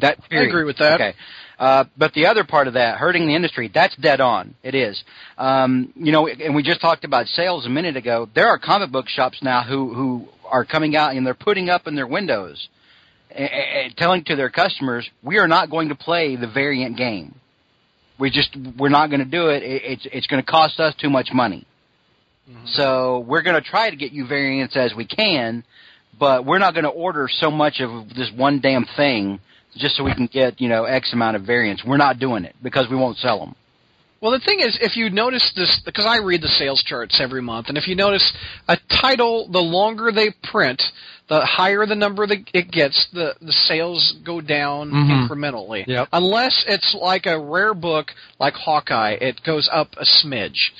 That 0.00 0.18
I 0.30 0.42
agree 0.42 0.64
with 0.64 0.76
that. 0.78 1.00
Okay. 1.00 1.14
Uh, 1.62 1.84
but 1.96 2.12
the 2.14 2.26
other 2.26 2.42
part 2.42 2.66
of 2.66 2.74
that, 2.74 2.98
hurting 2.98 3.24
the 3.28 3.36
industry, 3.36 3.70
that's 3.72 3.94
dead 3.94 4.20
on. 4.20 4.52
It 4.64 4.74
is. 4.74 5.00
Um, 5.38 5.92
you 5.94 6.10
know, 6.10 6.26
and 6.26 6.56
we 6.56 6.64
just 6.64 6.80
talked 6.80 7.04
about 7.04 7.28
sales 7.28 7.66
a 7.66 7.68
minute 7.68 7.96
ago. 7.96 8.28
There 8.34 8.48
are 8.48 8.58
comic 8.58 8.90
book 8.90 9.08
shops 9.08 9.38
now 9.42 9.62
who 9.62 9.94
who 9.94 10.28
are 10.50 10.64
coming 10.64 10.96
out 10.96 11.14
and 11.14 11.24
they're 11.24 11.34
putting 11.34 11.70
up 11.70 11.86
in 11.86 11.94
their 11.94 12.08
windows 12.08 12.68
a- 13.30 13.86
a- 13.86 13.94
telling 13.96 14.24
to 14.24 14.34
their 14.34 14.50
customers, 14.50 15.08
we 15.22 15.38
are 15.38 15.46
not 15.46 15.70
going 15.70 15.88
to 15.90 15.94
play 15.94 16.34
the 16.34 16.48
variant 16.48 16.96
game. 16.96 17.36
We 18.18 18.30
just 18.30 18.56
we're 18.76 18.88
not 18.88 19.06
going 19.10 19.20
to 19.20 19.30
do 19.30 19.48
it. 19.50 19.62
it 19.62 19.82
it's 19.84 20.06
it's 20.12 20.26
going 20.26 20.42
to 20.42 20.50
cost 20.50 20.80
us 20.80 20.96
too 20.96 21.10
much 21.10 21.28
money. 21.32 21.64
So 22.66 23.20
we're 23.20 23.42
going 23.42 23.54
to 23.54 23.66
try 23.74 23.88
to 23.88 23.96
get 23.96 24.10
you 24.10 24.26
variants 24.26 24.76
as 24.76 24.94
we 24.96 25.06
can, 25.06 25.62
but 26.18 26.44
we're 26.44 26.58
not 26.58 26.74
going 26.74 26.84
to 26.84 26.90
order 26.90 27.28
so 27.30 27.50
much 27.50 27.80
of 27.80 28.08
this 28.14 28.30
one 28.36 28.60
damn 28.60 28.84
thing 28.96 29.40
just 29.76 29.96
so 29.96 30.04
we 30.04 30.14
can 30.14 30.26
get 30.26 30.60
you 30.60 30.68
know 30.68 30.84
X 30.84 31.12
amount 31.12 31.36
of 31.36 31.42
variants. 31.42 31.84
We're 31.84 31.96
not 31.96 32.18
doing 32.18 32.44
it 32.44 32.54
because 32.62 32.88
we 32.90 32.96
won't 32.96 33.16
sell 33.18 33.38
them. 33.38 33.54
Well, 34.20 34.30
the 34.30 34.38
thing 34.38 34.60
is, 34.60 34.78
if 34.80 34.96
you 34.96 35.10
notice 35.10 35.50
this, 35.56 35.80
because 35.84 36.06
I 36.06 36.18
read 36.18 36.42
the 36.42 36.48
sales 36.48 36.80
charts 36.84 37.18
every 37.20 37.42
month, 37.42 37.68
and 37.68 37.76
if 37.76 37.88
you 37.88 37.96
notice 37.96 38.32
a 38.68 38.78
title, 38.88 39.48
the 39.50 39.58
longer 39.58 40.12
they 40.12 40.30
print, 40.44 40.80
the 41.28 41.40
higher 41.40 41.84
the 41.86 41.96
number 41.96 42.24
that 42.28 42.38
it 42.54 42.70
gets, 42.70 43.08
the 43.12 43.34
the 43.40 43.50
sales 43.52 44.14
go 44.22 44.40
down 44.40 44.92
Mhm. 44.92 45.28
incrementally. 45.28 45.84
Yep. 45.88 46.08
Unless 46.12 46.64
it's 46.68 46.94
like 46.94 47.26
a 47.26 47.36
rare 47.36 47.74
book 47.74 48.14
like 48.38 48.54
Hawkeye, 48.54 49.16
it 49.20 49.42
goes 49.42 49.68
up 49.72 49.96
a 49.96 50.04
smidge. 50.04 50.70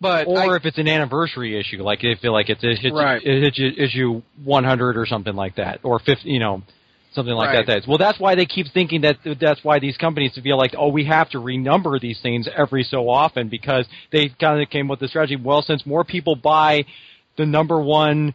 But 0.00 0.26
Or 0.26 0.52
I, 0.52 0.56
if 0.56 0.66
it's 0.66 0.78
an 0.78 0.88
anniversary 0.88 1.58
issue, 1.58 1.82
like 1.82 2.04
if 2.04 2.20
feel 2.20 2.32
like 2.32 2.50
it's 2.50 2.62
it 2.62 2.78
hits, 2.78 2.94
Right. 2.94 3.22
it 3.24 3.42
hits 3.42 3.58
issue 3.78 4.20
100 4.44 4.96
or 4.98 5.06
something 5.06 5.34
like 5.34 5.54
that, 5.56 5.80
or 5.82 5.98
50, 5.98 6.28
you 6.28 6.38
know, 6.38 6.62
something 7.12 7.34
like 7.34 7.48
Right. 7.48 7.66
that. 7.66 7.72
That's 7.74 7.86
well, 7.86 7.96
that's 7.96 8.20
why 8.20 8.34
they 8.34 8.44
keep 8.44 8.66
thinking 8.68 9.00
that 9.02 9.16
that's 9.40 9.64
why 9.64 9.78
these 9.78 9.96
companies 9.96 10.38
feel 10.42 10.58
like, 10.58 10.74
oh, 10.76 10.88
we 10.88 11.04
have 11.04 11.30
to 11.30 11.38
renumber 11.38 11.98
these 11.98 12.20
things 12.20 12.46
every 12.54 12.82
so 12.84 13.08
often 13.08 13.48
because 13.48 13.86
they 14.10 14.28
kind 14.28 14.60
of 14.60 14.68
came 14.68 14.86
with 14.86 15.00
the 15.00 15.08
strategy. 15.08 15.36
Well, 15.36 15.62
since 15.62 15.86
more 15.86 16.04
people 16.04 16.36
buy 16.36 16.84
the 17.38 17.46
number 17.46 17.80
one 17.80 18.34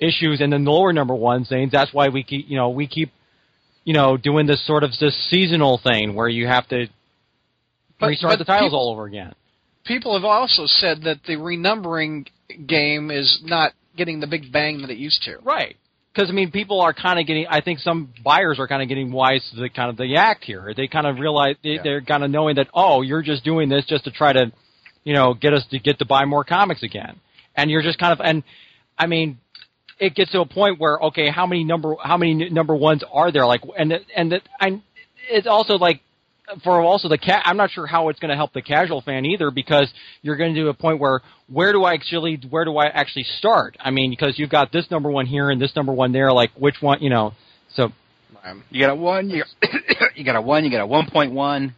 issues 0.00 0.42
and 0.42 0.52
the 0.52 0.58
lower 0.58 0.92
number 0.92 1.14
one 1.14 1.44
things, 1.46 1.72
that's 1.72 1.92
why 1.94 2.08
we 2.08 2.22
keep, 2.22 2.50
you 2.50 2.56
know, 2.56 2.68
we 2.68 2.86
keep, 2.86 3.10
you 3.84 3.94
know, 3.94 4.18
doing 4.18 4.46
this 4.46 4.64
sort 4.66 4.84
of 4.84 4.90
this 5.00 5.16
seasonal 5.30 5.78
thing 5.78 6.14
where 6.14 6.28
you 6.28 6.46
have 6.46 6.68
to 6.68 6.86
But- 7.98 8.08
restart 8.08 8.32
but 8.32 8.38
the 8.40 8.44
titles 8.44 8.68
people- 8.72 8.78
all 8.80 8.90
over 8.92 9.06
again. 9.06 9.32
People 9.88 10.14
have 10.14 10.24
also 10.24 10.66
said 10.66 11.02
that 11.02 11.18
the 11.26 11.34
renumbering 11.34 12.28
game 12.66 13.10
is 13.10 13.40
not 13.42 13.72
getting 13.96 14.20
the 14.20 14.26
big 14.26 14.52
bang 14.52 14.82
that 14.82 14.90
it 14.90 14.98
used 14.98 15.22
to. 15.24 15.38
Right. 15.42 15.76
Because 16.14 16.30
I 16.30 16.32
mean, 16.32 16.50
people 16.50 16.80
are 16.80 16.92
kind 16.92 17.18
of 17.18 17.26
getting. 17.26 17.46
I 17.48 17.60
think 17.60 17.78
some 17.80 18.12
buyers 18.24 18.58
are 18.58 18.68
kind 18.68 18.82
of 18.82 18.88
getting 18.88 19.12
wise 19.12 19.46
to 19.50 19.60
the 19.60 19.68
kind 19.68 19.90
of 19.90 19.96
the 19.96 20.16
act 20.16 20.44
here. 20.44 20.72
They 20.76 20.88
kind 20.88 21.06
of 21.06 21.18
realize 21.18 21.56
they, 21.62 21.70
Yeah. 21.70 21.82
they're 21.82 22.00
kind 22.00 22.24
of 22.24 22.30
knowing 22.30 22.56
that 22.56 22.68
oh, 22.74 23.02
you're 23.02 23.22
just 23.22 23.44
doing 23.44 23.68
this 23.68 23.84
just 23.86 24.04
to 24.04 24.10
try 24.10 24.32
to, 24.32 24.52
you 25.04 25.14
know, 25.14 25.34
get 25.34 25.52
us 25.54 25.64
to 25.70 25.78
get 25.78 25.98
to 26.00 26.04
buy 26.04 26.24
more 26.24 26.44
comics 26.44 26.82
again, 26.82 27.20
and 27.56 27.70
you're 27.70 27.82
just 27.82 27.98
kind 27.98 28.12
of 28.12 28.20
and, 28.24 28.42
I 28.98 29.06
mean, 29.06 29.38
it 30.00 30.14
gets 30.14 30.32
to 30.32 30.40
a 30.40 30.46
point 30.46 30.80
where 30.80 30.98
okay, 30.98 31.30
how 31.30 31.46
many 31.46 31.62
number 31.62 31.94
how 32.02 32.16
many 32.16 32.50
number 32.50 32.74
ones 32.74 33.04
are 33.12 33.30
there? 33.30 33.46
Like 33.46 33.60
and 33.78 33.92
and 34.16 34.32
it, 34.32 34.42
I, 34.60 34.82
it's 35.30 35.46
also 35.46 35.74
like 35.74 36.00
for 36.64 36.80
also 36.80 37.08
the 37.08 37.18
cat. 37.18 37.42
I'm 37.44 37.56
not 37.56 37.70
sure 37.70 37.86
how 37.86 38.08
it's 38.08 38.18
going 38.18 38.30
to 38.30 38.36
help 38.36 38.52
the 38.52 38.62
casual 38.62 39.00
fan 39.02 39.24
either 39.26 39.50
because 39.50 39.90
you're 40.22 40.36
going 40.36 40.54
to 40.54 40.60
do 40.60 40.68
a 40.68 40.74
point 40.74 40.98
where 41.00 41.20
where 41.50 41.72
do 41.72 41.84
I 41.84 41.94
actually 41.94 42.40
where 42.48 42.64
do 42.64 42.76
I 42.76 42.86
actually 42.86 43.24
start? 43.38 43.76
I 43.80 43.90
mean, 43.90 44.10
because 44.10 44.38
you've 44.38 44.50
got 44.50 44.72
this 44.72 44.90
number 44.90 45.10
one 45.10 45.26
here 45.26 45.50
and 45.50 45.60
this 45.60 45.74
number 45.76 45.92
one 45.92 46.12
there. 46.12 46.32
Like 46.32 46.50
which 46.58 46.76
one, 46.80 47.02
you 47.02 47.10
know? 47.10 47.34
So 47.74 47.92
You 48.70 48.80
got 48.80 48.90
a 48.90 48.94
one, 48.94 49.28
you 49.30 49.44
got, 49.62 50.16
you 50.16 50.24
got 50.24 50.36
a 50.36 50.40
one, 50.42 50.64
you 50.64 50.70
got 50.70 50.80
a 50.80 50.86
one 50.86 51.08
point 51.10 51.32
one. 51.32 51.74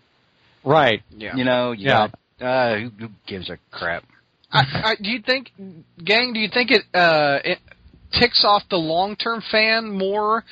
right, 0.64 1.02
Yeah. 1.10 1.36
You 1.36 1.44
know, 1.44 1.72
you 1.72 1.86
Yeah. 1.88 2.08
got 2.08 2.46
uh, 2.46 2.78
who, 2.78 2.90
who 2.98 3.08
gives 3.26 3.50
a 3.50 3.58
crap? 3.70 4.04
I, 4.52 4.60
I, 4.60 4.94
do 5.00 5.10
you 5.10 5.20
think, 5.20 5.50
gang? 6.02 6.32
Do 6.32 6.40
you 6.40 6.48
think 6.52 6.70
it 6.70 6.82
uh, 6.94 7.38
it 7.44 7.58
ticks 8.18 8.44
off 8.44 8.62
the 8.70 8.76
long 8.76 9.14
term 9.16 9.42
fan 9.50 9.90
more 9.96 10.44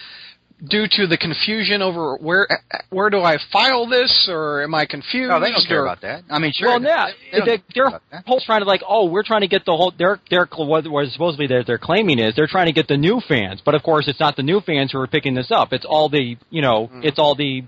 due 0.66 0.86
to 0.90 1.06
the 1.06 1.16
confusion 1.16 1.82
over 1.82 2.16
where 2.16 2.48
where 2.90 3.10
do 3.10 3.20
I 3.20 3.36
file 3.52 3.86
this 3.86 4.28
or 4.30 4.62
am 4.62 4.74
I 4.74 4.86
confused? 4.86 5.30
Oh, 5.32 5.40
they 5.40 5.50
don't 5.50 5.66
care 5.66 5.82
or, 5.82 5.86
about 5.86 6.00
that. 6.02 6.24
I 6.28 6.38
mean, 6.38 6.52
sure. 6.52 6.68
well, 6.68 6.82
yeah, 6.82 7.10
they 7.32 7.40
they, 7.40 7.62
they're 7.74 7.86
about 7.86 8.02
that. 8.10 8.24
whole 8.26 8.40
trying 8.40 8.62
to 8.62 8.66
like, 8.66 8.82
oh, 8.86 9.08
we're 9.08 9.22
trying 9.22 9.42
to 9.42 9.48
get 9.48 9.64
the 9.64 9.76
whole. 9.76 9.92
Their 9.96 10.20
their 10.30 10.46
what 10.46 10.86
was 10.88 11.12
supposedly 11.12 11.46
their 11.46 11.62
their 11.62 11.78
claiming 11.78 12.18
is 12.18 12.34
they're 12.34 12.48
trying 12.48 12.66
to 12.66 12.72
get 12.72 12.88
the 12.88 12.96
new 12.96 13.20
fans, 13.26 13.62
but 13.64 13.74
of 13.74 13.82
course 13.82 14.08
it's 14.08 14.20
not 14.20 14.36
the 14.36 14.42
new 14.42 14.60
fans 14.60 14.92
who 14.92 14.98
are 14.98 15.06
picking 15.06 15.34
this 15.34 15.50
up. 15.50 15.72
It's 15.72 15.86
all 15.88 16.08
the 16.08 16.36
you 16.50 16.62
know, 16.62 16.90
it's 17.02 17.18
all 17.18 17.34
the 17.34 17.62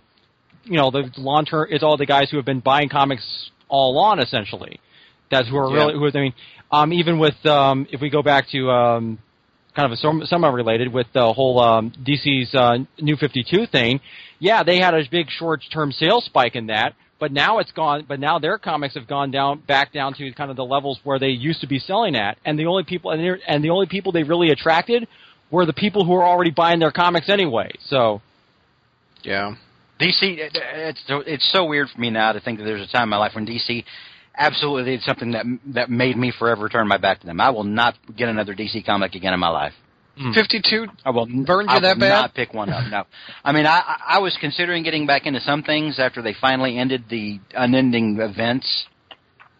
you 0.64 0.76
know 0.76 0.90
the 0.90 1.10
long 1.16 1.44
term. 1.44 1.68
It's 1.70 1.84
all 1.84 1.96
the 1.96 2.06
guys 2.06 2.30
who 2.30 2.36
have 2.38 2.46
been 2.46 2.60
buying 2.60 2.88
comics 2.88 3.50
all 3.68 3.92
along 3.92 4.20
essentially. 4.20 4.80
That's 5.30 5.48
who 5.48 5.56
are 5.56 5.70
Yeah. 5.70 5.84
really 5.84 5.94
who 5.94 6.04
are, 6.04 6.10
I 6.12 6.20
mean, 6.20 6.34
um, 6.72 6.92
even 6.92 7.18
with 7.20 7.46
um, 7.46 7.86
if 7.92 8.00
we 8.00 8.10
go 8.10 8.22
back 8.22 8.48
to 8.50 8.70
um, 8.70 9.18
kind 9.74 9.86
of 9.86 9.92
a 9.92 9.96
some- 9.96 10.24
somewhat 10.26 10.52
related 10.52 10.92
with 10.92 11.06
the 11.12 11.32
whole 11.32 11.60
um, 11.60 11.92
DC's 12.02 12.54
uh, 12.54 12.78
New 13.00 13.16
52 13.16 13.66
thing. 13.66 14.00
Yeah, 14.38 14.62
they 14.62 14.78
had 14.78 14.94
a 14.94 15.02
big 15.10 15.28
short-term 15.30 15.92
sales 15.92 16.24
spike 16.24 16.54
in 16.56 16.66
that, 16.68 16.94
but 17.18 17.30
now 17.32 17.58
it's 17.58 17.72
gone. 17.72 18.04
But 18.08 18.20
now 18.20 18.38
their 18.38 18.58
comics 18.58 18.94
have 18.94 19.06
gone 19.06 19.30
down 19.30 19.60
back 19.66 19.92
down 19.92 20.14
to 20.14 20.32
kind 20.32 20.50
of 20.50 20.56
the 20.56 20.64
levels 20.64 20.98
where 21.04 21.18
they 21.18 21.28
used 21.28 21.60
to 21.60 21.66
be 21.66 21.78
selling 21.78 22.16
at, 22.16 22.38
and 22.44 22.58
the 22.58 22.66
only 22.66 22.84
people 22.84 23.10
and, 23.10 23.38
and 23.46 23.62
the 23.62 23.70
only 23.70 23.86
people 23.86 24.12
they 24.12 24.22
really 24.22 24.50
attracted 24.50 25.06
were 25.50 25.66
the 25.66 25.72
people 25.72 26.04
who 26.04 26.12
were 26.12 26.24
already 26.24 26.50
buying 26.50 26.78
their 26.78 26.92
comics 26.92 27.28
anyway. 27.28 27.70
So 27.86 28.22
Yeah. 29.22 29.56
DC, 30.00 30.14
it's 30.22 31.02
it's 31.08 31.52
so 31.52 31.66
weird 31.66 31.88
for 31.90 32.00
me 32.00 32.08
now 32.08 32.32
to 32.32 32.40
think 32.40 32.58
that 32.58 32.64
there's 32.64 32.80
a 32.80 32.90
time 32.90 33.02
in 33.04 33.08
my 33.10 33.18
life 33.18 33.34
when 33.34 33.46
DC 33.46 33.84
absolutely 34.36 34.92
did 34.92 35.02
something 35.02 35.32
that 35.32 35.44
that 35.74 35.90
made 35.90 36.16
me 36.16 36.32
forever 36.36 36.68
turn 36.68 36.88
my 36.88 36.98
back 36.98 37.20
to 37.20 37.26
them. 37.26 37.40
I 37.40 37.50
will 37.50 37.64
not 37.64 37.96
get 38.16 38.28
another 38.28 38.54
DC 38.54 38.84
comic 38.84 39.14
again 39.14 39.34
in 39.34 39.40
my 39.40 39.48
life. 39.48 39.72
Hmm. 40.16 40.32
Fifty 40.32 40.60
two. 40.68 40.86
I 41.04 41.10
will 41.10 41.26
Burned 41.26 41.70
you 41.70 41.76
I 41.76 41.80
that 41.80 41.96
will 41.96 42.00
bad? 42.00 42.20
Not 42.20 42.34
pick 42.34 42.52
one 42.52 42.70
up. 42.70 42.90
No, 42.90 43.04
I 43.44 43.52
mean 43.52 43.66
I 43.66 43.78
I 43.78 43.96
I 44.08 44.18
was 44.18 44.36
considering 44.40 44.82
getting 44.82 45.06
back 45.06 45.26
into 45.26 45.40
some 45.40 45.62
things 45.62 45.98
after 45.98 46.22
they 46.22 46.34
finally 46.40 46.78
ended 46.78 47.04
the 47.08 47.40
unending 47.54 48.18
events, 48.20 48.86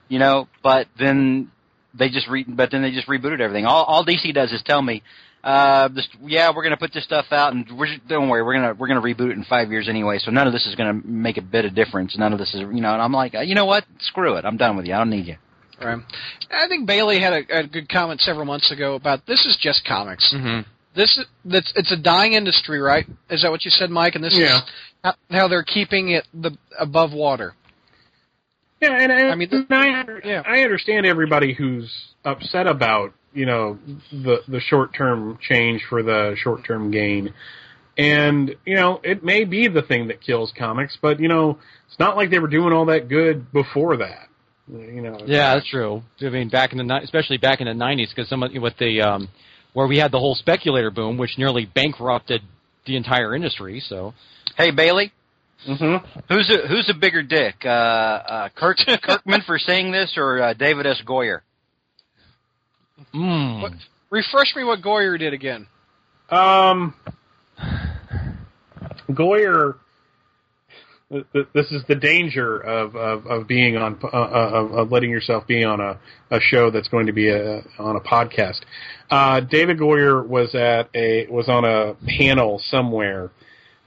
you 0.08 0.18
know. 0.18 0.48
But 0.62 0.88
then 0.98 1.50
they 1.94 2.08
just 2.08 2.28
re- 2.28 2.44
but 2.46 2.70
then 2.70 2.82
they 2.82 2.90
just 2.90 3.08
rebooted 3.08 3.40
everything. 3.40 3.66
All 3.66 3.84
all 3.84 4.04
DC 4.04 4.34
does 4.34 4.52
is 4.52 4.62
tell 4.64 4.82
me, 4.82 5.02
uh, 5.42 5.88
this, 5.88 6.06
yeah, 6.24 6.50
we're 6.54 6.62
gonna 6.62 6.76
put 6.76 6.92
this 6.92 7.04
stuff 7.04 7.26
out, 7.30 7.54
and 7.54 7.66
we're 7.76 7.86
just, 7.86 8.06
don't 8.08 8.28
worry, 8.28 8.42
we're 8.42 8.54
gonna 8.54 8.74
we're 8.74 8.88
gonna 8.88 9.00
reboot 9.00 9.30
it 9.30 9.36
in 9.38 9.44
five 9.44 9.70
years 9.70 9.88
anyway. 9.88 10.18
So 10.18 10.30
none 10.30 10.46
of 10.46 10.52
this 10.52 10.66
is 10.66 10.74
gonna 10.74 11.00
make 11.04 11.36
a 11.38 11.42
bit 11.42 11.64
of 11.64 11.74
difference. 11.74 12.16
None 12.18 12.32
of 12.32 12.38
this 12.38 12.52
is 12.54 12.60
you 12.60 12.80
know. 12.80 12.92
And 12.92 13.00
I'm 13.02 13.12
like, 13.12 13.34
uh, 13.34 13.40
you 13.40 13.54
know 13.54 13.64
what? 13.66 13.84
Screw 14.00 14.34
it. 14.36 14.44
I'm 14.44 14.56
done 14.56 14.76
with 14.76 14.86
you. 14.86 14.94
I 14.94 14.98
don't 14.98 15.10
need 15.10 15.26
you. 15.26 15.36
Right. 15.82 15.98
I 16.50 16.68
think 16.68 16.86
Bailey 16.86 17.20
had 17.20 17.32
a, 17.32 17.60
a 17.60 17.66
good 17.66 17.88
comment 17.88 18.20
several 18.20 18.44
months 18.44 18.70
ago 18.70 18.96
about 18.96 19.26
this 19.26 19.46
is 19.46 19.56
just 19.58 19.82
comics. 19.86 20.30
Mm-hmm. 20.36 20.68
This 20.94 21.16
is 21.16 21.24
that's 21.44 21.72
it's 21.74 21.90
a 21.92 21.96
dying 21.96 22.34
industry, 22.34 22.80
right? 22.80 23.06
Is 23.30 23.40
that 23.42 23.50
what 23.50 23.64
you 23.64 23.70
said, 23.70 23.88
Mike? 23.88 24.14
And 24.16 24.22
this 24.22 24.36
Yeah. 24.36 24.56
is 24.56 24.62
how, 25.02 25.14
how 25.30 25.48
they're 25.48 25.62
keeping 25.62 26.10
it 26.10 26.26
the 26.34 26.50
above 26.78 27.12
water. 27.14 27.54
Yeah, 28.82 28.92
and, 28.98 29.12
and 29.12 29.30
I 29.30 29.34
mean, 29.34 29.48
the- 29.50 29.66
I, 29.74 30.04
yeah. 30.26 30.42
I 30.44 30.62
understand 30.62 31.06
everybody 31.06 31.52
who's 31.54 31.90
upset 32.24 32.66
about 32.66 33.12
you 33.32 33.46
know 33.46 33.78
the 34.12 34.38
the 34.48 34.60
short 34.60 34.94
term 34.94 35.38
change 35.40 35.82
for 35.88 36.02
the 36.02 36.34
short 36.36 36.64
term 36.64 36.90
gain, 36.90 37.32
and 37.96 38.54
you 38.64 38.76
know 38.76 39.00
it 39.04 39.22
may 39.24 39.44
be 39.44 39.68
the 39.68 39.82
thing 39.82 40.08
that 40.08 40.20
kills 40.20 40.52
comics, 40.56 40.98
but 41.00 41.20
you 41.20 41.28
know 41.28 41.58
it's 41.88 41.98
not 41.98 42.16
like 42.16 42.30
they 42.30 42.38
were 42.38 42.48
doing 42.48 42.72
all 42.72 42.86
that 42.86 43.08
good 43.08 43.52
before 43.52 43.96
that. 43.98 44.28
You 44.68 45.00
know, 45.00 45.18
Yeah, 45.26 45.54
that's 45.54 45.68
true. 45.68 46.02
I 46.20 46.28
mean, 46.28 46.48
back 46.48 46.70
in 46.72 46.78
the 46.78 46.84
ni- 46.84 47.02
especially 47.02 47.38
back 47.38 47.60
in 47.60 47.66
the 47.66 47.72
'90s, 47.72 48.10
because 48.10 48.28
some 48.28 48.42
of, 48.42 48.52
with 48.54 48.76
the 48.78 49.00
um, 49.00 49.28
where 49.72 49.86
we 49.86 49.98
had 49.98 50.12
the 50.12 50.18
whole 50.18 50.34
speculator 50.34 50.90
boom, 50.90 51.16
which 51.16 51.38
nearly 51.38 51.66
bankrupted 51.66 52.42
the 52.86 52.96
entire 52.96 53.34
industry. 53.34 53.82
So 53.88 54.14
Hey 54.56 54.70
Bailey, 54.70 55.12
hmm 55.64 55.96
who's 56.28 56.50
a 56.50 56.68
who's 56.68 56.88
a 56.88 56.94
bigger 56.94 57.22
dick, 57.22 57.56
uh, 57.64 57.68
uh, 57.68 58.48
Kirk 58.54 58.78
Kirkman 59.02 59.42
for 59.46 59.58
saying 59.58 59.92
this 59.92 60.14
or 60.16 60.40
uh, 60.42 60.54
David 60.54 60.86
S. 60.86 61.02
Goyer? 61.06 61.40
Mm. 63.14 63.62
What, 63.62 63.72
refresh 64.10 64.54
me 64.56 64.64
what 64.64 64.80
Goyer 64.80 65.18
did 65.18 65.32
again. 65.32 65.66
Um, 66.30 66.94
Goyer. 69.10 69.76
th- 71.10 71.24
th- 71.32 71.46
This 71.52 71.70
is 71.72 71.82
the 71.88 71.96
danger 71.96 72.58
of 72.58 72.94
of, 72.96 73.26
of 73.26 73.46
being 73.48 73.76
on 73.76 73.98
uh, 74.02 74.06
uh, 74.06 74.50
of, 74.52 74.72
of 74.72 74.92
letting 74.92 75.10
yourself 75.10 75.46
be 75.46 75.64
on 75.64 75.80
a, 75.80 75.98
a 76.30 76.40
show 76.40 76.70
that's 76.70 76.88
going 76.88 77.06
to 77.06 77.12
be 77.12 77.28
a, 77.28 77.62
on 77.78 77.96
a 77.96 78.00
podcast. 78.00 78.60
Uh, 79.10 79.40
David 79.40 79.78
Goyer 79.78 80.24
was 80.26 80.54
at 80.54 80.88
a 80.94 81.26
was 81.28 81.48
on 81.48 81.64
a 81.64 81.94
panel 82.18 82.60
somewhere, 82.66 83.30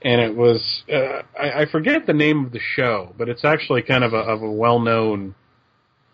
and 0.02 0.20
it 0.20 0.36
was 0.36 0.82
uh, 0.92 1.22
I, 1.38 1.62
I 1.62 1.66
forget 1.70 2.06
the 2.06 2.12
name 2.12 2.44
of 2.44 2.52
the 2.52 2.60
show, 2.60 3.14
but 3.16 3.28
it's 3.30 3.44
actually 3.44 3.82
kind 3.82 4.04
of 4.04 4.12
a 4.12 4.18
of 4.18 4.42
a 4.42 4.50
well 4.50 4.78
known 4.80 5.34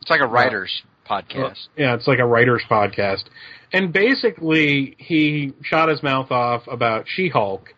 It's 0.02 0.10
like 0.10 0.20
a 0.20 0.26
writer's 0.26 0.82
podcast. 1.10 1.50
Uh, 1.50 1.76
yeah, 1.76 1.94
it's 1.94 2.06
like 2.06 2.18
a 2.18 2.26
writer's 2.26 2.62
podcast. 2.70 3.24
And 3.72 3.92
basically, 3.92 4.96
he 4.98 5.52
shot 5.62 5.88
his 5.88 6.02
mouth 6.02 6.30
off 6.30 6.66
about 6.66 7.06
She 7.08 7.28
Hulk, 7.28 7.74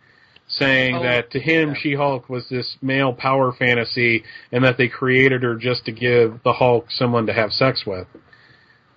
saying 0.48 0.96
Oh, 0.96 1.02
that 1.02 1.30
to 1.32 1.40
him, 1.40 1.70
yeah. 1.70 1.74
She 1.80 1.94
Hulk 1.94 2.28
was 2.28 2.48
this 2.50 2.76
male 2.82 3.12
power 3.12 3.52
fantasy 3.52 4.24
and 4.50 4.64
that 4.64 4.76
they 4.78 4.88
created 4.88 5.42
her 5.42 5.54
just 5.54 5.84
to 5.86 5.92
give 5.92 6.40
the 6.44 6.52
Hulk 6.52 6.86
someone 6.90 7.26
to 7.26 7.32
have 7.32 7.52
sex 7.52 7.84
with. 7.86 8.06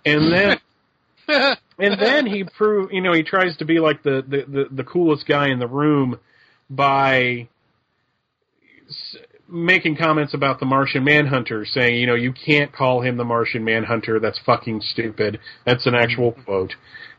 And 0.05 0.31
then. 0.31 0.59
And 1.77 1.99
then 1.99 2.25
he 2.25 2.45
prove, 2.45 2.93
you 2.93 3.01
know, 3.01 3.11
he 3.11 3.23
tries 3.23 3.57
to 3.57 3.65
be 3.65 3.79
like 3.79 4.01
the, 4.01 4.23
the, 4.25 4.45
the, 4.47 4.65
the 4.71 4.83
coolest 4.86 5.27
guy 5.27 5.49
in 5.49 5.59
the 5.59 5.67
room 5.67 6.19
by 6.69 7.49
making 9.48 9.98
comments 9.98 10.34
about 10.34 10.60
the 10.60 10.66
Martian 10.66 11.04
Manhunter, 11.04 11.66
saying, 11.66 11.98
you 11.98 12.08
know, 12.08 12.16
you 12.16 12.34
can't 12.34 12.72
call 12.72 13.02
him 13.02 13.18
the 13.18 13.24
Martian 13.24 13.64
Manhunter. 13.64 14.20
That's 14.20 14.39
fucking 14.46 14.82
stupid. 14.82 15.39
That's 15.66 15.86
an 15.86 15.96
actual 15.96 16.32
mm-hmm. 16.32 16.41
quote. 16.41 16.74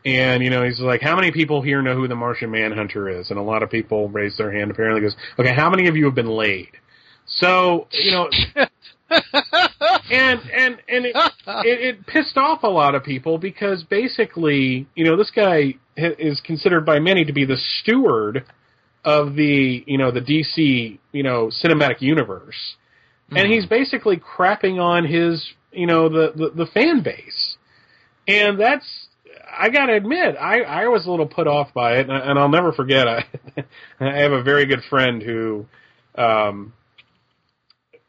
And, 0.05 0.43
you 0.43 0.49
know, 0.49 0.63
he's 0.63 0.79
like, 0.79 1.01
how 1.01 1.15
many 1.15 1.31
people 1.31 1.61
here 1.61 1.81
know 1.81 1.95
who 1.95 2.07
the 2.07 2.15
Martian 2.15 2.51
Manhunter 2.51 3.09
is? 3.09 3.29
And 3.29 3.39
a 3.39 3.43
lot 3.43 3.63
of 3.63 3.69
people 3.69 4.09
raise 4.09 4.37
their 4.37 4.51
hand 4.51 4.71
apparently 4.71 5.01
goes, 5.01 5.15
okay, 5.39 5.53
how 5.53 5.69
many 5.69 5.87
of 5.87 5.95
you 5.95 6.05
have 6.05 6.15
been 6.15 6.29
laid? 6.29 6.71
So, 7.25 7.87
you 7.91 8.11
know, 8.11 8.29
and 9.09 10.39
and 10.39 10.77
and 10.87 11.05
it, 11.05 11.15
it, 11.15 11.81
it 11.81 12.07
pissed 12.07 12.37
off 12.37 12.63
a 12.63 12.67
lot 12.67 12.95
of 12.95 13.03
people 13.03 13.37
because 13.37 13.83
basically, 13.83 14.87
you 14.95 15.03
know, 15.03 15.17
this 15.17 15.31
guy 15.31 15.75
is 15.97 16.39
considered 16.41 16.85
by 16.85 16.99
many 16.99 17.25
to 17.25 17.33
be 17.33 17.43
the 17.43 17.57
steward 17.81 18.45
of 19.07 19.35
the 19.35 19.85
you 19.87 19.97
know 19.97 20.11
the 20.11 20.19
DC 20.19 20.99
you 21.13 21.23
know 21.23 21.49
cinematic 21.63 22.01
universe, 22.01 22.75
and 23.31 23.49
he's 23.49 23.65
basically 23.65 24.17
crapping 24.17 24.81
on 24.81 25.05
his 25.05 25.53
you 25.71 25.87
know 25.87 26.09
the 26.09 26.33
the, 26.35 26.65
the 26.65 26.71
fan 26.71 27.01
base, 27.01 27.55
and 28.27 28.59
that's. 28.59 28.85
I 29.59 29.69
gotta 29.69 29.93
admit, 29.93 30.35
I, 30.39 30.61
I 30.61 30.87
was 30.87 31.07
a 31.07 31.09
little 31.09 31.25
put 31.25 31.47
off 31.47 31.73
by 31.73 31.97
it, 31.97 32.09
and, 32.09 32.11
I, 32.11 32.19
and 32.19 32.37
I'll 32.37 32.49
never 32.49 32.73
forget. 32.73 33.07
I, 33.07 33.25
I 33.99 34.17
have 34.17 34.33
a 34.33 34.43
very 34.43 34.65
good 34.65 34.81
friend 34.89 35.23
who 35.23 35.65
um, 36.15 36.73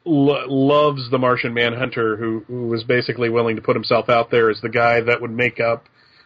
lo- 0.04 0.46
loves 0.48 1.08
the 1.10 1.16
Martian 1.16 1.54
Manhunter, 1.54 2.16
who 2.16 2.40
who 2.48 2.66
was 2.66 2.82
basically 2.84 3.30
willing 3.30 3.56
to 3.56 3.62
put 3.62 3.76
himself 3.76 4.08
out 4.08 4.30
there 4.30 4.50
as 4.50 4.60
the 4.60 4.68
guy 4.68 5.00
that 5.00 5.22
would 5.22 5.30
make 5.30 5.60
up 5.60 5.84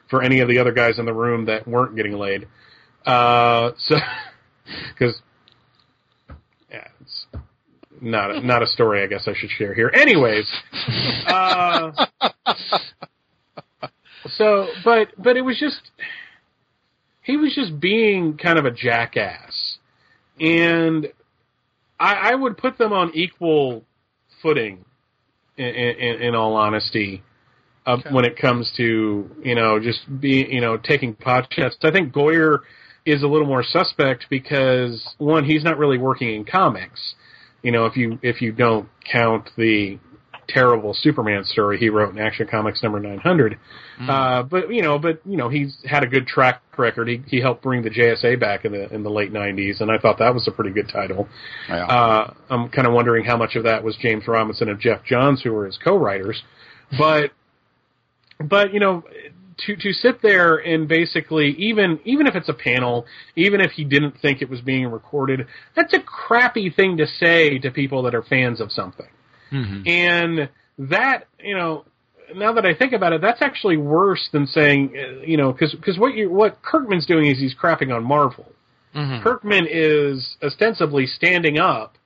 for 0.08 0.22
any 0.22 0.40
of 0.40 0.48
the 0.48 0.58
other 0.58 0.72
guys 0.72 0.98
in 0.98 1.04
the 1.04 1.12
room 1.12 1.44
that 1.44 1.68
weren't 1.68 1.94
getting 1.94 2.14
laid. 2.14 2.48
Uh, 3.04 3.72
so, 3.78 3.96
because 4.64 5.20
yeah, 6.70 6.88
it's 7.00 7.26
not 8.00 8.30
a, 8.30 8.40
not 8.40 8.62
a 8.62 8.66
story. 8.66 9.02
I 9.02 9.06
guess 9.06 9.26
I 9.26 9.34
should 9.34 9.50
share 9.50 9.74
here. 9.74 9.90
Anyways, 9.94 10.50
uh, 11.26 11.92
so 14.36 14.68
but 14.84 15.08
but 15.18 15.36
it 15.36 15.42
was 15.42 15.58
just 15.58 15.90
he 17.22 17.36
was 17.36 17.54
just 17.54 17.78
being 17.78 18.36
kind 18.36 18.58
of 18.58 18.64
a 18.64 18.70
jackass, 18.70 19.78
and 20.40 21.08
I, 21.98 22.32
I 22.32 22.34
would 22.34 22.56
put 22.56 22.78
them 22.78 22.92
on 22.92 23.12
equal 23.14 23.84
footing. 24.42 24.84
In, 25.58 25.66
in, 25.66 26.22
in 26.22 26.34
all 26.34 26.56
honesty, 26.56 27.22
uh, 27.84 27.98
when 28.10 28.24
it 28.24 28.38
comes 28.38 28.72
to 28.78 29.30
you 29.44 29.54
know 29.54 29.78
just 29.78 30.00
being 30.18 30.50
you 30.50 30.62
know 30.62 30.78
taking 30.78 31.14
pot 31.14 31.46
shots, 31.52 31.76
I 31.82 31.90
think 31.90 32.10
Goyer 32.12 32.60
is 33.04 33.22
a 33.22 33.26
little 33.26 33.46
more 33.46 33.62
suspect 33.62 34.26
because 34.30 35.14
one, 35.18 35.44
he's 35.44 35.64
not 35.64 35.78
really 35.78 35.98
working 35.98 36.34
in 36.34 36.44
comics. 36.44 37.14
You 37.62 37.72
know, 37.72 37.86
if 37.86 37.96
you 37.96 38.18
if 38.22 38.42
you 38.42 38.52
don't 38.52 38.88
count 39.10 39.50
the 39.56 39.98
terrible 40.48 40.94
Superman 40.94 41.44
story 41.44 41.78
he 41.78 41.88
wrote 41.88 42.12
in 42.12 42.18
Action 42.18 42.46
Comics 42.50 42.82
number 42.82 43.00
900. 43.00 43.58
Uh, 44.08 44.42
but 44.42 44.72
you 44.72 44.82
know, 44.82 44.98
but 44.98 45.20
you 45.24 45.36
know, 45.36 45.48
he's 45.48 45.76
had 45.84 46.02
a 46.02 46.06
good 46.06 46.26
track 46.26 46.62
record. 46.76 47.08
He 47.08 47.22
he 47.26 47.40
helped 47.40 47.62
bring 47.62 47.82
the 47.82 47.90
JSA 47.90 48.38
back 48.40 48.64
in 48.64 48.72
the 48.72 48.92
in 48.92 49.02
the 49.02 49.10
late 49.10 49.32
90s, 49.32 49.80
and 49.80 49.90
I 49.90 49.98
thought 49.98 50.18
that 50.18 50.34
was 50.34 50.46
a 50.48 50.50
pretty 50.50 50.70
good 50.70 50.88
title. 50.88 51.28
Yeah. 51.68 51.86
Uh, 51.86 52.34
I'm 52.50 52.68
kind 52.70 52.86
of 52.86 52.92
wondering 52.92 53.24
how 53.24 53.36
much 53.36 53.56
of 53.56 53.64
that 53.64 53.84
was 53.84 53.96
James 53.96 54.26
Robinson 54.26 54.68
and 54.68 54.80
Geoff 54.80 55.04
Johns, 55.04 55.42
who 55.42 55.52
were 55.52 55.66
his 55.66 55.78
co-writers, 55.82 56.42
but 56.98 57.30
but 58.40 58.72
you 58.72 58.80
know. 58.80 59.04
To 59.66 59.76
to 59.76 59.92
sit 59.92 60.22
there 60.22 60.56
and 60.56 60.88
basically 60.88 61.50
even 61.58 62.00
even 62.04 62.26
if 62.26 62.34
it's 62.34 62.48
a 62.48 62.54
panel, 62.54 63.06
even 63.36 63.60
if 63.60 63.72
he 63.72 63.84
didn't 63.84 64.18
think 64.20 64.42
it 64.42 64.48
was 64.48 64.60
being 64.60 64.86
recorded, 64.86 65.46
that's 65.76 65.92
a 65.92 66.00
crappy 66.00 66.70
thing 66.70 66.96
to 66.96 67.06
say 67.06 67.58
to 67.58 67.70
people 67.70 68.02
that 68.04 68.14
are 68.14 68.22
fans 68.22 68.60
of 68.60 68.72
something. 68.72 69.08
Mm-hmm. 69.52 69.86
And 69.86 70.48
that, 70.90 71.26
you 71.38 71.54
know, 71.54 71.84
now 72.34 72.52
that 72.54 72.64
I 72.64 72.74
think 72.74 72.92
about 72.92 73.12
it, 73.12 73.20
that's 73.20 73.42
actually 73.42 73.76
worse 73.76 74.28
than 74.32 74.46
saying, 74.46 74.94
uh, 74.96 75.20
you 75.24 75.36
know, 75.36 75.52
because 75.52 75.74
because 75.74 75.98
what 75.98 76.14
you 76.14 76.30
what 76.30 76.62
Kirkman's 76.62 77.06
doing 77.06 77.26
is 77.26 77.38
he's 77.38 77.54
crapping 77.54 77.94
on 77.94 78.04
Marvel. 78.04 78.46
Mm-hmm. 78.94 79.22
Kirkman 79.22 79.66
is 79.70 80.36
ostensibly 80.42 81.06
standing 81.06 81.58
up 81.58 81.96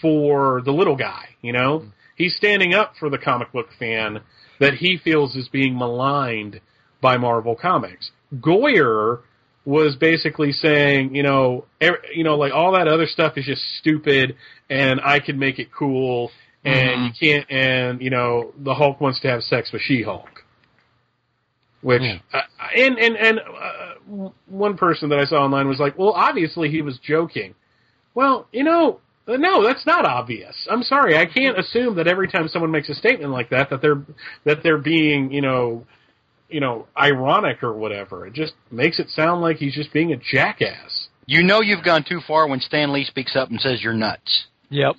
for 0.00 0.62
the 0.64 0.72
little 0.72 0.96
guy. 0.96 1.30
You 1.42 1.52
know, 1.52 1.80
mm. 1.80 1.92
he's 2.16 2.34
standing 2.36 2.74
up 2.74 2.94
for 2.98 3.10
the 3.10 3.18
comic 3.18 3.52
book 3.52 3.68
fan 3.78 4.20
that 4.60 4.74
he 4.74 4.98
feels 5.02 5.36
is 5.36 5.48
being 5.48 5.78
maligned 5.78 6.60
by 7.00 7.16
Marvel 7.16 7.54
Comics. 7.54 8.10
Goyer 8.34 9.20
was 9.64 9.96
basically 9.96 10.52
saying, 10.52 11.14
you 11.14 11.22
know, 11.22 11.66
er, 11.82 11.98
you 12.14 12.24
know, 12.24 12.36
like 12.36 12.52
all 12.52 12.72
that 12.72 12.88
other 12.88 13.06
stuff 13.06 13.34
is 13.36 13.44
just 13.44 13.62
stupid, 13.78 14.34
and 14.70 15.00
I 15.04 15.18
can 15.20 15.38
make 15.38 15.58
it 15.58 15.68
cool, 15.76 16.30
and 16.64 17.04
you 17.04 17.10
can't, 17.20 17.50
and 17.50 18.00
you 18.00 18.10
know, 18.10 18.52
the 18.58 18.74
Hulk 18.74 19.00
wants 19.00 19.20
to 19.20 19.28
have 19.28 19.42
sex 19.42 19.70
with 19.72 19.82
She-Hulk, 19.82 20.44
which, 21.82 22.02
uh, 22.32 22.40
and 22.76 22.98
and 22.98 23.16
and 23.16 23.40
uh, 23.40 24.30
one 24.46 24.76
person 24.76 25.10
that 25.10 25.18
I 25.18 25.24
saw 25.24 25.44
online 25.44 25.68
was 25.68 25.78
like, 25.78 25.98
well, 25.98 26.12
obviously 26.12 26.70
he 26.70 26.82
was 26.82 26.98
joking. 26.98 27.54
Well, 28.14 28.46
you 28.52 28.64
know, 28.64 29.00
uh, 29.28 29.36
no, 29.36 29.62
that's 29.62 29.84
not 29.84 30.06
obvious. 30.06 30.66
I'm 30.70 30.82
sorry, 30.82 31.16
I 31.16 31.26
can't 31.26 31.58
assume 31.58 31.96
that 31.96 32.08
every 32.08 32.28
time 32.28 32.48
someone 32.48 32.70
makes 32.70 32.88
a 32.88 32.94
statement 32.94 33.32
like 33.32 33.50
that 33.50 33.68
that 33.70 33.82
they're 33.82 34.02
that 34.44 34.62
they're 34.62 34.78
being, 34.78 35.30
you 35.30 35.42
know, 35.42 35.86
you 36.48 36.60
know, 36.60 36.86
ironic 36.98 37.62
or 37.62 37.72
whatever. 37.72 38.26
It 38.26 38.34
just 38.34 38.54
makes 38.70 38.98
it 38.98 39.08
sound 39.10 39.40
like 39.40 39.56
he's 39.56 39.74
just 39.74 39.92
being 39.92 40.12
a 40.12 40.16
jackass. 40.16 41.08
You 41.26 41.42
know 41.42 41.60
you've 41.60 41.84
gone 41.84 42.04
too 42.08 42.20
far 42.26 42.48
when 42.48 42.60
Stan 42.60 42.92
Lee 42.92 43.04
speaks 43.04 43.36
up 43.36 43.50
and 43.50 43.60
says 43.60 43.82
you're 43.82 43.92
nuts. 43.92 44.46
Yep, 44.70 44.96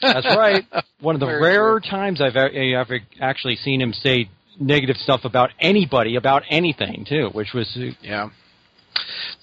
that's 0.00 0.26
right. 0.36 0.64
One 1.00 1.14
of 1.14 1.20
the 1.20 1.26
Very 1.26 1.40
rare 1.42 1.80
times 1.80 2.20
I've 2.22 2.36
ever 2.36 3.00
actually 3.20 3.56
seen 3.56 3.80
him 3.80 3.92
say 3.92 4.30
negative 4.58 4.96
stuff 4.96 5.24
about 5.24 5.50
anybody, 5.60 6.16
about 6.16 6.44
anything 6.48 7.04
too, 7.06 7.28
which 7.32 7.52
was 7.52 7.76
uh, 7.76 7.94
Yeah. 8.02 8.30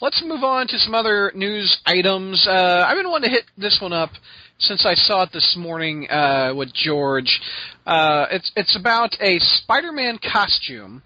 Let's 0.01 0.23
move 0.25 0.43
on 0.43 0.67
to 0.67 0.79
some 0.79 0.95
other 0.95 1.31
news 1.35 1.77
items. 1.85 2.47
Uh, 2.47 2.83
I've 2.87 2.97
been 2.97 3.09
wanting 3.09 3.29
to 3.29 3.35
hit 3.35 3.45
this 3.57 3.77
one 3.79 3.93
up 3.93 4.09
since 4.63 4.85
I 4.85 4.95
saw 4.95 5.23
it 5.23 5.31
this 5.33 5.55
morning 5.57 6.09
uh, 6.09 6.53
with 6.55 6.73
George. 6.73 7.41
Uh, 7.85 8.27
it's 8.31 8.51
it's 8.55 8.77
about 8.77 9.15
a 9.19 9.37
Spider-Man 9.39 10.19
costume 10.19 11.03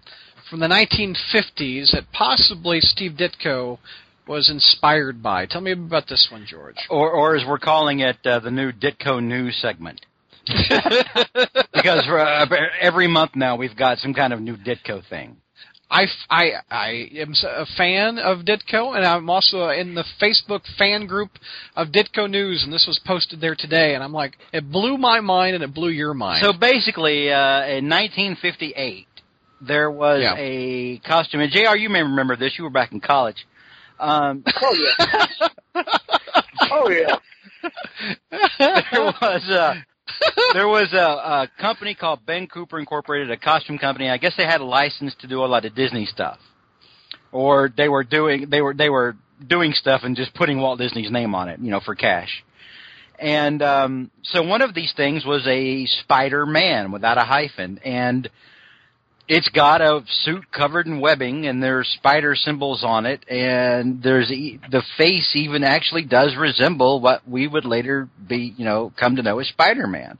from 0.48 0.60
the 0.60 0.68
1950s 0.68 1.92
that 1.92 2.04
possibly 2.12 2.80
Steve 2.80 3.12
Ditko 3.12 3.78
was 4.26 4.50
inspired 4.50 5.22
by. 5.22 5.46
Tell 5.46 5.60
me 5.60 5.72
about 5.72 6.06
this 6.08 6.28
one, 6.30 6.46
George. 6.46 6.76
Or, 6.90 7.10
or 7.10 7.36
as 7.36 7.44
we're 7.46 7.58
calling 7.58 8.00
it, 8.00 8.16
uh, 8.24 8.40
the 8.40 8.50
new 8.50 8.72
Ditko 8.72 9.22
News 9.22 9.58
segment. 9.60 10.04
because 11.74 12.04
for, 12.06 12.18
uh, 12.18 12.46
every 12.80 13.08
month 13.08 13.32
now 13.34 13.56
we've 13.56 13.76
got 13.76 13.98
some 13.98 14.14
kind 14.14 14.32
of 14.32 14.40
new 14.40 14.56
Ditko 14.56 15.06
thing. 15.08 15.36
I, 15.90 16.02
f- 16.04 16.08
I, 16.28 16.50
I 16.70 16.90
am 17.16 17.32
a 17.44 17.64
fan 17.76 18.18
of 18.18 18.40
Ditko, 18.40 18.94
and 18.94 19.04
I'm 19.06 19.30
also 19.30 19.68
in 19.70 19.94
the 19.94 20.04
Facebook 20.20 20.60
fan 20.76 21.06
group 21.06 21.30
of 21.76 21.88
Ditko 21.88 22.28
News, 22.30 22.62
and 22.64 22.72
this 22.72 22.84
was 22.86 23.00
posted 23.06 23.40
there 23.40 23.54
today, 23.58 23.94
and 23.94 24.04
I'm 24.04 24.12
like, 24.12 24.36
it 24.52 24.70
blew 24.70 24.98
my 24.98 25.20
mind, 25.20 25.54
and 25.54 25.64
it 25.64 25.72
blew 25.72 25.88
your 25.88 26.12
mind. 26.14 26.44
So 26.44 26.52
basically, 26.52 27.30
uh, 27.32 27.64
in 27.66 27.88
1958, 27.88 29.06
there 29.62 29.90
was 29.90 30.20
Yeah. 30.22 30.34
a 30.36 30.98
costume. 30.98 31.40
And 31.40 31.50
Jr., 31.50 31.76
you 31.76 31.88
may 31.88 32.02
remember 32.02 32.36
this. 32.36 32.54
You 32.58 32.64
were 32.64 32.70
back 32.70 32.92
in 32.92 33.00
college. 33.00 33.46
Um, 33.98 34.44
Oh 34.62 34.74
yeah. 34.74 35.82
oh 36.70 36.90
yeah. 36.90 37.16
there 38.58 39.12
was 39.20 39.48
a 39.50 39.84
there 40.54 40.68
was 40.68 40.92
a, 40.92 40.96
a 40.96 41.50
company 41.60 41.94
called 41.94 42.24
Ben 42.26 42.46
Cooper 42.46 42.78
Incorporated, 42.78 43.30
a 43.30 43.36
costume 43.36 43.78
company. 43.78 44.08
I 44.08 44.18
guess 44.18 44.34
they 44.36 44.44
had 44.44 44.60
a 44.60 44.64
license 44.64 45.14
to 45.20 45.26
do 45.26 45.44
a 45.44 45.46
lot 45.46 45.64
of 45.64 45.74
Disney 45.74 46.06
stuff, 46.06 46.38
or 47.32 47.70
they 47.74 47.88
were 47.88 48.04
doing 48.04 48.46
they 48.50 48.60
were 48.60 48.74
they 48.74 48.88
were 48.88 49.16
doing 49.46 49.72
stuff 49.72 50.02
and 50.04 50.16
just 50.16 50.34
putting 50.34 50.60
Walt 50.60 50.78
Disney's 50.78 51.10
name 51.10 51.34
on 51.34 51.48
it, 51.48 51.60
you 51.60 51.70
know, 51.70 51.80
for 51.80 51.94
cash. 51.94 52.44
And 53.18 53.62
um, 53.62 54.10
so 54.22 54.42
one 54.42 54.62
of 54.62 54.74
these 54.74 54.92
things 54.96 55.24
was 55.24 55.46
a 55.46 55.86
Spider 56.02 56.46
Man 56.46 56.92
without 56.92 57.18
a 57.18 57.22
hyphen, 57.22 57.78
and 57.84 58.28
it's 59.28 59.48
got 59.50 59.82
a 59.82 60.02
suit 60.24 60.50
covered 60.50 60.86
in 60.86 61.00
webbing, 61.00 61.46
and 61.46 61.62
there's 61.62 61.86
spider 61.88 62.34
symbols 62.34 62.82
on 62.82 63.04
it, 63.04 63.24
and 63.28 64.02
there's 64.02 64.30
e- 64.30 64.58
the 64.70 64.82
face 64.96 65.30
even 65.34 65.64
actually 65.64 66.04
does 66.04 66.34
resemble 66.36 67.00
what 67.00 67.28
we 67.28 67.46
would 67.46 67.66
later 67.66 68.08
be, 68.26 68.54
you 68.56 68.64
know, 68.64 68.92
come 68.98 69.16
to 69.16 69.22
know 69.22 69.38
as 69.38 69.48
Spider 69.48 69.86
Man. 69.86 70.18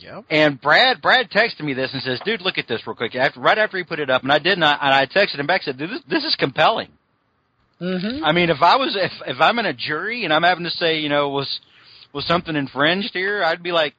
Yep. 0.00 0.24
And 0.30 0.58
Brad, 0.58 1.02
Brad 1.02 1.30
texted 1.30 1.60
me 1.60 1.74
this 1.74 1.92
and 1.92 2.02
says, 2.02 2.18
"Dude, 2.24 2.40
look 2.40 2.56
at 2.56 2.66
this 2.66 2.86
real 2.86 2.96
quick." 2.96 3.14
After, 3.14 3.40
right 3.40 3.58
after 3.58 3.76
he 3.76 3.84
put 3.84 4.00
it 4.00 4.08
up, 4.08 4.22
and 4.22 4.32
I 4.32 4.38
did 4.38 4.58
not, 4.58 4.82
and 4.82 4.94
I 4.94 5.04
texted 5.04 5.38
him 5.38 5.46
back, 5.46 5.62
said, 5.62 5.76
"Dude, 5.76 5.90
this, 5.90 6.00
this 6.08 6.24
is 6.24 6.34
compelling." 6.36 6.88
Mm-hmm. 7.80 8.24
I 8.24 8.32
mean, 8.32 8.48
if 8.48 8.62
I 8.62 8.76
was, 8.76 8.96
if 8.98 9.12
if 9.26 9.40
I'm 9.40 9.58
in 9.58 9.66
a 9.66 9.74
jury 9.74 10.24
and 10.24 10.32
I'm 10.32 10.42
having 10.42 10.64
to 10.64 10.70
say, 10.70 11.00
you 11.00 11.10
know, 11.10 11.28
was 11.28 11.60
was 12.14 12.26
something 12.26 12.56
infringed 12.56 13.10
here, 13.12 13.44
I'd 13.44 13.62
be 13.62 13.72
like, 13.72 13.94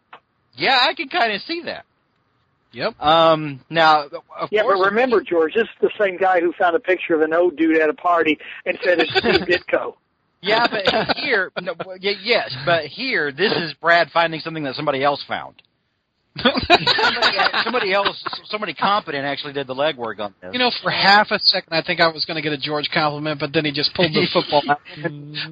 "Yeah, 0.55 0.77
I 0.81 0.95
can 0.95 1.09
kind 1.09 1.33
of 1.33 1.41
see 1.43 1.61
that." 1.65 1.85
Yep. 2.73 3.01
Um, 3.01 3.61
now, 3.69 4.03
of 4.05 4.49
Yeah, 4.51 4.61
course, 4.63 4.79
but 4.79 4.85
remember, 4.85 5.21
George, 5.21 5.53
this 5.53 5.63
is 5.63 5.69
the 5.81 5.91
same 5.99 6.17
guy 6.17 6.39
who 6.39 6.53
found 6.53 6.75
a 6.75 6.79
picture 6.79 7.15
of 7.15 7.21
an 7.21 7.33
old 7.33 7.57
dude 7.57 7.77
at 7.77 7.89
a 7.89 7.93
party 7.93 8.37
and 8.65 8.77
said 8.83 8.99
it's 8.99 9.11
Steve 9.17 9.41
Ditko. 9.71 9.95
Yeah, 10.41 10.65
but 10.67 11.17
here, 11.17 11.51
no, 11.61 11.75
yes, 11.99 12.55
but 12.65 12.85
here, 12.85 13.31
this 13.31 13.51
is 13.53 13.73
Brad 13.75 14.09
finding 14.11 14.39
something 14.39 14.63
that 14.63 14.75
somebody 14.75 15.03
else 15.03 15.23
found. 15.27 15.61
somebody, 16.37 17.37
somebody 17.63 17.93
else, 17.93 18.23
somebody 18.45 18.73
competent 18.73 19.25
actually 19.25 19.51
did 19.53 19.67
the 19.67 19.75
legwork 19.75 20.19
on 20.19 20.33
this. 20.41 20.51
You 20.53 20.59
know, 20.59 20.71
for 20.81 20.89
half 20.89 21.29
a 21.29 21.37
second, 21.39 21.73
I 21.73 21.81
think 21.83 21.99
I 21.99 22.07
was 22.07 22.23
going 22.25 22.35
to 22.35 22.41
get 22.41 22.53
a 22.53 22.57
George 22.57 22.89
compliment, 22.91 23.39
but 23.39 23.51
then 23.53 23.65
he 23.65 23.71
just 23.71 23.93
pulled 23.93 24.13
the 24.13 24.25
football 24.33 24.63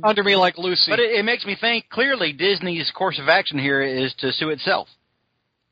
under 0.03 0.23
me 0.23 0.35
like 0.37 0.57
Lucy. 0.57 0.89
But 0.89 0.99
it, 0.99 1.11
it 1.19 1.23
makes 1.25 1.45
me 1.45 1.57
think. 1.59 1.89
Clearly, 1.89 2.31
Disney's 2.31 2.89
course 2.91 3.19
of 3.19 3.27
action 3.27 3.59
here 3.59 3.81
is 3.81 4.13
to 4.19 4.31
sue 4.31 4.49
itself, 4.49 4.87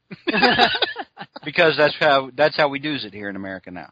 because 1.46 1.76
that's 1.78 1.96
how 2.00 2.30
that's 2.36 2.56
how 2.56 2.70
we 2.70 2.80
do 2.80 2.94
it 2.94 3.14
here 3.14 3.30
in 3.30 3.36
America 3.36 3.72
now. 3.72 3.92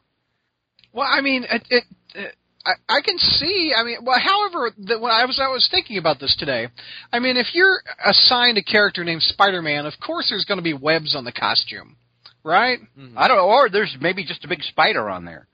Well, 0.93 1.07
I 1.09 1.22
mean, 1.22 1.43
it, 1.43 1.63
it, 1.70 1.84
it 2.13 2.36
I, 2.66 2.97
I 2.97 3.01
can 3.01 3.18
see. 3.18 3.74
I 3.78 3.84
mean, 3.84 3.97
well, 4.03 4.20
however, 4.20 4.72
the, 4.78 4.99
when 4.99 5.11
I 5.11 5.26
was 5.26 5.39
I 5.41 5.47
was 5.49 5.68
thinking 5.70 5.97
about 5.97 6.20
this 6.20 6.36
today, 6.38 6.68
I 7.11 7.20
mean, 7.20 7.38
if 7.38 7.47
you're 7.53 7.82
assigned 8.03 8.57
a 8.57 8.63
character 8.63 9.03
named 9.03 9.22
Spider-Man, 9.22 9.86
of 9.86 9.93
course 10.03 10.28
there's 10.30 10.45
going 10.45 10.57
to 10.57 10.63
be 10.63 10.74
webs 10.74 11.16
on 11.16 11.26
the 11.26 11.32
costume, 11.32 11.97
right? 12.43 12.80
Mm-hmm. 12.97 13.18
I 13.18 13.28
don't 13.28 13.38
know, 13.38 13.47
or 13.47 13.70
there's 13.70 13.95
maybe 13.99 14.26
just 14.26 14.43
a 14.45 14.47
big 14.47 14.63
spider 14.63 15.09
on 15.09 15.26
there. 15.26 15.47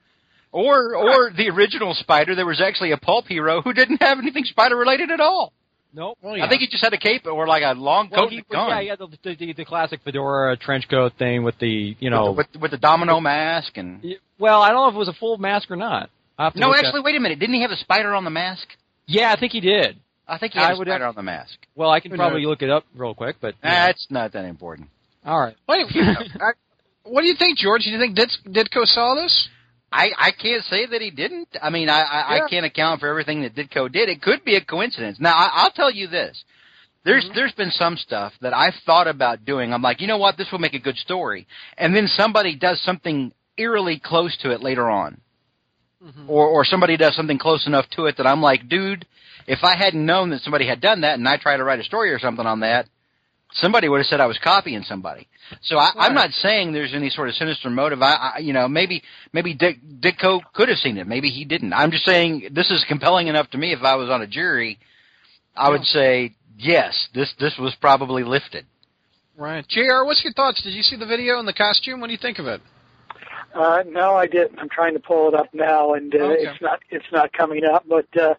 Or 0.53 0.95
or 0.95 1.31
the 1.31 1.49
original 1.49 1.93
spider, 1.93 2.35
there 2.35 2.45
was 2.45 2.61
actually 2.61 2.91
a 2.91 2.97
pulp 2.97 3.27
hero 3.27 3.61
who 3.61 3.73
didn't 3.73 4.01
have 4.01 4.19
anything 4.19 4.43
spider 4.43 4.75
related 4.75 5.09
at 5.09 5.19
all. 5.19 5.53
Nope. 5.93 6.17
Well, 6.21 6.41
I 6.41 6.47
think 6.47 6.61
he 6.61 6.67
just 6.67 6.83
had 6.83 6.93
a 6.93 6.97
cape 6.97 7.25
or 7.25 7.47
like 7.47 7.63
a 7.63 7.73
long 7.77 8.09
Well, 8.11 8.21
coat 8.23 8.31
he, 8.31 8.37
and 8.37 8.45
a 8.49 8.53
gun. 8.53 8.69
yeah, 8.69 8.79
yeah, 8.79 8.95
the, 8.95 9.07
the, 9.23 9.35
the, 9.35 9.53
the 9.53 9.65
classic 9.65 9.99
fedora 10.05 10.53
uh, 10.53 10.55
trench 10.59 10.87
coat 10.89 11.13
thing 11.19 11.43
with 11.43 11.57
the, 11.59 11.95
you 11.99 12.09
know. 12.09 12.31
with, 12.31 12.47
the, 12.53 12.59
with, 12.59 12.61
with 12.63 12.71
the 12.71 12.77
domino 12.77 13.19
mask 13.19 13.77
and 13.77 14.01
Y- 14.03 14.15
well, 14.39 14.61
I 14.61 14.69
don't 14.69 14.77
know 14.83 14.87
if 14.89 14.95
it 14.95 14.97
was 14.99 15.09
a 15.09 15.13
full 15.19 15.37
mask 15.37 15.69
or 15.69 15.75
not. 15.75 16.09
I'll 16.37 16.45
have 16.47 16.53
to 16.53 16.59
no, 16.59 16.67
look 16.69 16.77
at- 16.77 16.85
actually, 16.85 17.01
wait 17.01 17.15
a 17.15 17.19
minute. 17.19 17.39
Didn't 17.39 17.55
he 17.55 17.61
have 17.61 17.71
a 17.71 17.77
spider 17.77 18.13
on 18.15 18.23
the 18.23 18.29
mask? 18.29 18.67
yeah, 19.05 19.33
I 19.35 19.39
think 19.39 19.51
he 19.51 19.59
did. 19.59 19.97
I 20.27 20.37
think 20.37 20.53
he 20.53 20.59
had 20.59 20.69
I 20.71 20.73
a 20.73 20.77
would 20.77 20.87
spider 20.87 21.03
have- 21.03 21.17
on 21.17 21.25
the 21.25 21.29
mask. 21.29 21.57
Well, 21.75 21.89
I 21.89 21.99
can 21.99 22.11
Who 22.11 22.17
probably 22.17 22.43
knows? 22.43 22.49
look 22.51 22.61
it 22.61 22.69
up 22.69 22.85
real 22.95 23.13
quick, 23.13 23.35
but 23.41 23.55
you 23.61 23.69
know. 23.69 23.75
That's 23.75 24.07
not 24.09 24.31
that 24.33 24.45
important. 24.45 24.87
all 25.25 25.39
right. 25.39 25.55
Wait, 25.67 25.85
I, 25.95 26.51
what 27.03 27.21
do 27.21 27.27
you 27.27 27.35
think, 27.37 27.57
George? 27.57 27.83
Do 27.83 27.89
you 27.89 27.99
think 27.99 28.15
Dit- 28.15 28.37
Ditko 28.47 28.85
saw 28.85 29.15
this? 29.15 29.49
I, 29.91 30.11
I 30.17 30.31
can't 30.31 30.63
say 30.65 30.85
that 30.85 31.01
he 31.01 31.11
didn't. 31.11 31.49
I 31.61 31.69
mean, 31.69 31.89
I, 31.89 32.01
I, 32.01 32.35
Yeah. 32.35 32.43
I 32.45 32.49
can't 32.49 32.65
account 32.65 33.01
for 33.01 33.07
everything 33.07 33.41
that 33.41 33.55
Ditko 33.55 33.91
did. 33.91 34.07
It 34.07 34.21
could 34.21 34.45
be 34.45 34.55
a 34.55 34.63
coincidence. 34.63 35.17
Now, 35.19 35.35
I, 35.35 35.49
I'll 35.53 35.71
tell 35.71 35.91
you 35.91 36.07
this. 36.07 36.43
There's 37.03 37.25
mm-hmm. 37.25 37.35
there's 37.35 37.51
been 37.53 37.71
some 37.71 37.97
stuff 37.97 38.33
that 38.41 38.55
I've 38.55 38.75
thought 38.85 39.07
about 39.07 39.43
doing. 39.43 39.73
I'm 39.73 39.81
like, 39.81 40.01
you 40.01 40.07
know 40.07 40.17
what, 40.17 40.37
this 40.37 40.51
will 40.51 40.59
make 40.59 40.75
a 40.75 40.79
good 40.79 40.97
story, 40.97 41.47
and 41.77 41.95
then 41.95 42.07
somebody 42.07 42.55
does 42.55 42.81
something 42.83 43.33
eerily 43.57 43.99
close 44.03 44.37
to 44.43 44.51
it 44.51 44.61
later 44.61 44.87
on, 44.89 45.19
mm-hmm. 46.03 46.29
or 46.29 46.47
or 46.47 46.63
somebody 46.63 46.97
does 46.97 47.15
something 47.15 47.39
close 47.39 47.65
enough 47.65 47.89
to 47.95 48.05
it 48.05 48.17
that 48.17 48.27
I'm 48.27 48.41
like, 48.41 48.69
dude, 48.69 49.07
if 49.47 49.63
I 49.63 49.75
hadn't 49.75 50.05
known 50.05 50.29
that 50.29 50.41
somebody 50.41 50.67
had 50.67 50.79
done 50.79 51.01
that, 51.01 51.17
and 51.17 51.27
I 51.27 51.37
tried 51.37 51.57
to 51.57 51.63
write 51.63 51.79
a 51.79 51.83
story 51.83 52.11
or 52.11 52.19
something 52.19 52.45
on 52.45 52.59
that, 52.59 52.87
somebody 53.53 53.89
would 53.89 53.97
have 53.97 54.07
said 54.07 54.19
I 54.19 54.25
was 54.25 54.39
copying 54.43 54.83
somebody. 54.83 55.27
So 55.63 55.77
I, 55.77 55.91
I'm 55.97 56.13
not 56.13 56.31
saying 56.31 56.71
there's 56.71 56.93
any 56.93 57.09
sort 57.09 57.27
of 57.29 57.35
sinister 57.35 57.69
motive. 57.69 58.01
I, 58.01 58.33
I 58.35 58.39
you 58.39 58.53
know, 58.53 58.67
maybe 58.67 59.03
maybe 59.33 59.53
Dick 59.53 59.79
Ditko 59.99 60.41
could 60.53 60.69
have 60.69 60.77
seen 60.77 60.97
it. 60.97 61.07
Maybe 61.07 61.29
he 61.29 61.43
didn't. 61.45 61.73
I'm 61.73 61.91
just 61.91 62.05
saying 62.05 62.49
this 62.53 62.71
is 62.71 62.85
compelling 62.87 63.27
enough 63.27 63.49
to 63.51 63.57
me. 63.57 63.73
If 63.73 63.83
I 63.83 63.95
was 63.95 64.09
on 64.09 64.21
a 64.21 64.27
jury, 64.27 64.79
I 65.55 65.69
would 65.69 65.83
say 65.83 66.35
yes. 66.57 67.09
This 67.13 67.33
this 67.39 67.57
was 67.59 67.75
probably 67.81 68.23
lifted. 68.23 68.65
Right. 69.37 69.65
Jr. 69.67 70.03
What's 70.05 70.23
your 70.23 70.33
thoughts? 70.33 70.61
Did 70.61 70.73
you 70.73 70.83
see 70.83 70.95
the 70.95 71.05
video 71.05 71.39
and 71.39 71.47
the 71.47 71.53
costume? 71.53 71.99
What 71.99 72.07
do 72.07 72.13
you 72.13 72.19
think 72.21 72.39
of 72.39 72.47
it? 72.47 72.61
Uh, 73.53 73.83
no, 73.87 74.15
I 74.15 74.27
didn't. 74.27 74.59
I'm 74.59 74.69
trying 74.69 74.93
to 74.93 74.99
pull 74.99 75.27
it 75.27 75.33
up 75.33 75.47
now, 75.53 75.93
and 75.93 76.13
uh, 76.15 76.19
Okay. 76.19 76.43
it's 76.47 76.61
not 76.61 76.79
it's 76.89 77.05
not 77.11 77.33
coming 77.33 77.63
up. 77.65 77.83
But 77.87 78.05
uh, 78.17 78.35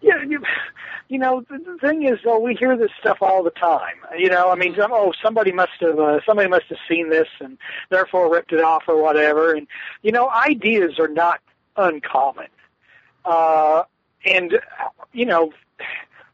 yeah, 0.00 0.22
you, 0.26 0.42
you 1.08 1.18
know, 1.18 1.44
the, 1.48 1.58
the 1.58 1.78
thing 1.78 2.02
is, 2.04 2.18
though, 2.24 2.38
we 2.38 2.54
hear 2.54 2.76
this 2.76 2.90
stuff 3.00 3.18
all 3.20 3.42
the 3.42 3.50
time. 3.50 3.96
You 4.16 4.28
know, 4.28 4.50
I 4.50 4.54
mean, 4.54 4.74
some, 4.76 4.92
oh, 4.92 5.12
somebody 5.22 5.52
must 5.52 5.72
have 5.80 5.98
uh, 5.98 6.20
somebody 6.26 6.48
must 6.48 6.66
have 6.68 6.78
seen 6.88 7.10
this 7.10 7.28
and 7.40 7.58
therefore 7.90 8.32
ripped 8.32 8.52
it 8.52 8.62
off 8.62 8.84
or 8.88 9.00
whatever. 9.00 9.54
And 9.54 9.66
you 10.02 10.12
know, 10.12 10.28
ideas 10.30 10.98
are 10.98 11.08
not 11.08 11.40
uncommon. 11.76 12.48
Uh, 13.24 13.84
and 14.24 14.58
you 15.12 15.26
know, 15.26 15.52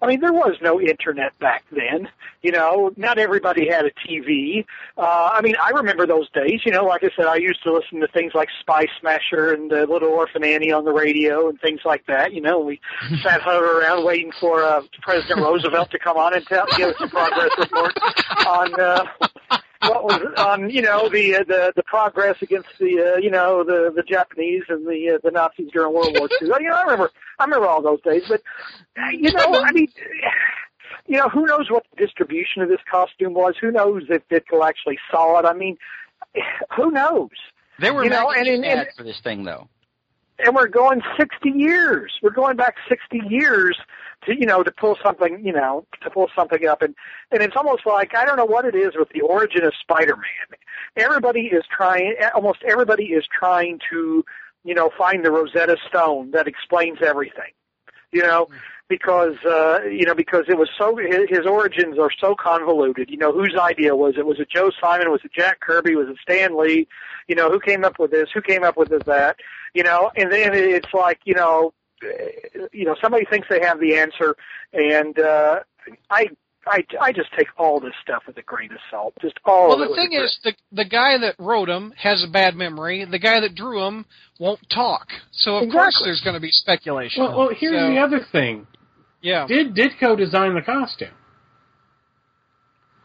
I 0.03 0.09
mean, 0.09 0.21
there 0.21 0.33
was 0.33 0.57
no 0.61 0.81
internet 0.81 1.39
back 1.39 1.65
then. 1.71 2.09
You 2.43 2.51
know, 2.51 2.93
not 2.97 3.19
everybody 3.19 3.69
had 3.69 3.87
a 3.87 3.93
TV. 3.93 4.65
Uh, 4.99 5.31
I 5.33 5.41
mean, 5.43 5.55
I 5.63 5.71
remember 5.71 6.09
those 6.09 6.29
days. 6.31 6.63
You 6.65 6.73
know, 6.73 6.85
like 6.85 7.05
I 7.05 7.11
said, 7.17 7.27
I 7.27 7.37
used 7.37 7.63
to 7.63 7.73
listen 7.73 8.01
to 8.01 8.09
things 8.09 8.33
like 8.35 8.49
Spy 8.61 8.87
Smasher 9.01 9.53
and 9.53 9.73
uh, 9.73 9.87
Little 9.89 10.09
Orphan 10.09 10.43
Annie 10.43 10.73
on 10.73 10.85
the 10.85 10.93
radio 10.93 11.49
and 11.49 11.61
things 11.61 11.81
like 11.85 12.05
that. 12.07 12.33
You 12.33 12.41
know, 12.41 12.59
we 12.59 12.81
sat 13.23 13.43
huddled 13.43 13.63
around 13.63 14.05
waiting 14.05 14.33
for 14.41 14.65
uh, 14.65 14.83
President 15.03 15.39
Roosevelt 15.39 15.93
to 15.93 16.01
come 16.01 16.17
on 16.17 16.35
and 16.35 16.45
tell, 16.47 16.67
give 16.77 16.89
us 16.89 16.97
a 16.99 17.07
progress 17.07 17.51
report 17.57 17.97
on 18.45 18.81
uh, 18.81 19.05
what 19.83 20.05
was 20.05 20.21
on 20.37 20.71
you 20.71 20.83
know 20.83 21.09
the 21.09 21.37
uh, 21.37 21.45
the 21.47 21.73
the 21.75 21.83
progress 21.83 22.37
against 22.41 22.69
the 22.79 23.15
uh, 23.15 23.19
you 23.19 23.31
know 23.31 23.65
the 23.65 23.93
the 23.95 24.03
Japanese 24.03 24.63
and 24.69 24.87
the 24.87 25.15
uh, 25.15 25.19
the 25.23 25.31
Nazis 25.31 25.71
during 25.73 25.93
World 25.93 26.17
War 26.19 26.29
II. 26.41 26.49
You 26.49 26.69
know, 26.69 26.75
I 26.75 26.83
remember 26.83 27.11
I 27.39 27.45
remember 27.45 27.67
all 27.67 27.83
those 27.83 28.01
days, 28.03 28.23
but 28.29 28.43
you 29.13 29.33
know, 29.33 29.63
I 29.65 29.73
mean. 29.73 29.89
You 31.07 31.19
know, 31.19 31.29
who 31.29 31.47
knows 31.47 31.69
what 31.69 31.85
the 31.91 32.07
distribution 32.07 32.63
of 32.63 32.69
this 32.69 32.79
costume 32.89 33.35
was? 33.35 33.55
Who 33.61 33.73
knows 33.73 34.05
if 34.09 34.23
Ditko 34.29 34.65
actually 34.65 34.99
saw 35.11 35.41
it? 35.41 35.45
I 35.45 35.53
mean, 35.53 35.77
who 36.77 36.93
knows? 36.93 37.31
There 37.81 37.93
were 37.93 38.05
You 38.05 38.11
know, 38.11 38.31
and 38.31 38.47
and- 38.47 38.65
ads 38.65 38.95
for 38.97 39.03
this 39.03 39.21
thing 39.21 39.43
though. 39.45 39.69
and 40.39 40.55
we're 40.55 40.69
going 40.69 41.03
60 41.19 41.51
years. 41.51 42.13
We're 42.23 42.31
going 42.31 42.57
back 42.57 42.77
60 42.89 43.21
years 43.29 43.77
to, 44.27 44.35
you 44.39 44.47
know, 44.47 44.63
to 44.63 44.71
pull 44.71 44.97
something, 45.03 45.45
you 45.45 45.53
know, 45.53 45.85
to 46.03 46.11
pull 46.11 46.31
something 46.37 46.67
up. 46.69 46.83
And, 46.83 46.95
and 47.33 47.43
it's 47.43 47.57
almost 47.57 47.85
like, 47.85 48.15
I 48.15 48.25
don't 48.25 48.37
know 48.37 48.45
what 48.45 48.65
it 48.65 48.77
is 48.77 48.93
with 48.97 49.09
the 49.09 49.23
origin 49.23 49.65
of 49.65 49.73
Spider-Man. 49.81 50.59
Everybody 50.97 51.47
is 51.47 51.65
trying, 51.69 52.15
almost 52.35 52.61
everybody 52.67 53.07
is 53.07 53.25
trying 53.27 53.81
to, 53.91 54.25
you 54.65 54.75
know, 54.75 54.91
find 54.97 55.25
the 55.25 55.31
Rosetta 55.31 55.77
Stone 55.89 56.33
that 56.33 56.47
explains 56.47 56.99
everything. 57.05 57.53
You 58.13 58.23
know, 58.23 58.49
because, 58.89 59.37
uh, 59.47 59.85
you 59.85 60.05
know, 60.05 60.15
because 60.15 60.45
it 60.49 60.59
was 60.59 60.69
so, 60.77 60.97
his, 60.97 61.29
his 61.31 61.47
origins 61.47 61.99
are 61.99 62.11
so 62.21 62.35
convoluted. 62.35 63.09
You 63.09 63.17
know, 63.17 63.33
whose 63.33 63.57
idea 63.59 63.97
was 63.97 64.15
it? 64.19 64.27
Was 64.27 64.39
it 64.39 64.51
Joe 64.51 64.71
Simon? 64.79 65.11
Was 65.11 65.23
it 65.25 65.33
Jack 65.33 65.61
Kirby? 65.61 65.97
Was 65.97 66.09
it 66.09 66.17
Stan 66.21 66.59
Lee? 66.59 66.87
You 67.27 67.35
know, 67.35 67.51
who 67.51 67.59
came 67.59 67.85
up 67.85 67.99
with 67.99 68.11
this? 68.11 68.29
Who 68.35 68.43
came 68.43 68.65
up 68.65 68.77
with 68.77 68.91
this, 68.91 69.03
that? 69.07 69.37
you 69.75 69.83
know, 69.83 70.11
and 70.17 70.31
then 70.31 70.55
it's 70.55 70.93
like, 70.93 71.21
you 71.25 71.35
know, 71.35 71.73
uh, 72.05 72.67
you 72.73 72.85
know, 72.85 72.97
somebody 73.01 73.25
thinks 73.25 73.49
they 73.49 73.61
have 73.61 73.81
the 73.81 73.97
answer, 73.97 74.37
and 74.73 75.19
uh, 75.19 75.61
I, 76.11 76.29
I, 76.67 76.85
I 77.01 77.13
just 77.13 77.31
take 77.37 77.49
all 77.59 77.81
this 77.81 77.93
stuff 78.03 78.23
with 78.27 78.37
a 78.39 78.43
grain 78.43 78.71
of 78.71 78.79
salt. 78.91 79.15
Just 79.21 79.35
all 79.45 79.69
Well, 79.71 79.83
of 79.83 79.87
it. 79.87 79.89
the 79.91 79.95
thing 79.97 80.13
is, 80.13 80.39
the 80.45 80.55
the 80.71 80.85
guy 80.85 81.19
that 81.19 81.35
wrote 81.39 81.69
him 81.69 81.93
has 81.97 82.23
a 82.23 82.31
bad 82.31 82.55
memory. 82.55 83.05
The 83.05 83.19
guy 83.19 83.41
that 83.41 83.55
drew 83.57 83.85
him 83.85 84.07
won't 84.39 84.61
talk. 84.71 85.09
So 85.33 85.57
of 85.57 85.71
course 85.73 86.01
there's 86.05 86.21
going 86.21 86.35
to 86.35 86.41
be 86.41 86.51
speculation. 86.53 87.23
Well, 87.25 87.37
well 87.37 87.49
here's 87.57 87.75
So, 87.75 87.89
the 87.91 87.99
other 87.99 88.21
thing. 88.31 88.67
Yeah. 89.21 89.47
Did 89.47 89.75
Ditko 89.75 90.17
design 90.17 90.55
the 90.55 90.63
costume? 90.63 91.11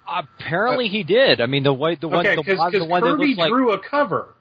Apparently 0.07 0.87
he 0.87 1.03
did. 1.03 1.41
I 1.41 1.47
mean, 1.47 1.63
the 1.63 1.73
way 1.73 1.95
the 1.99 2.07
one 2.07 2.25
okay, 2.25 2.35
the, 2.35 2.41
because 2.43 2.57
one- 2.59 2.71
the 2.71 2.85
one 2.85 3.01
that 3.03 3.09
Kirby 3.11 3.25
looks 3.27 3.37
like 3.39 3.49
drew 3.49 3.71
a 3.73 3.79
cover. 3.79 4.35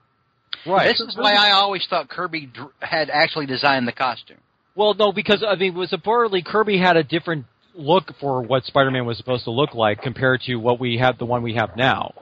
right. 0.66 0.86
This 0.86 1.00
is 1.00 1.16
why 1.16 1.34
I 1.34 1.52
always 1.52 1.84
thought 1.88 2.08
Kirby 2.08 2.50
had 2.80 3.10
actually 3.10 3.46
designed 3.46 3.88
the 3.88 3.92
costume. 3.92 4.38
Well, 4.76 4.94
no, 4.94 5.10
because 5.10 5.42
I 5.46 5.56
mean, 5.56 5.74
it 5.74 5.76
was 5.78 5.90
supposedly 5.90 6.42
Kirby 6.42 6.78
had 6.78 6.96
a 6.96 7.02
different 7.02 7.46
look 7.76 8.12
for 8.20 8.42
what 8.42 8.64
Spider-Man 8.64 9.04
was 9.06 9.16
supposed 9.18 9.44
to 9.44 9.50
look 9.50 9.74
like 9.74 10.02
compared 10.02 10.40
to 10.42 10.56
what 10.56 10.80
we 10.80 10.98
have, 10.98 11.18
the 11.18 11.26
one 11.26 11.42
we 11.42 11.54
have 11.54 11.76
now. 11.76 12.14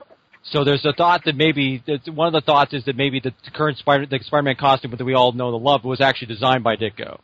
So 0.43 0.63
there's 0.63 0.85
a 0.85 0.93
thought 0.93 1.23
that 1.25 1.35
maybe 1.35 1.81
that 1.87 2.07
one 2.13 2.27
of 2.27 2.33
the 2.33 2.41
thoughts 2.45 2.73
is 2.73 2.85
that 2.85 2.95
maybe 2.95 3.19
the 3.19 3.33
current 3.53 3.77
Spider 3.79 4.05
the 4.05 4.19
Spider-Man 4.23 4.55
costume 4.57 4.91
that 4.95 5.03
we 5.03 5.13
all 5.15 5.31
know 5.31 5.53
and 5.55 5.63
love 5.63 5.83
was 5.83 6.01
actually 6.01 6.27
designed 6.27 6.63
by 6.63 6.75
Ditko. 6.75 7.19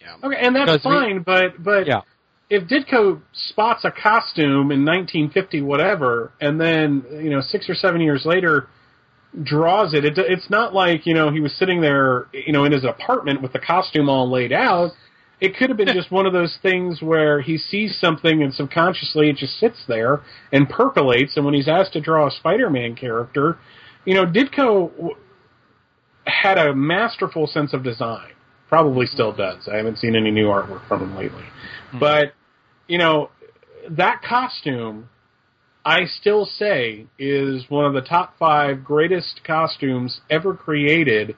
Yeah. 0.00 0.14
Okay, 0.22 0.36
and 0.40 0.54
that's 0.54 0.70
Because 0.70 0.84
we- 0.84 0.90
fine, 0.92 1.22
but 1.22 1.62
but 1.62 1.86
Yeah. 1.86 2.02
if 2.48 2.64
Ditko 2.68 3.20
spots 3.32 3.84
a 3.84 3.90
costume 3.90 4.70
in 4.70 4.84
1950 4.84 5.62
whatever, 5.62 6.32
and 6.40 6.60
then 6.60 7.04
you 7.12 7.30
know 7.30 7.40
six 7.40 7.68
or 7.68 7.74
seven 7.74 8.00
years 8.00 8.24
later 8.24 8.68
draws 9.42 9.92
it, 9.94 10.04
it 10.04 10.16
it's 10.18 10.48
not 10.50 10.72
like 10.74 11.06
you 11.06 11.14
know 11.14 11.30
he 11.30 11.40
was 11.40 11.52
sitting 11.54 11.80
there 11.80 12.26
you 12.32 12.52
know 12.52 12.64
in 12.64 12.72
his 12.72 12.84
apartment 12.84 13.42
with 13.42 13.52
the 13.52 13.58
costume 13.58 14.08
all 14.08 14.30
laid 14.30 14.52
out. 14.52 14.92
It 15.40 15.56
could 15.56 15.70
have 15.70 15.78
been 15.78 15.94
just 15.94 16.10
one 16.10 16.26
of 16.26 16.32
those 16.32 16.58
things 16.60 17.00
where 17.00 17.40
he 17.40 17.56
sees 17.56 17.98
something 17.98 18.42
and 18.42 18.52
subconsciously 18.52 19.30
it 19.30 19.36
just 19.36 19.58
sits 19.58 19.84
there 19.88 20.20
and 20.52 20.68
percolates. 20.68 21.36
And 21.36 21.44
when 21.44 21.54
he's 21.54 21.68
asked 21.68 21.94
to 21.94 22.00
draw 22.00 22.26
a 22.26 22.30
Spider-Man 22.30 22.94
character, 22.94 23.58
you 24.04 24.14
know, 24.14 24.26
Ditko 24.26 25.14
had 26.26 26.58
a 26.58 26.74
masterful 26.74 27.46
sense 27.46 27.72
of 27.72 27.82
design. 27.82 28.32
Probably 28.68 29.06
still 29.06 29.32
does. 29.32 29.66
I 29.66 29.76
haven't 29.76 29.98
seen 29.98 30.14
any 30.14 30.30
new 30.30 30.46
artwork 30.46 30.86
from 30.86 31.02
him 31.02 31.16
lately. 31.16 31.44
Hmm. 31.90 31.98
But, 31.98 32.32
you 32.86 32.98
know, 32.98 33.30
that 33.88 34.22
costume, 34.22 35.08
I 35.84 36.04
still 36.04 36.44
say, 36.44 37.06
is 37.18 37.64
one 37.68 37.86
of 37.86 37.94
the 37.94 38.02
top 38.02 38.38
five 38.38 38.84
greatest 38.84 39.40
costumes 39.44 40.20
ever 40.28 40.54
created. 40.54 41.36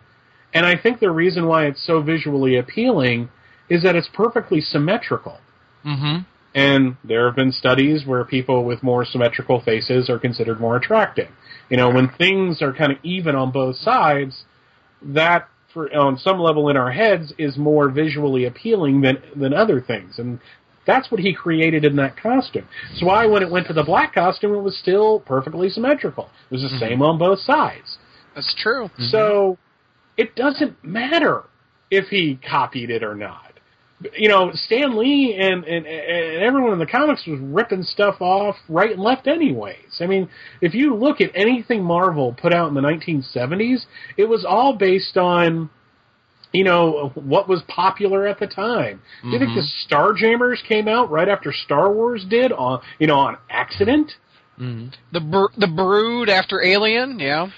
And 0.52 0.66
I 0.66 0.76
think 0.76 0.98
the 1.00 1.10
reason 1.10 1.46
why 1.46 1.66
it's 1.66 1.86
so 1.86 2.02
visually 2.02 2.56
appealing 2.58 3.30
is 3.68 3.82
that 3.82 3.97
it's 3.97 4.09
perfectly 4.12 4.60
symmetrical. 4.60 5.39
Mm-hmm. 5.84 6.22
And 6.55 6.97
there 7.02 7.26
have 7.26 7.36
been 7.36 7.52
studies 7.52 8.05
where 8.05 8.24
people 8.24 8.64
with 8.64 8.82
more 8.82 9.05
symmetrical 9.05 9.60
faces 9.62 10.10
are 10.10 10.18
considered 10.18 10.60
more 10.60 10.76
attractive. 10.76 11.28
You 11.70 11.78
know, 11.78 11.90
when 11.90 12.10
things 12.18 12.60
are 12.60 12.74
kind 12.74 12.93
of 12.93 12.98
even 13.02 13.34
on 13.34 13.52
both 13.52 13.76
sides, 13.76 14.44
that 15.01 15.48
for 15.72 15.94
on 15.94 16.18
some 16.18 16.39
level 16.39 16.68
in 16.68 16.76
our 16.76 16.93
heads 16.93 17.32
is 17.39 17.56
more 17.56 17.89
visually 17.89 18.44
appealing 18.44 19.01
than 19.01 19.22
than 19.34 19.55
other 19.55 19.80
things. 19.80 20.18
And 20.18 20.39
that's 20.86 21.10
what 21.10 21.20
he 21.20 21.32
created 21.32 21.84
in 21.84 21.97
that 21.97 22.16
costume. 22.16 22.68
So 22.97 23.06
why 23.06 23.26
when 23.26 23.43
it 23.43 23.51
went 23.51 23.66
to 23.68 23.72
the 23.72 23.84
black 23.84 24.14
costume 24.14 24.55
it 24.55 24.60
was 24.60 24.76
still 24.76 25.20
perfectly 25.20 25.70
symmetrical. 25.70 26.28
It 26.51 26.55
was 26.55 26.62
the 26.62 26.78
same 26.78 27.02
on 27.02 27.18
both 27.18 27.40
sides. 27.40 27.98
That's 28.34 28.55
true. 28.59 28.90
So 28.98 29.59
it 30.16 30.34
doesn't 30.34 30.82
matter 30.84 31.44
if 31.90 32.09
he 32.09 32.39
copied 32.48 32.90
it 32.90 33.02
or 33.02 33.14
not. 33.14 33.51
You 34.16 34.28
know, 34.28 34.50
Stan 34.52 34.96
Lee 34.98 35.38
and, 35.40 35.64
and, 35.64 35.86
and 35.86 36.42
everyone 36.42 36.72
in 36.72 36.78
the 36.78 36.86
comics 36.86 37.26
was 37.26 37.38
ripping 37.40 37.82
stuff 37.82 38.20
off 38.20 38.56
right 38.68 38.90
and 38.90 39.00
left 39.00 39.26
anyways. 39.26 40.00
I 40.00 40.06
mean, 40.06 40.28
if 40.60 40.74
you 40.74 40.94
look 40.94 41.20
at 41.20 41.30
anything 41.34 41.82
Marvel 41.82 42.32
put 42.32 42.52
out 42.52 42.68
in 42.68 42.74
the 42.74 42.80
1970s, 42.80 43.86
it 44.16 44.28
was 44.28 44.44
all 44.44 44.74
based 44.74 45.16
on, 45.16 45.70
you 46.52 46.64
know, 46.64 47.12
what 47.14 47.48
was 47.48 47.62
popular 47.68 48.26
at 48.26 48.40
the 48.40 48.46
time. 48.46 49.00
Do 49.22 49.30
you 49.30 49.38
think 49.38 49.54
the 49.54 49.60
mm-hmm. 49.60 49.94
Starjammers 49.94 50.66
came 50.66 50.88
out 50.88 51.10
right 51.10 51.28
after 51.28 51.52
Star 51.52 51.92
Wars 51.92 52.24
did 52.28 52.52
on, 52.52 52.80
you 52.98 53.06
know, 53.06 53.18
on 53.18 53.36
accident? 53.50 54.12
Mm-hmm. 54.58 54.88
The 55.12 55.20
br- 55.20 55.60
the 55.60 55.66
Brood 55.66 56.28
after 56.28 56.62
Alien, 56.62 57.18
yeah. 57.18 57.48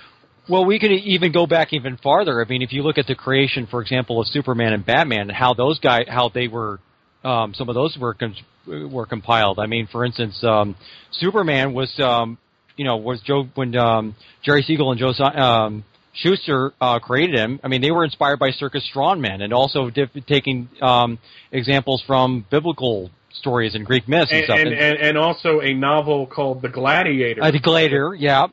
Well, 0.49 0.65
we 0.65 0.79
can 0.79 0.93
even 0.93 1.33
go 1.33 1.47
back 1.47 1.73
even 1.73 1.97
farther. 1.97 2.45
I 2.45 2.49
mean, 2.49 2.61
if 2.63 2.73
you 2.73 2.83
look 2.83 2.99
at 2.99 3.07
the 3.07 3.15
creation, 3.15 3.67
for 3.67 3.81
example, 3.81 4.21
of 4.21 4.27
Superman 4.29 4.73
and 4.75 4.85
Batman, 4.85 5.23
and 5.23 5.33
how 5.33 5.55
those 5.55 5.79
guys, 5.79 6.05
how 6.09 6.29
they 6.29 6.49
were, 6.49 6.81
um, 7.25 7.55
some 7.55 7.69
of 7.69 7.75
those 7.75 7.97
were 7.99 8.15
con- 8.15 8.37
were 8.67 9.07
compiled. 9.07 9.59
I 9.59 9.67
mean, 9.67 9.87
for 9.91 10.05
instance, 10.05 10.43
um, 10.45 10.77
Superman 11.13 11.73
was, 11.73 11.99
um, 11.99 12.37
you 12.77 12.85
know, 12.85 12.97
was 12.99 13.21
Joe 13.23 13.49
when 13.55 13.75
um, 13.77 14.15
Jerry 14.43 14.63
Siegel 14.63 14.91
and 14.91 15.01
Joe 15.01 15.13
um, 15.25 15.85
Shuster 16.13 16.73
uh, 16.81 16.99
created 16.99 17.39
him. 17.39 17.61
I 17.65 17.69
mean, 17.69 17.81
they 17.81 17.91
were 17.91 18.05
inspired 18.05 18.39
by 18.39 18.51
circus 18.51 18.89
strongmen 18.95 19.43
and 19.43 19.53
also 19.53 19.91
diff- 19.91 20.11
taking 20.27 20.69
um, 20.83 21.19
examples 21.53 22.03
from 22.07 22.45
biblical 22.51 23.11
stories 23.33 23.75
and 23.75 23.85
Greek 23.85 24.07
myths 24.09 24.31
and, 24.31 24.41
And, 24.41 24.45
stuff. 24.45 24.59
and, 24.59 24.73
and, 24.73 24.99
and 24.99 25.19
also 25.19 25.61
a 25.61 25.73
novel 25.75 26.27
called 26.27 26.63
The 26.63 26.69
Gladiator. 26.69 27.43
uh, 27.43 27.51
the 27.51 27.59
Gladiator, 27.61 28.15
yeah. 28.15 28.47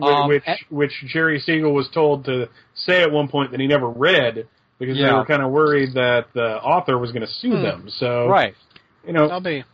Wh- 0.00 0.04
Um, 0.04 0.28
which 0.28 0.42
a- 0.46 0.58
which 0.68 0.92
Jerry 1.06 1.40
Siegel 1.40 1.72
was 1.72 1.88
told 1.88 2.24
to 2.26 2.48
say 2.74 3.02
at 3.02 3.10
one 3.10 3.28
point 3.28 3.50
that 3.52 3.60
he 3.60 3.66
never 3.66 3.88
read 3.88 4.46
because 4.78 4.96
they 4.98 5.10
were 5.12 5.24
kind 5.24 5.42
of 5.42 5.50
worried 5.50 5.94
that 5.94 6.26
the 6.34 6.60
author 6.62 6.98
was 6.98 7.12
going 7.12 7.26
to 7.26 7.32
sue 7.32 7.56
Hmm. 7.56 7.62
them. 7.62 7.88
So 7.88 8.26
Right. 8.28 8.54
you 9.06 9.12
know, 9.12 9.28
I'll 9.28 9.40
be. 9.40 9.64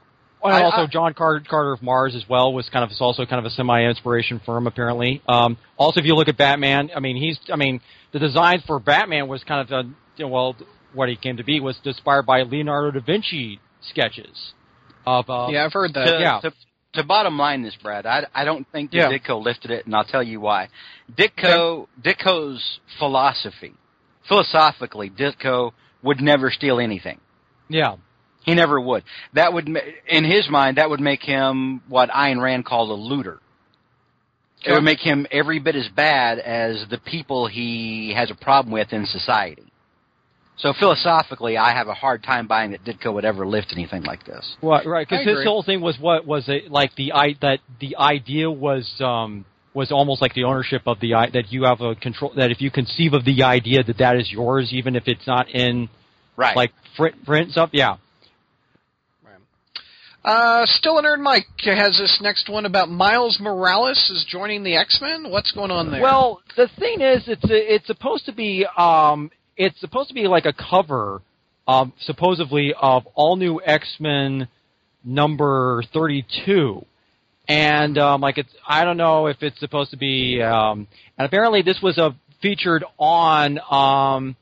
And 0.44 0.52
I- 0.54 0.62
also, 0.62 0.82
I- 0.82 0.86
John 0.86 1.14
Carter, 1.14 1.44
Carter 1.48 1.72
of 1.72 1.82
Mars 1.82 2.14
as 2.16 2.28
well 2.28 2.52
was 2.52 2.68
kind 2.68 2.84
of 2.84 2.90
is 2.90 3.00
also 3.00 3.24
kind 3.24 3.38
of 3.38 3.44
a 3.46 3.50
semi-inspiration 3.50 4.40
firm 4.44 4.66
apparently. 4.66 5.22
Um, 5.28 5.56
also, 5.76 6.00
if 6.00 6.06
you 6.06 6.14
look 6.16 6.28
at 6.28 6.36
Batman, 6.36 6.90
I 6.96 7.00
mean, 7.00 7.16
he's, 7.16 7.38
I 7.52 7.56
mean, 7.56 7.80
the 8.10 8.18
design 8.18 8.60
for 8.66 8.80
Batman 8.80 9.28
was 9.28 9.42
kind 9.44 9.60
of, 9.60 9.72
uh, 9.72 9.88
you 10.16 10.24
know, 10.24 10.28
well, 10.28 10.56
what 10.94 11.08
he 11.08 11.14
came 11.16 11.36
to 11.36 11.44
be 11.44 11.60
was 11.60 11.80
inspired 11.84 12.26
by 12.26 12.42
Leonardo 12.42 12.90
da 12.90 13.00
Vinci 13.00 13.60
sketches 13.82 14.52
of, 15.06 15.30
uh, 15.30 15.46
Yeah, 15.50 15.64
I've 15.64 15.72
heard 15.72 15.94
that. 15.94 16.04
to, 16.06 16.18
yeah. 16.20 16.40
to, 16.40 16.52
to 16.94 17.04
bottom 17.04 17.38
line 17.38 17.62
this, 17.62 17.76
Brad, 17.82 18.06
I, 18.06 18.26
I 18.34 18.44
don't 18.44 18.66
think 18.70 18.90
that 18.90 18.96
Yeah. 18.96 19.08
Ditko 19.10 19.42
lifted 19.42 19.70
it, 19.70 19.86
and 19.86 19.94
I'll 19.94 20.04
tell 20.04 20.22
you 20.22 20.40
why. 20.40 20.68
Ditko, 21.14 21.86
Ditko's 22.00 22.80
philosophy, 22.98 23.74
philosophically, 24.28 25.10
Ditko 25.10 25.72
would 26.02 26.20
never 26.20 26.50
steal 26.50 26.78
anything. 26.80 27.18
yeah, 27.68 27.96
He 28.44 28.54
never 28.54 28.80
would. 28.80 29.04
That 29.34 29.52
would, 29.52 29.68
in 30.08 30.24
his 30.24 30.48
mind, 30.50 30.76
that 30.76 30.90
would 30.90 31.00
make 31.00 31.22
him 31.22 31.80
what 31.88 32.10
Ayn 32.10 32.42
Rand 32.42 32.64
called 32.66 32.90
a 32.90 32.94
looter. 32.94 33.38
It 34.64 34.72
would 34.72 34.84
make 34.84 35.00
him 35.00 35.26
every 35.32 35.58
bit 35.58 35.74
as 35.74 35.88
bad 35.88 36.38
as 36.38 36.84
the 36.88 36.98
people 36.98 37.46
he 37.48 38.12
has 38.14 38.30
a 38.30 38.34
problem 38.34 38.72
with 38.72 38.92
in 38.92 39.06
society. 39.06 39.71
So 40.62 40.72
philosophically, 40.78 41.56
I 41.58 41.74
have 41.74 41.88
a 41.88 41.94
hard 41.94 42.22
time 42.22 42.46
buying 42.46 42.70
that 42.70 42.84
Ditko 42.84 43.12
would 43.12 43.24
ever 43.24 43.44
lift 43.46 43.72
anything 43.72 44.04
like 44.04 44.24
this. 44.24 44.56
right, 44.62 44.86
right. 44.86 45.08
Because 45.08 45.26
his 45.26 45.44
whole 45.44 45.64
thing 45.64 45.80
was 45.80 45.98
what 45.98 46.24
was 46.24 46.44
it 46.48 46.70
like 46.70 46.94
the 46.94 47.12
i 47.12 47.34
that 47.42 47.58
the 47.80 47.96
idea 47.96 48.48
was 48.48 48.88
um 49.00 49.44
was 49.74 49.90
almost 49.90 50.22
like 50.22 50.34
the 50.34 50.44
ownership 50.44 50.82
of 50.86 51.00
the 51.00 51.14
i 51.14 51.28
that 51.30 51.50
you 51.50 51.64
have 51.64 51.80
a 51.80 51.96
control 51.96 52.32
that 52.36 52.52
if 52.52 52.60
you 52.60 52.70
conceive 52.70 53.12
of 53.12 53.24
the 53.24 53.42
idea 53.42 53.82
that 53.82 53.98
that 53.98 54.16
is 54.16 54.30
yours 54.30 54.72
even 54.72 54.94
if 54.94 55.04
it's 55.06 55.26
not 55.26 55.48
in 55.50 55.88
Right. 56.36 56.56
like 56.56 56.72
print 56.96 57.24
print 57.24 57.50
stuff, 57.52 57.70
yeah. 57.72 57.96
Uh, 60.24 60.64
Stillanerd 60.66 61.18
Mike 61.18 61.46
has 61.64 61.98
this 61.98 62.20
next 62.22 62.48
one 62.48 62.64
about 62.64 62.88
Miles 62.88 63.38
Morales 63.40 63.98
is 64.08 64.24
joining 64.30 64.62
the 64.62 64.76
X 64.76 65.00
Men. 65.02 65.30
What's 65.30 65.50
going 65.50 65.72
on 65.72 65.90
there? 65.90 66.00
Well, 66.00 66.40
the 66.56 66.68
thing 66.78 67.00
is, 67.00 67.24
it's 67.26 67.42
a, 67.44 67.74
it's 67.74 67.86
supposed 67.88 68.26
to 68.26 68.32
be 68.32 68.64
um, 68.78 69.32
it's 69.56 69.78
supposed 69.80 70.08
to 70.08 70.14
be 70.14 70.26
like 70.26 70.46
a 70.46 70.52
cover, 70.52 71.22
um, 71.66 71.92
supposedly 72.00 72.74
of 72.80 73.06
all 73.14 73.36
new 73.36 73.60
X 73.64 73.96
Men 74.00 74.48
number 75.04 75.82
thirty 75.92 76.24
two, 76.44 76.84
and 77.48 77.98
um, 77.98 78.20
like 78.20 78.38
it's 78.38 78.52
I 78.66 78.84
don't 78.84 78.96
know 78.96 79.26
if 79.26 79.42
it's 79.42 79.58
supposed 79.60 79.90
to 79.90 79.96
be, 79.96 80.40
um, 80.42 80.86
and 81.18 81.26
apparently 81.26 81.62
this 81.62 81.80
was 81.82 81.98
a 81.98 82.14
featured 82.40 82.84
on 82.98 83.58
um, 83.70 84.36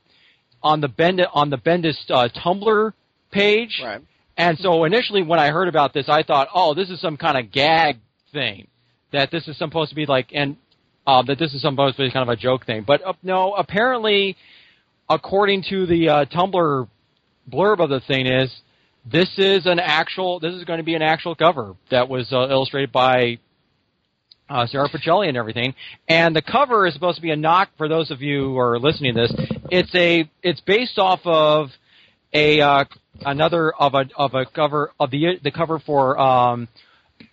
on 0.62 0.80
the 0.80 0.88
Bendis 0.88 1.28
on 1.32 1.50
the 1.50 1.58
Bendis 1.58 1.96
uh, 2.08 2.28
Tumblr 2.44 2.92
page. 3.30 3.80
right. 3.82 4.02
And 4.36 4.58
so 4.58 4.84
initially 4.84 5.22
when 5.22 5.38
I 5.38 5.50
heard 5.50 5.68
about 5.68 5.92
this, 5.92 6.06
I 6.08 6.22
thought, 6.22 6.48
oh, 6.54 6.72
this 6.72 6.88
is 6.88 6.98
some 7.00 7.18
kind 7.18 7.36
of 7.36 7.52
gag 7.52 7.98
thing. 8.32 8.68
That 9.12 9.30
this 9.30 9.46
is 9.48 9.58
supposed 9.58 9.90
to 9.90 9.96
be 9.96 10.06
like, 10.06 10.28
and 10.32 10.56
uh, 11.06 11.22
that 11.22 11.38
this 11.38 11.52
is 11.52 11.60
supposed 11.60 11.96
to 11.96 12.04
be 12.04 12.10
kind 12.10 12.28
of 12.28 12.32
a 12.32 12.36
joke 12.36 12.64
thing. 12.64 12.84
But 12.86 13.04
uh, 13.04 13.12
no, 13.22 13.54
apparently, 13.54 14.36
according 15.10 15.64
to 15.68 15.86
the 15.86 16.08
uh, 16.08 16.24
Tumblr 16.26 16.88
blurb 17.50 17.80
of 17.80 17.90
the 17.90 18.00
thing 18.00 18.26
is, 18.26 18.54
this 19.04 19.28
is 19.36 19.66
an 19.66 19.80
actual, 19.80 20.38
this 20.38 20.54
is 20.54 20.64
going 20.64 20.78
to 20.78 20.84
be 20.84 20.94
an 20.94 21.02
actual 21.02 21.34
cover 21.34 21.74
that 21.90 22.08
was 22.08 22.32
uh, 22.32 22.48
illustrated 22.48 22.92
by 22.92 23.38
uh, 24.48 24.66
Sara 24.66 24.88
Pichelli 24.88 25.28
and 25.28 25.36
everything. 25.36 25.74
And 26.08 26.34
the 26.34 26.42
cover 26.42 26.86
is 26.86 26.94
supposed 26.94 27.16
to 27.16 27.22
be 27.22 27.30
a 27.30 27.36
knock 27.36 27.70
for 27.76 27.88
those 27.88 28.10
of 28.10 28.22
you 28.22 28.40
who 28.40 28.58
are 28.58 28.78
listening 28.78 29.14
to 29.14 29.22
this. 29.22 29.32
It's 29.70 29.94
a, 29.94 30.30
it's 30.42 30.60
based 30.60 30.98
off 30.98 31.20
of 31.24 31.70
a 32.32 32.60
uh, 32.60 32.84
another 33.22 33.72
of 33.72 33.94
a 33.94 34.04
of 34.16 34.34
a 34.34 34.46
cover 34.46 34.92
of 35.00 35.10
the 35.10 35.40
the 35.42 35.50
cover 35.50 35.80
for 35.80 36.16
um, 36.18 36.68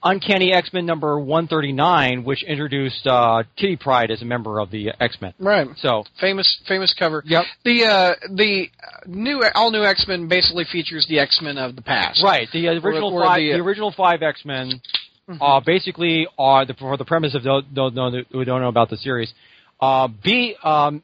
Uncanny 0.03 0.53
X 0.53 0.71
Men 0.73 0.85
number 0.85 1.19
one 1.19 1.47
thirty 1.47 1.71
nine, 1.71 2.23
which 2.23 2.43
introduced 2.43 3.05
uh, 3.07 3.43
Kitty 3.55 3.75
Pryde 3.75 4.11
as 4.11 4.21
a 4.21 4.25
member 4.25 4.59
of 4.59 4.71
the 4.71 4.89
X 4.99 5.17
Men. 5.21 5.33
Right. 5.39 5.67
So 5.77 6.03
Famous, 6.19 6.59
famous 6.67 6.93
cover. 6.97 7.23
Yep. 7.25 7.45
The 7.65 7.85
uh, 7.85 8.13
the 8.35 8.67
new 9.05 9.43
all 9.55 9.71
new 9.71 9.83
X 9.83 10.05
Men 10.07 10.27
basically 10.27 10.65
features 10.71 11.05
the 11.09 11.19
X 11.19 11.39
Men 11.41 11.57
of 11.57 11.75
the 11.75 11.81
past. 11.81 12.21
right, 12.23 12.47
the 12.51 12.67
original 12.67 13.13
or 13.13 13.25
five 13.25 13.39
the, 13.39 13.51
the, 13.51 13.59
uh, 13.59 13.63
original 13.63 13.93
five 13.95 14.21
X 14.21 14.43
Men 14.45 14.81
uh, 15.41 15.59
basically 15.65 16.27
are 16.37 16.65
the 16.65 16.73
for 16.73 16.97
the 16.97 17.05
premise 17.05 17.35
of 17.35 17.43
those 17.43 17.63
those 17.73 18.25
who 18.31 18.45
don't 18.45 18.61
know 18.61 18.69
about 18.69 18.89
the 18.89 18.97
series. 18.97 19.33
Uh, 19.79 20.07
B 20.23 20.55
um, 20.63 21.03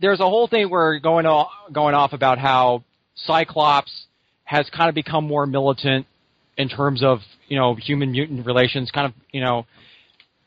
there's 0.00 0.20
a 0.20 0.28
whole 0.28 0.48
thing 0.48 0.70
where 0.70 0.98
going 0.98 1.26
off, 1.26 1.50
going 1.72 1.94
off 1.94 2.12
about 2.12 2.38
how 2.38 2.84
Cyclops 3.14 4.06
has 4.44 4.68
kind 4.70 4.88
of 4.88 4.94
become 4.94 5.26
more 5.26 5.46
militant 5.46 6.06
in 6.56 6.68
terms 6.68 7.02
of 7.02 7.20
you 7.48 7.58
know 7.58 7.74
human 7.74 8.12
mutant 8.12 8.46
relations, 8.46 8.90
kind 8.90 9.06
of 9.06 9.12
you 9.32 9.40
know, 9.40 9.66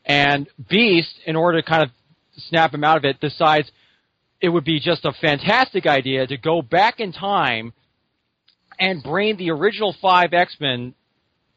and 0.05 0.47
Beast, 0.69 1.15
in 1.25 1.35
order 1.35 1.61
to 1.61 1.67
kind 1.67 1.83
of 1.83 1.89
snap 2.49 2.73
him 2.73 2.83
out 2.83 2.97
of 2.97 3.05
it, 3.05 3.19
decides 3.19 3.69
it 4.41 4.49
would 4.49 4.63
be 4.63 4.79
just 4.79 5.05
a 5.05 5.11
fantastic 5.19 5.85
idea 5.85 6.27
to 6.27 6.37
go 6.37 6.61
back 6.61 6.99
in 6.99 7.11
time 7.11 7.73
and 8.79 9.01
bring 9.01 9.37
the 9.37 9.49
original 9.51 9.95
five 10.01 10.33
X 10.33 10.55
Men 10.59 10.93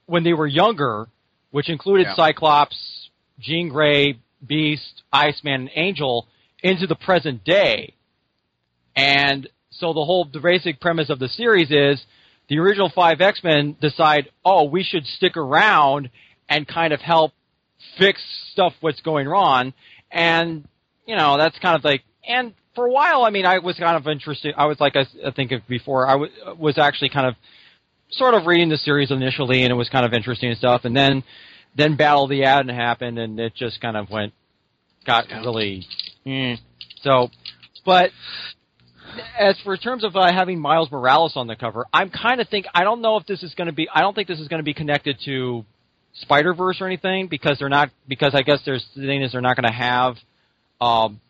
when 0.06 0.24
they 0.24 0.32
were 0.32 0.46
younger, 0.46 1.06
which 1.50 1.68
included 1.68 2.06
Yeah. 2.08 2.14
Cyclops, 2.14 3.10
Jean 3.38 3.68
Grey, 3.68 4.18
Beast, 4.46 5.02
Iceman, 5.12 5.54
and 5.62 5.70
Angel, 5.74 6.26
into 6.62 6.86
the 6.86 6.94
present 6.96 7.44
day. 7.44 7.94
And 8.96 9.48
so 9.70 9.92
the 9.92 10.04
whole 10.04 10.24
the 10.24 10.40
basic 10.40 10.80
premise 10.80 11.10
of 11.10 11.18
the 11.18 11.28
series 11.28 11.70
is 11.70 12.04
the 12.50 12.58
original 12.58 12.92
five 12.94 13.22
X 13.22 13.42
Men 13.42 13.76
decide, 13.80 14.28
oh, 14.44 14.64
we 14.64 14.82
should 14.82 15.06
stick 15.06 15.38
around 15.38 16.10
and 16.48 16.68
kind 16.68 16.92
of 16.92 17.00
help 17.00 17.32
fix 17.98 18.22
stuff 18.52 18.74
what's 18.80 19.00
going 19.00 19.26
wrong. 19.26 19.72
And 20.10 20.68
you 21.06 21.16
know 21.16 21.38
that's 21.38 21.58
kind 21.60 21.76
of 21.76 21.84
like 21.84 22.02
and 22.28 22.52
for 22.74 22.86
a 22.86 22.90
while, 22.90 23.24
I 23.24 23.30
mean, 23.30 23.46
I 23.46 23.58
was 23.58 23.76
kind 23.78 23.96
of 23.96 24.06
interested. 24.06 24.54
I 24.56 24.66
was 24.66 24.78
like 24.80 24.96
I, 24.96 25.06
I 25.26 25.30
think 25.30 25.52
of 25.52 25.66
before, 25.66 26.06
I 26.06 26.12
w- 26.12 26.32
was 26.58 26.78
actually 26.78 27.08
kind 27.08 27.26
of 27.26 27.34
sort 28.10 28.34
of 28.34 28.46
reading 28.46 28.68
the 28.68 28.76
series 28.76 29.10
initially, 29.10 29.62
and 29.62 29.72
it 29.72 29.76
was 29.76 29.88
kind 29.88 30.04
of 30.04 30.12
interesting 30.12 30.50
and 30.50 30.58
stuff. 30.58 30.84
And 30.84 30.96
then 30.96 31.22
then 31.76 31.96
Battle 31.96 32.24
of 32.24 32.30
the 32.30 32.44
Atom 32.44 32.68
happened, 32.68 33.18
and 33.18 33.38
it 33.38 33.54
just 33.54 33.80
kind 33.80 33.96
of 33.96 34.10
went 34.10 34.32
got 35.06 35.28
really. 35.28 35.86
Mm. 36.26 36.58
So, 37.02 37.28
but 37.84 38.10
as 39.38 39.56
for 39.64 39.76
terms 39.76 40.04
of 40.04 40.16
uh, 40.16 40.32
having 40.32 40.58
Miles 40.58 40.90
Morales 40.90 41.32
on 41.36 41.46
the 41.46 41.56
cover, 41.56 41.86
I'm 41.92 42.10
kind 42.10 42.40
of 42.40 42.48
think 42.48 42.66
I 42.74 42.84
don't 42.84 43.00
know 43.00 43.16
if 43.16 43.26
this 43.26 43.42
is 43.42 43.54
going 43.54 43.66
to 43.66 43.72
be. 43.72 43.88
I 43.92 44.00
don't 44.00 44.14
think 44.14 44.28
this 44.28 44.40
is 44.40 44.48
going 44.48 44.60
to 44.60 44.64
be 44.64 44.74
connected 44.74 45.18
to 45.24 45.64
Spider 46.14 46.54
Verse 46.54 46.80
or 46.80 46.86
anything 46.86 47.28
because 47.28 47.58
they're 47.58 47.68
not. 47.68 47.90
Because 48.08 48.34
I 48.34 48.42
guess 48.42 48.60
there's 48.64 48.84
the 48.94 49.06
thing 49.06 49.22
is 49.22 49.32
they're 49.32 49.40
not 49.40 49.56
going 49.56 49.68
to 49.68 49.74
have 49.74 50.16
um, 50.80 51.20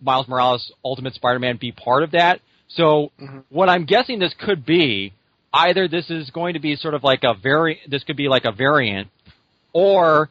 Miles 0.00 0.28
Morales 0.28 0.72
Ultimate 0.84 1.14
Spider-Man 1.14 1.58
be 1.60 1.72
part 1.72 2.02
of 2.02 2.12
that. 2.12 2.40
So 2.68 3.12
what 3.48 3.68
I'm 3.68 3.84
guessing 3.84 4.18
this 4.18 4.34
could 4.38 4.66
be 4.66 5.12
either 5.52 5.88
this 5.88 6.10
is 6.10 6.30
going 6.30 6.54
to 6.54 6.60
be 6.60 6.76
sort 6.76 6.94
of 6.94 7.04
like 7.04 7.20
a 7.22 7.34
vari 7.34 7.80
This 7.88 8.04
could 8.04 8.16
be 8.16 8.28
like 8.28 8.44
a 8.44 8.52
variant, 8.52 9.08
or 9.72 10.30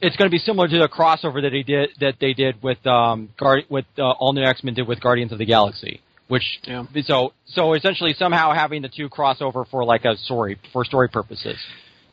it's 0.00 0.16
going 0.16 0.28
to 0.28 0.34
be 0.34 0.38
similar 0.38 0.68
to 0.68 0.78
the 0.78 0.88
crossover 0.88 1.42
that 1.42 1.52
he 1.52 1.62
did 1.62 1.90
that 2.00 2.14
they 2.20 2.34
did 2.34 2.62
with 2.62 2.84
um 2.86 3.30
Guard 3.38 3.64
with 3.68 3.86
uh, 3.98 4.02
all 4.02 4.32
new 4.32 4.42
X 4.42 4.62
Men 4.62 4.74
did 4.74 4.86
with 4.86 5.00
Guardians 5.00 5.32
of 5.32 5.38
the 5.38 5.46
Galaxy. 5.46 6.00
Which 6.28 6.60
Yeah. 6.64 6.84
so 7.04 7.32
so 7.44 7.74
essentially 7.74 8.14
somehow 8.14 8.52
having 8.52 8.82
the 8.82 8.88
two 8.88 9.08
crossover 9.08 9.68
for 9.68 9.84
like 9.84 10.04
a 10.04 10.16
story 10.16 10.58
for 10.72 10.84
story 10.84 11.08
purposes. 11.08 11.58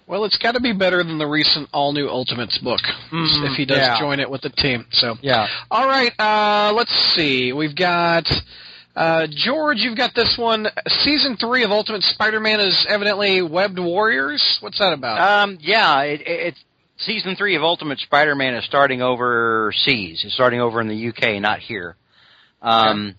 Well, 0.07 0.25
it's 0.25 0.37
got 0.37 0.55
to 0.55 0.59
be 0.59 0.73
better 0.73 1.03
than 1.03 1.17
the 1.17 1.27
recent 1.27 1.69
all 1.71 1.93
new 1.93 2.09
Ultimates 2.09 2.57
book 2.57 2.81
if 3.13 3.55
he 3.55 3.63
does 3.63 3.77
yeah. 3.77 3.97
join 3.97 4.19
it 4.19 4.29
with 4.29 4.41
the 4.41 4.49
team. 4.49 4.85
So 4.91 5.15
Yeah. 5.21 5.47
All 5.69 5.87
right, 5.87 6.11
uh, 6.19 6.73
let's 6.75 6.93
see. 7.15 7.53
We've 7.53 7.75
got 7.75 8.27
uh, 8.95 9.27
George. 9.29 9.77
You've 9.77 9.97
got 9.97 10.13
this 10.13 10.35
one. 10.37 10.67
Season 10.87 11.37
three 11.37 11.63
of 11.63 11.71
Ultimate 11.71 12.03
Spider-Man 12.03 12.59
is 12.59 12.85
evidently 12.89 13.41
Webbed 13.41 13.79
Warriors. 13.79 14.57
What's 14.59 14.79
that 14.79 14.91
about? 14.91 15.43
Um, 15.43 15.57
yeah, 15.61 16.01
it, 16.01 16.21
it, 16.21 16.27
it's 16.27 16.63
season 16.97 17.35
three 17.35 17.55
of 17.55 17.63
Ultimate 17.63 17.99
Spider-Man 17.99 18.55
is 18.55 18.65
starting 18.65 19.01
overseas. 19.01 20.23
It's 20.25 20.33
starting 20.33 20.59
over 20.59 20.81
in 20.81 20.87
the 20.87 21.07
UK, 21.09 21.41
not 21.41 21.59
here. 21.59 21.95
Um, 22.61 23.15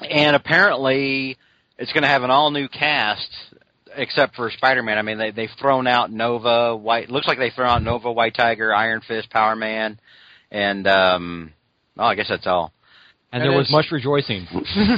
and 0.00 0.36
apparently 0.36 1.36
it's 1.78 1.92
going 1.92 2.02
to 2.02 2.08
have 2.08 2.22
an 2.22 2.30
all-new 2.30 2.68
cast, 2.68 3.28
except 3.96 4.36
for 4.36 4.50
Spider-Man. 4.50 4.98
I 4.98 5.02
mean, 5.02 5.18
they 5.18 5.30
they've 5.30 5.50
thrown 5.60 5.86
out 5.86 6.10
Nova, 6.10 6.76
White. 6.76 7.10
Looks 7.10 7.26
like 7.26 7.38
they've 7.38 7.52
thrown 7.52 7.68
out 7.68 7.82
Nova, 7.82 8.12
White 8.12 8.34
Tiger, 8.34 8.74
Iron 8.74 9.00
Fist, 9.06 9.30
Power 9.30 9.56
Man, 9.56 9.98
and 10.50 10.86
um, 10.86 11.52
oh, 11.98 12.04
I 12.04 12.14
guess 12.14 12.28
that's 12.28 12.46
all. 12.46 12.72
And 13.32 13.40
That 13.42 13.48
there 13.48 13.56
was 13.58 13.70
much 13.70 13.86
rejoicing. 13.90 14.46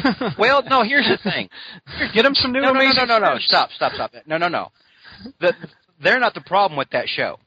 Well, 0.39 0.63
no, 0.69 0.83
here's 0.83 1.09
the 1.09 1.19
thing. 1.23 1.49
Get 2.13 2.25
them 2.25 2.35
some 2.35 2.53
new 2.53 2.61
No, 2.61 2.73
no, 2.73 2.81
no, 2.81 3.05
no, 3.05 3.19
no, 3.19 3.19
no. 3.19 3.39
Stop, 3.39 3.71
stop, 3.71 3.93
stop. 3.95 4.13
No, 4.27 4.37
no, 4.37 4.49
no. 4.49 4.71
The, 5.41 5.55
they're 6.03 6.21
not 6.21 6.35
the 6.35 6.43
problem 6.43 6.77
with 6.77 6.91
that 6.91 7.09
show. 7.09 7.39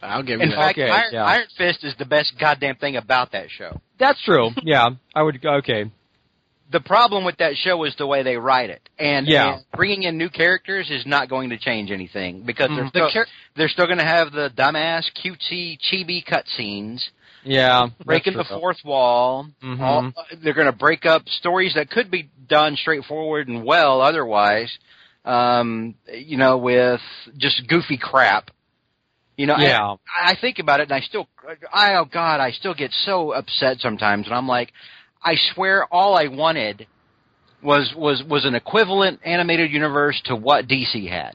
I'll 0.00 0.22
give 0.22 0.40
In 0.40 0.50
you 0.50 0.54
that. 0.56 0.62
fact, 0.62 0.78
Okay, 0.78 0.88
Iron, 0.88 1.12
yeah. 1.12 1.24
Iron 1.24 1.46
Fist 1.58 1.82
is 1.82 1.94
the 1.98 2.04
best 2.04 2.34
goddamn 2.38 2.76
thing 2.76 2.94
about 2.96 3.32
that 3.32 3.46
show. 3.50 3.80
That's 3.98 4.22
true. 4.22 4.50
Yeah, 4.62 4.90
I 5.14 5.22
would. 5.22 5.40
Go 5.42 5.54
okay. 5.56 5.90
The 6.74 6.80
problem 6.80 7.22
with 7.24 7.36
that 7.36 7.56
show 7.56 7.84
is 7.84 7.94
the 7.98 8.06
way 8.06 8.24
they 8.24 8.36
write 8.36 8.68
it, 8.68 8.82
and, 8.98 9.28
Yeah. 9.28 9.54
and 9.58 9.64
bringing 9.76 10.02
in 10.02 10.18
new 10.18 10.28
characters 10.28 10.90
is 10.90 11.06
not 11.06 11.28
going 11.28 11.50
to 11.50 11.56
change 11.56 11.92
anything 11.92 12.42
because 12.42 12.68
they're 12.68 12.82
The 12.82 12.88
still, 12.90 13.10
char- 13.10 13.26
they're 13.54 13.68
still 13.68 13.86
going 13.86 14.00
to 14.00 14.04
have 14.04 14.32
the 14.32 14.50
dumbass, 14.50 15.04
cutesy, 15.14 15.78
chibi 15.78 16.24
cutscenes, 16.26 17.08
Yeah. 17.44 17.90
breaking 18.04 18.36
the 18.36 18.42
true. 18.42 18.58
fourth 18.58 18.84
wall. 18.84 19.46
Mhm. 19.62 19.80
All, 19.80 20.12
they're 20.42 20.52
going 20.52 20.66
to 20.66 20.72
break 20.72 21.06
up 21.06 21.28
stories 21.28 21.74
that 21.74 21.90
could 21.90 22.10
be 22.10 22.28
done 22.48 22.74
straightforward 22.74 23.46
and 23.46 23.62
well 23.64 24.00
otherwise. 24.00 24.76
Um, 25.24 25.94
you 26.12 26.36
know, 26.36 26.58
with 26.58 27.00
just 27.36 27.68
goofy 27.68 27.98
crap. 27.98 28.50
You 29.36 29.46
know, 29.46 29.56
Yeah. 29.58 29.90
and 29.92 29.98
I 30.24 30.34
think 30.34 30.58
about 30.58 30.80
it, 30.80 30.84
and 30.84 30.92
I 30.92 31.00
still, 31.00 31.28
I 31.72 31.94
oh 31.94 32.04
god, 32.04 32.40
I 32.40 32.50
still 32.50 32.74
get 32.74 32.90
so 32.92 33.30
upset 33.32 33.78
sometimes, 33.80 34.26
and 34.26 34.34
I'm 34.34 34.48
like, 34.48 34.72
I 35.24 35.34
swear, 35.54 35.86
all 35.92 36.16
I 36.16 36.28
wanted 36.28 36.86
was 37.62 37.92
was 37.96 38.22
was 38.28 38.44
an 38.44 38.54
equivalent 38.54 39.20
animated 39.24 39.70
universe 39.72 40.20
to 40.26 40.36
what 40.36 40.66
DC 40.68 41.08
had. 41.08 41.34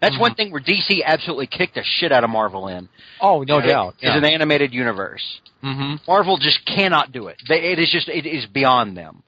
That's 0.00 0.14
Mm-hmm. 0.14 0.20
one 0.20 0.34
thing 0.34 0.52
where 0.52 0.60
DC 0.60 1.02
absolutely 1.04 1.46
kicked 1.48 1.74
the 1.74 1.82
shit 1.84 2.12
out 2.12 2.22
of 2.24 2.30
Marvel 2.30 2.68
in. 2.68 2.88
Oh, 3.20 3.42
no 3.42 3.60
doubt. 3.60 3.94
Is 4.00 4.14
an 4.14 4.24
animated 4.24 4.72
universe. 4.72 5.22
hmm 5.60 5.94
Marvel 6.06 6.36
just 6.38 6.64
cannot 6.66 7.10
do 7.12 7.26
it. 7.28 7.36
They, 7.48 7.72
it 7.72 7.78
is 7.80 7.90
just 7.90 8.08
it 8.08 8.24
is 8.26 8.46
beyond 8.46 8.96
them. 8.96 9.22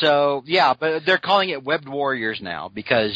So 0.00 0.42
yeah, 0.46 0.74
but 0.78 1.02
they're 1.06 1.18
calling 1.18 1.50
it 1.50 1.64
Webbed 1.64 1.88
Warriors 1.88 2.40
now 2.42 2.68
because 2.72 3.12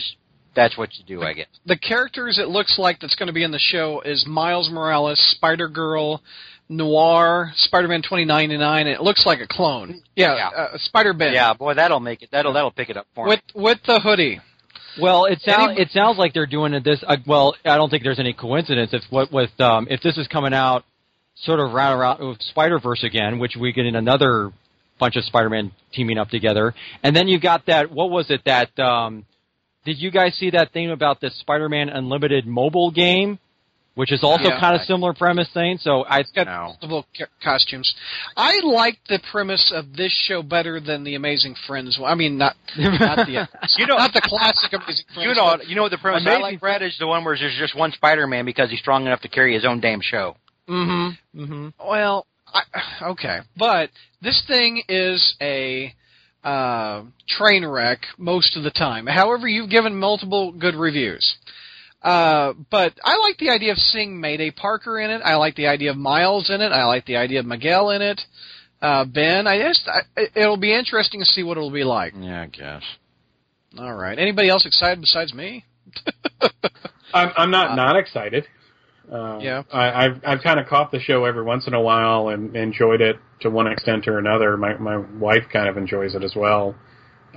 that's 0.55 0.79
what 0.79 0.91
you 0.97 1.05
do, 1.05 1.23
I 1.23 1.33
guess. 1.33 1.47
the 1.67 1.77
characters 1.77 2.39
it 2.39 2.49
looks 2.49 2.79
like 2.79 3.01
that's 3.01 3.17
going 3.17 3.27
to 3.27 3.33
be 3.33 3.43
in 3.43 3.51
the 3.51 3.59
show 3.59 4.01
is 4.05 4.25
Miles 4.27 4.71
Morales, 4.71 5.19
Spider 5.37 5.69
Girl, 5.69 6.23
Noir, 6.69 7.53
Spider-Man 7.57 8.03
2099. 8.03 8.81
And 8.81 8.89
it 8.89 9.01
looks 9.03 9.27
like 9.27 9.41
a 9.41 9.47
clone. 9.47 10.01
Yeah, 10.17 10.35
Yeah. 10.37 10.49
Uh, 10.49 10.79
Spider 10.79 11.13
Ben. 11.13 11.33
Yeah, 11.35 11.55
boy, 11.55 11.75
that'll 11.75 12.01
make 12.01 12.23
it. 12.23 12.31
That'll 12.33 12.53
that'll 12.53 12.71
pick 12.71 12.91
it 12.91 12.97
up 12.97 13.07
for 13.15 13.27
with 13.27 13.41
me. 13.55 13.63
with 13.63 13.79
the 13.87 14.01
hoodie. 14.01 14.41
Well, 15.01 15.25
it 15.25 15.41
sounds 15.43 15.73
Any- 15.73 15.83
it 15.83 15.91
sounds 15.91 16.19
like 16.19 16.33
they're 16.35 16.47
doing 16.47 16.73
it 16.75 16.85
this. 16.85 17.03
Uh, 17.07 17.17
well, 17.27 17.55
I 17.65 17.77
don't 17.77 17.91
think 17.91 18.03
there's 18.05 18.21
any 18.21 18.33
coincidence 18.33 18.91
if 18.93 19.03
what 19.11 19.33
with 19.33 19.51
um, 19.61 19.89
if 19.91 20.01
this 20.03 20.17
is 20.17 20.27
coming 20.29 20.55
out 20.55 20.85
sort 21.37 21.59
of 21.59 21.73
round 21.73 21.99
around 22.01 22.27
with 22.29 22.41
Spider 22.43 22.79
Verse 22.79 23.03
again, 23.03 23.39
which 23.41 23.57
we 23.57 23.73
get 23.73 23.87
in 23.87 23.97
another 23.97 24.53
bunch 25.01 25.17
of 25.17 25.25
Spider-Man 25.25 25.73
teaming 25.93 26.17
up 26.19 26.29
together, 26.31 26.73
and 27.03 27.15
then 27.17 27.27
you 27.27 27.41
got 27.41 27.67
that. 27.67 27.91
What 27.91 28.11
was 28.11 28.31
it 28.31 28.43
that? 28.47 28.79
Um, 28.79 29.27
did 29.85 29.99
you 29.99 30.13
guys 30.13 30.35
see 30.37 30.51
that 30.51 30.73
thing 30.73 30.91
about 30.93 31.21
the 31.21 31.31
Spider-Man 31.31 31.89
Unlimited 31.89 32.47
mobile 32.47 32.93
game, 32.93 33.41
which 33.95 34.11
is 34.13 34.23
also 34.25 34.45
Yeah. 34.49 34.61
kind 34.61 34.75
of 34.75 34.83
similar 34.83 35.13
premise 35.13 35.49
thing? 35.51 35.79
So 35.79 36.05
I 36.09 36.25
Got 36.35 36.47
No. 36.47 36.63
multiple 36.65 37.07
ca- 37.17 37.27
costumes. 37.43 37.95
I 38.37 38.61
like 38.65 38.99
the 39.09 39.21
premise 39.31 39.71
of 39.73 39.97
this 39.97 40.13
show 40.13 40.43
better 40.43 40.81
than 40.81 41.05
the 41.05 41.15
Amazing 41.15 41.55
Friends. 41.67 41.99
one. 41.99 42.11
I 42.11 42.15
mean, 42.15 42.37
not 42.39 42.57
not 42.77 43.27
the 43.27 43.49
You 43.79 43.87
know- 43.87 43.97
not 43.99 44.13
the 44.13 44.21
classic 44.23 44.73
Amazing 44.73 45.05
Friends. 45.15 45.29
You 45.29 45.35
know, 45.35 45.57
you 45.67 45.75
know 45.77 45.83
what 45.83 45.91
the 45.93 45.99
premise 45.99 46.23
I 46.27 46.31
Amazing 46.31 46.43
like, 46.43 46.61
Brad, 46.61 46.83
is 46.83 46.97
the 46.99 47.07
one 47.07 47.25
where 47.25 47.37
there's 47.39 47.57
just 47.59 47.75
one 47.77 47.93
Spider-Man 47.93 48.45
because 48.45 48.71
he's 48.71 48.81
strong 48.81 49.07
enough 49.07 49.21
to 49.21 49.29
carry 49.29 49.55
his 49.55 49.65
own 49.65 49.81
damn 49.81 50.01
show. 50.01 50.37
Mm-hmm. 50.69 51.43
Mm-hmm. 51.43 51.69
Well, 51.89 52.27
I, 52.53 52.63
okay, 53.11 53.41
but 53.57 53.91
this 54.23 54.43
thing 54.47 54.83
is 54.89 55.35
a 55.41 55.95
uh, 56.43 57.03
train 57.29 57.65
wreck 57.67 58.01
most 58.19 58.57
of 58.57 58.63
the 58.65 58.71
time. 58.71 59.07
However, 59.07 59.47
you've 59.49 59.71
given 59.71 59.99
multiple 59.99 60.53
good 60.53 60.75
reviews. 60.75 61.37
Uh, 62.05 62.53
but 62.71 62.93
I 63.03 63.17
like 63.17 63.39
the 63.39 63.49
idea 63.51 63.73
of 63.73 63.79
seeing 63.79 64.21
Mayday 64.21 64.51
Parker 64.51 65.01
in 65.01 65.11
it. 65.11 65.23
I 65.25 65.37
like 65.37 65.57
the 65.57 65.69
idea 65.69 65.91
of 65.91 65.97
Miles 65.97 66.51
in 66.51 66.61
it. 66.61 66.71
I 66.71 66.85
like 66.85 67.07
the 67.07 67.17
idea 67.17 67.41
of 67.41 67.47
Miguel 67.47 67.91
in 67.91 68.03
it. 68.03 68.21
Uh, 68.83 69.07
Ben, 69.07 69.47
I 69.47 69.59
just, 69.59 69.89
I, 69.89 70.27
it'll 70.35 70.59
be 70.59 70.75
interesting 70.75 71.21
to 71.21 71.27
see 71.27 71.43
what 71.43 71.57
it'll 71.57 71.71
be 71.71 71.85
like. 71.85 72.13
Yeah, 72.15 72.43
I 72.43 72.47
guess. 72.47 72.83
All 73.79 73.95
right. 73.95 74.19
Anybody 74.19 74.51
else 74.51 74.67
excited 74.67 75.01
besides 75.01 75.33
me? 75.33 75.65
I'm, 77.15 77.31
I'm 77.37 77.51
not 77.51 77.77
not 77.77 77.97
excited. 77.97 78.47
Uh, 79.11 79.39
Yeah. 79.41 79.63
I, 79.73 80.05
I've 80.05 80.21
I've 80.27 80.43
kind 80.43 80.61
of 80.61 80.67
caught 80.67 80.91
the 80.93 81.01
show 81.01 81.25
every 81.25 81.43
once 81.43 81.67
in 81.67 81.75
a 81.75 81.81
while 81.81 82.29
and 82.29 82.55
enjoyed 82.57 83.01
it 83.01 83.17
to 83.41 83.51
one 83.51 83.67
extent 83.67 84.07
or 84.09 84.19
another. 84.19 84.57
My 84.57 84.77
my 84.77 84.97
wife 84.97 85.45
kind 85.53 85.69
of 85.69 85.77
enjoys 85.77 86.15
it 86.15 86.23
as 86.23 86.35
well. 86.37 86.75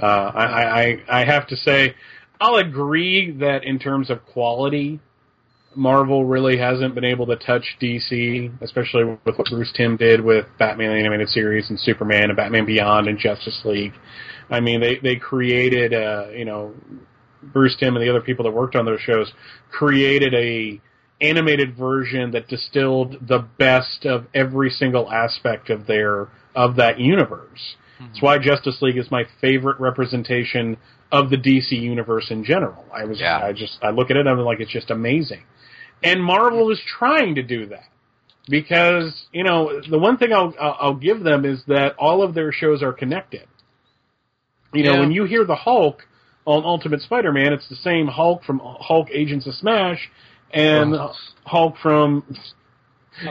Uh, 0.02 0.06
I, 0.06 0.44
I 0.46 0.82
I 0.82 1.22
I 1.22 1.26
have 1.26 1.48
to 1.48 1.56
say, 1.56 1.96
I'll 2.40 2.58
agree 2.58 3.32
that 3.40 3.64
in 3.64 3.80
terms 3.80 4.10
of 4.10 4.26
quality, 4.26 5.00
Marvel 5.76 6.26
really 6.26 6.58
hasn't 6.58 6.96
been 6.96 7.04
able 7.04 7.28
to 7.28 7.36
touch 7.36 7.78
DC, 7.82 8.62
especially 8.62 9.06
with 9.06 9.38
what 9.38 9.48
Bruce 9.50 9.72
Timm 9.76 9.98
did 9.98 10.22
with 10.22 10.46
Batman 10.58 10.90
the 10.92 11.00
Animated 11.00 11.30
Series 11.30 11.70
and 11.70 11.80
Superman 11.80 12.26
and 12.26 12.36
Batman 12.36 12.66
Beyond 12.66 13.08
and 13.08 13.18
Justice 13.18 13.62
League. 13.64 13.94
I 14.50 14.60
mean, 14.60 14.82
they 14.82 14.98
they 14.98 15.16
created, 15.18 15.94
uh, 15.94 16.28
you 16.36 16.46
know, 16.46 16.74
Bruce 17.44 17.76
Timm 17.80 17.96
and 17.96 18.04
the 18.04 18.10
other 18.10 18.22
people 18.22 18.46
that 18.46 18.52
worked 18.52 18.76
on 18.76 18.86
those 18.86 19.02
shows 19.02 19.32
created 19.72 20.34
a 20.34 20.82
animated 21.20 21.76
version 21.76 22.32
that 22.32 22.48
distilled 22.48 23.18
the 23.28 23.40
best 23.40 24.06
of 24.06 24.28
every 24.34 24.70
single 24.70 25.12
aspect 25.12 25.70
of 25.70 25.88
their 25.88 26.28
of 26.56 26.76
that 26.78 27.00
universe. 27.00 27.76
That's 28.00 28.22
why 28.22 28.38
Justice 28.38 28.82
League 28.82 28.98
is 28.98 29.10
my 29.12 29.26
favorite 29.42 29.80
representation 29.80 30.78
of 31.12 31.30
the 31.30 31.38
DC 31.38 31.72
universe 31.72 32.30
in 32.30 32.44
general. 32.44 32.86
I 32.94 33.06
was 33.06 33.20
Yeah. 33.20 33.40
I 33.44 33.54
just 33.54 33.78
I 33.82 33.90
look 33.90 34.12
at 34.12 34.18
it 34.18 34.22
and 34.22 34.30
I'm 34.30 34.40
like 34.40 34.60
it's 34.60 34.72
just 34.72 34.92
amazing. 34.92 35.44
And 36.04 36.24
Marvel 36.24 36.70
is 36.72 36.80
trying 36.86 37.36
to 37.36 37.44
do 37.44 37.68
that. 37.68 37.90
Because, 38.50 39.26
you 39.34 39.44
know, 39.44 39.82
the 39.90 40.00
one 40.00 40.18
thing 40.18 40.32
I'll 40.32 40.54
I'll 40.60 40.78
I'll 40.80 40.96
give 40.96 41.24
them 41.24 41.44
is 41.44 41.64
that 41.68 41.96
all 41.98 42.24
of 42.24 42.34
their 42.34 42.52
shows 42.52 42.82
are 42.82 42.94
connected. 42.94 43.46
You 44.74 44.84
know, 44.84 45.00
when 45.00 45.12
you 45.12 45.26
hear 45.26 45.44
the 45.44 45.56
Hulk 45.56 46.04
on 46.46 46.64
Ultimate 46.64 47.02
Spider-Man, 47.02 47.52
it's 47.54 47.68
the 47.68 47.76
same 47.76 48.08
Hulk 48.08 48.44
from 48.44 48.62
Hulk 48.64 49.08
Agents 49.12 49.48
of 49.48 49.56
Smash 49.56 50.10
and 50.52 50.96
Hulk 51.46 51.76
from. 51.82 52.24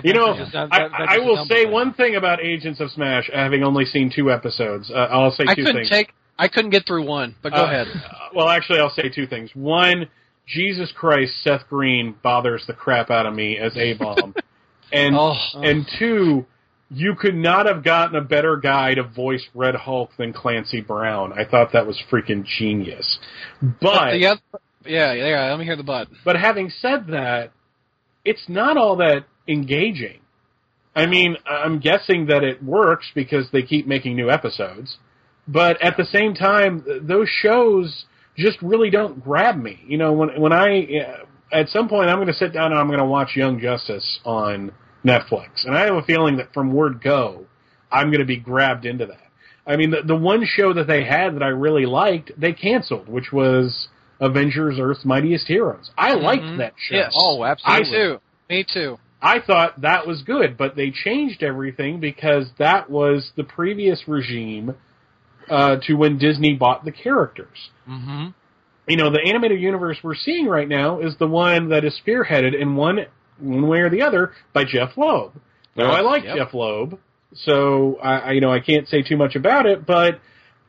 You 0.03 0.13
know, 0.15 0.37
Just- 0.37 0.53
that- 0.53 0.69
I, 0.73 0.79
that- 0.81 0.91
that's 0.99 1.13
I 1.13 1.19
will 1.19 1.45
say 1.47 1.65
thing. 1.65 1.73
one 1.73 1.93
thing 1.95 2.17
about 2.17 2.41
Agents 2.43 2.81
of 2.81 2.91
Smash, 2.91 3.31
having 3.33 3.63
only 3.63 3.85
seen 3.85 4.11
two 4.15 4.31
episodes. 4.33 4.91
Uh, 4.91 4.95
I'll 5.11 5.31
say 5.31 5.45
I 5.47 5.55
two 5.55 5.65
couldn't 5.65 5.77
things. 5.83 5.91
take. 5.91 6.13
I 6.39 6.49
couldn't 6.49 6.71
get 6.71 6.87
through 6.87 7.05
one, 7.07 7.35
but 7.43 7.53
go 7.53 7.63
Uh, 7.63 7.65
ahead. 7.65 7.87
uh, 7.89 8.29
well, 8.35 8.49
actually, 8.49 8.81
I'll 8.81 8.91
say 8.91 9.09
two 9.09 9.27
things. 9.27 9.51
One, 9.55 10.07
Jesus 10.47 10.93
Christ, 10.93 11.33
Seth 11.43 11.69
Green 11.69 12.15
bothers 12.23 12.67
the 12.67 12.73
crap 12.75 13.11
out 13.11 13.27
of 13.27 13.35
me 13.35 13.57
as 13.59 13.77
A 13.77 13.95
Bomb, 13.95 14.35
and 14.93 15.17
Oh. 15.17 15.35
and 15.63 15.89
two, 15.99 16.45
you 16.91 17.15
could 17.15 17.35
not 17.35 17.67
have 17.67 17.83
gotten 17.83 18.17
a 18.17 18.21
better 18.21 18.57
guy 18.57 18.95
to 18.95 19.03
voice 19.03 19.45
Red 19.55 19.75
Hulk 19.75 20.11
than 20.19 20.33
Clancy 20.33 20.81
Brown. 20.81 21.33
I 21.33 21.45
thought 21.45 21.73
that 21.73 21.87
was 21.87 22.01
freaking 22.11 22.45
genius. 22.45 23.19
But 23.81 24.13
the 24.13 24.27
other, 24.27 24.41
yeah, 24.85 25.13
yeah. 25.15 25.51
Let 25.51 25.59
me 25.59 25.65
hear 25.65 25.75
the 25.77 25.83
but. 25.83 26.09
but 26.25 26.37
having 26.37 26.71
said 26.71 27.07
that, 27.09 27.53
it's 28.25 28.49
not 28.49 28.77
all 28.77 28.97
that 28.97 29.25
engaging. 29.49 30.21
I 30.95 31.07
mean, 31.07 31.37
I'm 31.47 31.79
guessing 31.79 32.27
that 32.27 32.43
it 32.43 32.63
works 32.63 33.07
because 33.15 33.51
they 33.53 33.63
keep 33.63 33.87
making 33.87 34.17
new 34.17 34.31
episodes. 34.31 34.97
But 35.47 35.81
at 35.83 35.97
the 35.97 36.05
same 36.07 36.35
time, 36.35 36.85
those 37.03 37.29
shows 37.29 38.07
just 38.37 38.61
really 38.63 38.91
don't 38.91 39.23
grab 39.23 39.57
me. 39.63 39.81
You 39.87 39.99
know, 39.99 40.13
when 40.13 40.41
when 40.41 40.53
I 40.53 40.87
uh, 41.07 41.25
at 41.53 41.69
some 41.69 41.89
point 41.89 42.09
I'm 42.09 42.17
going 42.17 42.27
to 42.29 42.35
sit 42.35 42.53
down 42.53 42.73
and 42.73 42.81
I'm 42.81 42.89
going 42.89 42.99
to 42.99 43.05
watch 43.05 43.37
Young 43.37 43.61
Justice 43.61 44.19
on 44.25 44.73
Netflix, 45.05 45.65
and 45.65 45.77
I 45.77 45.85
have 45.85 45.95
a 45.95 46.03
feeling 46.03 46.37
that 46.39 46.53
from 46.53 46.73
word 46.73 47.01
go, 47.03 47.45
I'm 47.93 48.09
going 48.09 48.21
to 48.21 48.27
be 48.27 48.39
grabbed 48.39 48.87
into 48.87 49.07
that. 49.07 49.21
I 49.67 49.77
mean, 49.77 49.91
the 49.91 50.03
the 50.03 50.17
one 50.17 50.45
show 50.47 50.73
that 50.73 50.87
they 50.87 51.05
had 51.05 51.37
that 51.37 51.43
I 51.43 51.49
really 51.49 51.87
liked, 51.87 52.33
they 52.41 52.53
canceled, 52.53 53.09
which 53.09 53.33
was 53.33 53.89
Avengers: 54.21 54.79
Earth's 54.81 55.05
Mightiest 55.05 55.47
Heroes. 55.47 55.91
I 55.97 56.15
liked 56.15 56.43
Mhm. 56.45 56.59
that 56.59 56.73
show. 56.77 56.97
Yes. 56.97 57.13
Oh, 57.17 57.41
Me 57.43 57.49
absolutely. 57.51 57.91
too. 57.91 58.21
Me 58.49 58.65
too. 58.65 58.99
I 59.21 59.41
thought 59.41 59.81
that 59.81 60.07
was 60.07 60.23
good, 60.23 60.57
but 60.57 60.77
they 60.77 60.91
changed 60.91 61.43
everything 61.43 62.01
because 62.01 62.47
that 62.59 62.91
was 62.91 63.31
the 63.37 63.45
previous 63.45 64.07
regime 64.07 64.75
uh, 65.51 65.77
to 65.87 65.95
when 65.95 66.19
Disney 66.19 66.55
bought 66.55 66.85
the 66.85 66.93
characters. 66.93 67.71
Mm-hmm. 67.89 68.29
You 68.89 68.97
know, 68.97 69.11
the 69.11 69.21
animated 69.27 69.61
universe 69.61 69.99
we're 70.03 70.15
seeing 70.15 70.47
right 70.47 70.69
now 70.69 71.01
is 71.01 71.17
the 71.19 71.27
one 71.27 71.71
that 71.71 71.85
is 71.85 71.99
spearheaded 72.07 72.61
in 72.61 72.77
one 72.77 72.99
one 73.39 73.67
way 73.69 73.79
or 73.79 73.91
the 73.91 74.03
other 74.03 74.33
by 74.53 74.65
Jeph 74.65 74.97
Loeb. 74.97 75.33
Now, 75.75 75.91
I 75.91 76.01
like 76.01 76.25
Yep. 76.25 76.37
Jeph 76.37 76.55
Loeb, 76.55 76.99
so 77.35 77.99
I, 78.03 78.19
I 78.19 78.33
you 78.33 78.41
know 78.41 78.53
I 78.53 78.61
can't 78.61 78.89
say 78.89 79.03
too 79.03 79.17
much 79.17 79.35
about 79.35 79.67
it, 79.67 79.85
but 79.87 80.21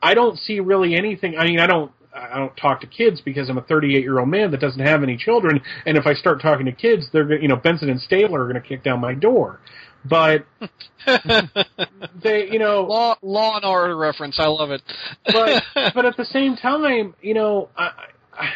I 0.02 0.14
don't 0.14 0.38
see 0.38 0.60
really 0.60 0.94
anything. 0.94 1.36
I 1.38 1.44
mean, 1.44 1.60
I 1.60 1.66
don't. 1.66 1.92
I 2.18 2.38
don't 2.38 2.56
talk 2.56 2.80
to 2.82 2.86
kids 2.86 3.20
because 3.20 3.48
I'm 3.48 3.58
a 3.58 3.62
38 3.62 4.00
year 4.02 4.18
old 4.18 4.28
man 4.28 4.50
that 4.50 4.60
doesn't 4.60 4.84
have 4.84 5.02
any 5.02 5.16
children, 5.16 5.60
and 5.86 5.96
if 5.96 6.06
I 6.06 6.14
start 6.14 6.40
talking 6.42 6.66
to 6.66 6.72
kids, 6.72 7.06
they're 7.12 7.24
gonna- 7.24 7.40
you 7.40 7.48
know 7.48 7.56
Benson 7.56 7.88
and 7.90 8.00
Stabler 8.00 8.42
are 8.42 8.48
going 8.50 8.60
to 8.62 8.68
kick 8.68 8.82
down 8.82 9.00
my 9.00 9.14
door. 9.14 9.60
But 10.04 10.46
they, 12.22 12.48
you 12.50 12.58
know, 12.58 12.82
Law, 12.82 13.16
law 13.22 13.56
and 13.56 13.64
order 13.64 13.96
reference. 13.96 14.38
I 14.38 14.46
love 14.46 14.70
it. 14.70 14.82
but 15.26 15.62
but 15.94 16.04
at 16.04 16.16
the 16.16 16.24
same 16.24 16.56
time, 16.56 17.14
you 17.20 17.34
know, 17.34 17.68
I, 17.76 17.90
I, 18.32 18.48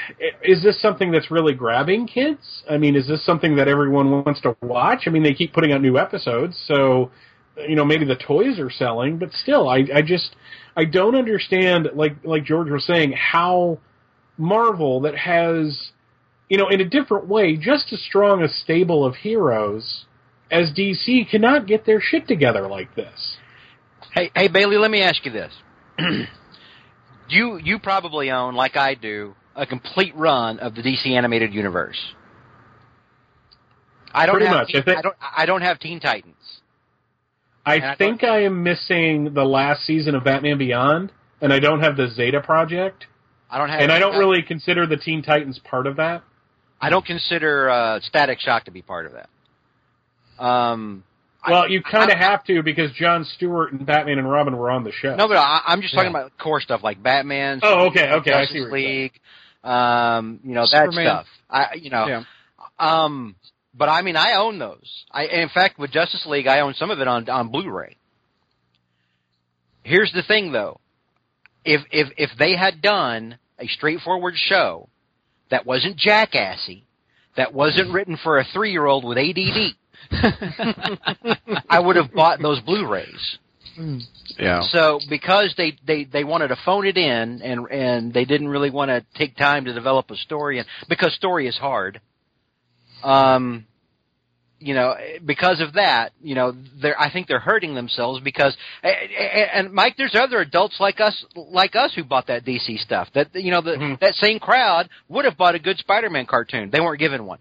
is 0.44 0.62
this 0.62 0.80
something 0.80 1.10
that's 1.10 1.30
really 1.30 1.54
grabbing 1.54 2.06
kids? 2.06 2.62
I 2.70 2.78
mean, 2.78 2.94
is 2.96 3.06
this 3.08 3.24
something 3.26 3.56
that 3.56 3.68
everyone 3.68 4.10
wants 4.24 4.40
to 4.42 4.56
watch? 4.62 5.02
I 5.06 5.10
mean, 5.10 5.22
they 5.22 5.34
keep 5.34 5.52
putting 5.52 5.72
out 5.72 5.82
new 5.82 5.98
episodes, 5.98 6.56
so 6.66 7.10
you 7.56 7.76
know 7.76 7.84
maybe 7.84 8.04
the 8.04 8.16
toys 8.16 8.58
are 8.58 8.70
selling, 8.70 9.18
but 9.18 9.32
still, 9.32 9.68
I 9.68 9.84
I 9.94 10.02
just 10.02 10.34
I 10.76 10.84
don't 10.84 11.14
understand. 11.16 11.88
Like 11.94 12.16
like 12.24 12.44
George 12.44 12.70
was 12.70 12.84
saying, 12.86 13.12
how 13.12 13.78
Marvel 14.38 15.00
that 15.02 15.16
has 15.16 15.90
you 16.48 16.58
know 16.58 16.68
in 16.68 16.80
a 16.80 16.84
different 16.88 17.28
way 17.28 17.56
just 17.56 17.92
as 17.92 18.00
strong 18.02 18.42
a 18.42 18.48
stable 18.48 19.04
of 19.04 19.16
heroes 19.16 20.04
as 20.50 20.70
DC 20.72 21.30
cannot 21.30 21.66
get 21.66 21.86
their 21.86 22.00
shit 22.00 22.28
together 22.28 22.68
like 22.68 22.94
this. 22.94 23.36
Hey, 24.12 24.30
hey 24.34 24.48
Bailey, 24.48 24.76
let 24.76 24.90
me 24.90 25.00
ask 25.02 25.24
you 25.24 25.32
this. 25.32 25.52
you 27.28 27.58
you 27.62 27.78
probably 27.78 28.30
own, 28.30 28.54
like 28.54 28.76
I 28.76 28.94
do, 28.94 29.34
a 29.56 29.66
complete 29.66 30.14
run 30.14 30.58
of 30.58 30.74
the 30.74 30.82
DC 30.82 31.06
animated 31.10 31.54
universe. 31.54 31.98
I 34.12 34.26
don't 34.26 34.36
Pretty 34.36 34.46
have 34.48 34.56
much. 34.56 34.68
Teen, 34.68 34.80
I 34.80 34.84
think- 34.84 34.98
I 34.98 35.02
don't 35.02 35.16
I 35.38 35.46
don't 35.46 35.62
have 35.62 35.78
Teen 35.78 36.00
Titans. 36.00 36.34
I 37.64 37.92
I 37.92 37.94
think 37.96 38.24
I 38.24 38.42
am 38.44 38.62
missing 38.62 39.34
the 39.34 39.44
last 39.44 39.84
season 39.84 40.14
of 40.14 40.24
Batman 40.24 40.58
Beyond, 40.58 41.12
and 41.40 41.52
I 41.52 41.58
don't 41.60 41.80
have 41.80 41.96
the 41.96 42.08
Zeta 42.10 42.40
Project, 42.40 43.06
I 43.50 43.58
don't 43.58 43.68
have 43.68 43.80
and 43.80 43.92
I 43.92 43.98
don't 43.98 44.16
really 44.18 44.42
consider 44.42 44.86
the 44.86 44.96
Teen 44.96 45.22
Titans 45.22 45.58
part 45.60 45.86
of 45.86 45.96
that. 45.96 46.22
I 46.80 46.90
don't 46.90 47.04
consider 47.06 47.70
uh, 47.70 48.00
Static 48.00 48.40
Shock 48.40 48.64
to 48.64 48.70
be 48.72 48.82
part 48.82 49.06
of 49.06 49.12
that. 49.12 49.28
Um 50.44 51.04
Well, 51.46 51.62
I- 51.64 51.66
you 51.66 51.82
kind 51.82 52.10
of 52.10 52.18
have 52.18 52.44
to 52.44 52.62
because 52.62 52.90
John 52.92 53.24
Stewart 53.24 53.72
and 53.72 53.84
Batman 53.86 54.18
and 54.18 54.30
Robin 54.30 54.56
were 54.56 54.70
on 54.70 54.84
the 54.84 54.92
show. 54.92 55.14
No, 55.14 55.28
but 55.28 55.36
I, 55.36 55.60
I'm 55.66 55.82
just 55.82 55.94
talking 55.94 56.12
Yeah. 56.12 56.18
about 56.20 56.38
core 56.38 56.60
stuff 56.60 56.82
like 56.82 57.02
Batman. 57.02 57.60
Oh, 57.62 57.86
okay, 57.88 58.10
okay, 58.12 58.32
I 58.32 58.44
see 58.46 58.60
what 58.60 58.70
you're 58.70 58.70
saying. 58.80 59.00
League. 59.02 59.20
Um, 59.62 60.40
you 60.44 60.54
know 60.54 60.66
that 60.70 60.92
stuff. 60.92 61.26
I, 61.48 61.74
you 61.74 61.90
know, 61.90 62.06
Yeah. 62.08 62.22
um, 62.78 63.36
but 63.74 63.88
I 63.88 64.02
mean, 64.02 64.16
I 64.16 64.34
own 64.34 64.58
those. 64.58 65.04
I, 65.10 65.26
in 65.26 65.48
fact, 65.48 65.78
with 65.78 65.90
Justice 65.90 66.24
League, 66.26 66.46
I 66.46 66.60
own 66.60 66.74
some 66.74 66.90
of 66.90 67.00
it 67.00 67.08
on 67.08 67.28
on 67.28 67.48
Blu-ray. 67.48 67.96
Here's 69.82 70.12
the 70.12 70.22
thing, 70.22 70.52
though. 70.52 70.80
If 71.64 71.82
if 71.90 72.08
if 72.16 72.30
they 72.38 72.56
had 72.56 72.82
done 72.82 73.38
a 73.58 73.66
straightforward 73.66 74.34
show 74.36 74.88
that 75.50 75.66
wasn't 75.66 75.96
jackassy, 75.96 76.84
that 77.36 77.54
wasn't 77.54 77.92
written 77.92 78.18
for 78.22 78.38
a 78.38 78.44
three-year-old 78.52 79.04
with 79.04 79.18
ADD, 79.18 79.74
I 81.68 81.80
would 81.80 81.96
have 81.96 82.12
bought 82.12 82.40
those 82.40 82.60
Blu-rays. 82.60 83.38
Yeah. 84.38 84.62
So 84.70 85.00
because 85.08 85.54
they, 85.56 85.76
they, 85.86 86.04
they 86.04 86.24
wanted 86.24 86.48
to 86.48 86.56
phone 86.64 86.86
it 86.86 86.96
in 86.96 87.40
and 87.42 87.66
and 87.70 88.12
they 88.12 88.24
didn't 88.24 88.48
really 88.48 88.70
want 88.70 88.90
to 88.90 89.04
take 89.16 89.36
time 89.36 89.64
to 89.64 89.72
develop 89.72 90.10
a 90.10 90.16
story 90.16 90.58
and 90.58 90.68
because 90.88 91.14
story 91.14 91.46
is 91.46 91.56
hard. 91.56 92.00
Um 93.04 93.66
you 94.64 94.74
know, 94.74 94.94
because 95.24 95.60
of 95.60 95.72
that, 95.72 96.12
you 96.22 96.36
know, 96.36 96.54
they're 96.80 96.98
I 97.00 97.10
think 97.12 97.26
they're 97.26 97.40
hurting 97.40 97.74
themselves 97.74 98.20
because 98.22 98.56
and 98.84 99.72
Mike 99.72 99.96
there's 99.96 100.14
other 100.14 100.38
adults 100.40 100.76
like 100.78 101.00
us 101.00 101.24
like 101.34 101.74
us 101.74 101.92
who 101.94 102.04
bought 102.04 102.28
that 102.28 102.44
DC 102.44 102.78
stuff. 102.78 103.08
That 103.14 103.34
you 103.34 103.50
know, 103.50 103.60
the, 103.60 103.72
Mhm. 103.72 103.98
that 104.00 104.14
same 104.14 104.38
crowd 104.38 104.88
would 105.08 105.24
have 105.24 105.36
bought 105.36 105.56
a 105.56 105.58
good 105.58 105.78
Spider-Man 105.78 106.26
cartoon. 106.26 106.70
They 106.70 106.78
weren't 106.80 107.00
given 107.00 107.26
one. 107.26 107.40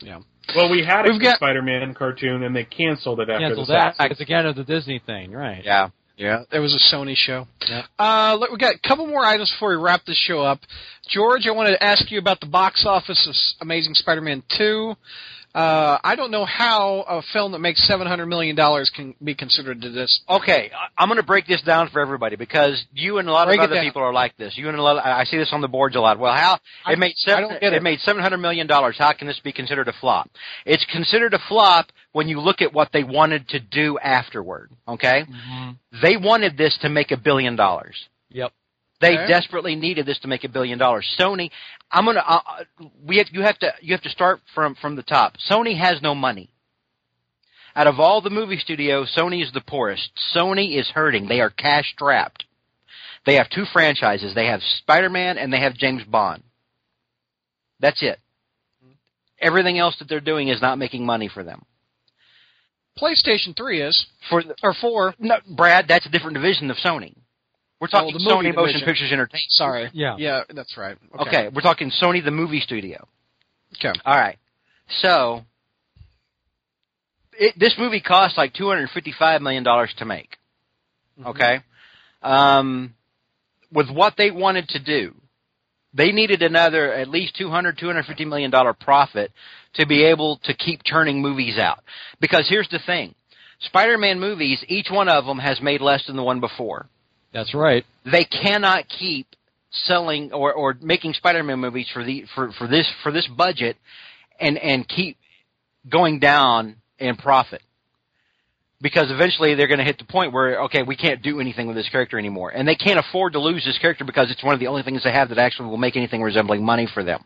Yeah. 0.00 0.20
Well, 0.56 0.70
we 0.70 0.82
had 0.84 1.06
a 1.06 1.12
We've 1.12 1.20
got- 1.20 1.36
Spider-Man 1.36 1.94
cartoon, 1.94 2.42
and 2.42 2.56
they 2.56 2.64
canceled 2.64 3.20
it 3.20 3.28
after 3.30 3.46
Cancel 3.46 3.66
the 3.66 3.72
that. 3.74 3.96
second 3.96 4.12
It's 4.12 4.20
again 4.20 4.46
of 4.46 4.56
the 4.56 4.64
Disney 4.64 4.98
thing, 4.98 5.30
right? 5.32 5.62
Yeah. 5.64 5.90
Yeah, 6.22 6.44
it 6.52 6.60
was 6.60 6.72
a 6.72 6.94
Sony 6.94 7.16
show. 7.16 7.48
Yep. 7.68 7.84
Uh, 7.98 8.36
look, 8.38 8.52
we 8.52 8.56
got 8.56 8.76
a 8.76 8.88
couple 8.88 9.08
more 9.08 9.24
items 9.24 9.50
before 9.50 9.70
we 9.70 9.82
wrap 9.82 10.04
this 10.06 10.16
show 10.16 10.40
up. 10.40 10.60
George, 11.08 11.48
I 11.48 11.50
wanted 11.50 11.72
to 11.72 11.82
ask 11.82 12.12
you 12.12 12.20
about 12.20 12.38
the 12.38 12.46
box 12.46 12.84
office 12.86 13.26
of 13.28 13.34
Amazing 13.60 13.94
Spider-Man 13.94 14.44
2. 14.56 14.94
Uh, 15.54 15.98
I 16.02 16.16
don't 16.16 16.30
know 16.30 16.46
how 16.46 17.04
a 17.06 17.20
film 17.32 17.52
that 17.52 17.58
makes 17.58 17.86
$700 17.86 18.26
million 18.26 18.56
can 18.96 19.14
be 19.22 19.34
considered 19.34 19.82
to 19.82 19.90
this. 19.90 20.20
Okay, 20.26 20.70
I- 20.74 20.88
I'm 21.02 21.08
going 21.08 21.20
to 21.20 21.26
break 21.26 21.46
this 21.46 21.60
down 21.60 21.90
for 21.90 22.00
everybody 22.00 22.36
because 22.36 22.82
you 22.94 23.18
and 23.18 23.28
a 23.28 23.32
lot 23.32 23.48
Break 23.48 23.58
of 23.60 23.64
other 23.64 23.74
down. 23.74 23.84
people 23.84 24.00
are 24.02 24.14
like 24.14 24.34
this. 24.38 24.56
You 24.56 24.68
and 24.70 24.78
a 24.78 24.82
lot, 24.82 24.96
of, 24.96 25.04
I 25.04 25.20
I 25.20 25.24
see 25.24 25.36
this 25.36 25.50
on 25.52 25.60
the 25.60 25.68
boards 25.68 25.94
a 25.94 26.00
lot. 26.00 26.18
Well, 26.18 26.32
how 26.32 26.58
I- 26.86 26.92
it 26.92 26.98
made 26.98 27.14
seven, 27.18 27.50
don't 27.50 27.62
it. 27.74 27.82
made 27.82 28.00
700 28.00 28.38
million 28.38 28.66
dollars. 28.66 28.96
How 28.98 29.12
can 29.12 29.26
this 29.26 29.40
be 29.40 29.52
considered 29.52 29.88
a 29.88 29.92
flop? 29.92 30.30
It's 30.64 30.86
considered 30.86 31.34
a 31.34 31.38
flop 31.48 31.92
when 32.12 32.28
you 32.28 32.40
look 32.40 32.62
at 32.62 32.72
what 32.72 32.88
they 32.92 33.04
wanted 33.04 33.48
to 33.50 33.60
do 33.60 33.98
afterward. 33.98 34.70
Okay, 34.88 35.24
they 36.02 36.16
wanted 36.16 36.56
this 36.56 36.78
to 36.80 36.88
make 36.88 37.10
a 37.10 37.16
billion 37.18 37.56
dollars. 37.56 37.96
Yep. 38.30 38.52
They 39.02 39.16
desperately 39.26 39.74
needed 39.74 40.06
this 40.06 40.18
to 40.20 40.28
make 40.28 40.44
a 40.44 40.48
billion 40.48 40.78
dollars. 40.78 41.06
Sony, 41.18 41.50
I'm 41.90 42.06
gonna, 42.06 42.20
uh, 42.26 42.40
uh, 42.46 42.84
we 43.04 43.18
have, 43.18 43.26
you 43.32 43.42
have 43.42 43.58
to, 43.58 43.72
you 43.80 43.92
have 43.92 44.02
to 44.02 44.10
start 44.10 44.40
from 44.54 44.76
from 44.76 44.96
the 44.96 45.02
top. 45.02 45.34
Sony 45.50 45.76
has 45.76 46.00
no 46.00 46.14
money. 46.14 46.48
Out 47.74 47.86
of 47.86 47.98
all 48.00 48.20
the 48.20 48.30
movie 48.30 48.58
studios, 48.58 49.12
Sony 49.16 49.42
is 49.42 49.50
the 49.52 49.60
poorest. 49.60 50.10
Sony 50.34 50.78
is 50.78 50.88
hurting. 50.88 51.26
They 51.26 51.40
are 51.40 51.50
cash 51.50 51.90
strapped. 51.92 52.44
They 53.24 53.34
have 53.34 53.48
two 53.50 53.64
franchises. 53.72 54.34
They 54.34 54.46
have 54.46 54.60
Spider-Man 54.78 55.38
and 55.38 55.52
they 55.52 55.60
have 55.60 55.74
James 55.74 56.02
Bond. 56.04 56.42
That's 57.80 58.02
it. 58.02 58.18
Everything 59.40 59.78
else 59.78 59.96
that 59.98 60.08
they're 60.08 60.20
doing 60.20 60.48
is 60.48 60.60
not 60.60 60.78
making 60.78 61.04
money 61.04 61.28
for 61.32 61.42
them. 61.42 61.64
PlayStation 62.98 63.56
3 63.56 63.82
is, 63.82 64.06
For 64.28 64.42
the, 64.42 64.54
or 64.62 64.74
4. 64.78 65.14
no, 65.18 65.36
Brad, 65.56 65.86
that's 65.88 66.06
a 66.06 66.10
different 66.10 66.34
division 66.34 66.70
of 66.70 66.76
Sony. 66.76 67.14
We're 67.82 67.88
talking 67.88 68.12
the 68.12 68.20
Sony 68.20 68.54
Motion 68.54 68.54
division. 68.54 68.86
Pictures 68.86 69.10
Entertainment. 69.10 69.50
Sorry. 69.50 69.90
Yeah. 69.92 70.14
Yeah, 70.16 70.42
that's 70.54 70.76
right. 70.76 70.96
Okay. 71.12 71.28
Okay, 71.28 71.48
we're 71.52 71.62
talking 71.62 71.90
Sony 72.00 72.24
the 72.24 72.30
movie 72.30 72.60
studio. 72.60 73.08
Okay. 73.76 73.98
All 74.04 74.14
right. 74.14 74.38
So 75.00 75.42
it, 77.32 77.58
this 77.58 77.74
movie 77.76 78.00
cost 78.00 78.38
like 78.38 78.54
two 78.54 78.68
hundred 78.68 78.88
fifty-five 78.94 79.42
million 79.42 79.64
dollars 79.64 79.92
to 79.98 80.04
make. 80.04 80.36
Okay. 81.26 81.58
Um, 82.22 82.94
with 83.72 83.90
what 83.90 84.14
they 84.16 84.30
wanted 84.30 84.68
to 84.68 84.78
do, 84.78 85.16
they 85.92 86.12
needed 86.12 86.40
another 86.42 86.92
at 86.92 87.08
least 87.08 87.34
200 87.36 87.78
250 87.78 88.24
million 88.26 88.52
dollar 88.52 88.74
profit 88.74 89.32
to 89.74 89.88
be 89.88 90.04
able 90.04 90.38
to 90.44 90.54
keep 90.54 90.82
turning 90.88 91.20
movies 91.20 91.58
out. 91.58 91.80
Because 92.20 92.46
here's 92.48 92.68
the 92.68 92.78
thing. 92.86 93.16
Spider-Man 93.58 94.20
movies, 94.20 94.64
each 94.68 94.86
one 94.88 95.08
of 95.08 95.24
them 95.24 95.40
has 95.40 95.60
made 95.60 95.80
less 95.80 96.06
than 96.06 96.14
the 96.14 96.22
one 96.22 96.38
before 96.38 96.88
That's 97.32 97.54
right. 97.54 97.84
they 98.04 98.24
cannot 98.24 98.88
keep 98.88 99.26
selling 99.70 100.32
or, 100.32 100.52
or 100.52 100.76
making 100.80 101.14
Spider-Man 101.14 101.58
movies 101.58 101.88
for 101.92 102.04
the 102.04 102.24
for, 102.34 102.52
for 102.52 102.68
this 102.68 102.90
for 103.02 103.10
this 103.10 103.26
budget 103.26 103.76
and 104.38 104.58
and 104.58 104.86
keep 104.86 105.16
going 105.88 106.18
down 106.18 106.76
in 106.98 107.16
profit. 107.16 107.62
Because 108.82 109.10
eventually 109.10 109.54
they're 109.54 109.68
going 109.68 109.78
to 109.78 109.84
hit 109.84 109.98
the 109.98 110.04
point 110.04 110.32
where 110.32 110.62
okay, 110.64 110.82
we 110.82 110.96
can't 110.96 111.22
do 111.22 111.40
anything 111.40 111.66
with 111.68 111.76
this 111.76 111.88
character 111.88 112.18
anymore, 112.18 112.50
and 112.50 112.66
they 112.66 112.74
can't 112.74 112.98
afford 112.98 113.34
to 113.34 113.40
lose 113.40 113.64
this 113.64 113.78
character 113.78 114.04
because 114.04 114.30
it's 114.30 114.42
one 114.42 114.54
of 114.54 114.60
the 114.60 114.66
only 114.66 114.82
things 114.82 115.04
they 115.04 115.12
have 115.12 115.28
that 115.28 115.38
actually 115.38 115.68
will 115.68 115.76
make 115.76 115.96
anything 115.96 116.22
resembling 116.22 116.64
money 116.64 116.88
for 116.92 117.04
them. 117.04 117.24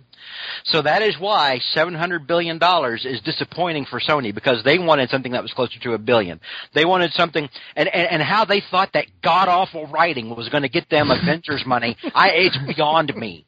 So 0.64 0.82
that 0.82 1.02
is 1.02 1.16
why 1.18 1.58
seven 1.72 1.94
hundred 1.94 2.26
billion 2.26 2.58
dollars 2.58 3.04
is 3.04 3.20
disappointing 3.22 3.86
for 3.86 3.98
Sony 3.98 4.34
because 4.34 4.62
they 4.64 4.78
wanted 4.78 5.10
something 5.10 5.32
that 5.32 5.42
was 5.42 5.52
closer 5.52 5.78
to 5.80 5.94
a 5.94 5.98
billion. 5.98 6.40
They 6.74 6.84
wanted 6.84 7.12
something, 7.12 7.48
and 7.74 7.88
and, 7.88 8.08
and 8.12 8.22
how 8.22 8.44
they 8.44 8.62
thought 8.70 8.90
that 8.92 9.06
god 9.22 9.48
awful 9.48 9.86
writing 9.86 10.34
was 10.36 10.48
going 10.50 10.62
to 10.62 10.68
get 10.68 10.90
them 10.90 11.10
Avengers 11.16 11.64
money. 11.66 11.96
I 12.14 12.30
it's 12.34 12.58
beyond 12.66 13.14
me. 13.16 13.46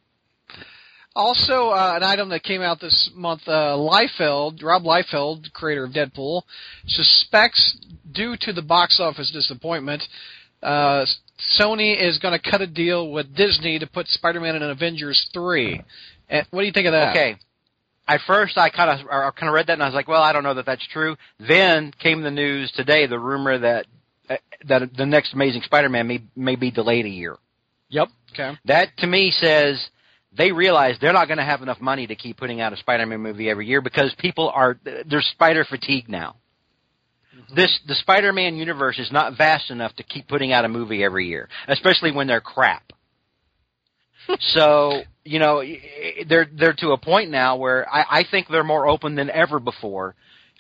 Also, 1.19 1.71
uh, 1.71 1.95
an 1.97 2.05
item 2.05 2.29
that 2.29 2.45
came 2.45 2.63
out 2.63 2.81
this 2.81 3.11
month, 3.13 3.41
uh, 3.49 3.75
Liefeld, 3.77 4.63
Rob 4.63 4.85
Liefeld, 4.85 5.53
creator 5.53 5.83
of 5.83 5.91
Deadpool, 5.91 6.43
suspects, 6.87 7.77
due 8.13 8.37
to 8.43 8.53
the 8.53 8.63
box 8.63 9.01
office 9.01 9.29
disappointment, 9.33 10.01
uh, 10.63 11.05
Sony 11.61 12.01
is 12.01 12.19
going 12.19 12.39
to 12.39 12.51
cut 12.51 12.61
a 12.61 12.69
deal 12.69 13.11
with 13.11 13.35
Disney 13.35 13.81
to 13.81 13.87
put 13.89 14.07
Spider-Man 14.07 14.55
in 14.55 14.63
Avengers 14.63 15.29
3. 15.35 15.83
And 16.29 16.47
what 16.53 16.61
do 16.61 16.67
you 16.67 16.73
think 16.73 16.87
of 16.87 16.93
that? 16.93 17.11
Okay. 17.11 17.35
At 18.07 18.21
first, 18.25 18.57
I 18.57 18.71
kind 18.71 19.01
of 19.01 19.07
I 19.09 19.31
kind 19.33 19.49
of 19.49 19.55
read 19.55 19.67
that 19.67 19.73
and 19.73 19.83
I 19.83 19.87
was 19.87 19.95
like, 19.95 20.07
well, 20.07 20.23
I 20.23 20.33
don't 20.33 20.45
know 20.45 20.55
that 20.55 20.67
that's 20.67 20.87
true. 20.87 21.17
Then 21.41 21.93
came 21.99 22.23
the 22.23 22.31
news 22.31 22.71
today, 22.77 23.09
the 23.09 23.19
rumor 23.19 23.59
that 23.59 23.87
uh, 24.31 24.37
that 24.69 24.97
the 24.97 25.05
next 25.05 25.35
Amazing 25.35 25.63
Spider-Man 25.63 26.07
may 26.07 26.23
may 26.37 26.55
be 26.55 26.71
delayed 26.71 27.07
a 27.07 27.11
year. 27.11 27.37
Yep. 27.89 28.09
Okay. 28.33 28.57
That 28.67 28.97
to 28.99 29.09
me 29.09 29.33
says 29.33 29.89
they 30.37 30.53
realize 30.53 30.97
they're 31.01 31.13
not 31.13 31.27
going 31.27 31.39
to 31.39 31.45
have 31.45 31.63
enough 31.63 31.81
money 31.81 32.07
to 32.07 32.15
keep 32.15 32.37
putting 32.37 32.61
out 32.61 32.73
a 32.73 32.77
Spider-Man 32.77 33.21
movie 33.21 33.49
every 33.49 33.67
year 33.67 33.81
because 33.81 34.15
people 34.19 34.51
are 34.55 34.79
there's 34.85 35.27
spider 35.33 35.65
fatigue 35.65 36.09
now. 36.09 36.37
Mm-hmm. 37.37 37.55
This 37.55 37.79
the 37.87 37.95
Spider-Man 37.95 38.57
universe 38.57 38.99
is 38.99 39.11
not 39.11 39.37
vast 39.39 39.71
enough 39.71 39.95
to 39.97 40.03
keep 40.03 40.29
putting 40.29 40.53
out 40.53 40.65
a 40.65 40.69
movie 40.69 41.03
every 41.03 41.27
year, 41.29 41.49
especially 41.67 42.13
when 42.13 42.27
they're 42.27 42.41
crap. 42.43 42.93
so 44.41 45.01
you 45.25 45.39
know 45.39 45.63
they're 46.29 46.47
they're 46.55 46.75
to 46.75 46.91
a 46.91 46.99
point 46.99 47.31
now 47.31 47.57
where 47.57 47.89
I, 47.89 48.05
I 48.21 48.25
think 48.31 48.49
they're 48.49 48.65
more 48.65 48.87
open 48.87 49.15
than 49.15 49.31
ever 49.31 49.59
before 49.59 50.15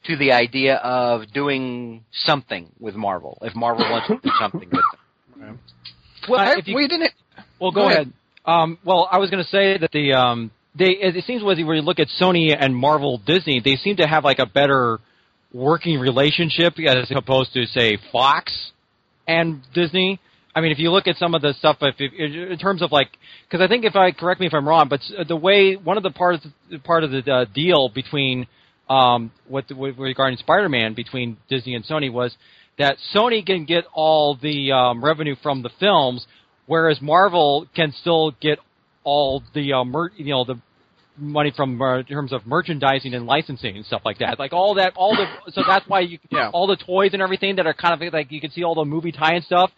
to 0.05 0.17
the 0.17 0.33
idea 0.33 0.77
of 0.77 1.31
doing 1.33 2.05
something 2.25 2.71
with 2.79 2.95
Marvel 2.95 3.37
if 3.43 3.55
Marvel 3.55 3.85
wants 3.91 4.07
to 4.09 4.15
do 4.23 4.31
something 4.41 4.61
with 4.71 4.71
them. 5.39 5.59
Well, 6.29 6.41
I- 6.41 6.59
if 6.59 6.67
you- 6.69 6.75
we 6.77 6.89
didn't. 6.89 7.13
Well, 7.61 7.71
go, 7.71 7.83
Go 7.83 7.87
ahead. 7.87 7.99
ahead. 8.03 8.13
Um, 8.49 8.79
well, 8.83 9.07
I 9.13 9.19
was 9.19 9.29
going 9.29 9.45
to 9.45 9.51
say 9.51 9.77
that 9.77 9.93
the 9.93 10.15
um, 10.15 10.51
they 10.75 10.87
it 10.87 11.23
seems 11.27 11.43
when 11.43 11.59
you 11.59 11.67
look 11.83 11.99
at 11.99 12.09
Sony 12.19 12.57
and 12.59 12.75
Marvel, 12.75 13.21
Disney, 13.27 13.61
they 13.63 13.77
seem 13.77 13.97
to 13.97 14.07
have 14.09 14.25
like 14.25 14.39
a 14.39 14.47
better 14.47 15.01
working 15.53 16.01
relationship 16.01 16.73
as 16.81 17.13
opposed 17.15 17.53
to 17.53 17.67
say 17.67 17.99
Fox 18.11 18.71
and 19.27 19.61
Disney. 19.75 20.19
I 20.55 20.63
mean, 20.63 20.73
if 20.73 20.79
you 20.79 20.91
look 20.91 21.07
at 21.07 21.17
some 21.17 21.35
of 21.35 21.43
the 21.43 21.53
stuff, 21.59 21.77
if, 21.83 21.97
if, 21.99 22.51
in 22.51 22.59
terms 22.59 22.81
of 22.81 22.91
like, 22.91 23.09
because 23.47 23.63
I 23.63 23.69
think 23.69 23.85
if 23.85 23.95
I 23.95 24.13
correct 24.13 24.41
me 24.41 24.47
if 24.47 24.55
I'm 24.55 24.67
wrong, 24.67 24.89
but 24.89 25.01
the 25.29 25.37
way 25.37 25.75
one 25.77 25.99
of 25.99 26.03
the 26.03 26.11
parts 26.11 26.47
part 26.85 27.05
of 27.05 27.11
the 27.11 27.31
uh, 27.31 27.45
deal 27.55 27.91
between 27.91 28.47
um, 28.89 29.31
what, 29.47 29.69
the, 29.69 29.77
with 29.77 29.99
regarding 29.99 30.39
Spider-Man 30.39 30.95
between 30.95 31.37
Disney 31.51 31.75
and 31.75 31.85
Sony 31.85 32.11
was 32.11 32.35
that 32.79 32.97
Sony 33.15 33.45
can 33.45 33.67
get 33.67 33.85
all 33.93 34.39
the 34.41 34.73
um, 34.73 35.05
revenue 35.05 35.37
from 35.43 35.63
the 35.63 35.71
films, 35.79 36.27
whereas 36.69 37.01
Marvel 37.03 37.67
can 37.75 37.93
still 38.01 38.31
get 38.41 38.61
all 39.03 39.43
the 39.55 39.73
uh, 39.73 39.85
mer- 39.85 40.13
you 40.17 40.33
know 40.33 40.45
the 40.45 40.55
money 41.17 41.53
from 41.57 41.83
uh, 41.83 41.99
in 41.99 42.05
terms 42.05 42.33
of 42.33 42.47
merchandising 42.47 43.13
and 43.13 43.27
licensing 43.27 43.77
and 43.77 43.85
stuff 43.85 44.03
like 44.05 44.19
that. 44.19 44.39
Like 44.39 44.53
all 44.53 44.75
that, 44.77 44.93
all 44.95 45.17
the 45.17 45.27
so 45.51 45.63
that's 45.67 45.89
why 45.89 46.01
you 46.01 46.21
Yeah. 46.31 46.51
all 46.51 46.69
the 46.69 46.77
toys 46.77 47.11
and 47.15 47.21
everything 47.21 47.57
that 47.57 47.67
are 47.67 47.75
kind 47.75 48.01
of 48.01 48.13
like 48.13 48.31
you 48.31 48.41
can 48.41 48.53
see 48.53 48.63
all 48.63 48.77
the 48.77 48.85
movie 48.85 49.11
tie-in 49.11 49.43
stuff. 49.43 49.73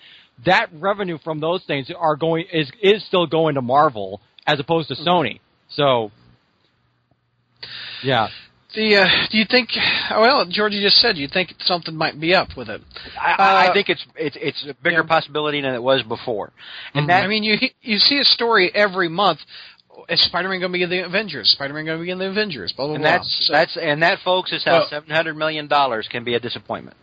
That 0.45 0.69
revenue 0.73 1.19
from 1.25 1.41
those 1.41 1.63
things 1.67 1.91
are 1.97 2.17
going 2.17 2.45
is 2.53 2.71
is 2.83 3.03
still 3.07 3.27
going 3.27 3.55
to 3.55 3.63
Marvel 3.63 4.21
as 4.47 4.61
opposed 4.61 4.89
to 4.89 4.95
Sony. 4.97 5.41
So 5.71 6.11
yeah. 8.03 8.29
The 8.75 8.97
uh, 8.97 9.09
do 9.31 9.39
you 9.39 9.45
think? 9.51 9.71
Well, 10.11 10.47
Georgie 10.49 10.81
just 10.81 10.99
said 10.99 11.17
you 11.17 11.27
think 11.29 11.55
something 11.61 11.95
might 11.95 12.21
be 12.21 12.35
up 12.35 12.57
with 12.57 12.69
it. 12.69 12.81
I, 13.21 13.35
I 13.39 13.67
Uh, 13.69 13.73
think 13.73 13.89
it's 13.89 14.05
it's 14.17 14.37
it's 14.41 14.65
a 14.69 14.75
bigger 14.83 15.01
yeah. 15.03 15.09
possibility 15.09 15.61
than 15.61 15.75
it 15.75 15.83
was 15.83 16.03
before, 16.05 16.53
and 16.95 17.09
that 17.09 17.25
I 17.25 17.27
mean, 17.27 17.43
you 17.43 17.57
you 17.83 17.99
see 17.99 18.19
a 18.19 18.25
story 18.25 18.71
every 18.75 19.09
month. 19.09 19.41
Is 20.09 20.21
Spider-Man 20.25 20.61
going 20.61 20.73
to 20.73 20.79
be 20.79 20.83
in 20.83 20.89
the 20.91 21.05
Avengers? 21.05 21.51
Spider-Man 21.51 21.85
going 21.85 21.99
to 21.99 22.05
be 22.05 22.11
in 22.11 22.19
the 22.19 22.31
Avengers? 22.31 22.73
Blah 22.73 22.87
blah 22.87 22.95
and 22.95 23.03
blah. 23.03 23.11
that's 23.13 23.47
So- 23.47 23.53
that's 23.53 23.77
and 23.77 24.03
that 24.03 24.19
folks 24.25 24.53
is 24.53 24.63
how 24.65 24.79
Well- 24.79 24.89
seven 24.89 25.11
hundred 25.11 25.37
million 25.37 25.67
dollars 25.67 26.07
can 26.09 26.23
be 26.25 26.35
a 26.35 26.41
disappointment. 26.41 26.97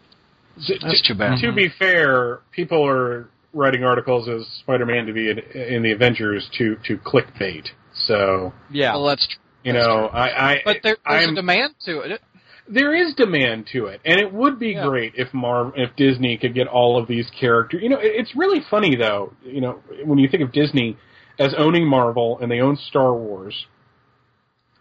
That's 0.68 1.02
too 1.08 1.14
bad. 1.16 1.40
To 1.42 1.52
be 1.52 1.68
fair, 1.70 2.40
people 2.52 2.84
are 2.88 3.30
writing 3.54 3.84
articles 3.84 4.28
as 4.28 4.48
Spider-Man 4.62 5.06
to 5.06 5.14
be 5.14 5.30
in, 5.30 5.38
in 5.40 5.84
the 5.84 5.92
Avengers 5.92 6.50
to 6.58 6.76
to 6.88 6.98
clickbait. 6.98 7.68
So 7.94 8.54
Yeah. 8.72 8.94
well, 8.94 9.06
that's 9.06 9.28
true. 9.28 9.42
You 9.68 9.74
know, 9.74 10.08
I, 10.08 10.52
I 10.54 10.62
But 10.66 10.78
there, 10.84 10.98
there's 11.08 11.28
I'm, 11.28 11.34
a 11.34 11.36
demand 11.36 11.76
to 11.86 12.00
it. 12.00 12.22
there 12.70 12.96
is 12.96 13.14
demand 13.16 13.68
to 13.74 13.86
it, 13.88 14.02
and 14.06 14.20
it 14.20 14.34
would 14.34 14.60
be 14.60 14.70
Yeah. 14.72 14.86
great 14.88 15.14
if 15.16 15.34
Mar 15.34 15.72
if 15.76 15.96
Disney 15.96 16.38
could 16.38 16.54
get 16.54 16.68
all 16.68 16.98
of 17.02 17.08
these 17.08 17.30
characters. 17.40 17.82
You 17.84 17.90
know, 17.90 18.00
it, 18.00 18.12
it's 18.16 18.36
really 18.36 18.62
funny 18.70 18.96
though. 18.96 19.34
You 19.44 19.62
know, 19.62 19.80
when 20.06 20.18
you 20.20 20.28
think 20.30 20.44
of 20.44 20.52
Disney 20.52 20.98
as 21.40 21.54
owning 21.58 21.88
Marvel 21.88 22.40
and 22.42 22.52
they 22.52 22.60
own 22.62 22.78
Star 22.90 23.14
Wars, 23.14 23.66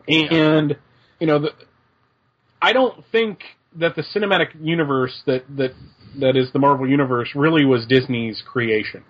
and 0.09 0.77
you 1.21 1.27
know, 1.27 1.39
the, 1.41 1.51
I 2.63 2.73
don't 2.73 3.05
think 3.13 3.41
that 3.77 3.95
the 3.97 4.03
cinematic 4.15 4.49
universe 4.61 5.23
that 5.27 5.45
that 5.57 5.73
that 6.21 6.37
is 6.37 6.51
the 6.53 6.59
Marvel 6.59 6.89
universe 6.89 7.31
really 7.35 7.65
was 7.65 7.87
Disney's 7.87 8.43
creation. 8.47 9.05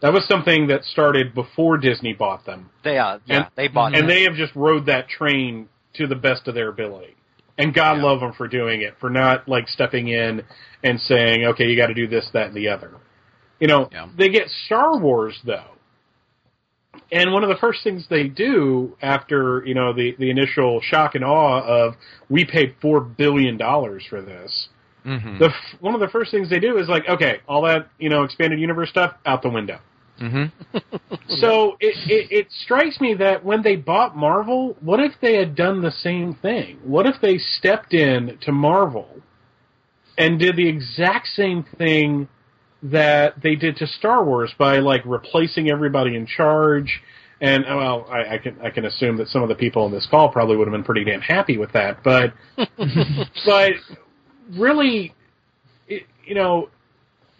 That 0.00 0.12
was 0.14 0.24
something 0.26 0.66
that 0.68 0.84
started 0.84 1.34
before 1.34 1.76
Disney 1.76 2.14
bought 2.14 2.46
them 2.46 2.70
They 2.82 2.96
uh, 2.98 3.18
yeah, 3.26 3.36
And- 3.36 3.46
they 3.54 3.68
bought 3.68 3.94
and 3.94 4.04
it. 4.04 4.08
they 4.08 4.22
have 4.22 4.34
just 4.34 4.54
rode 4.56 4.86
that 4.86 5.08
train 5.08 5.68
to 5.94 6.06
the 6.06 6.14
best 6.16 6.48
of 6.48 6.54
their 6.54 6.68
ability. 6.68 7.16
And 7.58 7.74
God 7.74 7.98
Yeah. 7.98 8.04
love 8.04 8.20
them 8.20 8.32
for 8.32 8.48
doing 8.48 8.80
it, 8.80 8.94
for 9.00 9.10
not 9.10 9.46
like 9.46 9.68
stepping 9.68 10.08
in 10.08 10.42
and 10.82 10.98
saying, 11.00 11.44
"Okay, 11.44 11.68
you 11.68 11.76
got 11.76 11.88
to 11.88 11.94
do 11.94 12.06
this, 12.06 12.28
that, 12.32 12.46
and 12.46 12.54
the 12.54 12.68
other." 12.68 12.90
You 13.58 13.66
know, 13.68 13.88
Yeah. 13.92 14.06
they 14.16 14.30
get 14.30 14.48
Star 14.66 14.96
Wars 14.96 15.38
though, 15.44 15.72
and 17.12 17.32
one 17.32 17.42
of 17.42 17.48
the 17.50 17.56
first 17.56 17.82
things 17.84 18.06
they 18.08 18.24
do 18.28 18.96
after 19.02 19.62
you 19.66 19.74
know 19.74 19.92
the 19.92 20.14
the 20.18 20.30
initial 20.30 20.80
shock 20.80 21.14
and 21.14 21.24
awe 21.24 21.60
of 21.60 21.96
we 22.30 22.44
paid 22.44 22.74
four 22.80 23.00
billion 23.00 23.56
dollars 23.58 24.04
for 24.08 24.22
this. 24.22 24.68
Mm-hmm. 25.04 25.38
The 25.38 25.46
f- 25.48 25.80
one 25.80 25.94
of 25.94 26.00
the 26.00 26.08
first 26.08 26.30
things 26.30 26.48
they 26.50 26.60
do 26.60 26.76
is 26.78 26.88
like, 26.88 27.08
okay, 27.08 27.40
all 27.48 27.62
that 27.62 27.88
you 27.98 28.08
know 28.08 28.22
expanded 28.22 28.58
universe 28.60 28.88
stuff 28.90 29.14
out 29.26 29.42
the 29.42 29.50
window. 29.50 29.78
Mm-hmm. 30.20 30.78
So 31.38 31.76
it, 31.78 31.94
it 32.10 32.32
it 32.32 32.46
strikes 32.64 33.00
me 33.00 33.14
that 33.14 33.44
when 33.44 33.62
they 33.62 33.76
bought 33.76 34.16
Marvel, 34.16 34.76
what 34.80 34.98
if 34.98 35.12
they 35.22 35.36
had 35.36 35.54
done 35.54 35.80
the 35.80 35.92
same 35.92 36.34
thing? 36.34 36.78
What 36.82 37.06
if 37.06 37.20
they 37.22 37.38
stepped 37.38 37.94
in 37.94 38.36
to 38.42 38.52
Marvel 38.52 39.08
and 40.18 40.38
did 40.38 40.56
the 40.56 40.68
exact 40.68 41.28
same 41.28 41.64
thing 41.78 42.28
that 42.82 43.40
they 43.42 43.54
did 43.54 43.76
to 43.76 43.86
Star 43.86 44.24
Wars 44.24 44.52
by 44.58 44.78
like 44.78 45.02
replacing 45.04 45.70
everybody 45.70 46.16
in 46.16 46.26
charge? 46.26 47.00
And 47.40 47.64
uh, 47.64 47.76
well, 47.76 48.06
I, 48.10 48.34
I 48.34 48.38
can 48.38 48.60
I 48.60 48.70
can 48.70 48.84
assume 48.84 49.16
that 49.18 49.28
some 49.28 49.44
of 49.44 49.48
the 49.48 49.54
people 49.54 49.86
in 49.86 49.92
this 49.92 50.06
call 50.10 50.30
probably 50.30 50.56
would 50.56 50.66
have 50.66 50.72
been 50.72 50.84
pretty 50.84 51.04
damn 51.04 51.20
happy 51.20 51.58
with 51.58 51.72
that, 51.72 52.02
but 52.02 52.34
but 53.46 53.72
really, 54.58 55.14
it, 55.86 56.02
you 56.26 56.34
know, 56.34 56.70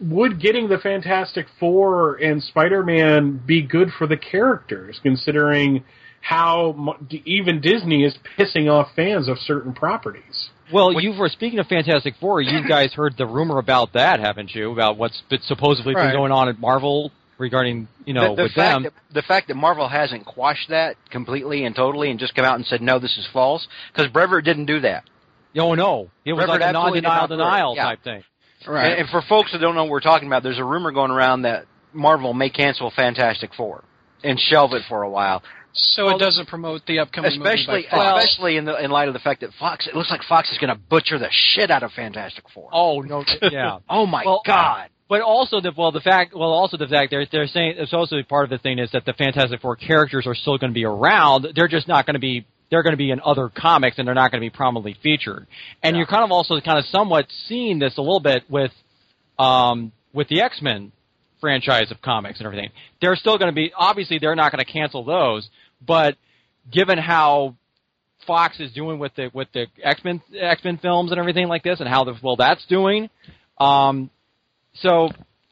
would 0.01 0.39
getting 0.41 0.67
the 0.67 0.77
Fantastic 0.77 1.45
Four 1.59 2.15
and 2.15 2.41
Spider 2.43 2.83
Man 2.83 3.41
be 3.45 3.61
good 3.61 3.89
for 3.97 4.07
the 4.07 4.17
characters, 4.17 4.99
considering 5.03 5.83
how 6.21 6.97
even 7.25 7.61
Disney 7.61 8.03
is 8.03 8.15
pissing 8.37 8.69
off 8.71 8.89
fans 8.95 9.27
of 9.27 9.37
certain 9.39 9.73
properties? 9.73 10.49
Well, 10.73 10.99
you 11.01 11.13
were 11.17 11.29
speaking 11.29 11.59
of 11.59 11.67
Fantastic 11.67 12.15
Four. 12.19 12.41
You 12.41 12.67
guys 12.67 12.93
heard 12.93 13.15
the 13.17 13.25
rumor 13.25 13.57
about 13.59 13.93
that, 13.93 14.19
haven't 14.19 14.55
you? 14.55 14.71
About 14.71 14.97
what's 14.97 15.21
been 15.29 15.41
supposedly 15.41 15.93
Right. 15.95 16.07
been 16.07 16.15
going 16.15 16.31
on 16.31 16.47
at 16.49 16.59
Marvel 16.59 17.11
regarding 17.37 17.87
you 18.05 18.13
know 18.13 18.29
the, 18.31 18.35
the 18.35 18.43
with 18.43 18.55
them. 18.55 18.83
that, 18.83 18.93
the 19.13 19.21
fact 19.23 19.47
that 19.49 19.55
Marvel 19.55 19.89
hasn't 19.89 20.25
quashed 20.25 20.69
that 20.69 20.95
completely 21.09 21.65
and 21.65 21.75
totally 21.75 22.09
and 22.11 22.19
just 22.19 22.35
come 22.35 22.45
out 22.45 22.55
and 22.55 22.65
said 22.65 22.81
no, 22.81 22.99
this 22.99 23.17
is 23.17 23.27
false 23.33 23.67
because 23.93 24.09
Brevoort 24.11 24.45
didn't 24.45 24.65
do 24.65 24.79
that. 24.81 25.03
Oh 25.57 25.73
no, 25.73 26.09
it 26.23 26.33
was 26.33 26.41
Reverend 26.43 26.61
like 26.61 26.69
a 26.69 26.73
non-denial 26.73 27.21
not 27.27 27.29
denial 27.29 27.75
Yeah. 27.75 27.83
type 27.83 28.03
thing. 28.03 28.23
Right. 28.67 28.91
And, 28.91 29.01
and 29.01 29.09
for 29.09 29.21
folks 29.27 29.51
that 29.51 29.59
don't 29.59 29.75
know 29.75 29.83
what 29.83 29.91
we're 29.91 29.99
talking 30.01 30.27
about, 30.27 30.43
there's 30.43 30.59
a 30.59 30.63
rumor 30.63 30.91
going 30.91 31.11
around 31.11 31.43
that 31.43 31.65
Marvel 31.93 32.33
may 32.33 32.49
cancel 32.49 32.91
Fantastic 32.95 33.53
Four 33.55 33.83
and 34.23 34.39
shelve 34.39 34.73
it 34.73 34.83
for 34.87 35.01
a 35.03 35.09
while, 35.09 35.41
so 35.73 36.09
it 36.09 36.19
doesn't 36.19 36.47
promote 36.47 36.85
the 36.85 36.99
upcoming 36.99 37.31
especially 37.31 37.75
movie 37.75 37.87
by 37.91 37.97
Fox. 37.97 38.23
especially 38.23 38.57
in 38.57 38.65
the 38.65 38.83
in 38.83 38.91
light 38.91 39.07
of 39.07 39.13
the 39.13 39.19
fact 39.19 39.41
that 39.41 39.49
Fox. 39.59 39.87
It 39.87 39.95
looks 39.95 40.09
like 40.11 40.21
Fox 40.29 40.51
is 40.51 40.57
going 40.57 40.73
to 40.73 40.79
butcher 40.89 41.17
the 41.17 41.29
shit 41.31 41.71
out 41.71 41.83
of 41.83 41.91
Fantastic 41.91 42.43
Four. 42.53 42.69
Oh 42.71 43.01
no, 43.01 43.23
yeah. 43.41 43.79
Oh 43.89 44.05
my 44.05 44.23
Well, 44.25 44.41
god! 44.45 44.89
But 45.09 45.21
also 45.21 45.59
the 45.59 45.73
well 45.75 45.91
the 45.91 45.99
fact 45.99 46.33
well 46.33 46.51
also 46.51 46.77
the 46.77 46.87
fact 46.87 47.11
they're 47.11 47.25
they're 47.31 47.47
saying 47.47 47.75
it's 47.77 47.93
also 47.93 48.15
part 48.23 48.45
of 48.45 48.49
the 48.49 48.57
thing 48.59 48.79
is 48.79 48.91
that 48.91 49.05
the 49.05 49.13
Fantastic 49.13 49.59
Four 49.61 49.75
characters 49.75 50.25
are 50.27 50.35
still 50.35 50.57
going 50.57 50.71
to 50.71 50.75
be 50.75 50.85
around. 50.85 51.47
They're 51.55 51.67
just 51.67 51.87
not 51.87 52.05
going 52.05 52.13
to 52.13 52.19
be 52.19 52.45
they're 52.71 52.83
going 52.83 52.93
to 52.93 52.97
be 52.97 53.11
in 53.11 53.19
other 53.23 53.49
comics 53.49 53.99
and 53.99 54.07
they're 54.07 54.15
not 54.15 54.31
going 54.31 54.41
to 54.41 54.45
be 54.45 54.49
prominently 54.49 54.95
featured. 55.03 55.45
And 55.83 55.95
you're 55.95 56.07
kind 56.07 56.23
of 56.23 56.31
also 56.31 56.59
kind 56.61 56.79
of 56.79 56.85
somewhat 56.85 57.27
seeing 57.47 57.77
this 57.77 57.97
a 57.97 58.01
little 58.01 58.21
bit 58.21 58.43
with 58.49 58.71
um, 59.37 59.91
with 60.13 60.29
the 60.29 60.41
X 60.41 60.61
Men 60.61 60.91
franchise 61.39 61.91
of 61.91 62.01
comics 62.01 62.39
and 62.39 62.47
everything. 62.47 62.69
They're 63.01 63.15
still 63.15 63.37
going 63.37 63.51
to 63.51 63.55
be 63.55 63.73
obviously 63.75 64.17
they're 64.19 64.35
not 64.35 64.51
going 64.51 64.63
to 64.63 64.71
cancel 64.71 65.03
those, 65.03 65.49
but 65.85 66.15
given 66.71 66.97
how 66.97 67.55
Fox 68.25 68.59
is 68.59 68.71
doing 68.71 68.99
with 68.99 69.13
the 69.15 69.29
with 69.33 69.49
the 69.53 69.67
X 69.83 70.01
Men 70.03 70.21
X 70.39 70.63
Men 70.63 70.77
films 70.77 71.11
and 71.11 71.19
everything 71.19 71.47
like 71.47 71.63
this, 71.63 71.79
and 71.79 71.89
how 71.89 72.05
the, 72.05 72.15
well 72.23 72.37
that's 72.37 72.65
doing, 72.67 73.09
um, 73.59 74.09
so 74.75 75.09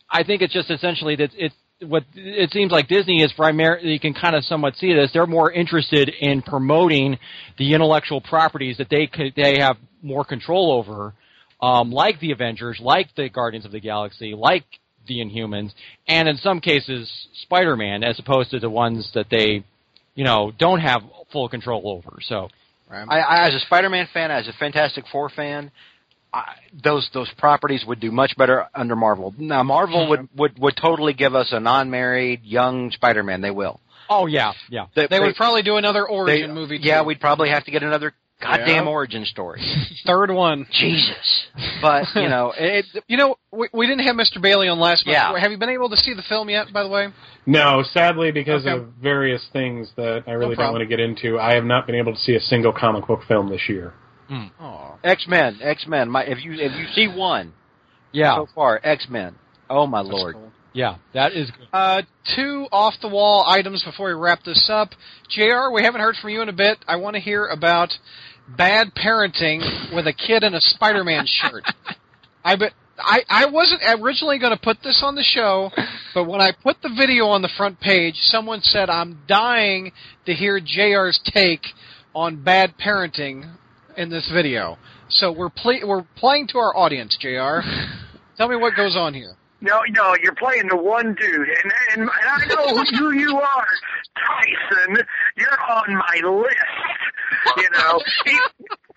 I 0.10 0.24
think 0.24 0.41
it's 0.41 0.54
just 0.54 0.72
essentially 0.72 1.18
that 1.18 1.32
it's 1.36 1.56
what 1.81 2.03
it 2.15 2.51
seems 2.51 2.72
like 2.72 2.88
Disney 2.88 3.23
is 3.23 3.31
primarily 3.34 3.93
you 3.93 3.99
can 3.99 4.14
kind 4.14 4.35
of 4.35 4.43
somewhat 4.43 4.76
see 4.76 4.93
this 4.93 5.11
they're 5.14 5.26
more 5.26 5.51
interested 5.51 6.10
in 6.10 6.41
promoting 6.41 7.18
the 7.57 7.73
intellectual 7.73 8.22
properties 8.22 8.77
that 8.77 8.89
they 8.89 9.07
could, 9.07 9.34
they 9.35 9.60
have 9.60 9.77
more 10.01 10.26
control 10.26 10.72
over, 10.73 11.14
um, 11.61 11.91
like 11.91 12.19
the 12.19 12.31
Avengers, 12.31 12.80
like 12.81 13.07
the 13.15 13.30
Guardians 13.30 13.65
of 13.65 13.72
the 13.72 13.80
Galaxy, 13.80 14.34
like 14.34 14.65
the 15.07 15.19
Inhumans, 15.19 15.72
and 16.07 16.27
in 16.27 16.38
some 16.38 16.60
cases 16.60 17.10
Spider-Man, 17.43 18.03
as 18.03 18.19
opposed 18.19 18.51
to 18.51 18.60
the 18.60 18.69
ones 18.69 19.10
that 19.14 19.27
they, 19.30 19.64
you 20.15 20.23
know, 20.23 20.51
don't 20.57 20.80
have 20.80 21.01
full 21.31 21.49
control 21.49 21.89
over. 21.89 22.19
So, 22.22 22.49
Right. 22.89 23.06
I, 23.07 23.19
I, 23.19 23.47
as 23.47 23.53
a 23.53 23.60
Spider-Man 23.60 24.07
fan, 24.14 24.31
as 24.31 24.47
a 24.47 24.53
Fantastic 24.53 25.06
Four 25.11 25.30
fan, 25.30 25.72
I, 26.34 26.53
those 26.84 27.10
those 27.14 27.30
properties 27.38 27.84
would 27.85 27.99
do 27.99 28.11
much 28.11 28.35
better 28.38 28.68
under 28.76 28.95
Marvel. 28.95 29.34
Now, 29.38 29.64
Marvel 29.64 30.10
would, 30.10 30.19
mm-hmm. 30.22 30.39
would 30.39 30.60
would 30.60 30.77
totally 30.77 31.14
give 31.14 31.34
us 31.35 31.49
a 31.51 31.60
non-married 31.60 32.43
young 32.43 32.91
Spider-Man. 32.91 33.41
They 33.41 33.51
will. 33.51 33.80
oh 34.10 34.26
yeah, 34.27 34.53
yeah. 34.69 34.85
they, 34.95 35.07
they 35.07 35.19
would 35.19 35.35
probably 35.35 35.64
do 35.64 35.77
another 35.77 36.06
they- 36.07 36.14
origin 36.15 36.53
movie. 36.53 36.80
Yeah, 36.81 37.03
we'd 37.03 37.19
probably 37.19 37.49
have 37.49 37.65
to 37.65 37.72
get 37.72 37.81
another 37.84 38.14
goddamn 38.41 38.85
Yeah. 38.85 38.91
origin 38.91 39.26
story. 39.26 39.61
third 40.06 40.31
one. 40.31 40.65
Jesus, 40.72 41.47
but 41.81 42.06
you 42.15 42.30
know, 42.30 42.53
it, 42.57 42.85
You 43.07 43.18
know, 43.18 43.35
we, 43.51 43.68
we 43.73 43.88
didn't 43.88 44.06
have 44.06 44.15
Mr. 44.15 44.41
Bailey 44.41 44.68
on 44.69 44.80
last 44.80 45.06
month. 45.06 45.14
Yeah. 45.18 45.38
Have 45.38 45.51
you 45.51 45.57
been 45.57 45.69
able 45.69 45.89
to 45.89 45.97
see 45.97 46.14
the 46.14 46.23
film 46.23 46.49
yet? 46.49 46.72
By 46.72 46.84
the 46.84 46.89
way, 46.89 47.07
No, 47.45 47.84
sadly, 47.91 48.31
because 48.31 48.65
Okay. 48.65 48.77
of 48.77 48.93
various 49.01 49.45
things 49.51 49.89
that 49.97 50.23
I 50.27 50.31
really 50.34 50.56
don't 50.56 50.72
want 50.72 50.81
to 50.81 50.88
get 50.88 50.99
into, 50.99 51.38
I 51.39 51.56
have 51.56 51.65
not 51.65 51.85
been 51.85 51.95
able 51.95 52.14
to 52.14 52.19
see 52.19 52.35
a 52.35 52.39
single 52.39 52.72
comic 52.72 53.07
book 53.07 53.22
film 53.27 53.49
this 53.49 53.68
year. 53.68 53.93
Oh, 54.60 54.97
X-Men, 55.03 55.60
X-Men. 55.61 56.10
My, 56.10 56.23
if 56.23 56.43
you 56.43 56.53
if 56.53 56.73
you 56.73 56.85
see 56.93 57.07
one 57.07 57.53
yeah, 58.11 58.35
so 58.35 58.47
far, 58.53 58.80
X-Men. 58.84 59.35
Oh 59.69 59.85
my 59.85 60.01
lord. 60.01 60.35
yeah. 60.73 60.97
That 61.14 61.34
is 61.34 61.51
good. 61.51 61.68
Uh, 61.72 62.01
two 62.35 62.68
off 62.72 62.95
the 63.01 63.07
wall 63.07 63.45
items 63.47 63.84
before 63.84 64.07
we 64.07 64.14
wrap 64.14 64.43
this 64.43 64.69
up. 64.72 64.89
JR, 65.30 65.72
we 65.73 65.84
haven't 65.84 66.01
heard 66.01 66.15
from 66.22 66.31
you 66.31 66.41
in 66.41 66.49
a 66.49 66.53
bit. 66.53 66.80
I 66.88 66.95
want 66.95 67.15
to 67.15 67.22
hear 67.22 67.47
about 67.47 67.93
bad 68.57 68.93
parenting 68.95 69.93
with 69.95 70.07
a 70.07 70.14
kid 70.14 70.43
in 70.43 70.53
a 70.53 70.61
Spider 70.61 71.03
Man 71.03 71.26
shirt. 71.27 71.64
I 72.43 72.56
bet. 72.56 72.73
I, 73.01 73.22
I 73.30 73.45
wasn't 73.45 73.81
originally 74.01 74.39
going 74.39 74.51
to 74.51 74.61
put 74.61 74.84
this 74.84 75.01
on 75.06 75.15
the 75.15 75.23
show, 75.23 75.72
but 76.14 76.26
when 76.26 76.41
I 76.41 76.51
put 76.51 76.81
the 76.81 76.89
video 76.89 77.27
on 77.27 77.41
the 77.41 77.49
front 77.56 77.80
page, 77.80 78.15
someone 78.15 78.60
said, 78.61 78.89
I'm 78.89 79.19
dying 79.26 79.93
to 80.26 80.34
hear 80.34 80.60
JR's 80.60 81.18
take 81.23 81.61
on 82.14 82.43
bad 82.43 82.73
parenting 82.77 83.56
in 83.98 84.10
this 84.10 84.30
video. 84.34 84.78
So 85.10 85.32
we're, 85.32 85.49
ple- 85.49 85.82
we're 85.86 86.06
playing 86.16 86.48
to 86.49 86.57
our 86.60 86.76
audience, 86.76 87.18
JR. 87.20 87.60
Tell 88.38 88.48
me 88.48 88.56
what 88.56 88.76
goes 88.76 88.95
on 88.95 89.14
here. 89.14 89.36
No, 89.61 89.82
no, 89.90 90.16
you're 90.24 90.36
playing 90.36 90.70
the 90.70 90.78
one 90.78 91.14
dude, 91.16 91.49
and 91.49 91.74
and, 91.91 92.02
and 92.02 92.10
I 92.10 92.45
know 92.48 92.82
who 92.98 93.11
you 93.20 93.38
are, 93.38 93.68
Tyson. 94.16 95.03
You're 95.36 95.61
on 95.70 95.95
my 95.95 96.22
list. 96.24 96.56
You 97.57 97.70
know, 97.74 98.02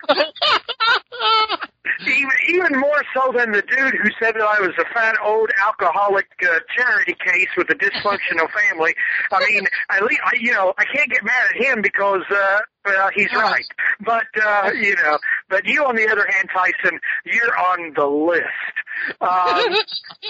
even 2.00 2.30
even 2.48 2.80
more 2.80 3.02
so 3.14 3.32
than 3.36 3.52
the 3.52 3.62
dude 3.62 3.94
who 3.94 4.08
said 4.20 4.34
that 4.34 4.42
I 4.42 4.60
was 4.60 4.72
a 4.78 4.84
fat 4.94 5.16
old 5.22 5.50
alcoholic 5.60 6.28
uh, 6.42 6.60
charity 6.74 7.14
case 7.14 7.48
with 7.56 7.70
a 7.70 7.74
dysfunctional 7.74 8.48
family. 8.70 8.94
I 9.30 9.44
mean, 9.48 9.66
at 9.90 10.02
least 10.02 10.20
I, 10.24 10.36
you 10.38 10.52
know 10.52 10.74
I 10.78 10.84
can't 10.84 11.10
get 11.10 11.24
mad 11.24 11.50
at 11.50 11.56
him 11.56 11.82
because 11.82 12.22
uh, 12.30 12.60
well, 12.84 13.10
he's 13.14 13.32
right. 13.32 13.66
But 14.04 14.26
uh, 14.44 14.70
you 14.74 14.96
know, 14.96 15.18
but 15.48 15.66
you 15.66 15.84
on 15.84 15.94
the 15.94 16.08
other 16.08 16.26
hand, 16.28 16.48
Tyson, 16.52 16.98
you're 17.24 17.56
on 17.56 17.92
the 17.94 18.06
list. 18.06 18.74
Um, 19.20 19.76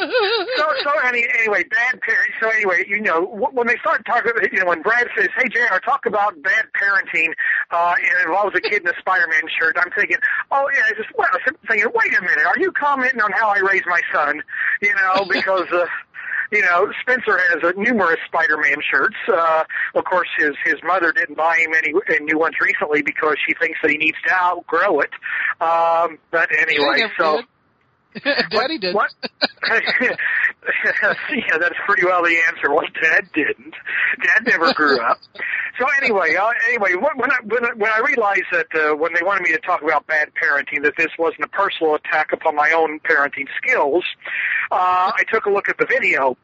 so, 0.57 0.65
so 0.83 0.91
any, 1.05 1.27
anyway, 1.41 1.65
bad 1.65 2.01
parents. 2.01 2.35
So 2.41 2.49
anyway, 2.51 2.85
you 2.87 3.01
know, 3.01 3.25
when 3.25 3.67
they 3.67 3.77
start 3.81 4.05
talking, 4.05 4.33
you 4.53 4.61
know, 4.61 4.67
when 4.67 4.83
Brad 4.83 5.09
says, 5.17 5.29
"Hey, 5.37 5.49
Jr., 5.49 5.79
talk 5.85 6.05
about 6.07 6.41
bad 6.43 6.67
parenting," 6.77 7.33
uh, 7.71 7.95
and 7.97 8.21
it 8.21 8.27
involves 8.27 8.57
a 8.57 8.61
kid 8.61 8.83
in 8.83 8.89
a 8.89 8.99
Spider-Man 8.99 9.49
shirt, 9.59 9.77
I'm 9.79 9.91
thinking, 9.93 10.19
"Oh 10.51 10.69
yeah," 10.75 10.83
I 10.87 10.93
just 10.95 11.09
well, 11.17 11.29
Thinking, 11.69 11.91
wait 11.95 12.19
a 12.19 12.23
minute, 12.23 12.47
are 12.47 12.59
you 12.59 12.73
commenting 12.73 13.21
on 13.21 13.33
how 13.33 13.49
I 13.49 13.59
raise 13.59 13.83
my 13.87 14.01
son? 14.13 14.43
You 14.81 14.95
know, 14.95 15.25
because. 15.31 15.71
Uh, 15.73 15.87
you 16.53 16.61
know, 16.61 16.93
Spencer 17.01 17.39
has 17.39 17.65
uh, 17.65 17.73
numerous 17.79 18.19
Spider-Man 18.27 18.77
shirts. 18.83 19.17
Uh, 19.27 19.65
of 19.95 20.05
course, 20.05 20.29
his 20.37 20.51
his 20.67 20.75
mother 20.85 21.11
didn't 21.11 21.35
buy 21.35 21.57
him 21.57 21.73
any, 21.75 21.95
any 22.11 22.27
new 22.27 22.39
ones 22.39 22.57
recently 22.61 23.01
because 23.01 23.37
she 23.47 23.55
thinks 23.55 23.79
that 23.81 23.91
he 23.91 23.97
needs 23.97 24.19
to 24.27 24.35
outgrow 24.35 25.01
it. 25.01 25.09
Um, 25.63 26.19
but 26.31 26.51
anyway, 26.55 27.09
so 27.17 27.41
did. 28.15 28.51
Daddy 28.51 28.79
did. 28.81 28.95
what? 28.95 29.11
yeah, 31.31 31.59
that's 31.59 31.75
pretty 31.87 32.05
well 32.05 32.23
the 32.23 32.37
answer. 32.49 32.71
Well, 32.71 32.87
Dad 33.03 33.29
didn't. 33.35 33.75
Dad 34.23 34.47
never 34.47 34.73
grew 34.75 35.01
up. 35.01 35.19
So 35.79 35.87
anyway, 36.01 36.37
uh, 36.37 36.51
anyway, 36.69 36.95
when 36.95 37.31
I 37.31 37.39
when 37.45 37.65
I, 37.65 37.73
when 37.75 37.91
I 37.91 37.99
realized 38.07 38.45
that 38.53 38.67
uh, 38.75 38.95
when 38.95 39.13
they 39.15 39.23
wanted 39.23 39.43
me 39.43 39.53
to 39.53 39.59
talk 39.59 39.83
about 39.83 40.07
bad 40.07 40.31
parenting, 40.41 40.85
that 40.85 40.95
this 40.97 41.09
wasn't 41.19 41.45
a 41.45 41.49
personal 41.49 41.95
attack 41.95 42.33
upon 42.33 42.55
my 42.55 42.71
own 42.73 43.01
parenting 43.01 43.47
skills, 43.57 44.05
uh, 44.71 45.11
I 45.17 45.25
took 45.33 45.47
a 45.47 45.51
look 45.51 45.69
at 45.69 45.79
the 45.79 45.87
video, 45.87 46.37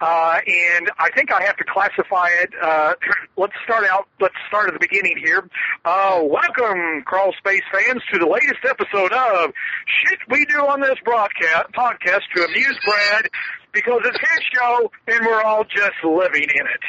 uh, 0.00 0.38
and 0.46 0.90
I 0.98 1.10
think 1.14 1.30
I 1.30 1.42
have 1.42 1.56
to 1.58 1.64
classify 1.64 2.28
it. 2.40 2.50
Uh, 2.60 2.94
let's 3.36 3.52
start 3.64 3.84
out. 3.86 4.08
Let's 4.18 4.34
start 4.48 4.68
at 4.68 4.72
the 4.72 4.80
beginning 4.80 5.18
here. 5.22 5.48
Uh, 5.84 6.20
welcome, 6.22 7.02
Crawl 7.04 7.32
Space 7.38 7.62
fans, 7.70 8.02
to 8.12 8.18
the 8.18 8.26
latest 8.26 8.64
episode 8.68 9.12
of 9.12 9.52
Shit 9.86 10.18
We 10.28 10.46
Do 10.46 10.66
on 10.66 10.80
This 10.80 10.98
broadcast 11.04 11.72
podcast 11.72 12.22
to 12.34 12.44
amuse 12.44 12.78
Brad 12.84 13.28
because 13.72 14.00
it's 14.04 14.18
his 14.18 14.44
show 14.54 14.90
and 15.08 15.26
we're 15.26 15.42
all 15.42 15.64
just 15.64 16.02
living 16.04 16.42
in 16.42 16.66
it. 16.66 16.80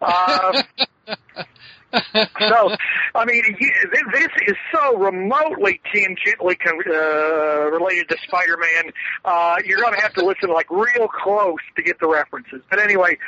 Uh, 0.00 0.62
so, 1.08 2.74
I 3.14 3.24
mean, 3.26 3.42
this 3.60 4.28
is 4.46 4.56
so 4.74 4.96
remotely 4.96 5.80
tangentially 5.94 6.56
uh, 6.66 7.70
related 7.70 8.08
to 8.08 8.16
Spider-Man. 8.26 8.92
Uh, 9.24 9.56
you're 9.64 9.80
going 9.80 9.94
to 9.94 10.00
have 10.00 10.14
to 10.14 10.24
listen 10.24 10.50
like 10.50 10.70
real 10.70 11.08
close 11.08 11.60
to 11.76 11.82
get 11.82 12.00
the 12.00 12.08
references. 12.08 12.62
But 12.70 12.78
anyway, 12.78 13.18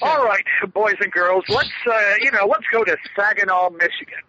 all 0.00 0.24
right, 0.24 0.44
boys 0.72 0.94
and 1.00 1.12
girls, 1.12 1.44
let's 1.48 1.68
uh, 1.86 2.14
you 2.20 2.30
know, 2.30 2.46
let's 2.46 2.66
go 2.72 2.84
to 2.84 2.96
Saginaw, 3.14 3.70
Michigan. 3.70 4.22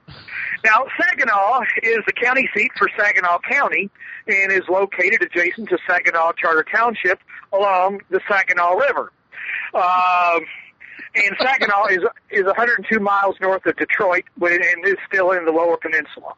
Now, 0.65 0.85
Saginaw 0.99 1.61
is 1.83 1.99
the 2.05 2.13
county 2.13 2.49
seat 2.55 2.71
for 2.77 2.89
Saginaw 2.97 3.39
County 3.49 3.89
and 4.27 4.51
is 4.51 4.63
located 4.69 5.21
adjacent 5.21 5.69
to 5.69 5.77
Saginaw 5.87 6.33
Charter 6.33 6.65
Township 6.69 7.19
along 7.53 8.01
the 8.09 8.19
Saginaw 8.29 8.73
River. 8.73 9.11
Um, 9.73 10.41
and 11.15 11.35
Saginaw 11.39 11.87
is 11.87 11.99
is 12.31 12.45
102 12.45 12.99
miles 12.99 13.35
north 13.41 13.65
of 13.65 13.75
Detroit, 13.77 14.25
and 14.41 14.85
is 14.85 14.97
still 15.07 15.31
in 15.31 15.45
the 15.45 15.51
Lower 15.51 15.77
Peninsula. 15.77 16.33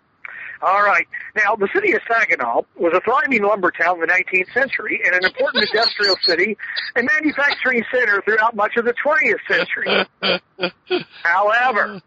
All 0.62 0.84
right. 0.84 1.08
Now, 1.36 1.56
the 1.56 1.68
city 1.74 1.94
of 1.94 2.02
Saginaw 2.08 2.62
was 2.76 2.94
a 2.94 3.02
thriving 3.02 3.42
lumber 3.44 3.72
town 3.72 3.96
in 3.96 4.02
the 4.02 4.08
19th 4.08 4.54
century 4.54 5.02
and 5.04 5.16
an 5.16 5.26
important 5.26 5.66
industrial 5.72 6.16
city 6.22 6.56
and 6.96 7.10
manufacturing 7.20 7.84
center 7.92 8.22
throughout 8.22 8.56
much 8.56 8.78
of 8.78 8.86
the 8.86 8.94
20th 9.04 9.40
century. 9.48 10.72
However, 11.24 12.00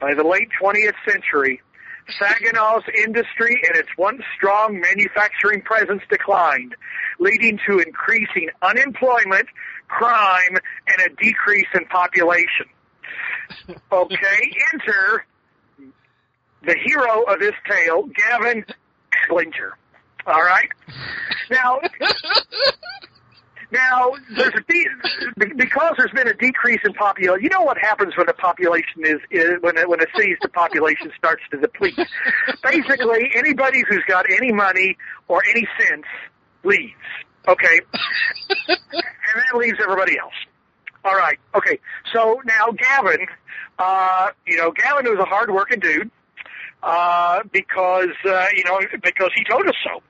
by 0.00 0.14
the 0.14 0.24
late 0.24 0.48
20th 0.60 0.94
century, 1.08 1.62
Saginaw's 2.20 2.84
industry 3.04 3.60
and 3.68 3.76
its 3.76 3.88
once 3.96 4.22
strong 4.36 4.80
manufacturing 4.80 5.62
presence 5.62 6.02
declined, 6.10 6.74
leading 7.18 7.58
to 7.68 7.78
increasing 7.78 8.48
unemployment, 8.60 9.46
crime, 9.88 10.56
and 10.86 11.06
a 11.12 11.22
decrease 11.22 11.68
in 11.74 11.84
population. 11.86 12.66
Okay, 13.92 14.52
enter 14.72 15.26
the 16.64 16.74
hero 16.84 17.22
of 17.24 17.38
this 17.38 17.52
tale, 17.68 18.04
Gavin 18.04 18.64
Edlinger. 19.28 19.72
All 20.26 20.42
right. 20.42 20.68
Now, 21.50 21.80
now 23.72 24.12
there's 24.36 24.52
a 24.54 24.60
de- 24.72 25.54
because 25.56 25.94
there's 25.96 26.12
been 26.12 26.28
a 26.28 26.34
decrease 26.34 26.80
in 26.84 26.92
population. 26.94 27.42
You 27.42 27.50
know 27.50 27.62
what 27.62 27.78
happens 27.78 28.16
when 28.16 28.26
the 28.26 28.34
population 28.34 29.04
is, 29.04 29.18
is 29.30 29.54
when 29.60 29.76
when 29.88 30.00
a 30.00 30.06
city's 30.16 30.36
the 30.42 30.48
population 30.48 31.10
starts 31.18 31.42
to 31.50 31.58
deplete. 31.58 31.98
Basically, 32.62 33.30
anybody 33.34 33.82
who's 33.88 34.04
got 34.06 34.26
any 34.30 34.52
money 34.52 34.96
or 35.28 35.42
any 35.50 35.66
sense 35.80 36.04
leaves. 36.64 36.92
Okay, 37.48 37.80
and 38.68 38.78
that 39.50 39.56
leaves 39.56 39.78
everybody 39.82 40.18
else. 40.18 40.34
All 41.04 41.16
right. 41.16 41.38
Okay. 41.54 41.80
So 42.12 42.40
now 42.44 42.70
Gavin, 42.70 43.26
uh, 43.78 44.28
you 44.46 44.56
know, 44.56 44.70
Gavin 44.70 45.06
was 45.06 45.18
a 45.18 45.24
hard-working 45.24 45.80
dude. 45.80 46.10
Uh, 46.82 47.42
because 47.52 48.14
uh, 48.26 48.46
you 48.54 48.64
know 48.64 48.80
because 49.02 49.30
he 49.34 49.44
told 49.44 49.66
us 49.66 49.76
so. 49.84 50.02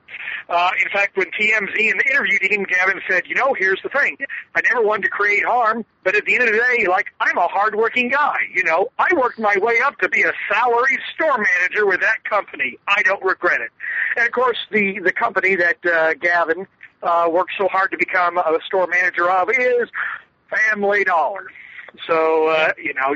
Uh, 0.49 0.71
in 0.83 0.89
fact, 0.91 1.15
when 1.15 1.27
TMZ 1.27 1.75
interviewed 1.79 2.41
him, 2.43 2.65
Gavin 2.65 3.01
said, 3.09 3.23
"You 3.27 3.35
know, 3.35 3.53
here's 3.53 3.81
the 3.81 3.89
thing. 3.89 4.17
I 4.55 4.61
never 4.61 4.81
wanted 4.81 5.03
to 5.03 5.09
create 5.09 5.45
harm, 5.45 5.85
but 6.03 6.15
at 6.15 6.25
the 6.25 6.35
end 6.35 6.43
of 6.43 6.51
the 6.51 6.57
day, 6.57 6.85
like 6.87 7.07
I'm 7.19 7.37
a 7.37 7.47
hardworking 7.47 8.09
guy. 8.09 8.35
You 8.53 8.63
know, 8.63 8.89
I 8.99 9.07
worked 9.15 9.39
my 9.39 9.55
way 9.57 9.79
up 9.83 9.97
to 9.99 10.09
be 10.09 10.23
a 10.23 10.33
salaried 10.51 10.99
store 11.13 11.37
manager 11.37 11.85
with 11.85 12.01
that 12.01 12.23
company. 12.25 12.77
I 12.87 13.01
don't 13.03 13.23
regret 13.23 13.61
it. 13.61 13.71
And 14.17 14.25
of 14.25 14.31
course, 14.33 14.57
the 14.71 14.99
the 14.99 15.13
company 15.13 15.55
that 15.55 15.85
uh, 15.85 16.13
Gavin 16.15 16.67
uh, 17.01 17.29
worked 17.31 17.53
so 17.57 17.67
hard 17.67 17.91
to 17.91 17.97
become 17.97 18.37
a 18.37 18.59
store 18.65 18.87
manager 18.87 19.29
of 19.29 19.49
is 19.49 19.89
Family 20.49 21.03
Dollar. 21.03 21.47
So 22.07 22.47
uh, 22.47 22.71
you 22.77 22.93
know, 22.93 23.15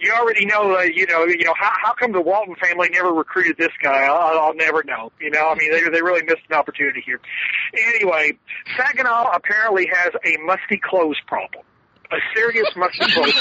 you 0.00 0.12
already 0.12 0.46
know. 0.46 0.76
Uh, 0.76 0.82
you 0.82 1.06
know, 1.06 1.24
you 1.24 1.44
know 1.44 1.54
how 1.58 1.72
how 1.82 1.94
come 1.94 2.12
the 2.12 2.20
Walton 2.20 2.56
family 2.56 2.88
never 2.90 3.12
recruited 3.12 3.56
this 3.56 3.72
guy? 3.82 4.04
I'll, 4.04 4.38
I'll 4.38 4.54
never 4.54 4.82
know. 4.84 5.12
You 5.20 5.30
know, 5.30 5.48
I 5.48 5.54
mean, 5.54 5.70
they 5.70 5.82
they 5.88 6.02
really 6.02 6.22
missed 6.24 6.42
an 6.50 6.56
opportunity 6.56 7.02
here. 7.04 7.20
Anyway, 7.94 8.32
Saginaw 8.76 9.30
apparently 9.32 9.86
has 9.92 10.12
a 10.24 10.36
musty 10.44 10.80
clothes 10.82 11.18
problem, 11.26 11.64
a 12.10 12.16
serious 12.34 12.68
musty 12.76 13.12
clothes. 13.12 13.34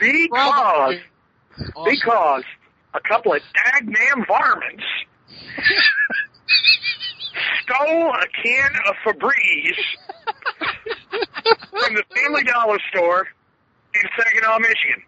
because 0.00 0.96
Awesome. 1.74 1.84
because 1.84 2.44
a 2.94 3.00
couple 3.08 3.32
of 3.32 3.40
dagnam 3.54 4.24
varmints 4.28 4.84
stole 7.66 8.12
a 8.14 8.26
can 8.42 8.70
of 8.88 8.94
Febreze 9.04 9.82
from 11.70 11.94
the 11.94 12.04
Family 12.14 12.44
Dollar 12.44 12.78
store 12.92 13.26
in 13.94 14.02
Saginaw, 14.18 14.58
Michigan. 14.58 15.02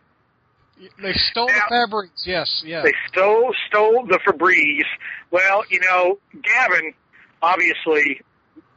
They 1.03 1.13
stole 1.13 1.49
the 1.49 1.55
Now- 1.55 1.69
fabrics. 1.69 2.25
Yes, 2.27 2.63
yeah. 2.65 2.83
They 2.83 2.93
stole 3.09 3.53
stole 3.67 4.07
the 4.07 4.19
Febreze. 4.27 4.87
Well, 5.31 5.65
you 5.71 5.81
know, 5.81 6.19
Gavin, 6.43 6.95
obviously, 7.43 8.21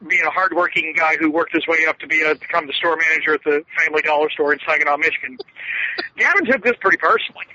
being 0.08 0.24
a 0.26 0.32
hardworking 0.32 0.94
guy 0.98 1.16
who 1.20 1.30
worked 1.30 1.54
his 1.54 1.66
way 1.68 1.86
up 1.88 2.00
to 2.00 2.08
be 2.08 2.24
a 2.24 2.34
become 2.34 2.66
the 2.66 2.74
store 2.74 2.98
manager 2.98 3.36
at 3.36 3.44
the 3.44 3.64
Family 3.78 4.02
Dollar 4.02 4.30
store 4.32 4.52
in 4.52 4.60
Saginaw, 4.68 4.98
Michigan, 4.98 5.38
Gavin 6.18 6.46
took 6.46 6.64
this 6.64 6.74
pretty 6.82 6.98
personally. 6.98 7.46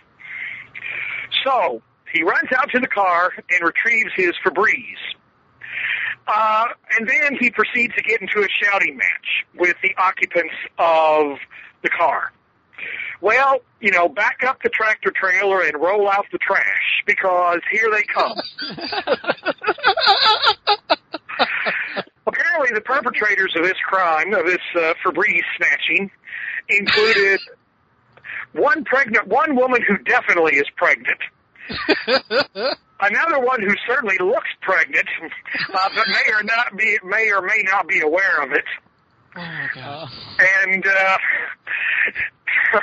So 1.44 1.82
he 2.12 2.22
runs 2.22 2.48
out 2.56 2.70
to 2.70 2.78
the 2.80 2.86
car 2.86 3.32
and 3.50 3.60
retrieves 3.62 4.10
his 4.14 4.32
Febreze. 4.44 5.16
Uh, 6.26 6.66
and 6.98 7.08
then 7.08 7.36
he 7.38 7.50
proceeds 7.50 7.94
to 7.94 8.02
get 8.02 8.20
into 8.20 8.40
a 8.40 8.48
shouting 8.48 8.96
match 8.96 9.44
with 9.54 9.76
the 9.82 9.94
occupants 9.96 10.54
of 10.78 11.38
the 11.82 11.88
car. 11.88 12.32
Well, 13.20 13.60
you 13.80 13.90
know, 13.90 14.08
back 14.08 14.42
up 14.44 14.62
the 14.62 14.68
tractor 14.68 15.12
trailer 15.14 15.62
and 15.62 15.80
roll 15.80 16.10
out 16.10 16.26
the 16.32 16.38
trash 16.38 17.02
because 17.06 17.60
here 17.70 17.90
they 17.90 18.02
come. 18.02 18.36
Apparently, 22.26 22.70
the 22.74 22.82
perpetrators 22.84 23.54
of 23.56 23.62
this 23.62 23.78
crime, 23.86 24.34
of 24.34 24.44
this 24.46 24.58
uh, 24.74 24.94
Febreze 25.04 25.40
snatching, 25.56 26.10
included 26.68 27.40
one 28.52 28.84
pregnant, 28.84 29.28
one 29.28 29.54
woman 29.54 29.80
who 29.86 29.96
definitely 29.98 30.56
is 30.56 30.66
pregnant, 30.76 31.18
another 33.00 33.40
one 33.40 33.62
who 33.62 33.74
certainly 33.86 34.16
looks 34.18 34.48
pregnant, 34.62 35.08
uh, 35.74 35.88
but 35.94 36.06
may 36.08 36.32
or 36.32 36.42
not 36.42 36.76
be, 36.76 36.98
may 37.04 37.30
or 37.30 37.42
may 37.42 37.62
not 37.64 37.88
be 37.88 38.00
aware 38.00 38.42
of 38.42 38.52
it 38.52 38.64
oh 39.36 39.40
my 39.40 39.68
god. 39.74 40.08
and 40.64 40.86
uh, 40.86 41.18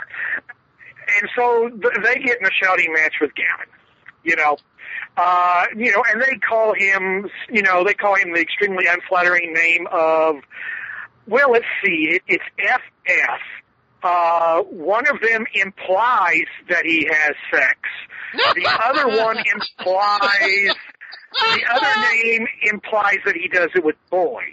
and 1.19 1.29
so 1.35 1.69
th- 1.69 1.93
they 2.03 2.15
get 2.21 2.39
in 2.39 2.45
a 2.45 2.51
shouting 2.51 2.93
match 2.93 3.15
with 3.19 3.31
Gavin. 3.35 3.67
You 4.23 4.35
know, 4.37 4.57
uh, 5.17 5.65
you 5.75 5.91
know, 5.91 6.03
and 6.11 6.21
they 6.21 6.37
call 6.37 6.73
him, 6.73 7.29
you 7.49 7.61
know, 7.61 7.83
they 7.83 7.93
call 7.93 8.15
him 8.15 8.33
the 8.33 8.39
extremely 8.39 8.85
unflattering 8.87 9.53
name 9.53 9.87
of, 9.91 10.37
well, 11.27 11.51
let's 11.51 11.65
see, 11.83 12.09
it, 12.15 12.21
it's 12.27 12.43
FF. 12.57 13.41
Uh, 14.03 14.61
one 14.63 15.07
of 15.07 15.21
them 15.21 15.45
implies 15.53 16.45
that 16.69 16.85
he 16.85 17.07
has 17.09 17.35
sex. 17.51 17.77
The 18.55 18.67
other 18.83 19.07
one 19.07 19.37
implies, 19.53 20.75
the 21.31 21.61
other 21.71 22.01
name 22.13 22.47
implies 22.63 23.17
that 23.25 23.35
he 23.35 23.47
does 23.47 23.69
it 23.75 23.83
with 23.83 23.95
boys. 24.09 24.43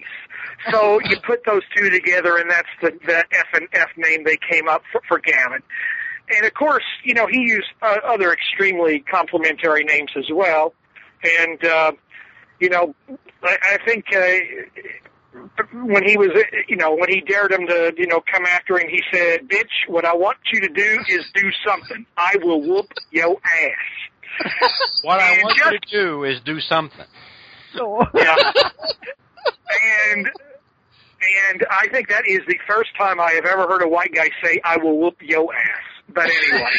So 0.71 1.01
you 1.01 1.17
put 1.27 1.45
those 1.47 1.63
two 1.75 1.91
together, 1.91 2.37
and 2.37 2.51
that's 2.51 2.69
the, 2.83 2.93
the 3.07 3.19
F 3.19 3.47
and 3.55 3.69
F 3.73 3.89
name 3.97 4.25
they 4.25 4.37
came 4.37 4.69
up 4.69 4.83
for, 4.93 5.01
for 5.09 5.19
Gavin. 5.19 5.63
And 6.37 6.47
of 6.47 6.55
course, 6.55 6.85
you 7.03 7.15
know, 7.15 7.27
he 7.27 7.41
used 7.41 7.69
uh, 7.83 7.97
other 8.05 8.33
extremely 8.33 9.01
complimentary 9.01 9.85
names 9.85 10.11
as 10.17 10.27
well. 10.33 10.75
And, 11.41 11.65
uh, 11.65 11.93
you 12.61 12.69
know, 12.69 12.95
I, 13.43 13.57
I 13.63 13.79
think, 13.85 14.05
uh, 14.15 15.10
when 15.73 16.07
he 16.07 16.17
was, 16.17 16.31
you 16.69 16.77
know, 16.77 16.95
when 16.95 17.09
he 17.09 17.21
dared 17.21 17.53
him 17.53 17.67
to, 17.67 17.93
you 17.97 18.07
know, 18.07 18.21
come 18.33 18.47
after 18.47 18.79
him, 18.79 18.89
he 18.89 19.03
said, 19.13 19.49
bitch, 19.49 19.89
what 19.89 20.05
I 20.05 20.15
want 20.15 20.39
you 20.53 20.61
to 20.61 20.69
do 20.69 20.99
is 21.09 21.25
do 21.35 21.51
something. 21.67 22.05
I 22.17 22.37
will 22.43 22.61
whoop 22.63 22.93
your 23.11 23.37
ass. 23.45 23.73
What 25.03 25.21
I 25.21 25.43
want 25.43 25.57
just- 25.57 25.71
you 25.73 25.79
to 25.79 26.05
do 26.05 26.25
is 26.25 26.41
do 26.45 26.61
something. 26.61 27.07
Yeah. 27.75 28.37
and 30.13 30.31
and 31.43 31.67
I 31.71 31.89
think 31.89 32.09
that 32.09 32.27
is 32.27 32.41
the 32.47 32.59
first 32.67 32.91
time 32.97 33.21
I 33.21 33.33
have 33.33 33.45
ever 33.45 33.67
heard 33.69 33.83
a 33.83 33.89
white 33.89 34.13
guy 34.15 34.31
say, 34.43 34.61
"I 34.65 34.79
will 34.79 34.99
whoop 34.99 35.17
your 35.21 35.55
ass." 35.55 35.83
But 36.09 36.25
anyway. 36.25 36.71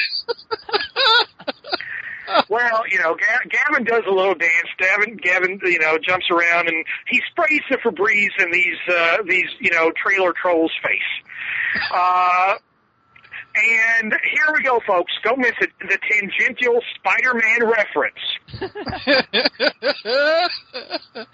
well, 2.49 2.83
you 2.89 2.99
know, 2.99 3.15
Gavin 3.49 3.83
does 3.83 4.03
a 4.07 4.11
little 4.11 4.35
dance. 4.35 4.69
Gavin, 4.77 5.17
Gavin, 5.17 5.59
you 5.63 5.79
know, 5.79 5.97
jumps 5.97 6.27
around 6.31 6.67
and 6.67 6.85
he 7.07 7.19
sprays 7.31 7.61
the 7.69 7.77
Febreze 7.77 8.39
in 8.39 8.51
these 8.51 8.77
uh, 8.89 9.17
these 9.27 9.49
you 9.59 9.71
know 9.71 9.91
trailer 9.91 10.33
trolls' 10.33 10.71
face. 10.83 10.99
Uh, 11.93 12.55
and 13.53 14.13
here 14.13 14.53
we 14.53 14.63
go, 14.63 14.79
folks. 14.87 15.11
Don't 15.23 15.39
miss 15.39 15.51
it. 15.59 15.71
The 15.81 15.97
tangential 16.09 16.81
Spider-Man 16.95 17.69
reference. 17.69 18.17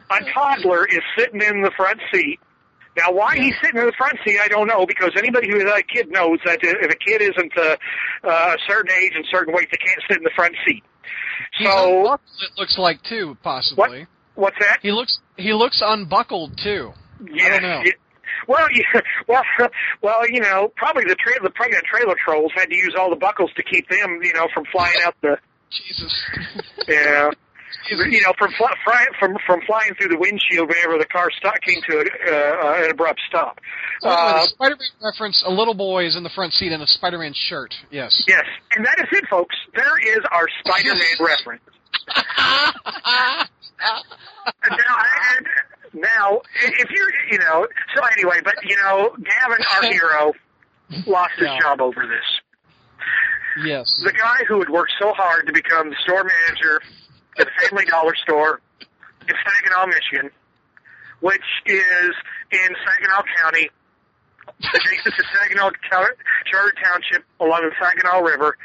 a 0.10 0.20
toddler 0.34 0.88
is 0.88 1.04
sitting 1.18 1.42
in 1.42 1.62
the 1.62 1.70
front 1.78 2.02
seat. 2.12 2.40
Now, 2.98 3.12
why 3.12 3.36
he's 3.36 3.54
sitting 3.62 3.80
in 3.80 3.86
the 3.86 3.94
front 3.96 4.18
seat, 4.26 4.40
I 4.42 4.48
don't 4.48 4.66
know, 4.66 4.88
because 4.88 5.12
anybody 5.16 5.52
who 5.52 5.60
has 5.60 5.72
a 5.80 5.84
kid 5.84 6.10
knows 6.10 6.40
that 6.46 6.58
if 6.64 6.92
a 6.92 6.96
kid 6.96 7.22
isn't 7.22 7.56
uh, 7.56 7.78
uh, 8.24 8.56
a 8.56 8.58
certain 8.68 8.92
age 8.92 9.12
and 9.16 9.24
certain 9.30 9.54
weight, 9.54 9.70
they 9.72 9.78
can't 9.78 10.02
sit 10.10 10.18
in 10.18 10.24
the 10.24 10.32
front 10.36 10.56
seat. 10.68 10.84
He's 11.58 11.68
So, 11.68 12.14
it 12.14 12.52
looks 12.58 12.78
like 12.78 13.02
too, 13.04 13.38
possibly. 13.44 14.08
what's 14.36 14.58
that? 14.60 14.80
He 14.82 14.92
looks 14.92 15.20
he 15.38 15.54
looks 15.54 15.82
unbuckled 15.84 16.58
too. 16.64 16.94
Know. 17.20 17.28
yeah. 17.30 17.84
Well, 18.48 18.68
yeah, 18.74 19.02
well, 19.28 19.44
well, 20.02 20.30
you 20.30 20.40
know, 20.40 20.72
probably 20.76 21.04
the 21.08 21.16
tra- 21.16 21.42
the 21.42 21.50
pregnant 21.50 21.84
trailer 21.86 22.16
trolls 22.24 22.52
had 22.56 22.70
to 22.70 22.76
use 22.76 22.96
all 22.98 23.10
the 23.10 23.16
buckles 23.16 23.52
to 23.58 23.64
keep 23.64 23.90
them, 23.90 24.20
you 24.22 24.34
know, 24.34 24.48
from 24.54 24.66
flying 24.72 25.00
out 25.04 25.16
the, 25.22 25.38
Jesus. 25.72 26.14
yeah, 26.88 27.30
you 27.90 28.22
know, 28.22 28.34
from 28.38 28.52
fly, 28.58 28.74
fly, 28.84 29.06
from 29.20 29.38
from 29.46 29.62
flying 29.66 29.94
through 29.96 30.10
the 30.10 30.18
windshield 30.18 30.68
whenever 30.70 30.98
the 30.98 31.06
car 31.06 31.30
stop 31.38 31.56
came 31.62 31.80
to 31.90 31.98
a, 31.98 32.02
uh, 32.04 32.84
an 32.84 32.92
abrupt 32.92 33.22
stop. 33.28 33.60
Uh, 34.04 34.46
Spider-Man 34.48 34.88
reference: 35.04 35.44
a 35.46 35.52
little 35.52 35.74
boy 35.74 36.06
is 36.06 36.16
in 36.16 36.24
the 36.24 36.30
front 36.30 36.54
seat 36.54 36.72
in 36.72 36.82
a 36.82 36.88
Spider-Man 36.88 37.34
shirt. 37.34 37.74
Yes. 37.92 38.24
Yes, 38.28 38.44
and 38.76 38.86
that 38.86 39.00
is 39.00 39.08
it, 39.12 39.26
folks. 39.30 39.56
There 39.76 40.00
is 40.18 40.20
our 40.32 40.48
Spider-Man 40.64 41.18
reference. 41.20 41.62
now, 43.78 43.98
and 44.70 45.48
now, 45.94 46.42
if 46.64 46.90
you're, 46.90 47.10
you 47.32 47.40
know, 47.40 47.68
so 47.96 48.04
anyway, 48.18 48.40
but 48.44 48.56
you 48.64 48.76
know, 48.84 49.16
Gavin, 49.24 49.66
our 49.76 49.84
hero, 49.92 50.34
lost 51.06 51.34
his 51.38 51.48
Yeah. 51.48 51.60
job 51.62 51.82
over 51.82 52.06
this. 52.08 53.66
Yes. 53.66 53.92
The 54.04 54.12
guy 54.14 54.44
who 54.48 54.60
had 54.60 54.70
worked 54.70 54.92
so 55.02 55.14
hard 55.14 55.48
to 55.48 55.54
become 55.54 55.90
the 55.90 55.96
store 56.04 56.24
manager 56.24 56.80
at 57.40 57.48
the 57.48 57.68
Family 57.68 57.86
Dollar 57.86 58.16
store 58.16 58.62
in 59.28 59.36
Saginaw, 59.46 59.88
Michigan, 59.88 60.32
which 61.20 61.46
is 61.66 62.12
in 62.52 62.70
Saginaw 62.86 63.24
County, 63.42 63.70
adjacent 64.60 65.16
to 65.16 65.24
Saginaw 65.40 65.72
Charter 65.90 66.74
Township 66.84 67.24
along 67.40 67.62
the 67.64 67.72
Saginaw 67.80 68.22
River. 68.22 68.58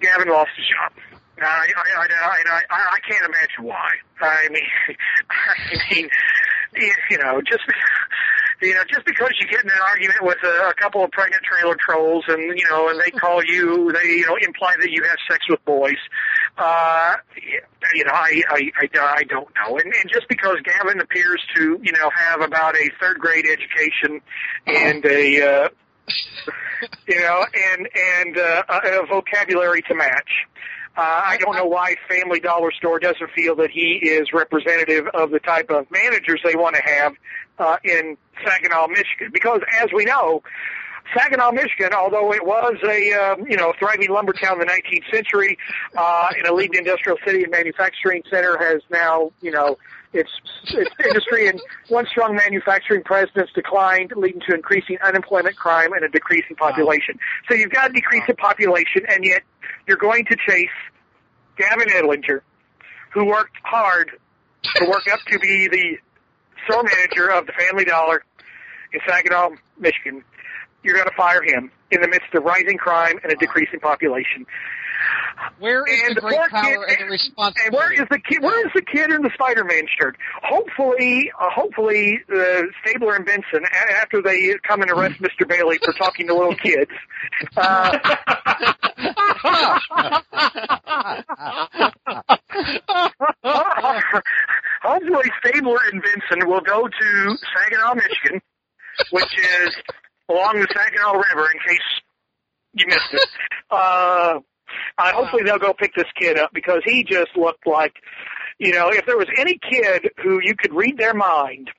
Gavin 0.00 0.28
lost 0.28 0.50
his 0.56 0.66
job. 0.66 0.92
I, 1.40 1.68
I, 1.76 2.06
I, 2.10 2.62
I, 2.70 2.96
I 2.96 2.98
can't 3.08 3.24
imagine 3.24 3.64
why. 3.64 3.90
I 4.20 4.48
mean, 4.50 4.62
I 5.30 5.94
mean, 5.94 6.08
you 7.10 7.18
know, 7.18 7.40
just 7.40 7.62
you 8.60 8.74
know, 8.74 8.82
just 8.92 9.06
because 9.06 9.30
you 9.40 9.46
get 9.46 9.62
in 9.64 9.70
an 9.70 9.78
argument 9.90 10.22
with 10.22 10.38
a, 10.42 10.68
a 10.68 10.74
couple 10.74 11.04
of 11.04 11.10
pregnant 11.12 11.42
trailer 11.44 11.76
trolls, 11.78 12.24
and 12.28 12.58
you 12.58 12.66
know, 12.68 12.88
and 12.88 13.00
they 13.00 13.10
call 13.10 13.42
you, 13.44 13.92
they 13.92 14.08
you 14.08 14.26
know, 14.26 14.36
imply 14.36 14.74
that 14.80 14.90
you 14.90 15.02
have 15.04 15.16
sex 15.30 15.44
with 15.48 15.64
boys. 15.64 15.98
Uh, 16.56 17.14
you 17.94 18.04
know, 18.04 18.12
I, 18.12 18.42
I, 18.50 18.70
I, 18.80 18.88
I 18.98 19.22
don't 19.24 19.48
know. 19.54 19.78
And, 19.78 19.94
and 19.94 20.10
just 20.12 20.28
because 20.28 20.56
Gavin 20.64 21.00
appears 21.00 21.40
to, 21.54 21.78
you 21.82 21.92
know, 21.92 22.10
have 22.14 22.40
about 22.40 22.74
a 22.74 22.90
third 23.00 23.18
grade 23.18 23.46
education 23.46 24.20
and 24.66 25.04
a, 25.04 25.40
uh, 25.40 25.68
you 27.08 27.20
know, 27.20 27.46
and 27.54 27.88
and 27.94 28.38
uh, 28.38 28.62
a, 28.68 29.02
a 29.02 29.06
vocabulary 29.06 29.82
to 29.82 29.94
match. 29.94 30.30
Uh, 30.98 31.22
I 31.26 31.36
don't 31.36 31.54
know 31.54 31.66
why 31.66 31.94
Family 32.08 32.40
Dollar 32.40 32.72
Store 32.72 32.98
doesn't 32.98 33.30
feel 33.30 33.54
that 33.56 33.70
he 33.70 34.00
is 34.02 34.32
representative 34.32 35.06
of 35.14 35.30
the 35.30 35.38
type 35.38 35.70
of 35.70 35.88
managers 35.92 36.40
they 36.42 36.56
want 36.56 36.74
to 36.74 36.82
have 36.82 37.12
uh, 37.60 37.76
in 37.84 38.16
Saginaw, 38.44 38.88
Michigan. 38.88 39.30
Because 39.32 39.60
as 39.80 39.90
we 39.94 40.04
know, 40.04 40.42
Saginaw, 41.16 41.52
Michigan, 41.52 41.92
although 41.92 42.32
it 42.32 42.44
was 42.44 42.74
a 42.82 43.12
um, 43.12 43.46
you 43.48 43.56
know 43.56 43.72
thriving 43.78 44.10
lumber 44.10 44.32
town 44.32 44.60
in 44.60 44.66
the 44.66 44.72
19th 44.72 45.08
century, 45.14 45.56
uh, 45.96 46.30
and 46.36 46.48
a 46.48 46.52
leading 46.52 46.80
industrial 46.80 47.16
city 47.24 47.44
and 47.44 47.52
manufacturing 47.52 48.24
center, 48.28 48.58
has 48.58 48.82
now 48.90 49.30
you 49.40 49.52
know 49.52 49.78
its 50.12 50.30
its 50.68 50.90
industry 51.04 51.48
and 51.48 51.60
one 51.88 52.06
strong 52.06 52.34
manufacturing 52.34 53.02
presence 53.02 53.50
declined, 53.54 54.12
leading 54.16 54.40
to 54.48 54.54
increasing 54.54 54.96
unemployment, 55.04 55.56
crime, 55.56 55.92
and 55.92 56.04
a 56.04 56.08
decreasing 56.08 56.56
population. 56.56 57.18
So 57.48 57.54
you've 57.54 57.70
got 57.70 57.90
a 57.90 57.92
decrease 57.92 58.24
in 58.28 58.36
population, 58.36 59.02
and 59.08 59.24
yet 59.24 59.42
you're 59.86 59.98
going 59.98 60.24
to 60.26 60.36
chase 60.46 60.68
Gavin 61.56 61.88
Edlinger, 61.88 62.40
who 63.12 63.26
worked 63.26 63.56
hard 63.64 64.10
to 64.76 64.84
work 64.86 65.06
up 65.12 65.20
to 65.28 65.38
be 65.38 65.68
the 65.68 65.98
store 66.64 66.82
manager 66.82 67.30
of 67.30 67.46
the 67.46 67.52
Family 67.52 67.84
Dollar 67.84 68.24
in 68.92 69.00
Saginaw, 69.06 69.50
Michigan. 69.78 70.24
You're 70.82 70.94
going 70.94 71.08
to 71.08 71.14
fire 71.16 71.42
him 71.42 71.70
in 71.90 72.00
the 72.00 72.08
midst 72.08 72.32
of 72.34 72.44
rising 72.44 72.76
crime 72.78 73.18
and 73.22 73.32
a 73.32 73.36
decreasing 73.36 73.80
population. 73.80 74.46
Where 75.60 75.84
is 75.86 76.00
And 76.08 76.16
the 76.16 76.20
great 76.20 76.36
power 76.50 76.62
kid- 76.64 76.74
and 76.74 76.82
the 76.88 77.00
And 77.02 77.10
responsibility? 77.10 77.76
where 77.76 77.92
is 77.92 78.08
the 78.10 78.18
kid? 78.18 78.42
Where 78.42 78.66
is 78.66 78.72
the 78.74 78.82
kid 78.82 79.10
in 79.12 79.22
the 79.22 79.30
Spider-Man 79.34 79.84
shirt? 79.98 80.16
Hopefully, 80.42 81.30
uh, 81.40 81.50
hopefully, 81.50 82.18
uh, 82.34 82.62
Stabler 82.84 83.14
and 83.14 83.24
Benson, 83.24 83.64
a- 83.64 83.92
after 84.00 84.20
they 84.20 84.54
come 84.66 84.82
and 84.82 84.90
arrest 84.90 85.20
Mr. 85.22 85.46
Bailey 85.48 85.78
for 85.84 85.92
talking 85.92 86.26
to 86.26 86.34
little 86.34 86.56
kids, 86.56 86.90
uh, 87.56 87.98
hopefully 94.82 95.30
Stabler 95.44 95.78
and 95.92 96.02
Benson 96.02 96.48
will 96.48 96.60
go 96.60 96.86
to 96.88 97.36
Saginaw, 97.56 97.94
Michigan, 97.94 98.40
which 99.10 99.38
is 99.38 99.74
along 100.28 100.60
the 100.60 100.68
Saginaw 100.72 101.12
River. 101.12 101.50
In 101.50 101.58
case 101.66 101.86
you 102.74 102.86
missed 102.86 103.12
it, 103.12 103.28
uh, 103.70 104.40
uh, 104.98 105.12
hopefully 105.12 105.42
they'll 105.44 105.58
go 105.58 105.72
pick 105.72 105.94
this 105.94 106.10
kid 106.20 106.38
up 106.38 106.50
because 106.52 106.80
he 106.84 107.04
just 107.04 107.36
looked 107.36 107.66
like, 107.66 107.94
you 108.58 108.72
know, 108.72 108.90
if 108.90 109.06
there 109.06 109.16
was 109.16 109.28
any 109.36 109.58
kid 109.58 110.10
who 110.22 110.40
you 110.42 110.54
could 110.56 110.74
read 110.74 110.98
their 110.98 111.14
mind. 111.14 111.70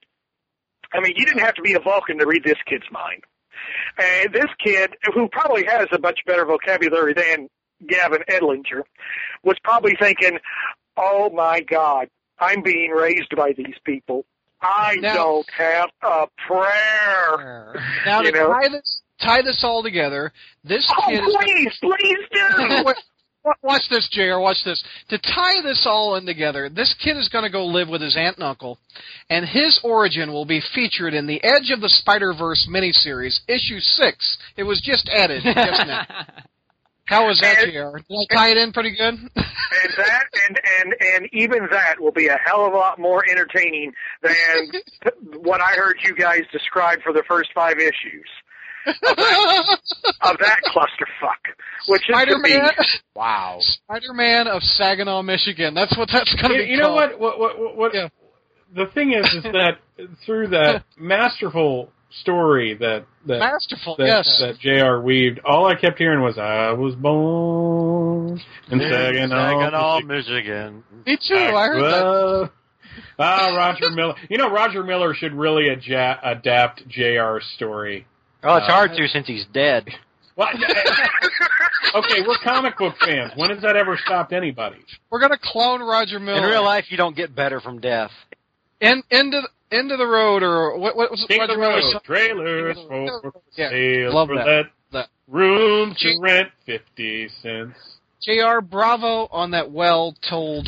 I 0.91 1.01
mean, 1.01 1.13
you 1.15 1.25
didn't 1.25 1.41
have 1.41 1.53
to 1.55 1.61
be 1.61 1.73
a 1.73 1.79
Vulcan 1.79 2.17
to 2.17 2.25
read 2.25 2.43
this 2.43 2.57
kid's 2.65 2.85
mind. 2.91 3.23
And 3.97 4.33
this 4.33 4.49
kid, 4.63 4.95
who 5.13 5.27
probably 5.29 5.65
has 5.65 5.87
a 5.91 5.99
much 5.99 6.21
better 6.25 6.45
vocabulary 6.45 7.13
than 7.13 7.47
Gavin 7.87 8.23
Edlinger, 8.29 8.81
was 9.43 9.57
probably 9.63 9.95
thinking, 9.99 10.39
"Oh 10.97 11.29
my 11.29 11.61
God, 11.61 12.09
I'm 12.39 12.61
being 12.61 12.91
raised 12.91 13.35
by 13.35 13.53
these 13.53 13.75
people. 13.83 14.25
I 14.61 14.95
Now- 14.99 15.13
don't 15.15 15.49
have 15.57 15.89
a 16.01 16.27
prayer." 16.47 17.75
Now 18.05 18.21
to 18.23 18.31
know? 18.31 18.47
tie 18.53 18.69
this 18.69 19.01
tie 19.21 19.41
this 19.41 19.63
all 19.63 19.83
together, 19.83 20.31
this 20.63 20.89
Oh, 20.97 21.07
kid 21.09 21.19
is 21.23 21.37
please, 21.37 21.77
please 21.81 22.17
do. 22.31 22.83
Wait, 22.85 22.95
Watch 23.63 23.83
this, 23.89 24.07
Jr. 24.11 24.37
Watch 24.37 24.57
this. 24.65 24.83
To 25.09 25.17
tie 25.17 25.61
this 25.63 25.85
all 25.89 26.15
in 26.15 26.25
together, 26.25 26.69
this 26.69 26.93
kid 27.03 27.15
is 27.17 27.29
going 27.29 27.45
to 27.45 27.49
go 27.49 27.65
live 27.65 27.87
with 27.87 28.01
his 28.01 28.15
aunt 28.17 28.35
and 28.35 28.43
uncle, 28.43 28.77
and 29.29 29.45
his 29.45 29.79
origin 29.83 30.31
will 30.33 30.45
be 30.45 30.61
featured 30.75 31.13
in 31.13 31.25
the 31.25 31.41
Edge 31.43 31.71
of 31.71 31.79
the 31.81 31.89
Spider 31.89 32.33
Verse 32.37 32.67
miniseries, 32.69 33.39
issue 33.47 33.79
six. 33.79 34.37
It 34.57 34.63
was 34.63 34.81
just 34.81 35.09
added 35.09 35.41
just 35.43 35.87
now. 35.87 36.05
How 37.09 37.25
was 37.27 37.39
that, 37.41 37.63
And- 37.63 37.71
Jr.? 37.73 37.97
Did 38.07 38.17
I 38.31 38.35
tie 38.35 38.49
it 38.51 38.57
in 38.57 38.71
pretty 38.71 38.91
good? 38.95 39.15
and 39.15 39.93
that 39.97 40.23
and 40.47 40.59
and 40.81 40.95
and 41.15 41.29
even 41.33 41.67
that 41.71 41.99
will 41.99 42.11
be 42.11 42.27
a 42.27 42.37
hell 42.45 42.65
of 42.65 42.73
a 42.73 42.77
lot 42.77 42.99
more 42.99 43.23
entertaining 43.29 43.91
than 44.21 44.71
what 45.41 45.59
I 45.61 45.71
heard 45.73 45.97
you 46.03 46.15
guys 46.15 46.41
describe 46.51 47.01
for 47.01 47.11
the 47.13 47.23
first 47.27 47.49
five 47.53 47.77
issues 47.79 48.27
of 48.87 50.37
that 50.39 50.59
clusterfuck, 50.67 51.53
which 51.87 52.01
is 52.09 52.15
Spider-Man, 52.15 52.69
be 52.77 52.83
Wow. 53.15 53.57
Spider-Man 53.59 54.47
of 54.47 54.61
Saginaw, 54.63 55.21
Michigan. 55.21 55.73
That's 55.73 55.95
what 55.97 56.09
that's 56.11 56.33
going 56.35 56.51
to 56.53 56.57
You, 56.59 56.63
be 56.65 56.69
you 56.71 56.77
know 56.77 56.95
called. 56.95 57.19
what? 57.19 57.19
What? 57.19 57.39
What? 57.39 57.59
what, 57.59 57.75
what 57.77 57.93
Yeah. 57.93 58.09
The 58.75 58.85
thing 58.93 59.13
is, 59.13 59.25
is 59.33 59.43
that 59.43 59.79
through 60.25 60.49
that 60.49 60.83
masterful 60.97 61.91
story 62.21 62.75
that 62.75 63.05
that 63.29 63.39
Masterful, 63.39 63.95
that, 63.97 64.05
yes. 64.05 64.41
that 64.41 64.59
Jr. 64.59 65.01
weaved, 65.03 65.39
all 65.45 65.65
I 65.67 65.75
kept 65.75 65.97
hearing 65.97 66.21
was 66.21 66.37
"I 66.37 66.73
was 66.73 66.95
born 66.95 68.41
in 68.69 68.79
Saginaw." 68.79 69.61
Saginaw, 69.61 69.99
Michigan." 70.01 70.07
Michigan. 70.07 70.83
Me 71.05 71.17
too. 71.17 71.35
I 71.35 71.67
heard 71.67 71.81
that. 71.83 72.51
Ah, 73.17 73.55
Roger 73.55 73.91
Miller. 73.91 74.15
You 74.29 74.37
know, 74.37 74.49
Roger 74.49 74.83
Miller 74.83 75.13
should 75.13 75.33
really 75.33 75.65
adja- 75.65 76.19
adapt 76.23 76.87
Jr.'s 76.87 77.45
story. 77.55 78.05
Oh, 78.43 78.55
it's 78.55 78.67
Uh, 78.67 78.71
hard 78.71 78.91
to 78.95 79.07
since 79.07 79.27
he's 79.27 79.45
dead. 79.53 79.89
What? 80.35 80.55
okay, 81.95 82.21
we're 82.25 82.37
comic 82.43 82.77
book 82.77 82.95
fans. 82.99 83.33
When 83.35 83.49
has 83.49 83.61
that 83.61 83.75
ever 83.75 83.97
stopped 84.05 84.31
anybody? 84.31 84.79
We're 85.09 85.19
going 85.19 85.31
to 85.31 85.39
clone 85.41 85.81
Roger 85.81 86.19
Miller. 86.19 86.37
In 86.37 86.49
real 86.49 86.63
life, 86.63 86.85
you 86.89 86.97
don't 86.97 87.15
get 87.15 87.35
better 87.35 87.59
from 87.59 87.79
death. 87.81 88.11
In, 88.79 89.03
into 89.11 89.41
the, 89.71 89.93
of 89.93 89.97
the 89.99 90.05
road, 90.07 90.43
or 90.43 90.77
what? 90.77 90.95
What 90.95 91.11
was 91.11 91.25
King 91.27 91.41
of 91.41 91.49
Roger 91.49 91.53
the 91.53 91.59
Miller's 91.59 91.93
road, 91.93 92.03
trailers 92.03 92.75
King 92.77 93.09
of 93.09 93.21
the 93.23 93.31
for 93.31 93.41
Yeah, 93.55 93.69
sale 93.69 94.13
love 94.13 94.27
for 94.29 94.35
that. 94.37 94.45
that. 94.45 94.63
That. 94.91 95.07
Room 95.27 95.95
to 95.99 96.19
rent 96.21 96.49
fifty 96.65 97.29
cents. 97.41 97.77
Jr. 98.21 98.61
Bravo 98.61 99.27
on 99.31 99.51
that 99.51 99.71
well-told 99.71 100.67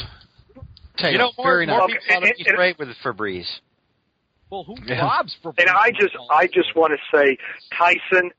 tale. 0.97 1.11
You 1.11 1.17
know, 1.17 1.31
more, 1.37 1.47
Very 1.47 1.65
more 1.65 1.79
nice. 1.79 1.83
Okay, 1.89 1.93
people 1.99 2.15
ought 2.15 2.19
to 2.21 2.25
and- 2.27 2.47
and- 2.47 2.57
with 2.79 2.95
Febreze. 3.03 3.59
well, 4.49 4.63
who 4.63 4.75
Yeah. 4.85 5.01
robs 5.01 5.35
for? 5.41 5.53
And 5.57 5.67
I 5.69 5.91
just, 5.91 6.15
I 6.29 6.47
just 6.47 6.75
want 6.75 6.93
to 6.93 7.17
say, 7.17 7.37
Tyson, 7.77 8.31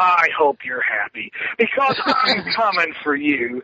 I 0.00 0.28
hope 0.36 0.58
you're 0.64 0.82
happy 0.82 1.30
because 1.58 2.00
I'm 2.04 2.44
coming 2.56 2.94
for 3.02 3.14
you. 3.14 3.62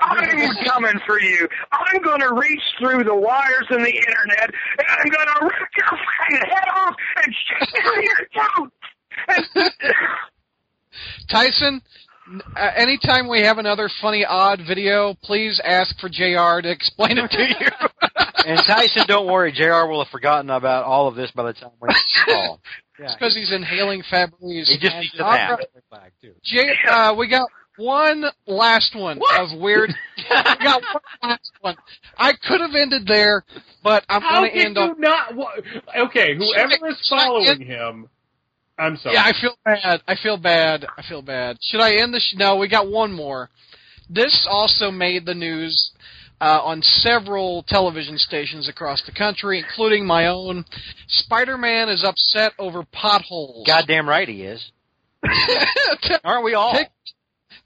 I'm 0.00 0.54
coming 0.64 1.00
for 1.06 1.20
you. 1.20 1.48
I'm 1.72 2.02
going 2.02 2.20
to 2.20 2.34
reach 2.34 2.62
through 2.78 3.04
the 3.04 3.14
wires 3.14 3.66
in 3.70 3.82
the 3.82 3.94
internet 3.94 4.50
and 4.78 4.86
I'm 4.88 5.08
going 5.08 5.26
to 5.26 5.44
rip 5.44 5.68
your 5.76 5.86
fucking 5.88 6.48
head 6.48 6.68
off 6.74 6.94
and 7.24 7.34
shake 7.48 7.84
your 8.02 8.28
throat. 8.32 8.72
And, 9.28 9.72
Tyson, 11.30 11.82
uh, 12.56 12.70
anytime 12.76 13.28
we 13.28 13.40
have 13.42 13.58
another 13.58 13.90
funny 14.00 14.24
odd 14.24 14.60
video, 14.66 15.14
please 15.22 15.60
ask 15.64 15.98
for 16.00 16.08
Jr. 16.08 16.62
to 16.62 16.70
explain 16.70 17.18
it 17.18 17.30
to 17.30 17.42
you. 17.42 17.68
And 18.46 18.60
Tyson, 18.66 19.04
don't 19.08 19.26
worry, 19.26 19.52
JR 19.52 19.86
will 19.86 20.04
have 20.04 20.10
forgotten 20.10 20.50
about 20.50 20.84
all 20.84 21.08
of 21.08 21.14
this 21.14 21.30
by 21.30 21.44
the 21.44 21.54
time 21.54 21.70
we 21.80 21.88
call. 22.26 22.60
It's 22.98 23.14
because 23.14 23.34
he's 23.34 23.52
inhaling 23.52 24.02
Febreze. 24.10 24.66
He 24.68 24.78
just 24.80 24.96
needs 24.96 25.14
a 25.18 25.24
All 25.24 25.32
nap. 25.32 25.58
right. 25.92 26.12
J- 26.44 26.74
uh, 26.88 27.14
we 27.14 27.28
got 27.28 27.48
one 27.76 28.24
last 28.46 28.94
one 28.94 29.20
of 29.38 29.48
weird. 29.58 29.90
we 30.16 30.24
got 30.64 30.80
one 30.82 31.02
last 31.30 31.50
one. 31.60 31.76
I 32.16 32.32
could 32.46 32.60
have 32.60 32.74
ended 32.74 33.06
there, 33.06 33.44
but 33.82 34.04
I'm 34.08 34.20
going 34.22 34.50
to 34.52 34.56
did 34.56 34.66
end 34.66 34.76
you 34.76 34.82
on. 34.82 35.00
not? 35.00 35.34
Wa- 35.34 35.52
okay, 36.06 36.36
whoever 36.36 36.88
is 36.88 36.98
Should 37.08 37.16
I- 37.16 37.26
following 37.26 37.60
him, 37.62 38.08
I'm 38.78 38.96
sorry. 38.96 39.14
Yeah, 39.16 39.22
I 39.24 39.32
feel 39.40 39.56
bad. 39.64 40.02
I 40.06 40.14
feel 40.22 40.36
bad. 40.36 40.86
I 40.96 41.02
feel 41.08 41.22
bad. 41.22 41.56
Should 41.62 41.80
I 41.80 41.94
end 41.96 42.14
the? 42.14 42.20
Sh- 42.20 42.34
no, 42.36 42.56
we 42.56 42.68
got 42.68 42.88
one 42.88 43.12
more. 43.12 43.50
This 44.08 44.46
also 44.48 44.90
made 44.90 45.24
the 45.26 45.34
news 45.34 45.92
uh, 46.40 46.60
on 46.62 46.82
several 46.82 47.64
television 47.68 48.18
stations 48.18 48.68
across 48.68 49.02
the 49.06 49.12
country, 49.12 49.58
including 49.58 50.06
my 50.06 50.26
own. 50.26 50.64
Spider-Man 51.08 51.88
is 51.88 52.04
upset 52.04 52.52
over 52.58 52.84
potholes. 52.92 53.66
Goddamn 53.66 54.08
right 54.08 54.28
he 54.28 54.42
is. 54.42 54.70
Aren't 56.24 56.44
we 56.44 56.54
all? 56.54 56.72
Take, 56.74 56.88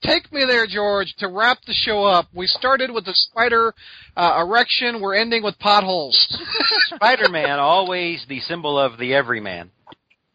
take 0.03 0.33
me 0.33 0.45
there, 0.47 0.67
George, 0.67 1.15
to 1.19 1.29
wrap 1.29 1.59
the 1.67 1.73
show 1.73 2.05
up. 2.05 2.27
We 2.35 2.47
started 2.47 2.91
with 2.93 3.05
the 3.05 3.15
spider 3.15 3.75
uh, 4.17 4.45
erection. 4.47 5.01
We're 5.01 5.17
ending 5.17 5.43
with 5.43 5.59
potholes. 5.59 6.17
Spider-Man, 6.95 7.59
always 7.59 8.25
the 8.29 8.41
symbol 8.41 8.79
of 8.79 8.99
the 8.99 9.15
everyman. 9.15 9.71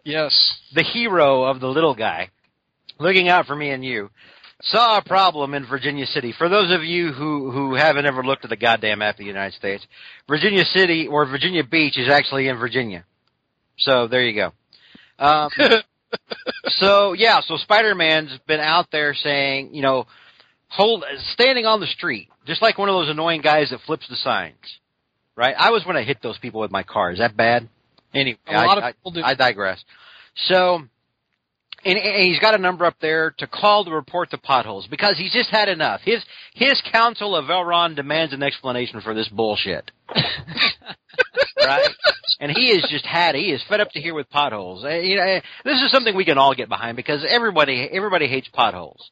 yes. 0.03 0.57
the 0.76 0.84
hero 0.84 1.43
of 1.43 1.61
the 1.61 1.68
little 1.68 1.95
guy, 1.95 2.30
looking 2.99 3.30
out 3.30 3.45
for 3.45 3.55
me 3.55 3.69
and 3.69 3.85
you, 3.85 4.10
saw 4.64 4.98
a 4.98 5.03
problem 5.03 5.53
in 5.53 5.65
Virginia 5.65 6.06
City. 6.06 6.34
For 6.38 6.49
those 6.49 6.72
of 6.72 6.84
you 6.84 7.11
who, 7.11 7.52
who 7.52 7.76
haven't 7.76 8.06
ever 8.06 8.23
looked 8.23 8.44
at 8.44 8.49
the 8.49 8.56
goddamn 8.56 8.99
map 8.99 9.15
of 9.15 9.19
the 9.19 9.26
United 9.26 9.56
States, 9.56 9.85
Virginia 10.27 10.64
City 10.65 11.07
or 11.07 11.26
Virginia 11.26 11.64
Beach 11.64 11.98
is 11.98 12.10
actually 12.10 12.48
in 12.48 12.57
Virginia. 12.57 13.06
So 13.77 14.07
there 14.07 14.23
you 14.23 14.35
go. 14.35 14.53
Um, 15.19 15.49
so 16.68 17.14
yeah, 17.14 17.41
so 17.45 17.57
Spider-Man's 17.57 18.38
been 18.48 18.60
out 18.60 18.88
there 18.91 19.14
saying, 19.14 19.73
you 19.73 19.81
know, 19.81 20.06
hold, 20.69 21.03
standing 21.34 21.65
on 21.65 21.80
the 21.80 21.88
street, 21.88 22.30
just 22.45 22.61
like 22.61 22.77
one 22.77 22.90
of 22.90 22.94
those 22.94 23.10
annoying 23.10 23.41
guys 23.41 23.69
that 23.72 23.81
flips 23.85 24.07
the 24.07 24.15
signs. 24.15 24.56
Right? 25.35 25.56
I 25.57 25.72
was 25.72 25.84
when 25.84 25.98
I 25.98 26.03
hit 26.03 26.22
those 26.22 26.38
people 26.38 26.61
with 26.61 26.72
my 26.72 26.84
car. 26.84 27.11
Is 27.11 27.18
that 27.18 27.35
bad? 27.35 27.68
Anyway, 28.14 28.38
A 28.48 28.53
lot 28.53 28.77
I, 28.77 28.90
of 28.90 28.95
people 28.95 29.11
do. 29.14 29.22
I, 29.22 29.31
I 29.31 29.34
digress. 29.34 29.84
So 30.45 30.84
and, 31.85 31.97
and 31.97 32.23
he's 32.23 32.39
got 32.39 32.55
a 32.55 32.57
number 32.57 32.85
up 32.85 32.95
there 33.01 33.31
to 33.38 33.47
call 33.47 33.85
to 33.85 33.91
report 33.91 34.30
the 34.31 34.38
potholes 34.38 34.88
because 34.88 35.18
he's 35.18 35.34
just 35.34 35.49
had 35.49 35.69
enough. 35.69 36.01
His 36.03 36.23
his 36.53 36.81
council 36.91 37.35
of 37.35 37.45
Elrond 37.45 37.95
demands 37.95 38.34
an 38.34 38.43
explanation 38.43 39.01
for 39.01 39.14
this 39.14 39.27
bullshit. 39.30 39.91
right? 41.57 41.89
And 42.39 42.51
he 42.51 42.69
is 42.72 42.88
just 42.89 43.05
had 43.05 43.35
he 43.35 43.51
is 43.51 43.64
fed 43.68 43.81
up 43.81 43.91
to 43.91 44.01
here 44.01 44.14
with 44.14 44.30
potholes. 44.30 44.84
Uh, 44.84 44.89
you 44.89 45.15
know, 45.15 45.23
uh, 45.23 45.41
this 45.64 45.81
is 45.81 45.91
something 45.91 46.15
we 46.15 46.26
can 46.26 46.38
all 46.38 46.53
get 46.53 46.69
behind 46.69 46.95
because 46.95 47.26
everybody 47.27 47.89
everybody 47.91 48.27
hates 48.27 48.47
potholes. 48.51 49.11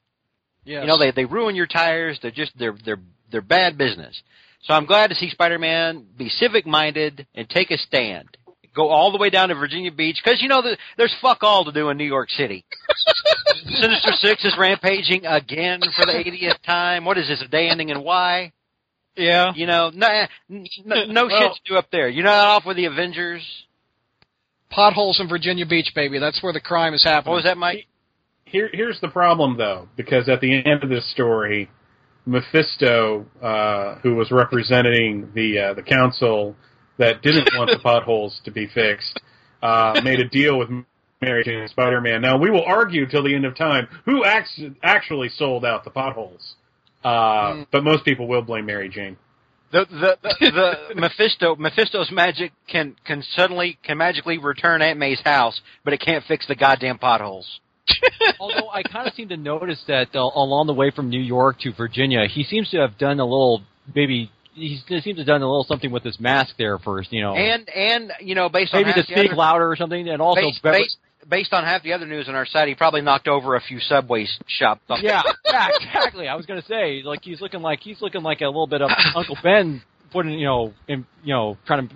Yes. 0.64 0.82
You 0.84 0.88
know, 0.88 0.98
they 0.98 1.12
they 1.12 1.26
ruin 1.26 1.56
your 1.56 1.68
tires. 1.68 2.20
They're 2.22 2.32
just 2.32 2.52
they're 2.58 2.76
they're 2.86 3.02
they're 3.32 3.42
bad 3.42 3.78
business. 3.78 4.22
So 4.64 4.74
I'm 4.76 4.86
glad 4.86 5.08
to 5.10 5.16
see 5.16 5.30
Spider-Man 5.30 6.06
be 6.16 6.30
civic 6.30 6.68
minded 6.68 7.26
and 7.34 7.50
take 7.50 7.72
a 7.72 7.78
stand. 7.78 8.28
Go 8.76 8.90
all 8.90 9.12
the 9.12 9.18
way 9.18 9.30
down 9.30 9.50
to 9.50 9.56
Virginia 9.56 9.92
Beach 9.92 10.22
because 10.24 10.42
you 10.42 10.48
know 10.48 10.62
the, 10.62 10.78
there's 10.98 11.14
fuck 11.22 11.40
all 11.42 11.66
to 11.66 11.72
do 11.72 11.90
in 11.90 11.98
New 11.98 12.06
York 12.06 12.30
City. 12.30 12.64
Sinister 13.66 14.12
Six 14.14 14.46
is 14.46 14.56
rampaging 14.58 15.26
again 15.26 15.82
for 15.96 16.06
the 16.06 16.14
80th 16.14 16.62
time. 16.66 17.04
What 17.04 17.18
is 17.18 17.28
this? 17.28 17.42
A 17.42 17.48
day 17.48 17.68
ending 17.68 17.90
in 17.90 18.02
Y? 18.04 18.52
yeah. 19.18 19.52
You 19.56 19.68
know, 19.68 19.92
no, 19.94 20.08
no, 20.50 21.06
no 21.06 21.30
shit 21.30 21.52
to 21.54 21.60
do 21.66 21.76
up 21.76 21.88
there. 21.92 22.08
You're 22.08 22.24
not 22.24 22.48
off 22.48 22.66
with 22.66 22.78
the 22.78 22.86
Avengers. 22.86 23.44
Potholes 24.70 25.20
in 25.20 25.28
Virginia 25.28 25.66
Beach, 25.66 25.92
baby. 25.94 26.18
That's 26.18 26.42
where 26.42 26.54
the 26.54 26.62
crime 26.62 26.94
is 26.94 27.04
happening. 27.04 27.32
What 27.32 27.36
was 27.38 27.44
that, 27.44 27.58
Mike? 27.58 27.88
Here, 28.46 28.70
here's 28.72 29.00
the 29.02 29.10
problem, 29.10 29.58
though, 29.58 29.90
because 29.98 30.30
at 30.30 30.40
the 30.40 30.54
end 30.66 30.84
of 30.84 30.90
this 30.90 31.10
story, 31.12 31.70
Mephisto, 32.26 33.26
uh, 33.42 33.96
who 33.96 34.16
was 34.16 34.32
representing 34.32 35.30
the 35.34 35.60
uh, 35.60 35.74
the 35.74 35.82
council 35.82 36.56
that 37.02 37.22
didn't 37.22 37.50
want 37.56 37.72
the 37.72 37.80
potholes 37.80 38.40
to 38.46 38.52
be 38.52 38.68
fixed, 38.68 39.20
uh, 39.62 40.00
made 40.04 40.20
a 40.20 40.30
deal 40.30 40.58
with 40.58 40.70
Mary 41.22 41.44
Jane 41.44 41.60
and 41.60 41.70
Spider-Man. 41.70 42.22
Now 42.22 42.38
we 42.38 42.50
will 42.50 42.64
argue 42.64 43.08
till 43.08 43.24
the 43.24 43.36
end 43.36 43.46
of 43.46 43.56
time 43.56 43.88
who 44.06 44.24
act- 44.24 44.60
actually 44.84 45.30
sold 45.30 45.66
out 45.66 45.84
the 45.84 45.90
potholes, 45.90 46.56
uh, 47.04 47.66
but 47.72 47.84
most 47.84 48.06
people 48.06 48.28
will 48.28 48.44
blame 48.44 48.66
Mary 48.66 48.88
Jane. 48.88 49.18
The 49.72 49.86
the 49.90 50.18
the, 50.22 50.52
the 50.92 50.96
Mephisto 50.96 51.56
Mephisto's 51.56 52.12
magic 52.12 52.52
can 52.68 52.96
can 53.06 53.24
suddenly 53.36 53.80
can 53.84 53.98
magically 53.98 54.38
return 54.38 54.82
Aunt 54.82 55.00
May's 55.00 55.22
house, 55.22 55.60
but 55.84 55.94
it 55.94 56.02
can't 56.02 56.24
fix 56.28 56.46
the 56.48 56.56
goddamn 56.56 57.00
potholes. 57.00 57.60
Although 58.40 58.70
I 58.70 58.84
kind 58.84 59.08
of 59.08 59.14
seem 59.14 59.30
to 59.30 59.38
notice 59.38 59.82
that 59.88 60.10
uh, 60.14 60.20
along 60.20 60.68
the 60.68 60.74
way 60.74 60.92
from 60.92 61.10
New 61.10 61.22
York 61.22 61.60
to 61.62 61.74
Virginia, 61.74 62.28
he 62.28 62.44
seems 62.44 62.70
to 62.72 62.78
have 62.78 62.98
done 62.98 63.20
a 63.20 63.24
little 63.24 63.64
maybe 63.96 64.30
he 64.54 64.80
seems 64.88 65.04
to 65.04 65.12
have 65.14 65.26
done 65.28 65.42
a 65.42 65.46
little 65.46 65.64
something 65.64 65.92
with 65.92 66.04
his 66.04 66.20
mask 66.20 66.56
there 66.58 66.78
first, 66.78 67.12
you 67.14 67.22
know. 67.22 67.36
And 67.36 67.68
and 67.70 68.12
you 68.20 68.36
know 68.36 68.50
based 68.50 68.74
maybe 68.74 68.90
on 68.90 68.96
to 68.96 69.02
the 69.02 69.06
speak 69.08 69.18
other- 69.32 69.36
louder 69.36 69.70
or 69.72 69.76
something, 69.76 70.08
and 70.10 70.22
also 70.22 70.42
based, 70.42 70.62
better- 70.64 70.78
based, 70.80 70.98
based 71.30 71.54
on 71.54 71.64
half 71.64 71.84
the 71.84 71.94
other 71.94 72.06
news 72.06 72.28
on 72.28 72.36
our 72.36 72.46
site, 72.46 72.68
he 72.68 72.76
probably 72.76 73.02
knocked 73.02 73.28
over 73.28 73.56
a 73.56 73.62
few 73.62 73.80
subway 73.80 74.28
shops. 74.48 74.82
yeah, 75.02 75.22
yeah, 75.46 75.68
exactly. 75.74 76.28
I 76.28 76.36
was 76.36 76.46
gonna 76.46 76.64
say 76.68 77.02
like 77.04 77.22
he's 77.24 77.40
looking 77.42 77.62
like 77.62 77.80
he's 77.82 78.02
looking 78.02 78.24
like 78.24 78.42
a 78.42 78.46
little 78.48 78.68
bit 78.68 78.82
of 78.82 78.90
Uncle 79.16 79.38
Ben 79.42 79.82
putting 80.12 80.34
you 80.34 80.46
know 80.46 80.74
in, 80.88 81.06
you 81.24 81.34
know 81.34 81.58
trying 81.66 81.88
to 81.88 81.96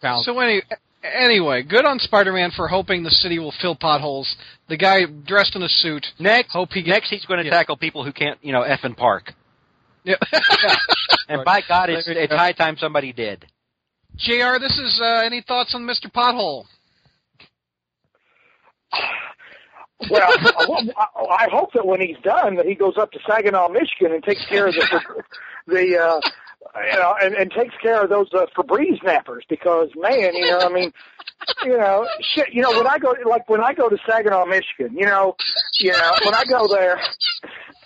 bounce. 0.00 0.24
So 0.24 0.38
any, 0.40 0.62
anyway, 1.02 1.62
good 1.62 1.84
on 1.84 1.98
Spider-Man 1.98 2.52
for 2.56 2.68
hoping 2.68 3.02
the 3.02 3.10
city 3.10 3.38
will 3.38 3.52
fill 3.60 3.74
potholes. 3.74 4.34
The 4.68 4.76
guy 4.78 5.00
dressed 5.04 5.54
in 5.56 5.62
a 5.62 5.68
suit. 5.68 6.06
Next, 6.18 6.52
Hope 6.52 6.70
he 6.72 6.82
gets. 6.82 6.94
next 6.96 7.10
he's 7.10 7.24
going 7.26 7.40
to 7.40 7.44
Yeah. 7.44 7.50
tackle 7.52 7.76
people 7.76 8.04
who 8.04 8.12
can't, 8.12 8.38
you 8.42 8.52
know, 8.52 8.62
f 8.62 8.80
and 8.84 8.96
park. 8.96 9.32
Yeah. 10.04 10.16
And 11.28 11.44
by 11.44 11.62
God, 11.66 11.90
it's, 11.90 12.06
it's 12.06 12.32
high 12.32 12.52
time 12.52 12.76
somebody 12.76 13.12
did. 13.12 13.46
Jr. 14.16 14.58
This 14.60 14.78
is 14.78 15.00
uh, 15.02 15.22
any 15.24 15.42
thoughts 15.42 15.74
on 15.74 15.82
Mr. 15.82 16.10
Pothole? 16.12 16.64
Well, 20.10 20.28
I 20.28 21.46
I 21.46 21.48
hope 21.50 21.72
that 21.72 21.86
when 21.86 22.00
he's 22.00 22.16
done, 22.22 22.56
that 22.56 22.66
he 22.66 22.74
goes 22.74 22.98
up 22.98 23.12
to 23.12 23.18
Saginaw, 23.26 23.68
Michigan, 23.68 24.12
and 24.12 24.22
takes 24.22 24.44
care 24.46 24.66
of 24.66 24.74
the 24.74 25.00
the 25.66 25.98
uh, 25.98 26.20
you 26.90 26.98
know, 26.98 27.14
and, 27.22 27.34
and 27.34 27.50
takes 27.50 27.74
care 27.80 28.02
of 28.02 28.10
those 28.10 28.26
uh, 28.34 28.46
Febreze 28.56 29.00
nappers 29.02 29.42
because 29.48 29.90
man, 29.94 30.34
you 30.34 30.50
know, 30.50 30.58
I 30.58 30.68
mean, 30.68 30.92
you 31.64 31.78
know, 31.78 32.06
shit, 32.20 32.52
you 32.52 32.62
know, 32.62 32.72
when 32.72 32.86
I 32.86 32.98
go 32.98 33.14
like 33.28 33.48
when 33.48 33.62
I 33.62 33.72
go 33.72 33.88
to 33.88 33.96
Saginaw, 34.06 34.46
Michigan, 34.46 34.96
you 34.96 35.06
know, 35.06 35.36
you 35.74 35.92
know, 35.92 36.12
when 36.24 36.34
I 36.34 36.44
go 36.44 36.66
there, 36.68 36.98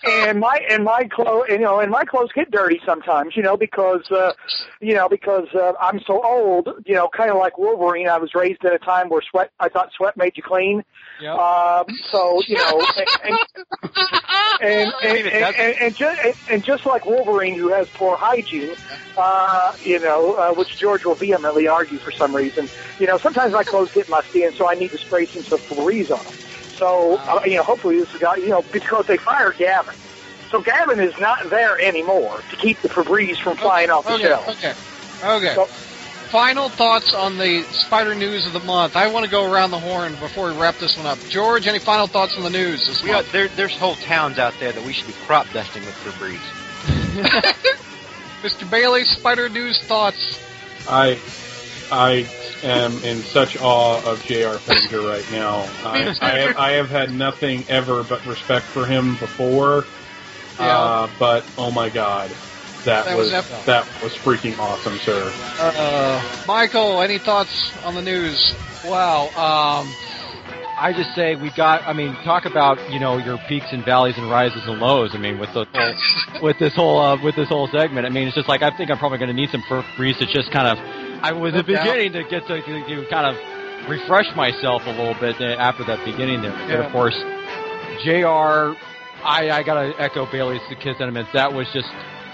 and 0.05 0.41
my 0.41 0.61
and 0.70 0.85
my 0.85 1.05
clothes, 1.05 1.47
you 1.49 1.59
know, 1.59 1.81
and 1.81 1.91
my 1.91 2.05
clothes 2.05 2.31
get 2.35 2.51
dirty 2.51 2.81
sometimes, 2.85 3.37
you 3.37 3.43
know, 3.43 3.57
because 3.57 4.11
uh, 4.11 4.33
you 4.81 4.95
know, 4.95 5.09
because 5.09 5.49
uh, 5.55 5.73
I'm 5.81 6.01
so 6.01 6.25
old, 6.25 6.69
you 6.87 6.95
know, 6.95 7.09
kind 7.09 7.31
of 7.31 7.37
like 7.37 7.59
Wolverine. 7.59 8.09
I 8.09 8.19
was 8.19 8.35
raised 8.35 8.65
in 8.65 8.73
a 8.73 8.79
time 8.79 9.09
where 9.09 9.23
sweat, 9.23 9.51
I 9.59 9.69
thought 9.69 9.93
sweat 9.97 10.16
made 10.16 10.37
you 10.37 10.43
clean. 10.43 10.85
Yeah. 11.20 11.35
Um, 11.35 11.87
so 12.11 12.41
you 12.47 12.57
know, 12.57 12.87
and 12.97 13.39
and 14.61 14.93
and, 15.03 15.27
and, 15.27 15.57
and, 15.57 15.77
and, 15.81 15.97
just, 15.97 16.20
and, 16.25 16.35
and 16.51 16.65
just 16.65 16.87
like 16.87 17.07
Wolverine, 17.07 17.55
who 17.55 17.69
has 17.69 17.89
poor 17.91 18.16
hygiene, 18.16 18.75
uh, 19.16 19.75
you 19.83 19.99
know, 19.99 20.35
uh, 20.35 20.55
which 20.55 20.77
George 20.79 21.05
will 21.05 21.15
vehemently 21.15 21.69
argue 21.69 21.99
for 21.99 22.11
some 22.12 22.35
reason. 22.35 22.69
You 22.99 23.07
know, 23.07 23.19
sometimes 23.19 23.53
my 23.53 23.65
clothes 23.65 23.93
get 23.93 24.09
musty, 24.09 24.45
and 24.45 24.55
so 24.55 24.69
I 24.69 24.75
need 24.75 24.91
to 24.91 24.99
spray 24.99 25.27
some 25.27 25.43
Febreze 25.59 26.11
on 26.11 26.25
them. 26.25 26.35
So 26.78 27.18
uh, 27.18 27.42
you 27.44 27.56
know, 27.56 27.62
hopefully 27.62 27.98
this 27.98 28.16
guy, 28.18 28.36
you 28.36 28.48
know, 28.48 28.62
because 28.72 29.06
they 29.06 29.16
fired 29.16 29.56
Gavin. 29.59 29.94
So 30.50 30.62
Gavin 30.62 31.00
is 31.00 31.18
not 31.18 31.50
there 31.50 31.78
anymore 31.78 32.40
to 32.50 32.56
keep 32.56 32.80
the 32.80 32.88
Febreze 32.88 33.38
from 33.38 33.56
flying 33.56 33.90
off 33.90 34.06
the 34.06 34.14
okay, 34.14 34.22
shelf. 34.22 34.48
Okay. 34.48 34.74
Okay. 35.24 35.55
So- 35.55 35.68
Final 36.28 36.68
thoughts 36.68 37.14
on 37.14 37.38
the 37.38 37.62
Spider 37.62 38.14
News 38.14 38.46
of 38.46 38.52
the 38.52 38.60
month. 38.60 38.96
I 38.96 39.10
want 39.10 39.24
to 39.24 39.30
go 39.30 39.50
around 39.50 39.70
the 39.70 39.78
horn 39.78 40.14
before 40.16 40.52
we 40.52 40.59
wrap 40.60 40.76
this 40.76 40.94
one 40.94 41.06
up. 41.06 41.18
George, 41.30 41.66
any 41.66 41.78
final 41.78 42.06
thoughts 42.06 42.36
on 42.36 42.42
the 42.42 42.50
news 42.50 42.86
this 42.86 43.02
We 43.02 43.12
are, 43.12 43.22
there, 43.22 43.48
there's 43.48 43.74
whole 43.78 43.94
towns 43.94 44.38
out 44.38 44.52
there 44.60 44.70
that 44.70 44.84
we 44.84 44.92
should 44.92 45.06
be 45.06 45.14
crop 45.24 45.46
dusting 45.55 45.82
with 45.86 45.94
Febreze. 45.94 46.36
Mr. 48.42 48.70
Bailey, 48.70 49.05
Spider 49.05 49.48
News 49.48 49.82
thoughts. 49.84 50.38
I 50.86 51.18
I 51.90 52.28
am 52.62 52.93
in 53.05 53.19
such 53.23 53.56
awe 53.60 54.02
of 54.05 54.23
J.R. 54.24 54.56
Pettinger 54.56 55.09
right 55.09 55.24
now. 55.32 55.60
I, 55.85 56.16
I, 56.20 56.39
have, 56.39 56.56
I 56.56 56.70
have 56.73 56.89
had 56.89 57.12
nothing 57.12 57.65
ever 57.69 58.02
but 58.02 58.24
respect 58.27 58.66
for 58.66 58.85
him 58.86 59.16
before. 59.19 59.85
Yeah. 60.59 60.77
Uh, 60.77 61.10
but 61.19 61.44
oh 61.56 61.70
my 61.70 61.89
god, 61.89 62.31
that, 62.85 63.05
That 63.05 63.16
was 63.16 63.32
was, 63.32 63.32
epic. 63.35 63.66
that 63.66 64.02
was 64.02 64.12
freaking 64.15 64.59
awesome, 64.59 64.98
sir. 64.98 65.32
Uh, 65.60 66.44
Michael, 66.47 67.01
any 67.01 67.19
thoughts 67.19 67.73
on 67.85 67.94
the 67.94 68.02
news? 68.02 68.55
Wow. 68.85 69.28
Um, 69.36 69.94
I 70.81 70.93
just 70.93 71.15
say 71.15 71.35
we 71.35 71.51
got. 71.56 71.82
I 71.82 71.93
mean, 71.93 72.15
talk 72.24 72.44
about 72.44 72.78
you 72.90 73.01
know 73.01 73.19
your 73.19 73.39
peaks 73.48 73.66
and 73.73 73.85
valleys 73.85 74.16
and 74.16 74.31
rises 74.31 74.62
and 74.66 74.78
lows. 74.78 75.10
I 75.15 75.19
mean, 75.19 75.39
with 75.39 75.52
the 75.55 75.66
with 76.43 76.59
this 76.59 76.74
whole 76.74 76.98
uh, 77.01 77.23
with 77.23 77.35
this 77.36 77.48
whole 77.48 77.69
segment. 77.69 78.06
I 78.06 78.10
mean, 78.10 78.28
it's 78.28 78.36
just 78.36 78.48
like 78.48 78.62
I 78.62 78.77
think 78.77 78.90
I'm 78.90 78.98
probably 78.98 79.19
going 79.19 79.28
to 79.28 79.35
need 79.35 79.51
some 79.51 79.62
Febreze 79.62 80.19
to 80.19 80.27
just 80.27 80.51
kind 80.51 80.69
of. 80.69 81.07
I 81.23 81.32
was 81.32 81.53
No 81.55 81.62
the 81.62 81.73
doubt. 81.73 81.85
beginning 81.85 82.12
to 82.12 82.23
get 82.24 82.47
to, 82.47 82.61
to, 82.61 82.86
to 82.86 83.07
kind 83.11 83.27
of 83.27 83.89
refresh 83.89 84.27
myself 84.36 84.82
a 84.86 84.90
little 84.90 85.15
bit 85.20 85.40
uh, 85.40 85.57
after 85.61 85.85
that 85.85 86.05
beginning 86.05 86.43
there. 86.43 86.53
But 86.53 86.69
Yeah. 86.69 86.86
of 86.86 86.93
course, 86.93 87.16
Jr. 88.05 88.77
I 89.24 89.51
I 89.51 89.62
got 89.65 89.74
to 89.82 89.93
echo 90.01 90.31
Bailey's 90.31 90.61
kiss 90.81 90.97
sentiments. 90.99 91.31
That 91.32 91.53
was 91.53 91.66
just 91.73 91.89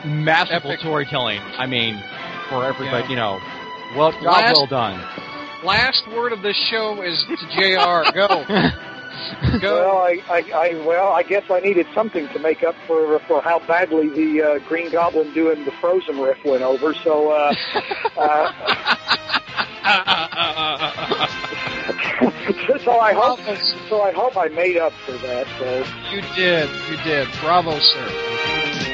masterful 0.05 0.71
Epic. 0.73 0.81
storytelling. 0.81 1.41
I 1.59 1.67
mean, 1.67 1.97
for 2.51 2.65
everybody, 2.65 3.05
Yeah. 3.05 3.11
you 3.11 3.17
know, 3.17 3.41
well, 3.97 4.13
Last- 4.23 4.55
well 4.57 4.67
done. 4.67 5.01
Last 5.65 6.03
word 6.15 6.33
of 6.33 6.43
this 6.43 6.57
show 6.71 7.01
is 7.03 7.25
to 7.25 7.37
JR. 7.57 8.05
Go. 8.13 8.45
Go. 9.61 9.75
Well, 9.75 9.99
I, 9.99 10.21
I, 10.29 10.43
I, 10.55 10.75
well, 10.87 11.13
I 11.13 11.23
guess 11.23 11.45
I 11.51 11.61
needed 11.61 11.87
something 11.95 12.29
to 12.29 12.39
make 12.39 12.63
up 12.63 12.75
for 12.87 13.19
for 13.21 13.41
how 13.41 13.61
badly 13.67 14.09
the 14.09 14.43
uh, 14.43 14.59
Green 14.69 14.91
Goblin 14.91 15.33
doing 15.33 15.65
the 15.65 15.71
Frozen 15.81 16.21
riff 16.21 16.45
went 16.45 16.63
over. 16.63 16.93
So, 16.95 17.31
uh, 17.31 17.55
uh, 18.17 18.53
so 22.85 22.99
I 22.99 23.13
hope, 23.15 23.41
so 23.89 24.03
I 24.03 24.13
hope 24.13 24.37
I 24.37 24.49
made 24.49 24.77
up 24.77 24.93
for 25.05 25.13
that. 25.13 25.47
So, 25.59 25.85
You 26.15 26.23
did. 26.35 26.69
You 26.91 26.97
did. 27.05 27.29
Bravo, 27.41 27.79
sir. 27.79 28.94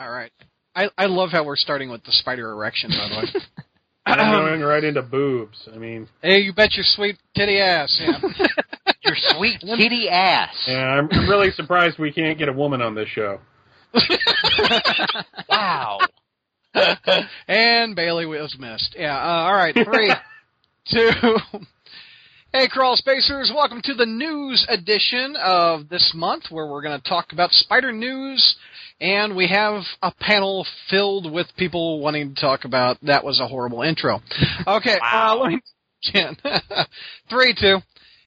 All 0.00 0.10
right. 0.10 0.32
I, 0.74 0.88
I 0.96 1.06
love 1.06 1.30
how 1.30 1.44
we're 1.44 1.56
starting 1.56 1.90
with 1.90 2.02
the 2.04 2.12
spider 2.12 2.50
erection, 2.50 2.90
by 2.90 3.08
the 3.08 3.16
way. 3.16 3.42
And 4.06 4.18
I'm 4.18 4.32
going 4.32 4.62
right 4.62 4.82
into 4.82 5.02
boobs. 5.02 5.68
I 5.72 5.76
mean, 5.76 6.08
hey, 6.22 6.38
you 6.38 6.54
bet 6.54 6.74
your 6.74 6.84
sweet 6.84 7.16
titty 7.36 7.60
ass. 7.60 8.00
Yeah. 8.02 8.18
Your 9.04 9.14
sweet 9.14 9.60
titty 9.60 10.08
ass. 10.08 10.64
yeah, 10.66 10.98
I'm, 10.98 11.08
I'm 11.12 11.28
really 11.28 11.50
surprised 11.52 11.98
we 11.98 12.10
can't 12.10 12.38
get 12.38 12.48
a 12.48 12.52
woman 12.52 12.80
on 12.82 12.94
this 12.94 13.08
show. 13.08 13.40
Wow. 15.48 15.98
and 17.46 17.94
Bailey 17.94 18.26
was 18.26 18.56
missed. 18.58 18.96
Yeah. 18.98 19.16
Uh, 19.16 19.44
all 19.44 19.54
right. 19.54 19.74
Three, 19.74 20.12
two. 20.90 21.10
Hey, 22.52 22.66
Crawl 22.66 22.96
Spacers, 22.96 23.52
welcome 23.54 23.80
to 23.84 23.94
the 23.94 24.06
news 24.06 24.66
edition 24.68 25.36
of 25.36 25.88
this 25.88 26.10
month 26.16 26.44
where 26.50 26.66
we're 26.66 26.82
going 26.82 27.00
to 27.00 27.08
talk 27.08 27.32
about 27.32 27.52
spider 27.52 27.92
news. 27.92 28.56
And 29.00 29.34
we 29.34 29.48
have 29.48 29.82
a 30.02 30.12
panel 30.12 30.66
filled 30.90 31.32
with 31.32 31.46
people 31.56 32.00
wanting 32.00 32.34
to 32.34 32.40
talk 32.40 32.64
about 32.64 32.98
that 33.02 33.24
was 33.24 33.40
a 33.40 33.48
horrible 33.48 33.82
intro. 33.82 34.20
Okay, 34.66 34.98
uh, 35.02 35.36
let 35.36 35.52
me 35.52 35.60
again. 36.08 36.36
Three, 37.30 37.54
two. 37.58 37.78